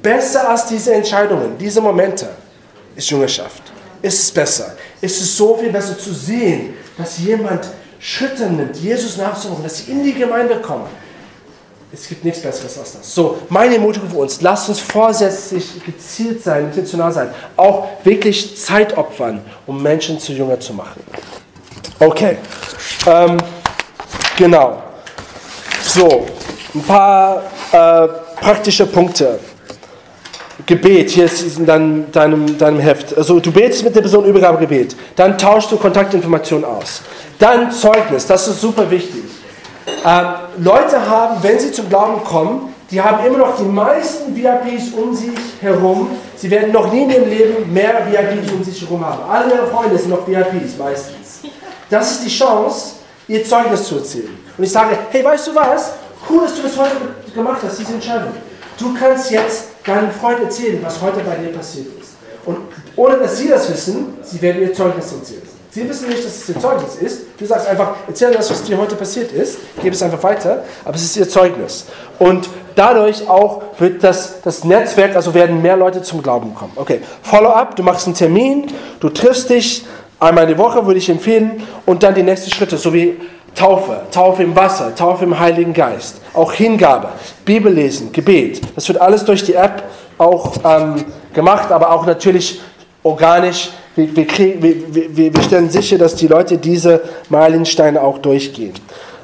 [0.00, 2.30] Besser als diese Entscheidungen, diese Momente
[2.96, 3.62] ist Jüngerschaft.
[4.00, 4.76] Ist es besser.
[5.00, 7.66] Ist es so viel besser zu sehen, dass jemand
[8.00, 10.86] Schritte nimmt, Jesus nachzumachen, dass sie in die Gemeinde kommen.
[11.92, 13.14] Es gibt nichts Besseres als das.
[13.14, 18.96] So, meine Ermutigung für uns, lasst uns vorsätzlich gezielt sein, intentional sein, auch wirklich Zeit
[18.96, 21.02] opfern, um Menschen zu Jünger zu machen.
[21.98, 22.38] Okay,
[23.06, 23.36] ähm,
[24.36, 24.82] genau.
[25.82, 26.26] So,
[26.74, 28.08] ein paar äh,
[28.40, 29.40] praktische Punkte.
[30.66, 33.16] Gebet, hier ist in deinem, deinem, deinem Heft.
[33.16, 37.02] Also du betest mit der Person Übergabegebet, dann tauschst du Kontaktinformationen aus.
[37.40, 39.24] Dann Zeugnis, das ist super wichtig.
[40.04, 40.26] Ähm,
[40.58, 45.14] Leute haben, wenn sie zum Glauben kommen, die haben immer noch die meisten VIPs um
[45.14, 46.10] sich herum.
[46.36, 49.22] Sie werden noch nie in ihrem Leben mehr VIPs um sich herum haben.
[49.28, 51.40] Alle ihre Freunde sind noch VIPs meistens.
[51.88, 52.96] Das ist die Chance,
[53.26, 54.36] ihr Zeugnis zu erzählen.
[54.58, 55.92] Und ich sage, hey, weißt du was?
[56.28, 56.96] Cool, dass du das heute
[57.34, 58.32] gemacht hast, diese Entscheidung.
[58.78, 62.10] Du kannst jetzt deinen Freunden erzählen, was heute bei dir passiert ist.
[62.44, 62.58] Und
[62.96, 65.59] ohne dass sie das wissen, sie werden ihr Zeugnis erzählen.
[65.72, 67.20] Sie wissen nicht, dass es ihr Zeugnis ist.
[67.38, 70.96] Du sagst einfach, erzähl das, was dir heute passiert ist, gebe es einfach weiter, aber
[70.96, 71.86] es ist ihr Zeugnis.
[72.18, 76.72] Und dadurch auch wird das, das Netzwerk, also werden mehr Leute zum Glauben kommen.
[76.74, 78.66] Okay, Follow-up, du machst einen Termin,
[78.98, 79.86] du triffst dich
[80.18, 83.20] einmal die Woche, würde ich empfehlen, und dann die nächsten Schritte, so wie
[83.54, 87.10] Taufe, Taufe im Wasser, Taufe im Heiligen Geist, auch Hingabe,
[87.44, 88.60] Bibellesen, Gebet.
[88.74, 89.84] Das wird alles durch die App
[90.18, 92.60] auch ähm, gemacht, aber auch natürlich
[93.04, 98.72] organisch wir, wir, kriegen, wir, wir, stellen sicher, dass die Leute diese Meilensteine auch durchgehen.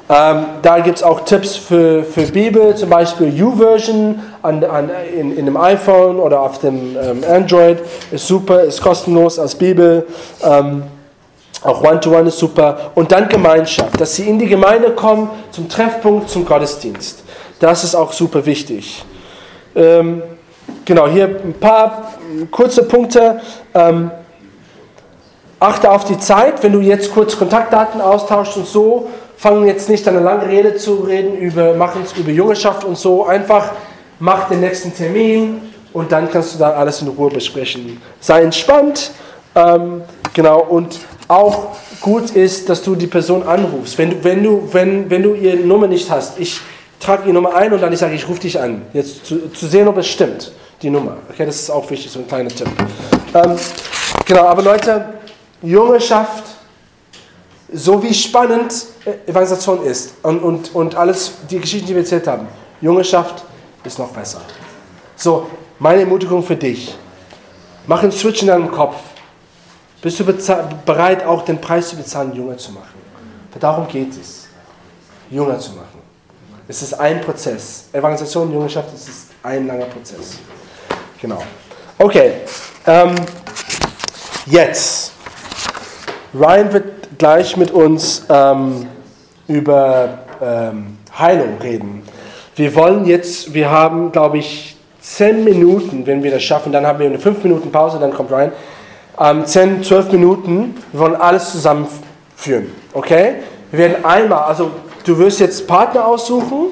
[0.09, 5.37] Ähm, da gibt es auch Tipps für, für Bibel, zum Beispiel YouVersion an, an, in,
[5.37, 7.79] in dem iPhone oder auf dem ähm, Android.
[8.11, 10.07] Ist super, ist kostenlos als Bibel.
[10.43, 10.83] Ähm,
[11.63, 12.91] auch One-to-One -One ist super.
[12.95, 17.23] Und dann Gemeinschaft, dass sie in die Gemeinde kommen, zum Treffpunkt, zum Gottesdienst.
[17.59, 19.03] Das ist auch super wichtig.
[19.75, 20.21] Ähm,
[20.85, 22.13] genau, hier ein paar
[22.51, 23.41] kurze Punkte.
[25.59, 30.07] Achte auf die Zeit, wenn du jetzt kurz Kontaktdaten austauschst und so, fangen jetzt nicht
[30.07, 33.71] eine lange Rede zu reden über, machen es über Jüngerschaft und so, einfach
[34.19, 35.61] mach den nächsten Termin
[35.93, 37.99] und dann kannst du da alles in Ruhe besprechen.
[38.19, 39.11] Sei entspannt,
[39.55, 40.03] ähm,
[40.33, 43.97] genau, und auch gut ist, dass du die Person anrufst.
[43.97, 46.61] Wenn du, wenn du, wenn, wenn du ihre Nummer nicht hast, ich
[46.99, 49.65] trage die Nummer ein und dann ich sage, ich rufe dich an, jetzt zu, zu
[49.65, 50.51] sehen, ob es stimmt,
[50.83, 51.17] die Nummer.
[51.31, 52.67] Okay, das ist auch wichtig, so ein kleiner Tipp.
[53.33, 53.55] Ähm,
[54.25, 55.16] genau, aber Leute,
[55.61, 56.43] Jüngerschaft,
[57.73, 58.73] so wie spannend
[59.25, 62.47] Evangelisation ist und, und, und alles, die Geschichten, die wir erzählt haben,
[62.81, 63.43] Jüngerschaft
[63.83, 64.41] ist noch besser.
[65.15, 65.47] So,
[65.79, 66.95] meine Ermutigung für dich.
[67.87, 68.97] Mach einen Switch in deinem Kopf.
[70.01, 70.25] Bist du
[70.85, 72.97] bereit, auch den Preis zu bezahlen, Jünger zu machen?
[73.59, 74.47] Darum geht es,
[75.31, 76.01] Jünger zu machen.
[76.67, 77.85] Es ist ein Prozess.
[77.91, 80.37] Evangelisation, Jüngerschaft, es ist ein langer Prozess.
[81.19, 81.41] Genau.
[81.97, 82.41] Okay.
[82.85, 83.15] Ähm,
[84.45, 85.13] jetzt.
[86.33, 86.83] Ryan wird
[87.17, 88.87] gleich mit uns ähm,
[89.47, 92.03] über ähm, Heilung reden.
[92.55, 96.99] Wir wollen jetzt, wir haben, glaube ich, zehn Minuten, wenn wir das schaffen, dann haben
[96.99, 98.51] wir eine fünf Minuten Pause, dann kommt Ryan.
[99.19, 103.35] Ähm, zehn, zwölf Minuten, wir wollen alles zusammenführen, okay?
[103.71, 104.71] Wir werden einmal, also
[105.05, 106.67] du wirst jetzt Partner aussuchen,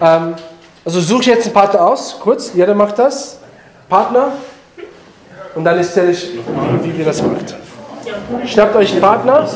[0.00, 0.34] ähm,
[0.84, 3.38] also such jetzt einen Partner aus, kurz, jeder macht das,
[3.88, 4.32] Partner,
[5.54, 6.30] und dann erzähle ich,
[6.82, 7.67] wie wir das machen.
[8.46, 9.48] Schnappt euch einen Partner.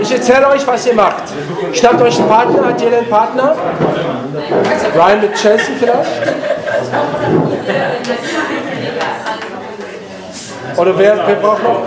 [0.00, 1.24] Ich erzähle euch, was ihr macht.
[1.72, 2.66] Schnappt euch einen Partner.
[2.66, 3.56] Hat jeder einen Partner?
[4.94, 6.10] Ryan mit Chelsea vielleicht?
[10.76, 11.82] Oder wer, wer braucht noch?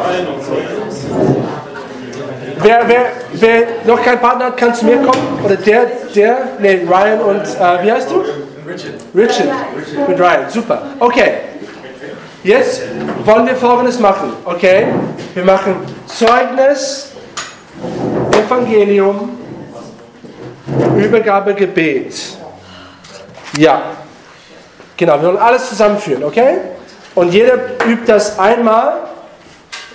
[2.59, 5.39] Wer, wer, wer noch keinen Partner hat, kann zu mir kommen.
[5.43, 8.23] Oder der, der, nee, Ryan und, äh, wie heißt du?
[8.67, 8.95] Richard.
[9.15, 10.09] Richard.
[10.09, 10.81] Mit Ryan, super.
[10.99, 11.31] Okay.
[12.43, 12.81] Jetzt
[13.23, 14.87] wollen wir folgendes machen, okay?
[15.33, 17.11] Wir machen Zeugnis,
[18.31, 19.37] Evangelium,
[20.97, 22.13] Übergabe, Gebet.
[23.57, 23.81] Ja.
[24.97, 26.57] Genau, wir wollen alles zusammenführen, okay?
[27.15, 27.55] Und jeder
[27.87, 29.07] übt das einmal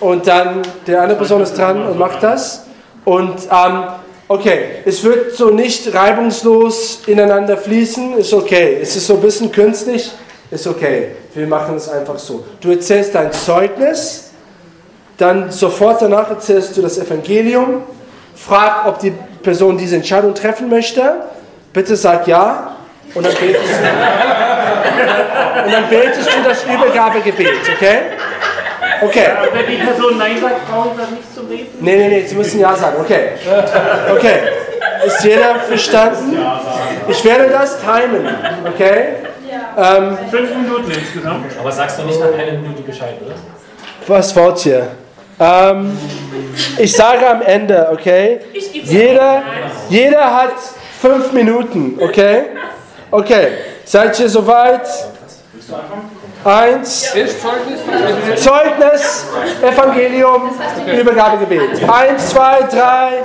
[0.00, 2.66] und dann der andere Person ist dran und macht das.
[3.04, 3.84] Und ähm,
[4.32, 8.78] okay, es wird so nicht reibungslos ineinander fließen, ist okay.
[8.80, 10.10] Es ist so ein bisschen künstlich,
[10.50, 11.12] ist okay.
[11.34, 12.44] Wir machen es einfach so.
[12.60, 14.30] Du erzählst dein Zeugnis,
[15.16, 17.82] dann sofort danach erzählst du das Evangelium,
[18.34, 19.12] frag, ob die
[19.42, 21.22] Person diese Entscheidung treffen möchte.
[21.72, 22.76] Bitte sag ja
[23.14, 23.74] und dann betest du,
[25.64, 27.98] und dann betest du das Übergabegebet, okay?
[29.04, 29.26] Okay.
[29.52, 31.78] Wenn die Person Nein sagt, brauche ich das nicht zu beten?
[31.80, 32.96] Nee, nee, nee, Sie müssen Ja sagen.
[33.00, 33.30] Okay.
[34.10, 34.36] Okay.
[35.06, 36.38] Ist jeder verstanden?
[37.08, 38.28] Ich werde das timen.
[38.66, 39.04] Okay?
[39.76, 41.46] Ähm, Fünf Minuten insgesamt.
[41.58, 43.34] Aber sagst du nicht nach einer Minute Bescheid, oder?
[44.06, 44.88] was wollt ihr?
[45.40, 45.98] Ähm,
[46.78, 48.40] ich sage am Ende, okay?
[48.52, 49.42] Jeder,
[49.88, 50.52] jeder hat
[51.00, 52.44] fünf Minuten, okay?
[53.10, 53.48] Okay.
[53.84, 54.86] Seid ihr soweit?
[56.44, 57.12] Eins.
[58.36, 59.26] Zeugnis,
[59.62, 60.50] Evangelium,
[60.98, 61.88] Übergabegebet.
[61.88, 63.22] Eins, zwei, drei,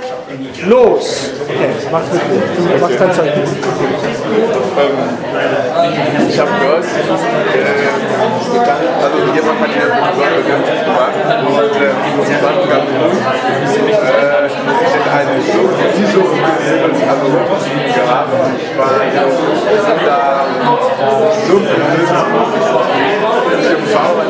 [0.66, 1.30] los.
[1.42, 2.02] Okay, mach
[2.80, 3.50] machst dein Zeugnis.
[6.28, 6.88] Ich habe gehört, äh,
[9.04, 11.92] also jemand hat mir Sorge gemacht und äh,
[12.26, 13.12] sie fanden ganz gut.
[13.88, 14.54] Äh, ich
[14.94, 16.92] hätte eine ISO also
[17.94, 18.32] gehabt.
[18.58, 18.90] Ich war
[20.04, 20.16] da
[21.46, 21.76] so viel
[23.76, 24.28] Gefahren.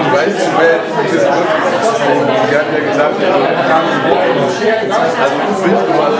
[0.00, 3.16] Ich weiß wer dieses Wort Die hat ja gesagt,
[5.20, 6.14] also findest du was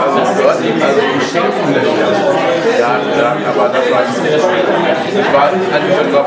[0.00, 1.70] also dort, also beschimpfen
[2.78, 4.22] Ja, ja, aber das war nicht
[5.10, 6.26] Ich war eigentlich schon drauf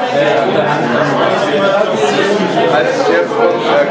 [2.73, 3.83] Als Chef von äh,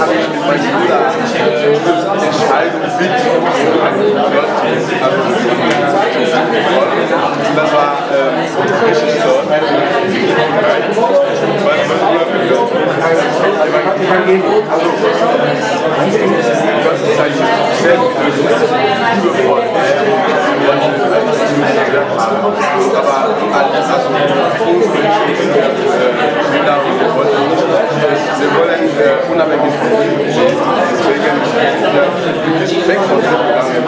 [0.00, 1.00] habe ich mit meinem Bruder
[1.38, 1.74] äh,
[2.26, 3.14] Entscheidung fit
[3.80, 4.04] also,
[7.56, 8.28] das war äh,
[8.88, 9.32] richtig so.
[12.48, 12.54] Äh,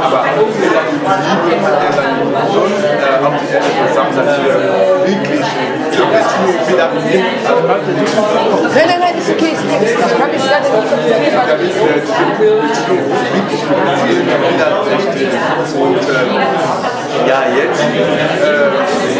[0.00, 2.14] aber hat er dann
[2.52, 4.54] schon äh, auf die Erde versammelt, dass wir
[5.06, 5.46] wirklich
[8.74, 9.78] Nein, nein, nein, ist okay, ist okay.
[9.84, 10.68] Ich kann mich leider
[11.58, 11.76] nicht
[17.26, 19.19] ja, jetzt äh,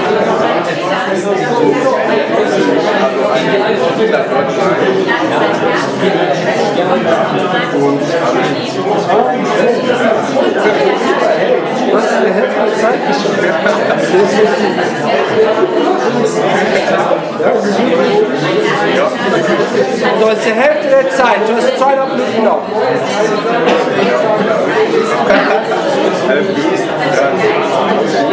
[20.19, 21.47] Du ist die Hälfte der Zeit.
[21.47, 22.61] Du hast zweieinhalb Minuten noch.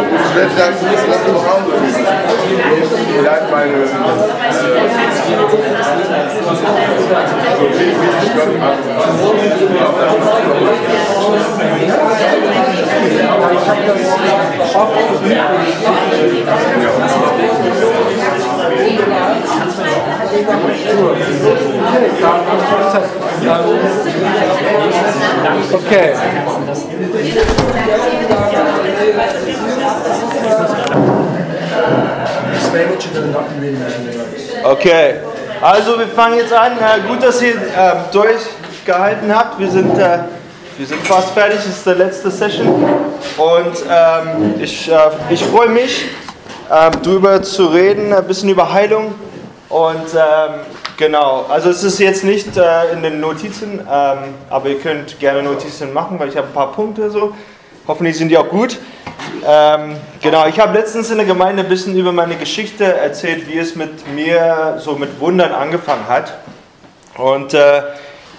[0.08, 1.72] Ich werde sagen, du musst nach zu Hause.
[3.18, 3.72] Vielleicht meine.
[3.72, 3.86] Äh,
[7.58, 8.78] so wie ich Gott mache.
[13.52, 14.00] Ich habe das
[14.74, 15.38] oft geübt.
[25.72, 26.14] Okay.
[34.64, 35.14] Okay,
[35.60, 36.72] also wir fangen jetzt an.
[36.72, 39.58] Äh, gut, dass ihr äh, durchgehalten habt.
[39.58, 40.18] Wir sind, äh,
[40.76, 41.56] wir sind fast fertig.
[41.56, 42.84] Das ist die letzte Session.
[43.36, 44.96] Und ähm, ich, äh,
[45.30, 46.06] ich freue mich,
[46.70, 49.14] ähm, drüber zu reden, ein bisschen über Heilung.
[49.68, 50.60] Und ähm,
[50.96, 55.42] genau, also es ist jetzt nicht äh, in den Notizen, ähm, aber ihr könnt gerne
[55.42, 57.34] Notizen machen, weil ich habe ein paar Punkte so.
[57.86, 58.78] Hoffentlich sind die auch gut.
[59.46, 63.58] Ähm, genau, ich habe letztens in der Gemeinde ein bisschen über meine Geschichte erzählt, wie
[63.58, 66.38] es mit mir so mit Wundern angefangen hat.
[67.16, 67.82] Und äh,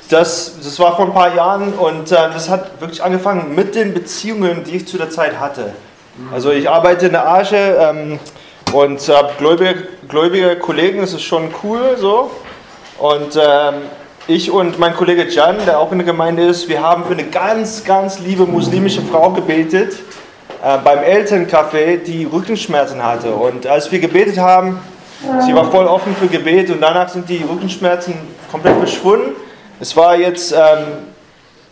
[0.09, 3.93] das, das war vor ein paar Jahren und äh, das hat wirklich angefangen mit den
[3.93, 5.73] Beziehungen, die ich zu der Zeit hatte.
[6.33, 8.19] Also ich arbeite in der Arche ähm,
[8.73, 12.31] und habe gläubige, gläubige Kollegen, das ist schon cool so.
[12.99, 13.75] Und ähm,
[14.27, 17.23] ich und mein Kollege Jan, der auch in der Gemeinde ist, wir haben für eine
[17.23, 19.93] ganz, ganz liebe muslimische Frau gebetet
[20.63, 23.31] äh, beim Elterncafé, die Rückenschmerzen hatte.
[23.31, 24.79] Und als wir gebetet haben,
[25.45, 28.13] sie war voll offen für Gebet und danach sind die Rückenschmerzen
[28.51, 29.31] komplett verschwunden.
[29.79, 30.85] Es war jetzt, ähm,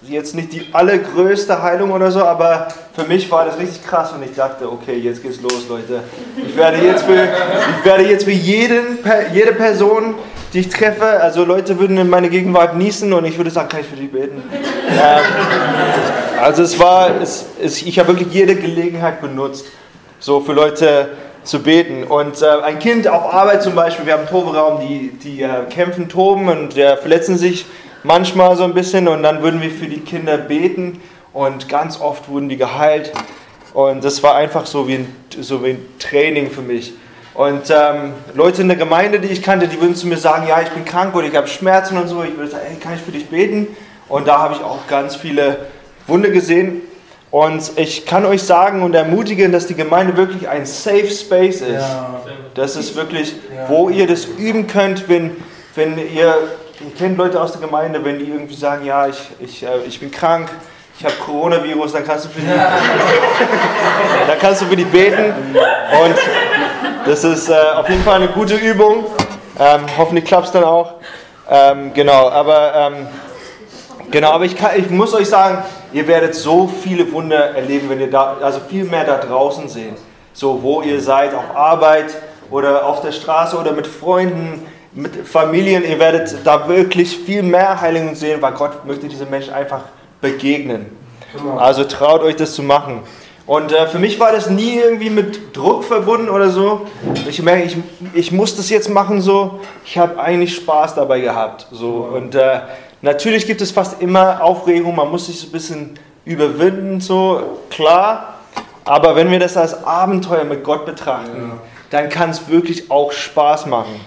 [0.02, 4.24] jetzt nicht die allergrößte Heilung oder so, aber für mich war das richtig krass und
[4.24, 6.02] ich dachte, okay, jetzt geht's los, Leute.
[6.46, 9.00] Ich werde jetzt für, ich werde jetzt für jeden,
[9.34, 10.16] jede Person,
[10.54, 13.82] die ich treffe, also Leute würden in meine Gegenwart niesen und ich würde sagen, kann
[13.82, 14.44] ich für dich beten?
[14.92, 15.24] Ähm,
[16.42, 19.66] also es war, es, es, ich habe wirklich jede Gelegenheit benutzt,
[20.20, 21.10] so für Leute
[21.44, 22.04] zu beten.
[22.04, 25.64] Und äh, ein Kind auf Arbeit zum Beispiel, wir haben einen Toberaum, die, die äh,
[25.70, 27.66] kämpfen, toben und äh, verletzen sich
[28.04, 31.02] manchmal so ein bisschen und dann würden wir für die Kinder beten
[31.34, 33.12] und ganz oft wurden die geheilt.
[33.74, 36.94] Und das war einfach so wie ein, so wie ein Training für mich.
[37.34, 40.60] Und ähm, Leute in der Gemeinde, die ich kannte, die würden zu mir sagen, ja,
[40.62, 42.24] ich bin krank oder ich habe Schmerzen und so.
[42.24, 43.68] Ich würde sagen, ey, kann ich für dich beten?
[44.10, 45.68] Und da habe ich auch ganz viele
[46.08, 46.82] Wunder gesehen.
[47.30, 51.84] Und ich kann euch sagen und ermutigen, dass die Gemeinde wirklich ein Safe Space ist.
[51.84, 52.22] Ja.
[52.56, 53.36] Das ist wirklich,
[53.68, 55.36] wo ihr das üben könnt, wenn,
[55.76, 56.36] wenn ihr,
[56.80, 60.00] ihr kennt Leute aus der Gemeinde, wenn die irgendwie sagen, ja, ich, ich, äh, ich
[60.00, 60.50] bin krank,
[61.00, 62.48] ich habe Coronavirus, dann kannst du für die,
[64.28, 65.34] dann kannst du für die beten.
[66.04, 66.16] Und
[67.06, 69.06] das ist äh, auf jeden Fall eine gute Übung.
[69.60, 70.96] Ähm, hoffentlich klappt es dann auch.
[71.50, 73.08] Ähm, genau, aber ähm,
[74.12, 78.00] genau, aber ich, kann, ich muss euch sagen, ihr werdet so viele Wunder erleben, wenn
[78.00, 79.98] ihr da, also viel mehr da draußen seht.
[80.34, 82.14] So, wo ihr seid, auf Arbeit
[82.52, 84.66] oder auf der Straße oder mit Freunden,
[84.98, 85.84] mit Familien.
[85.84, 89.82] Ihr werdet da wirklich viel mehr Heilungen sehen, weil Gott möchte diese Menschen einfach
[90.22, 90.88] begegnen.
[91.58, 93.02] Also traut euch das zu machen.
[93.46, 96.88] Und äh, für mich war das nie irgendwie mit Druck verbunden oder so.
[97.30, 97.78] Ich merke, ich,
[98.14, 99.62] ich muss das jetzt machen so.
[99.86, 101.68] Ich habe eigentlich Spaß dabei gehabt.
[101.72, 102.10] So.
[102.14, 102.60] Und äh,
[103.02, 108.36] Natürlich gibt es fast immer Aufregung, man muss sich so ein bisschen überwinden, so klar.
[108.86, 111.58] Aber wenn wir das als Abenteuer mit Gott betrachten, ja.
[111.90, 114.00] Dann kann es wirklich auch Spaß machen.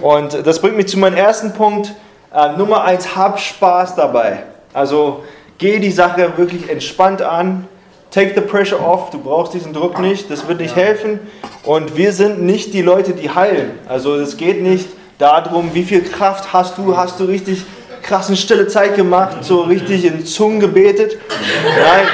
[0.00, 1.92] Und das bringt mich zu meinem ersten Punkt.
[2.34, 4.44] Äh, Nummer eins, hab Spaß dabei.
[4.72, 5.24] Also
[5.58, 7.66] geh die Sache wirklich entspannt an.
[8.10, 9.10] Take the pressure off.
[9.10, 10.30] Du brauchst diesen Druck nicht.
[10.30, 11.20] Das wird nicht helfen.
[11.64, 13.78] Und wir sind nicht die Leute, die heilen.
[13.88, 14.88] Also es geht nicht
[15.18, 17.64] darum, wie viel Kraft hast du, hast du richtig
[18.02, 21.16] krassen stille Zeit gemacht, so richtig in Zungen gebetet.
[21.64, 22.06] Nein,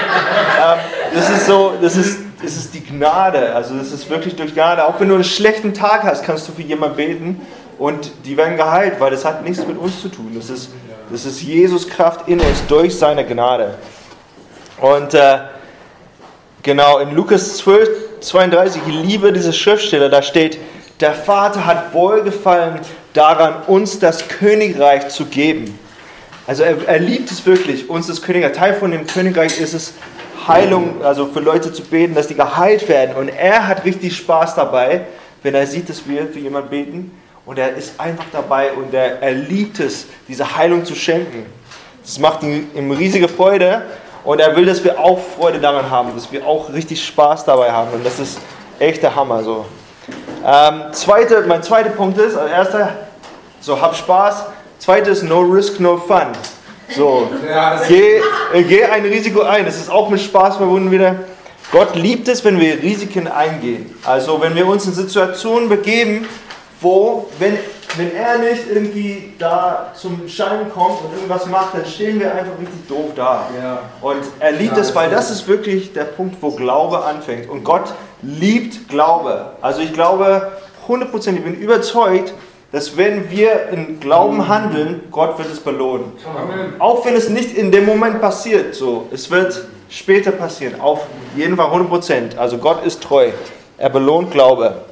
[0.63, 0.79] ähm,
[1.15, 3.55] das ist so, das ist, das ist die Gnade.
[3.55, 4.87] Also das ist wirklich durch Gnade.
[4.87, 7.41] Auch wenn du einen schlechten Tag hast, kannst du für jemanden beten
[7.79, 10.33] und die werden geheilt, weil das hat nichts mit uns zu tun.
[10.35, 10.71] Das ist,
[11.11, 13.75] das ist Jesus Kraft in uns durch seine Gnade.
[14.81, 15.39] Und äh,
[16.63, 20.59] genau in Lukas 12, 32, ich liebe diese Schriftstelle, da steht,
[21.01, 22.81] der Vater hat wohlgefallen
[23.13, 25.79] daran, uns das Königreich zu geben.
[26.47, 28.53] Also er, er liebt es wirklich, uns das Königreich.
[28.53, 29.95] Teil von dem Königreich ist es,
[30.49, 33.15] Heilung, also für Leute zu beten, dass die geheilt werden.
[33.17, 35.03] Und er hat richtig Spaß dabei,
[35.43, 37.21] wenn er sieht, dass wir für jemanden beten.
[37.47, 41.47] Und er ist einfach dabei und er, er liebt es, diese Heilung zu schenken.
[42.03, 43.83] Das macht ihm, ihm riesige Freude.
[44.25, 47.71] Und er will, dass wir auch Freude daran haben, dass wir auch richtig Spaß dabei
[47.71, 47.93] haben.
[47.93, 48.39] Und das ist
[48.79, 49.65] echt der Hammer so.
[50.45, 52.91] Ähm, zweite, mein zweiter Punkt ist, also erster,
[53.61, 54.47] so hab Spaß.
[54.79, 56.29] Zweites, no risk, no fun.
[56.95, 57.31] So,
[57.87, 58.21] geh,
[58.53, 59.65] äh, geh ein Risiko ein.
[59.65, 61.17] Das ist auch mit Spaß verbunden wieder.
[61.71, 63.95] Gott liebt es, wenn wir Risiken eingehen.
[64.05, 66.27] Also wenn wir uns in Situationen begeben,
[66.81, 67.59] wo, wenn,
[67.97, 72.59] wenn er nicht irgendwie da zum Schein kommt und irgendwas macht, dann stehen wir einfach
[72.59, 73.49] richtig doof da.
[73.61, 73.81] Ja.
[74.01, 77.51] Und er liebt ja, es, weil das ist wirklich der Punkt, wo Glaube anfängt.
[77.51, 77.93] Und Gott
[78.23, 79.53] liebt Glaube.
[79.61, 80.53] Also ich glaube
[80.89, 82.33] 100%, ich bin überzeugt,
[82.71, 86.13] dass wenn wir in Glauben handeln, Gott wird es belohnen.
[86.27, 86.75] Amen.
[86.79, 91.57] Auch wenn es nicht in dem Moment passiert, so, es wird später passieren, auf jeden
[91.57, 92.37] Fall 100%.
[92.37, 93.31] Also Gott ist treu,
[93.79, 94.83] er belohnt Glaube.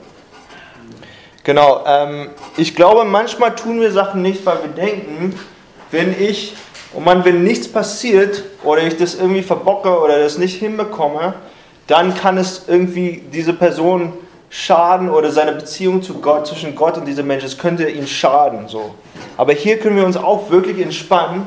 [1.44, 5.38] Genau, ähm, ich glaube, manchmal tun wir Sachen nicht, weil wir denken,
[5.90, 6.55] wenn ich,
[6.92, 11.34] und man, wenn nichts passiert oder ich das irgendwie verbocke oder das nicht hinbekomme,
[11.86, 14.12] dann kann es irgendwie diese Person
[14.49, 18.68] schaden oder seine Beziehung zu Gott, zwischen Gott und diesem Menschen, es könnte ihm schaden.
[18.68, 18.94] So.
[19.36, 21.47] Aber hier können wir uns auch wirklich entspannen,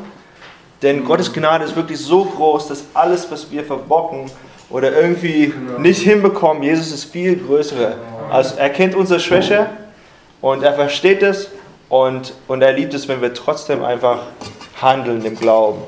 [0.82, 4.32] denn Gottes Gnade ist wirklich so groß, dass alles, was wir verbocken
[4.69, 7.95] oder irgendwie nicht hinbekommen, Jesus ist viel größer.
[8.32, 9.68] Also er kennt unsere Schwäche
[10.42, 11.50] und er versteht es
[11.90, 14.19] und, und er liebt es, wenn wir trotzdem einfach
[14.82, 15.82] handeln im Glauben.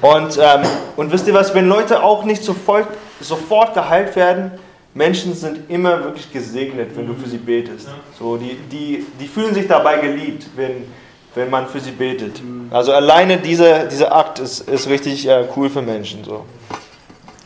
[0.00, 0.62] Und, ähm,
[0.96, 2.88] und wisst ihr was, wenn Leute auch nicht sofort,
[3.20, 4.52] sofort geheilt werden,
[4.94, 7.88] Menschen sind immer wirklich gesegnet, wenn du für sie betest.
[8.18, 10.84] So, die, die, die fühlen sich dabei geliebt, wenn,
[11.34, 12.42] wenn man für sie betet.
[12.70, 16.24] Also alleine dieser, dieser Akt ist, ist richtig äh, cool für Menschen.
[16.24, 16.44] So.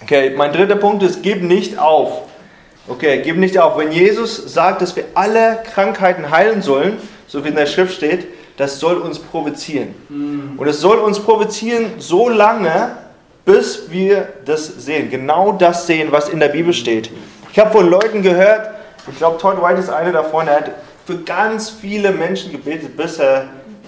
[0.02, 2.22] Okay, mein dritter Punkt ist, gib nicht auf.
[2.88, 3.78] Okay, gib nicht auf.
[3.78, 8.26] Wenn Jesus sagt, dass wir alle Krankheiten heilen sollen, so wie in der Schrift steht,
[8.56, 9.94] das soll uns provozieren.
[10.56, 12.96] Und es soll uns provozieren so lange,
[13.44, 15.10] bis wir das sehen.
[15.10, 17.10] Genau das sehen, was in der Bibel steht.
[17.54, 18.68] Ich habe von Leuten gehört,
[19.08, 20.70] ich glaube, Todd White ist einer davon, er hat
[21.06, 23.44] für ganz viele Menschen gebetet, bis er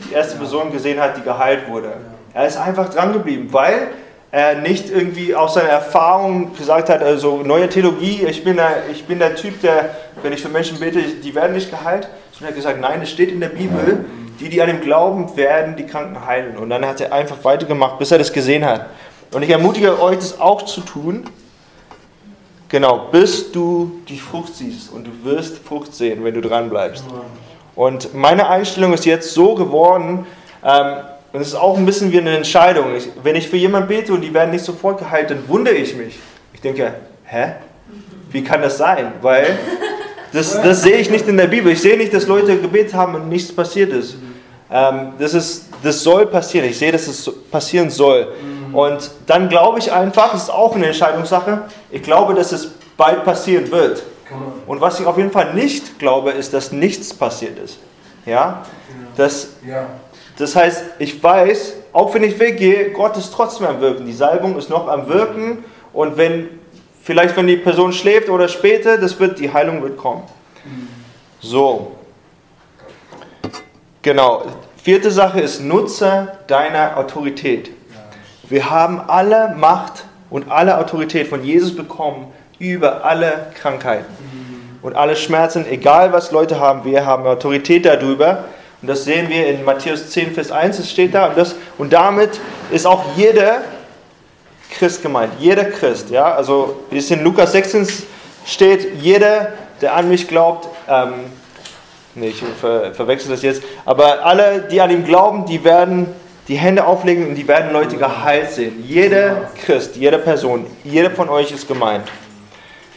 [0.08, 1.94] die erste Person gesehen hat, die geheilt wurde.
[2.32, 3.88] Er ist einfach dran geblieben, weil
[4.30, 9.04] er nicht irgendwie aus seiner Erfahrung gesagt hat, also neue Theologie, ich bin der, ich
[9.04, 12.48] bin der Typ, der, wenn ich für Menschen bete, die werden nicht geheilt, sondern er
[12.50, 14.04] hat gesagt, nein, es steht in der Bibel,
[14.38, 16.56] die, die an ihm glauben, werden die Kranken heilen.
[16.56, 18.86] Und dann hat er einfach weitergemacht, bis er das gesehen hat.
[19.32, 21.28] Und ich ermutige euch, das auch zu tun.
[22.68, 27.04] Genau, bis du die Frucht siehst und du wirst Frucht sehen, wenn du dran bleibst.
[27.76, 30.26] Und meine Einstellung ist jetzt so geworden,
[30.64, 30.96] ähm,
[31.32, 32.96] und es ist auch ein bisschen wie eine Entscheidung.
[32.96, 35.94] Ich, wenn ich für jemanden bete und die werden nicht sofort geheilt, dann wundere ich
[35.94, 36.18] mich.
[36.54, 37.52] Ich denke, hä?
[38.30, 39.12] Wie kann das sein?
[39.20, 39.58] Weil
[40.32, 41.70] das, das sehe ich nicht in der Bibel.
[41.70, 44.16] Ich sehe nicht, dass Leute gebetet haben und nichts passiert ist.
[44.70, 46.68] Ähm, das, ist das soll passieren.
[46.68, 48.28] Ich sehe, dass es passieren soll.
[48.72, 53.24] Und dann glaube ich einfach, das ist auch eine Entscheidungssache, ich glaube, dass es bald
[53.24, 54.02] passieren wird.
[54.66, 57.78] Und was ich auf jeden Fall nicht glaube, ist, dass nichts passiert ist.
[58.24, 58.64] Ja?
[59.16, 59.48] Das,
[60.36, 64.04] das heißt, ich weiß, auch wenn ich weggehe, Gott ist trotzdem am Wirken.
[64.04, 65.64] Die Salbung ist noch am Wirken.
[65.92, 66.48] Und wenn,
[67.02, 70.24] vielleicht wenn die Person schläft oder später, das wird, die Heilung wird kommen.
[71.40, 71.92] So.
[74.02, 74.44] Genau.
[74.82, 77.70] Vierte Sache ist, nutze deine Autorität.
[78.48, 84.06] Wir haben alle Macht und alle Autorität von Jesus bekommen über alle Krankheiten
[84.82, 88.44] und alle Schmerzen, egal was Leute haben, wir haben Autorität darüber.
[88.80, 91.26] Und das sehen wir in Matthäus 10, Vers 1, es steht da.
[91.28, 92.38] Und, das, und damit
[92.70, 93.62] ist auch jeder
[94.70, 96.10] Christ gemeint, jeder Christ.
[96.10, 96.34] Ja?
[96.34, 97.88] Also wie es in Lukas 16
[98.44, 101.14] steht, jeder, der an mich glaubt, ähm,
[102.14, 106.06] nee, ich ver, verwechsel das jetzt, aber alle, die an ihm glauben, die werden
[106.48, 108.84] die Hände auflegen und die werden Leute geheilt sehen.
[108.86, 112.08] Jeder Christ, jede Person, jeder von euch ist gemeint.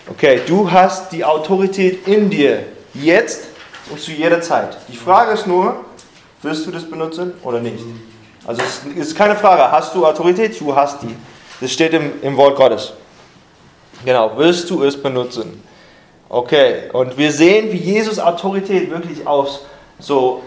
[0.10, 3.48] Okay, du hast die Autorität in dir, jetzt
[3.90, 4.78] und zu jeder Zeit.
[4.88, 5.86] Die Frage ist nur,
[6.42, 7.84] wirst du das benutzen oder nicht?
[8.46, 10.60] Also es ist keine Frage, hast du Autorität?
[10.60, 11.16] Du hast die.
[11.62, 12.94] Das steht im, im Wort Gottes.
[14.06, 15.62] Genau, wirst du es benutzen?
[16.30, 19.66] Okay, und wir sehen, wie Jesus Autorität wirklich aus,
[20.00, 20.44] so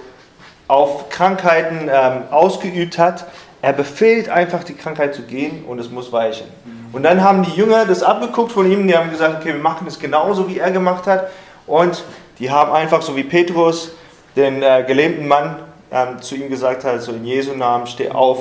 [0.72, 3.26] auf Krankheiten ähm, ausgeübt hat.
[3.60, 6.46] Er befehlt einfach, die Krankheit zu gehen und es muss weichen.
[6.94, 9.84] Und dann haben die Jünger das abgeguckt von ihm, die haben gesagt, okay, wir machen
[9.84, 11.28] das genauso, wie er gemacht hat.
[11.66, 12.02] Und
[12.38, 13.92] die haben einfach, so wie Petrus,
[14.34, 15.56] den äh, gelähmten Mann
[15.90, 18.38] ähm, zu ihm gesagt hat, so in Jesu Namen, steh auf.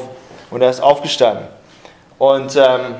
[0.49, 1.45] Und er ist aufgestanden.
[2.17, 2.95] Und ähm,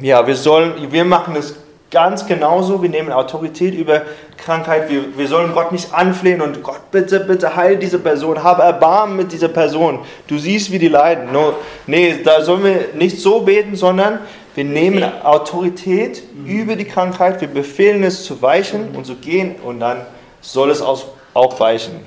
[0.00, 1.54] ja, wir sollen, wir machen das
[1.94, 2.82] ganz genauso.
[2.82, 4.02] Wir nehmen Autorität über
[4.36, 4.90] Krankheit.
[4.90, 8.42] Wir, wir sollen Gott nicht anflehen und Gott, bitte, bitte heil diese Person.
[8.42, 10.00] Habe Erbarmen mit dieser Person.
[10.26, 11.32] Du siehst, wie die leiden.
[11.32, 11.54] No,
[11.86, 14.18] nee, da sollen wir nicht so beten, sondern
[14.54, 17.40] wir nehmen Autorität über die Krankheit.
[17.40, 19.98] Wir befehlen es zu weichen und zu gehen und dann
[20.40, 22.00] soll es auch weichen.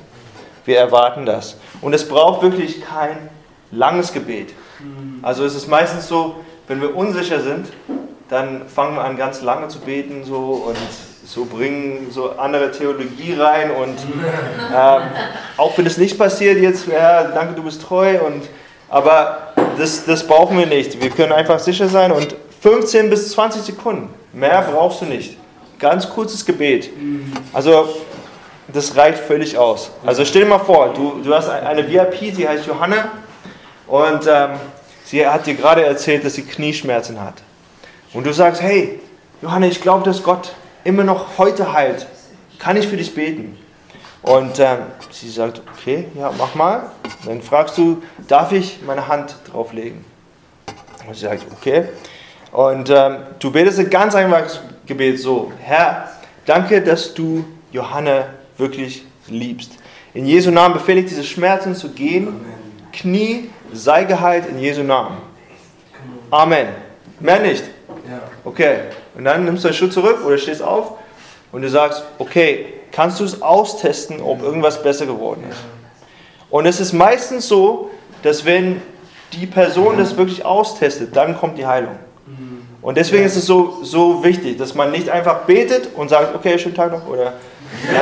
[0.65, 1.57] Wir erwarten das.
[1.81, 3.29] Und es braucht wirklich kein
[3.71, 4.53] langes Gebet.
[5.21, 6.35] Also es ist meistens so,
[6.67, 7.67] wenn wir unsicher sind,
[8.29, 10.77] dann fangen wir an ganz lange zu beten so und
[11.25, 13.97] so bringen so andere Theologie rein und
[14.75, 15.01] ähm,
[15.57, 18.43] auch wenn es nicht passiert jetzt, ja, danke, du bist treu und
[18.89, 21.01] aber das, das brauchen wir nicht.
[21.01, 25.37] Wir können einfach sicher sein und 15 bis 20 Sekunden, mehr brauchst du nicht.
[25.79, 26.89] Ganz kurzes Gebet.
[27.53, 27.89] Also
[28.73, 29.91] das reicht völlig aus.
[30.05, 33.11] Also stell dir mal vor, du, du hast eine VIP, sie heißt Johanna
[33.87, 34.51] und ähm,
[35.05, 37.35] sie hat dir gerade erzählt, dass sie Knieschmerzen hat.
[38.13, 38.99] Und du sagst, hey,
[39.41, 40.53] Johanna, ich glaube, dass Gott
[40.83, 42.07] immer noch heute heilt.
[42.59, 43.57] Kann ich für dich beten?
[44.21, 44.79] Und ähm,
[45.11, 46.91] sie sagt, okay, ja, mach mal.
[47.25, 50.03] Dann fragst du, darf ich meine Hand drauflegen?
[51.07, 51.85] Und sie sagt, okay.
[52.51, 56.09] Und ähm, du betest ein ganz einfaches Gebet so, Herr,
[56.47, 59.73] Danke, dass du Johanna wirklich liebst.
[60.13, 62.39] In Jesu Namen befehle ich diese Schmerzen zu gehen.
[62.93, 65.17] Knie, sei geheilt in Jesu Namen.
[66.31, 66.69] Amen.
[67.19, 67.65] Mehr nicht.
[68.43, 68.79] Okay.
[69.15, 70.93] Und dann nimmst du einen Schritt zurück oder stehst auf
[71.51, 75.59] und du sagst, okay, kannst du es austesten, ob irgendwas besser geworden ist?
[76.49, 77.91] Und es ist meistens so,
[78.23, 78.81] dass wenn
[79.33, 81.97] die Person das wirklich austestet, dann kommt die Heilung.
[82.81, 86.57] Und deswegen ist es so, so wichtig, dass man nicht einfach betet und sagt, okay,
[86.57, 87.33] schönen Tag noch oder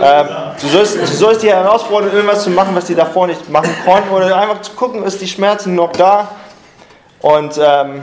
[0.00, 0.26] ähm,
[0.60, 4.10] du, sollst, du sollst die herausfordern, irgendwas zu machen, was die davor nicht machen konnten
[4.10, 6.30] oder einfach zu gucken, ist die Schmerzen noch da
[7.20, 8.02] und ähm,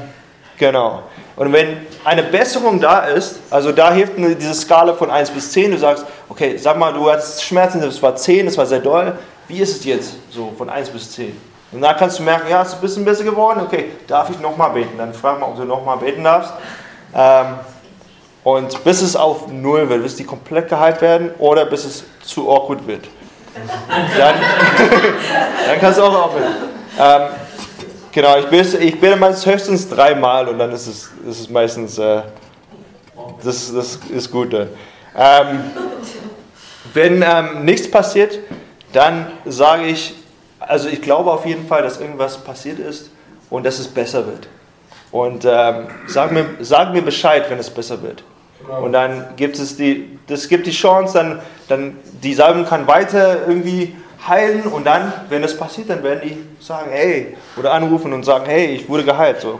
[0.58, 1.04] genau.
[1.36, 5.72] Und wenn eine Besserung da ist, also da hilft diese Skala von 1 bis 10,
[5.72, 9.18] du sagst, okay, sag mal, du hattest Schmerzen, das war 10, das war sehr doll,
[9.48, 11.36] wie ist es jetzt so von 1 bis 10?
[11.72, 14.40] Und dann kannst du merken, ja, es ist ein bisschen besser geworden, okay, darf ich
[14.40, 14.98] nochmal beten?
[14.98, 16.54] Dann frag mal, ob du nochmal beten darfst.
[17.14, 17.46] Ähm,
[18.44, 22.50] und bis es auf Null wird, bis die komplett geheilt werden oder bis es zu
[22.50, 23.08] awkward wird.
[24.18, 24.36] Dann,
[25.68, 26.54] dann kannst du auch aufhören.
[27.00, 27.22] Ähm,
[28.16, 32.00] genau, ich bete, ich bete meistens höchstens dreimal und dann ist es, ist es meistens,
[32.00, 32.22] äh,
[33.44, 34.54] das, das ist gut.
[34.54, 34.68] Ähm,
[36.94, 38.40] wenn ähm, nichts passiert,
[38.94, 40.16] dann sage ich,
[40.60, 43.12] also ich glaube auf jeden Fall, dass irgendwas passiert ist
[43.50, 44.48] und dass es besser wird.
[45.12, 48.24] Und ähm, sag, mir, sag mir Bescheid, wenn es besser wird.
[48.82, 53.48] Und dann gibt es die, das gibt die Chance, dann, dann die Salbung kann weiter
[53.48, 53.96] irgendwie
[54.28, 58.46] heilen und dann, wenn das passiert, dann werden die sagen, hey, oder anrufen und sagen,
[58.46, 59.42] hey, ich wurde geheilt.
[59.42, 59.60] So.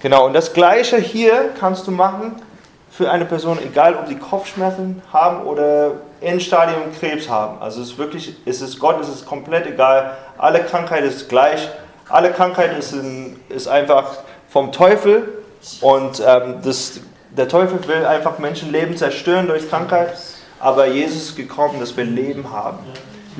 [0.00, 2.36] Genau, und das Gleiche hier kannst du machen
[2.90, 7.60] für eine Person, egal ob sie Kopfschmerzen haben oder Endstadium Krebs haben.
[7.60, 10.16] Also es ist wirklich, es ist Gott, es ist komplett egal.
[10.36, 11.68] Alle Krankheit ist gleich.
[12.08, 14.18] Alle Krankheit ist, in, ist einfach
[14.48, 15.28] vom Teufel
[15.80, 17.00] und ähm, das
[17.36, 20.14] der Teufel will einfach Menschenleben zerstören durch Krankheit,
[20.58, 22.78] aber Jesus ist gekommen, dass wir Leben haben.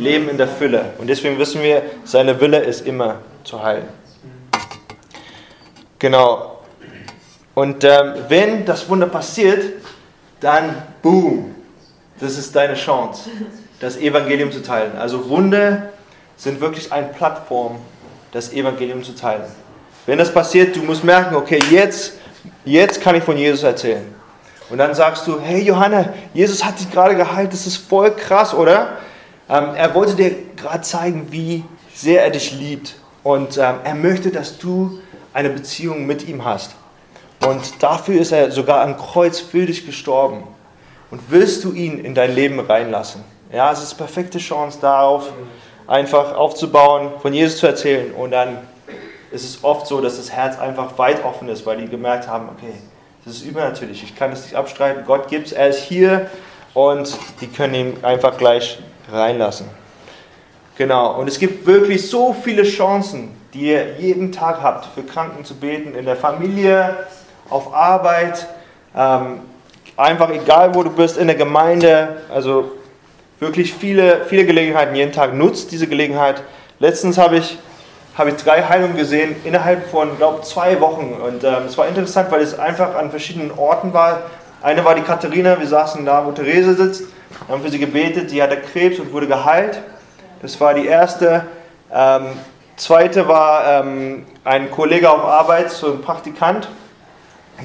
[0.01, 0.95] Leben in der Fülle.
[0.99, 3.89] Und deswegen wissen wir, seine Wille ist immer zu heilen.
[5.99, 6.61] Genau.
[7.55, 9.65] Und ähm, wenn das Wunder passiert,
[10.41, 11.55] dann boom,
[12.19, 13.31] das ist deine Chance,
[13.81, 14.97] das Evangelium zu teilen.
[14.97, 15.91] Also Wunder
[16.37, 17.77] sind wirklich eine Plattform,
[18.33, 19.45] das Evangelium zu teilen.
[20.07, 22.15] Wenn das passiert, du musst merken, okay, jetzt
[22.65, 24.15] Jetzt kann ich von Jesus erzählen.
[24.69, 28.55] Und dann sagst du, hey Johanna, Jesus hat dich gerade geheilt, das ist voll krass,
[28.55, 28.99] oder?
[29.51, 32.95] Ähm, er wollte dir gerade zeigen, wie sehr er dich liebt.
[33.23, 35.01] Und ähm, er möchte, dass du
[35.33, 36.75] eine Beziehung mit ihm hast.
[37.47, 40.45] Und dafür ist er sogar am Kreuz für dich gestorben.
[41.11, 43.25] Und willst du ihn in dein Leben reinlassen?
[43.53, 45.33] Ja, es ist perfekte Chance darauf,
[45.89, 48.59] einfach aufzubauen, von Jesus zu erzählen und dann
[49.33, 52.49] ist es oft so, dass das Herz einfach weit offen ist, weil die gemerkt haben,
[52.49, 52.75] okay,
[53.25, 56.31] das ist übernatürlich, ich kann das nicht abstreiten, Gott gibt es, er ist hier
[56.75, 58.79] und die können ihn einfach gleich
[59.13, 59.67] reinlassen.
[60.77, 65.45] Genau, und es gibt wirklich so viele Chancen, die ihr jeden Tag habt, für Kranken
[65.45, 66.97] zu beten, in der Familie,
[67.51, 68.47] auf Arbeit,
[68.97, 69.41] ähm,
[69.97, 72.73] einfach egal wo du bist, in der Gemeinde, also
[73.41, 75.35] wirklich viele, viele Gelegenheiten jeden Tag.
[75.35, 76.43] Nutzt diese Gelegenheit.
[76.79, 77.59] Letztens habe ich
[78.17, 81.15] habe ich drei Heilungen gesehen innerhalb von, glaube zwei Wochen.
[81.27, 84.23] Und ähm, es war interessant, weil es einfach an verschiedenen Orten war.
[84.63, 87.05] Eine war die Katharina, wir saßen da, wo Therese sitzt,
[87.49, 89.81] haben für sie gebetet, die hatte Krebs und wurde geheilt.
[90.43, 91.47] Das war die erste.
[91.93, 92.27] Ähm,
[92.77, 96.69] zweite war ähm, ein Kollege auf Arbeit, so ein Praktikant,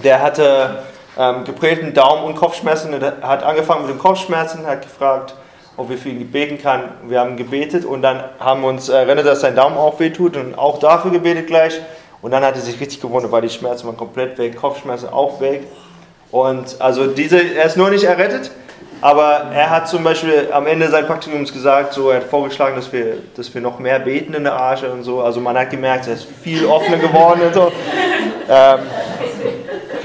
[0.03, 0.83] der hatte
[1.17, 2.93] ähm, geprägten Daumen- und Kopfschmerzen.
[2.93, 5.35] Er hat angefangen mit den Kopfschmerzen, hat gefragt,
[5.77, 6.89] ob wir für ihn beten kann.
[7.07, 10.57] Wir haben gebetet und dann haben wir uns erinnert, dass sein Daumen auch wehtut und
[10.57, 11.79] auch dafür gebetet gleich.
[12.21, 15.39] Und dann hat er sich richtig gewundert, weil die Schmerzen waren komplett weg, Kopfschmerzen auch
[15.41, 15.63] weg.
[16.31, 18.51] Und also diese, er ist nur nicht errettet,
[19.01, 22.91] aber er hat zum Beispiel am Ende seines Praktikums gesagt, so er hat vorgeschlagen, dass
[22.91, 25.21] wir, dass wir noch mehr beten in der Arche und so.
[25.21, 27.71] Also man hat gemerkt, er ist viel offener geworden und so.
[28.49, 28.79] Ähm,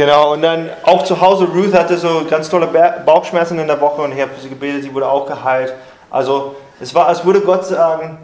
[0.01, 2.69] Genau, und dann auch zu Hause, Ruth hatte so ganz tolle
[3.05, 5.75] Bauchschmerzen in der Woche und ich habe sie gebetet, sie wurde auch geheilt.
[6.09, 8.17] Also es war, als würde Gott sagen,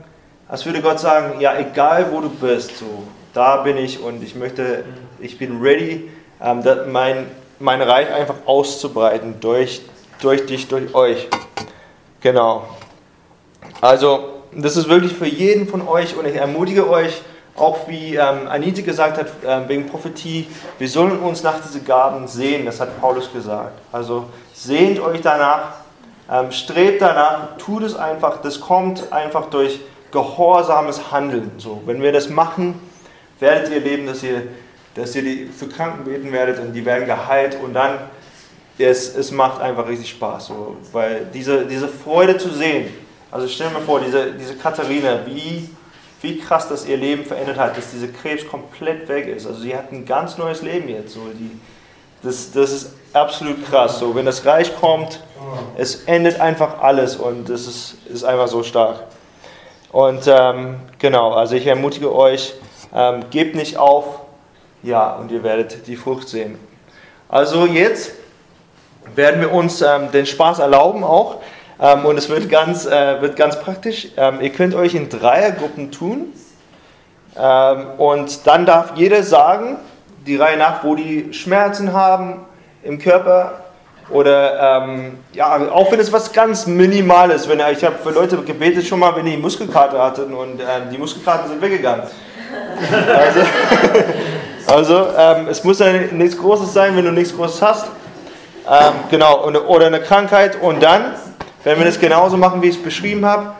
[0.48, 2.86] als würde Gott sagen, ja, egal wo du bist, so,
[3.34, 4.84] da bin ich und ich möchte,
[5.20, 6.10] ich bin ready,
[6.42, 7.26] ähm, mein,
[7.58, 9.82] mein Reich einfach auszubreiten durch,
[10.20, 11.28] durch dich, durch euch.
[12.20, 12.66] Genau.
[13.80, 17.22] Also, das ist wirklich für jeden von euch und ich ermutige euch,
[17.56, 20.46] auch wie ähm, Anita gesagt hat, äh, wegen Prophetie,
[20.78, 23.78] wir sollen uns nach diesen Gaben sehen, das hat Paulus gesagt.
[23.92, 25.72] Also sehnt euch danach,
[26.30, 29.80] ähm, strebt danach, tut es einfach, das kommt einfach durch
[30.10, 31.52] gehorsames Handeln.
[31.58, 32.78] So, wenn wir das machen,
[33.40, 34.42] werdet ihr erleben, dass ihr
[34.96, 37.98] dass ihr die für Kranken beten werdet und die werden geheilt und dann
[38.78, 42.88] es, es macht einfach richtig Spaß, so, weil diese, diese Freude zu sehen,
[43.30, 45.68] also stell mir vor, diese, diese Katharina, wie,
[46.22, 49.46] wie krass das ihr Leben verändert hat, dass dieser Krebs komplett weg ist.
[49.46, 51.14] Also sie hat ein ganz neues Leben jetzt.
[51.14, 51.20] So.
[51.34, 51.58] Die,
[52.22, 53.98] das, das ist absolut krass.
[53.98, 55.20] So, wenn das Reich kommt,
[55.76, 59.04] es endet einfach alles und das ist, ist einfach so stark.
[59.92, 62.54] Und ähm, genau, also ich ermutige euch,
[62.94, 64.20] ähm, gebt nicht auf,
[64.82, 66.58] ja, und ihr werdet die Frucht sehen.
[67.28, 68.12] Also jetzt
[69.14, 71.36] werden wir uns ähm, den Spaß erlauben auch.
[71.80, 74.08] Ähm, und es wird ganz, äh, wird ganz praktisch.
[74.16, 76.32] Ähm, ihr könnt euch in Dreiergruppen tun.
[77.38, 79.76] Ähm, und dann darf jeder sagen,
[80.26, 82.46] die Reihe nach, wo die Schmerzen haben
[82.82, 83.60] im Körper.
[84.08, 88.86] Oder ähm, ja, auch wenn es was ganz Minimales, wenn ich habe für Leute gebetet
[88.86, 92.06] schon mal, wenn die Muskelkater hatten und ähm, die Muskelkater sind weggegangen.
[93.08, 93.40] Also,
[94.68, 97.86] also ähm, es muss ja nichts Großes sein, wenn du nichts Großes hast.
[98.68, 100.60] Ähm, genau, oder eine Krankheit.
[100.60, 101.14] Und dann,
[101.64, 103.52] wenn wir das genauso machen, wie ich es beschrieben habe,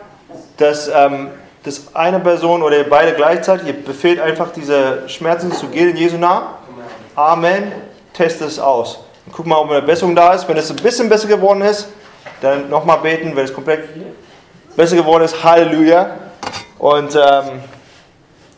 [0.57, 1.29] dass, ähm,
[1.63, 6.17] dass eine Person oder beide gleichzeitig, ihr befehlt einfach diese Schmerzen zu gehen in Jesu
[6.17, 6.47] Namen.
[7.15, 7.71] Amen.
[8.13, 8.99] Testet es aus.
[9.25, 10.47] Und guck mal, ob eine Besserung da ist.
[10.47, 11.87] Wenn es ein bisschen besser geworden ist,
[12.41, 13.35] dann nochmal beten.
[13.35, 13.89] Wenn es komplett
[14.75, 16.11] besser geworden ist, Halleluja.
[16.79, 17.61] Und ähm,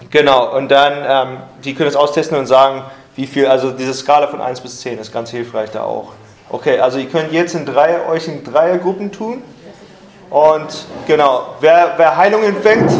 [0.09, 2.83] genau, und dann, ähm, die können es austesten und sagen,
[3.15, 6.13] wie viel, also diese Skala von 1 bis 10 ist ganz hilfreich da auch.
[6.51, 9.43] Okay, also ihr könnt jetzt in Dreier, euch in Dreiergruppen tun.
[10.31, 12.91] Und genau, wer, wer Heilung empfängt,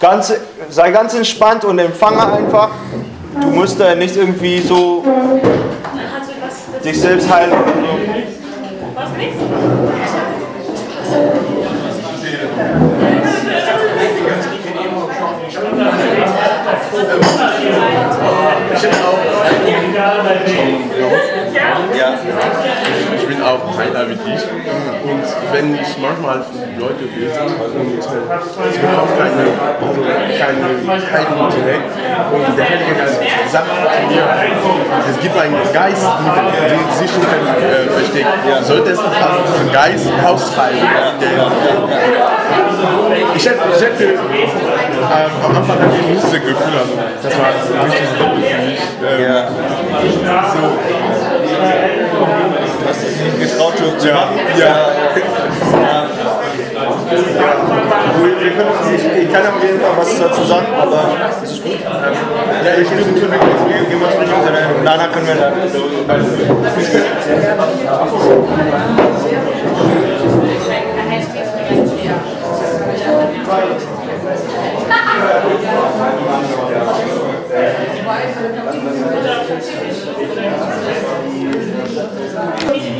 [0.00, 0.32] ganz,
[0.70, 2.70] sei ganz entspannt und empfange einfach.
[3.38, 5.04] Du musst da nicht irgendwie so
[6.82, 7.72] dich selbst heilen oder so.
[8.94, 9.10] Was
[21.94, 22.14] Ja.
[23.16, 24.42] Ich bin auch einer wie dich.
[25.04, 25.22] Und
[25.52, 26.44] wenn ich manchmal
[26.78, 29.42] Leute bete und äh, ich bekomme keine,
[29.80, 30.00] also
[30.38, 30.66] keine
[31.12, 31.90] Heilung direkt
[32.32, 33.74] und der Heilige Geist sagt zu
[34.14, 34.24] mir,
[35.10, 36.06] es gibt einen Geist,
[36.52, 38.28] der sich nicht äh, versteckt.
[38.64, 40.78] Sollte es also diesen Geist austreiben,
[43.34, 44.18] ich hätte, ich hätte ähm,
[45.44, 47.48] am Anfang hatte ich nicht das Gefühl, also das war
[47.84, 48.57] richtig.
[49.00, 49.48] Ähm, ja.
[49.48, 50.62] so,
[52.80, 54.14] Du hast dich nicht getraut zu Ja.
[54.14, 54.36] machen?
[54.58, 54.66] Ja.
[54.66, 56.06] ja.
[58.20, 61.00] Wir ich, kann auf jeden Fall was dazu sagen, aber
[61.42, 61.72] es ist gut.
[61.72, 61.80] Ähm,
[62.64, 64.46] ja, ich bin wir gehen mal zu den Jungs,
[64.78, 65.52] und danach können wir dann.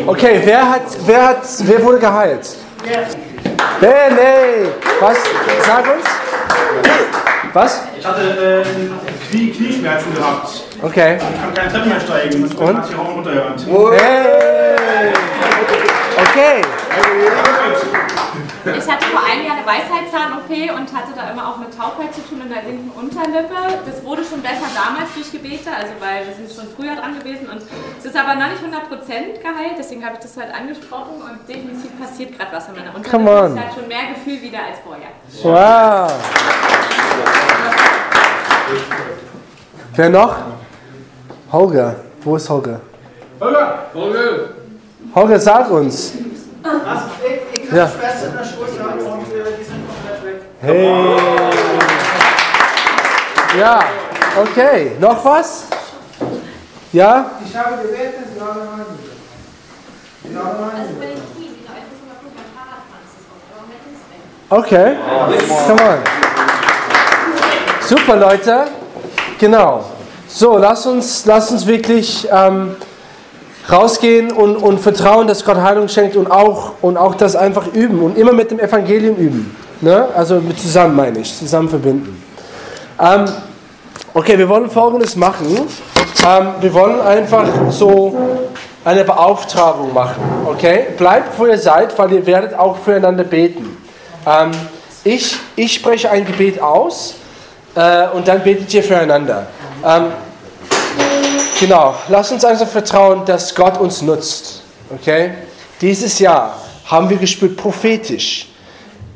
[0.07, 2.49] Okay, wer hat, wer hat, wer wurde geheilt?
[3.81, 4.69] Hey, nee.
[5.01, 5.19] Was?
[5.67, 6.07] Sag uns.
[7.53, 7.83] Was?
[7.99, 10.65] Ich hatte äh, Knie, Knieschmerzen gehabt.
[10.83, 11.17] Okay.
[11.17, 12.43] Ich kann keine Treppe mehr steigen.
[12.43, 12.59] Und?
[12.59, 12.77] Und?
[12.79, 13.67] Hat sich auch runtergerannt.
[13.67, 15.13] Hey.
[16.17, 16.63] Okay.
[18.77, 22.21] Ich hatte vor einem Jahr eine Weisheitszahn-OP und hatte da immer auch mit Taubheit zu
[22.29, 23.81] tun in der linken Unterlippe.
[23.87, 27.49] Das wurde schon besser damals durch Gebete, also weil wir sind schon früher dran gewesen
[27.49, 27.63] und
[27.99, 31.91] es ist aber noch nicht 100% geheilt, deswegen habe ich das heute angesprochen und definitiv
[31.99, 33.11] passiert gerade was in meiner Unterlippe.
[33.11, 33.57] Come on.
[33.57, 35.11] Es hat schon mehr Gefühl wieder als vorher.
[35.43, 36.13] Wow.
[39.95, 40.37] Wer noch?
[41.53, 41.97] Holger.
[42.23, 42.81] Wo ist Holger?
[43.41, 43.87] Holger!
[43.95, 44.51] Holger!
[45.15, 46.13] Holger, sag uns.
[46.69, 47.83] Ich, ich Ja.
[47.83, 50.43] habe Schmerzen in der Schulter und äh, die sind komplett weg.
[50.61, 50.95] Hey.
[53.59, 53.81] Ja,
[54.43, 54.93] okay.
[55.01, 55.65] Noch was?
[56.93, 57.31] Ja?
[57.45, 58.85] Ich habe gebetet, sie haben meine
[60.25, 60.89] Sie haben meine
[64.51, 64.97] Okay.
[65.67, 65.99] Come on.
[67.83, 68.65] Super, Leute.
[69.39, 69.85] Genau.
[70.27, 72.77] So, lass uns, lass uns wirklich ähm,
[73.71, 78.01] rausgehen und, und vertrauen, dass Gott Heilung schenkt und auch, und auch das einfach üben
[78.01, 79.57] und immer mit dem Evangelium üben.
[79.81, 80.09] Ne?
[80.15, 82.23] Also zusammen meine ich, zusammen verbinden.
[83.01, 83.27] Ähm,
[84.15, 85.47] okay, wir wollen Folgendes machen.
[86.27, 88.17] Ähm, wir wollen einfach so
[88.85, 90.23] eine Beauftragung machen.
[90.47, 90.87] Okay?
[90.97, 93.77] Bleibt, wo ihr seid, weil ihr werdet auch füreinander beten.
[94.27, 94.51] Ähm,
[95.05, 97.15] ich, ich spreche ein Gebet aus
[97.75, 99.47] äh, und dann betet ihr füreinander.
[99.85, 100.07] Ähm,
[101.59, 104.63] genau, lasst uns einfach vertrauen, dass Gott uns nutzt.
[104.91, 105.33] Okay?
[105.81, 106.57] Dieses Jahr
[106.87, 108.49] haben wir gespürt prophetisch,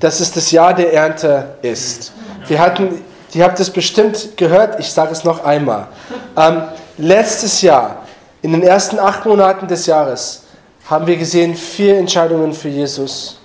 [0.00, 2.12] dass es das Jahr der Ernte ist.
[2.46, 3.02] Wir hatten
[3.34, 5.88] Die habt es bestimmt gehört, ich sage es noch einmal.
[6.36, 6.64] Ähm,
[6.98, 8.02] letztes Jahr,
[8.42, 10.42] in den ersten acht Monaten des Jahres,
[10.90, 13.38] haben wir gesehen vier Entscheidungen für Jesus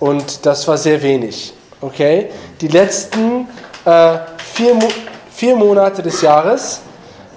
[0.00, 1.52] und das war sehr wenig.
[1.80, 2.30] Okay?
[2.60, 3.46] Die letzten
[3.84, 4.18] äh,
[4.54, 4.88] vier, Mo
[5.30, 6.80] vier Monate des Jahres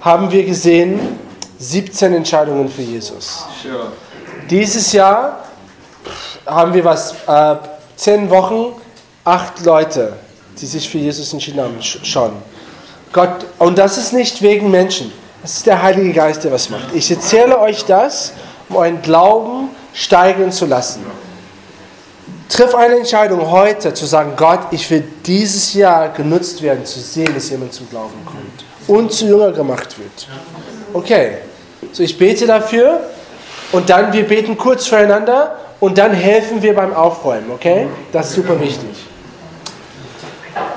[0.02, 1.18] haben wir gesehen
[1.58, 3.44] 17 Entscheidungen für Jesus.
[3.62, 3.92] Sure.
[4.50, 5.44] Dieses Jahr
[6.44, 7.54] haben wir was, äh,
[7.96, 8.72] zehn Wochen,
[9.24, 10.14] acht Leute,
[10.60, 12.32] die sich für Jesus entschieden haben, sch- schon.
[13.12, 16.92] Gott, und das ist nicht wegen Menschen, das ist der Heilige Geist, der was macht.
[16.94, 18.32] Ich erzähle euch das,
[18.68, 21.04] um euren Glauben steigern zu lassen.
[22.48, 27.32] Triff eine Entscheidung heute zu sagen, Gott, ich will dieses Jahr genutzt werden, zu sehen,
[27.34, 30.28] dass jemand zum Glauben kommt und zu Jünger gemacht wird.
[30.92, 31.38] Okay,
[31.92, 33.00] so ich bete dafür
[33.72, 37.88] und dann wir beten kurz füreinander und dann helfen wir beim Aufräumen, okay?
[38.12, 38.90] Das ist super wichtig.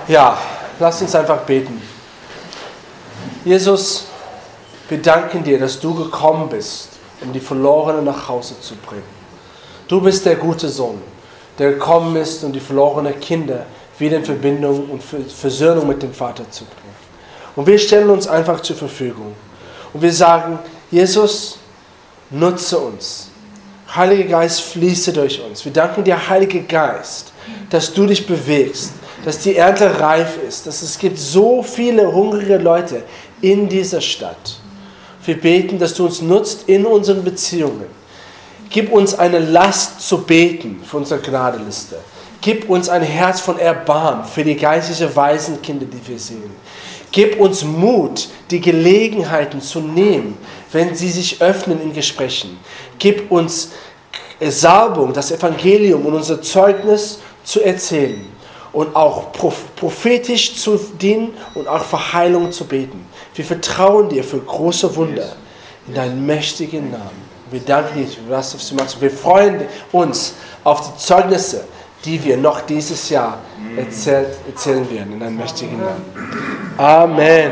[0.08, 0.38] Ja,
[0.80, 1.82] lasst uns einfach beten.
[3.43, 4.06] Jesus,
[4.90, 6.90] wir danken dir, dass du gekommen bist,
[7.22, 9.03] um die Verlorenen nach Hause zu bringen.
[9.88, 11.01] Du bist der gute Sohn,
[11.59, 13.66] der gekommen ist, um die verlorenen Kinder
[13.98, 16.85] wieder in Verbindung und Ver- Versöhnung mit dem Vater zu bringen.
[17.56, 19.34] Und wir stellen uns einfach zur Verfügung.
[19.93, 20.59] Und wir sagen,
[20.92, 21.58] Jesus,
[22.30, 23.30] nutze uns.
[23.95, 25.64] Heiliger Geist, fließe durch uns.
[25.64, 27.32] Wir danken dir, Heiliger Geist,
[27.69, 28.93] dass du dich bewegst,
[29.24, 33.03] dass die Ernte reif ist, dass es gibt so viele hungrige Leute
[33.42, 34.59] in dieser Stadt.
[35.24, 37.85] Wir beten, dass du uns nutzt in unseren Beziehungen.
[38.69, 41.98] Gib uns eine Last zu beten für unsere Gnadeliste.
[42.42, 46.51] Gib uns ein Herz von Erbarm für die geistliche Waisenkinder, die wir sehen.
[47.16, 50.38] Gib uns Mut, die Gelegenheiten zu nehmen,
[50.74, 52.60] wenn sie sich öffnen in Gesprächen.
[53.00, 53.69] Gib uns
[54.42, 58.27] Salbung, das Evangelium und unser Zeugnis zu erzählen
[58.74, 63.06] und auch proph- prophetisch zu dienen und auch für Heilung zu beten.
[63.34, 65.38] Wir vertrauen dir für große Wunder
[65.88, 67.24] in deinen mächtigen Namen.
[67.50, 69.00] Wir danken dir was du machst.
[69.00, 69.61] Wir freuen
[69.94, 70.34] uns
[70.66, 71.64] auf die Zeugnisse,
[72.06, 73.40] die wir noch dieses Jahr
[73.75, 76.03] erzählt, erzählen werden in deinem mächtigen Namen.
[76.77, 77.51] Amen.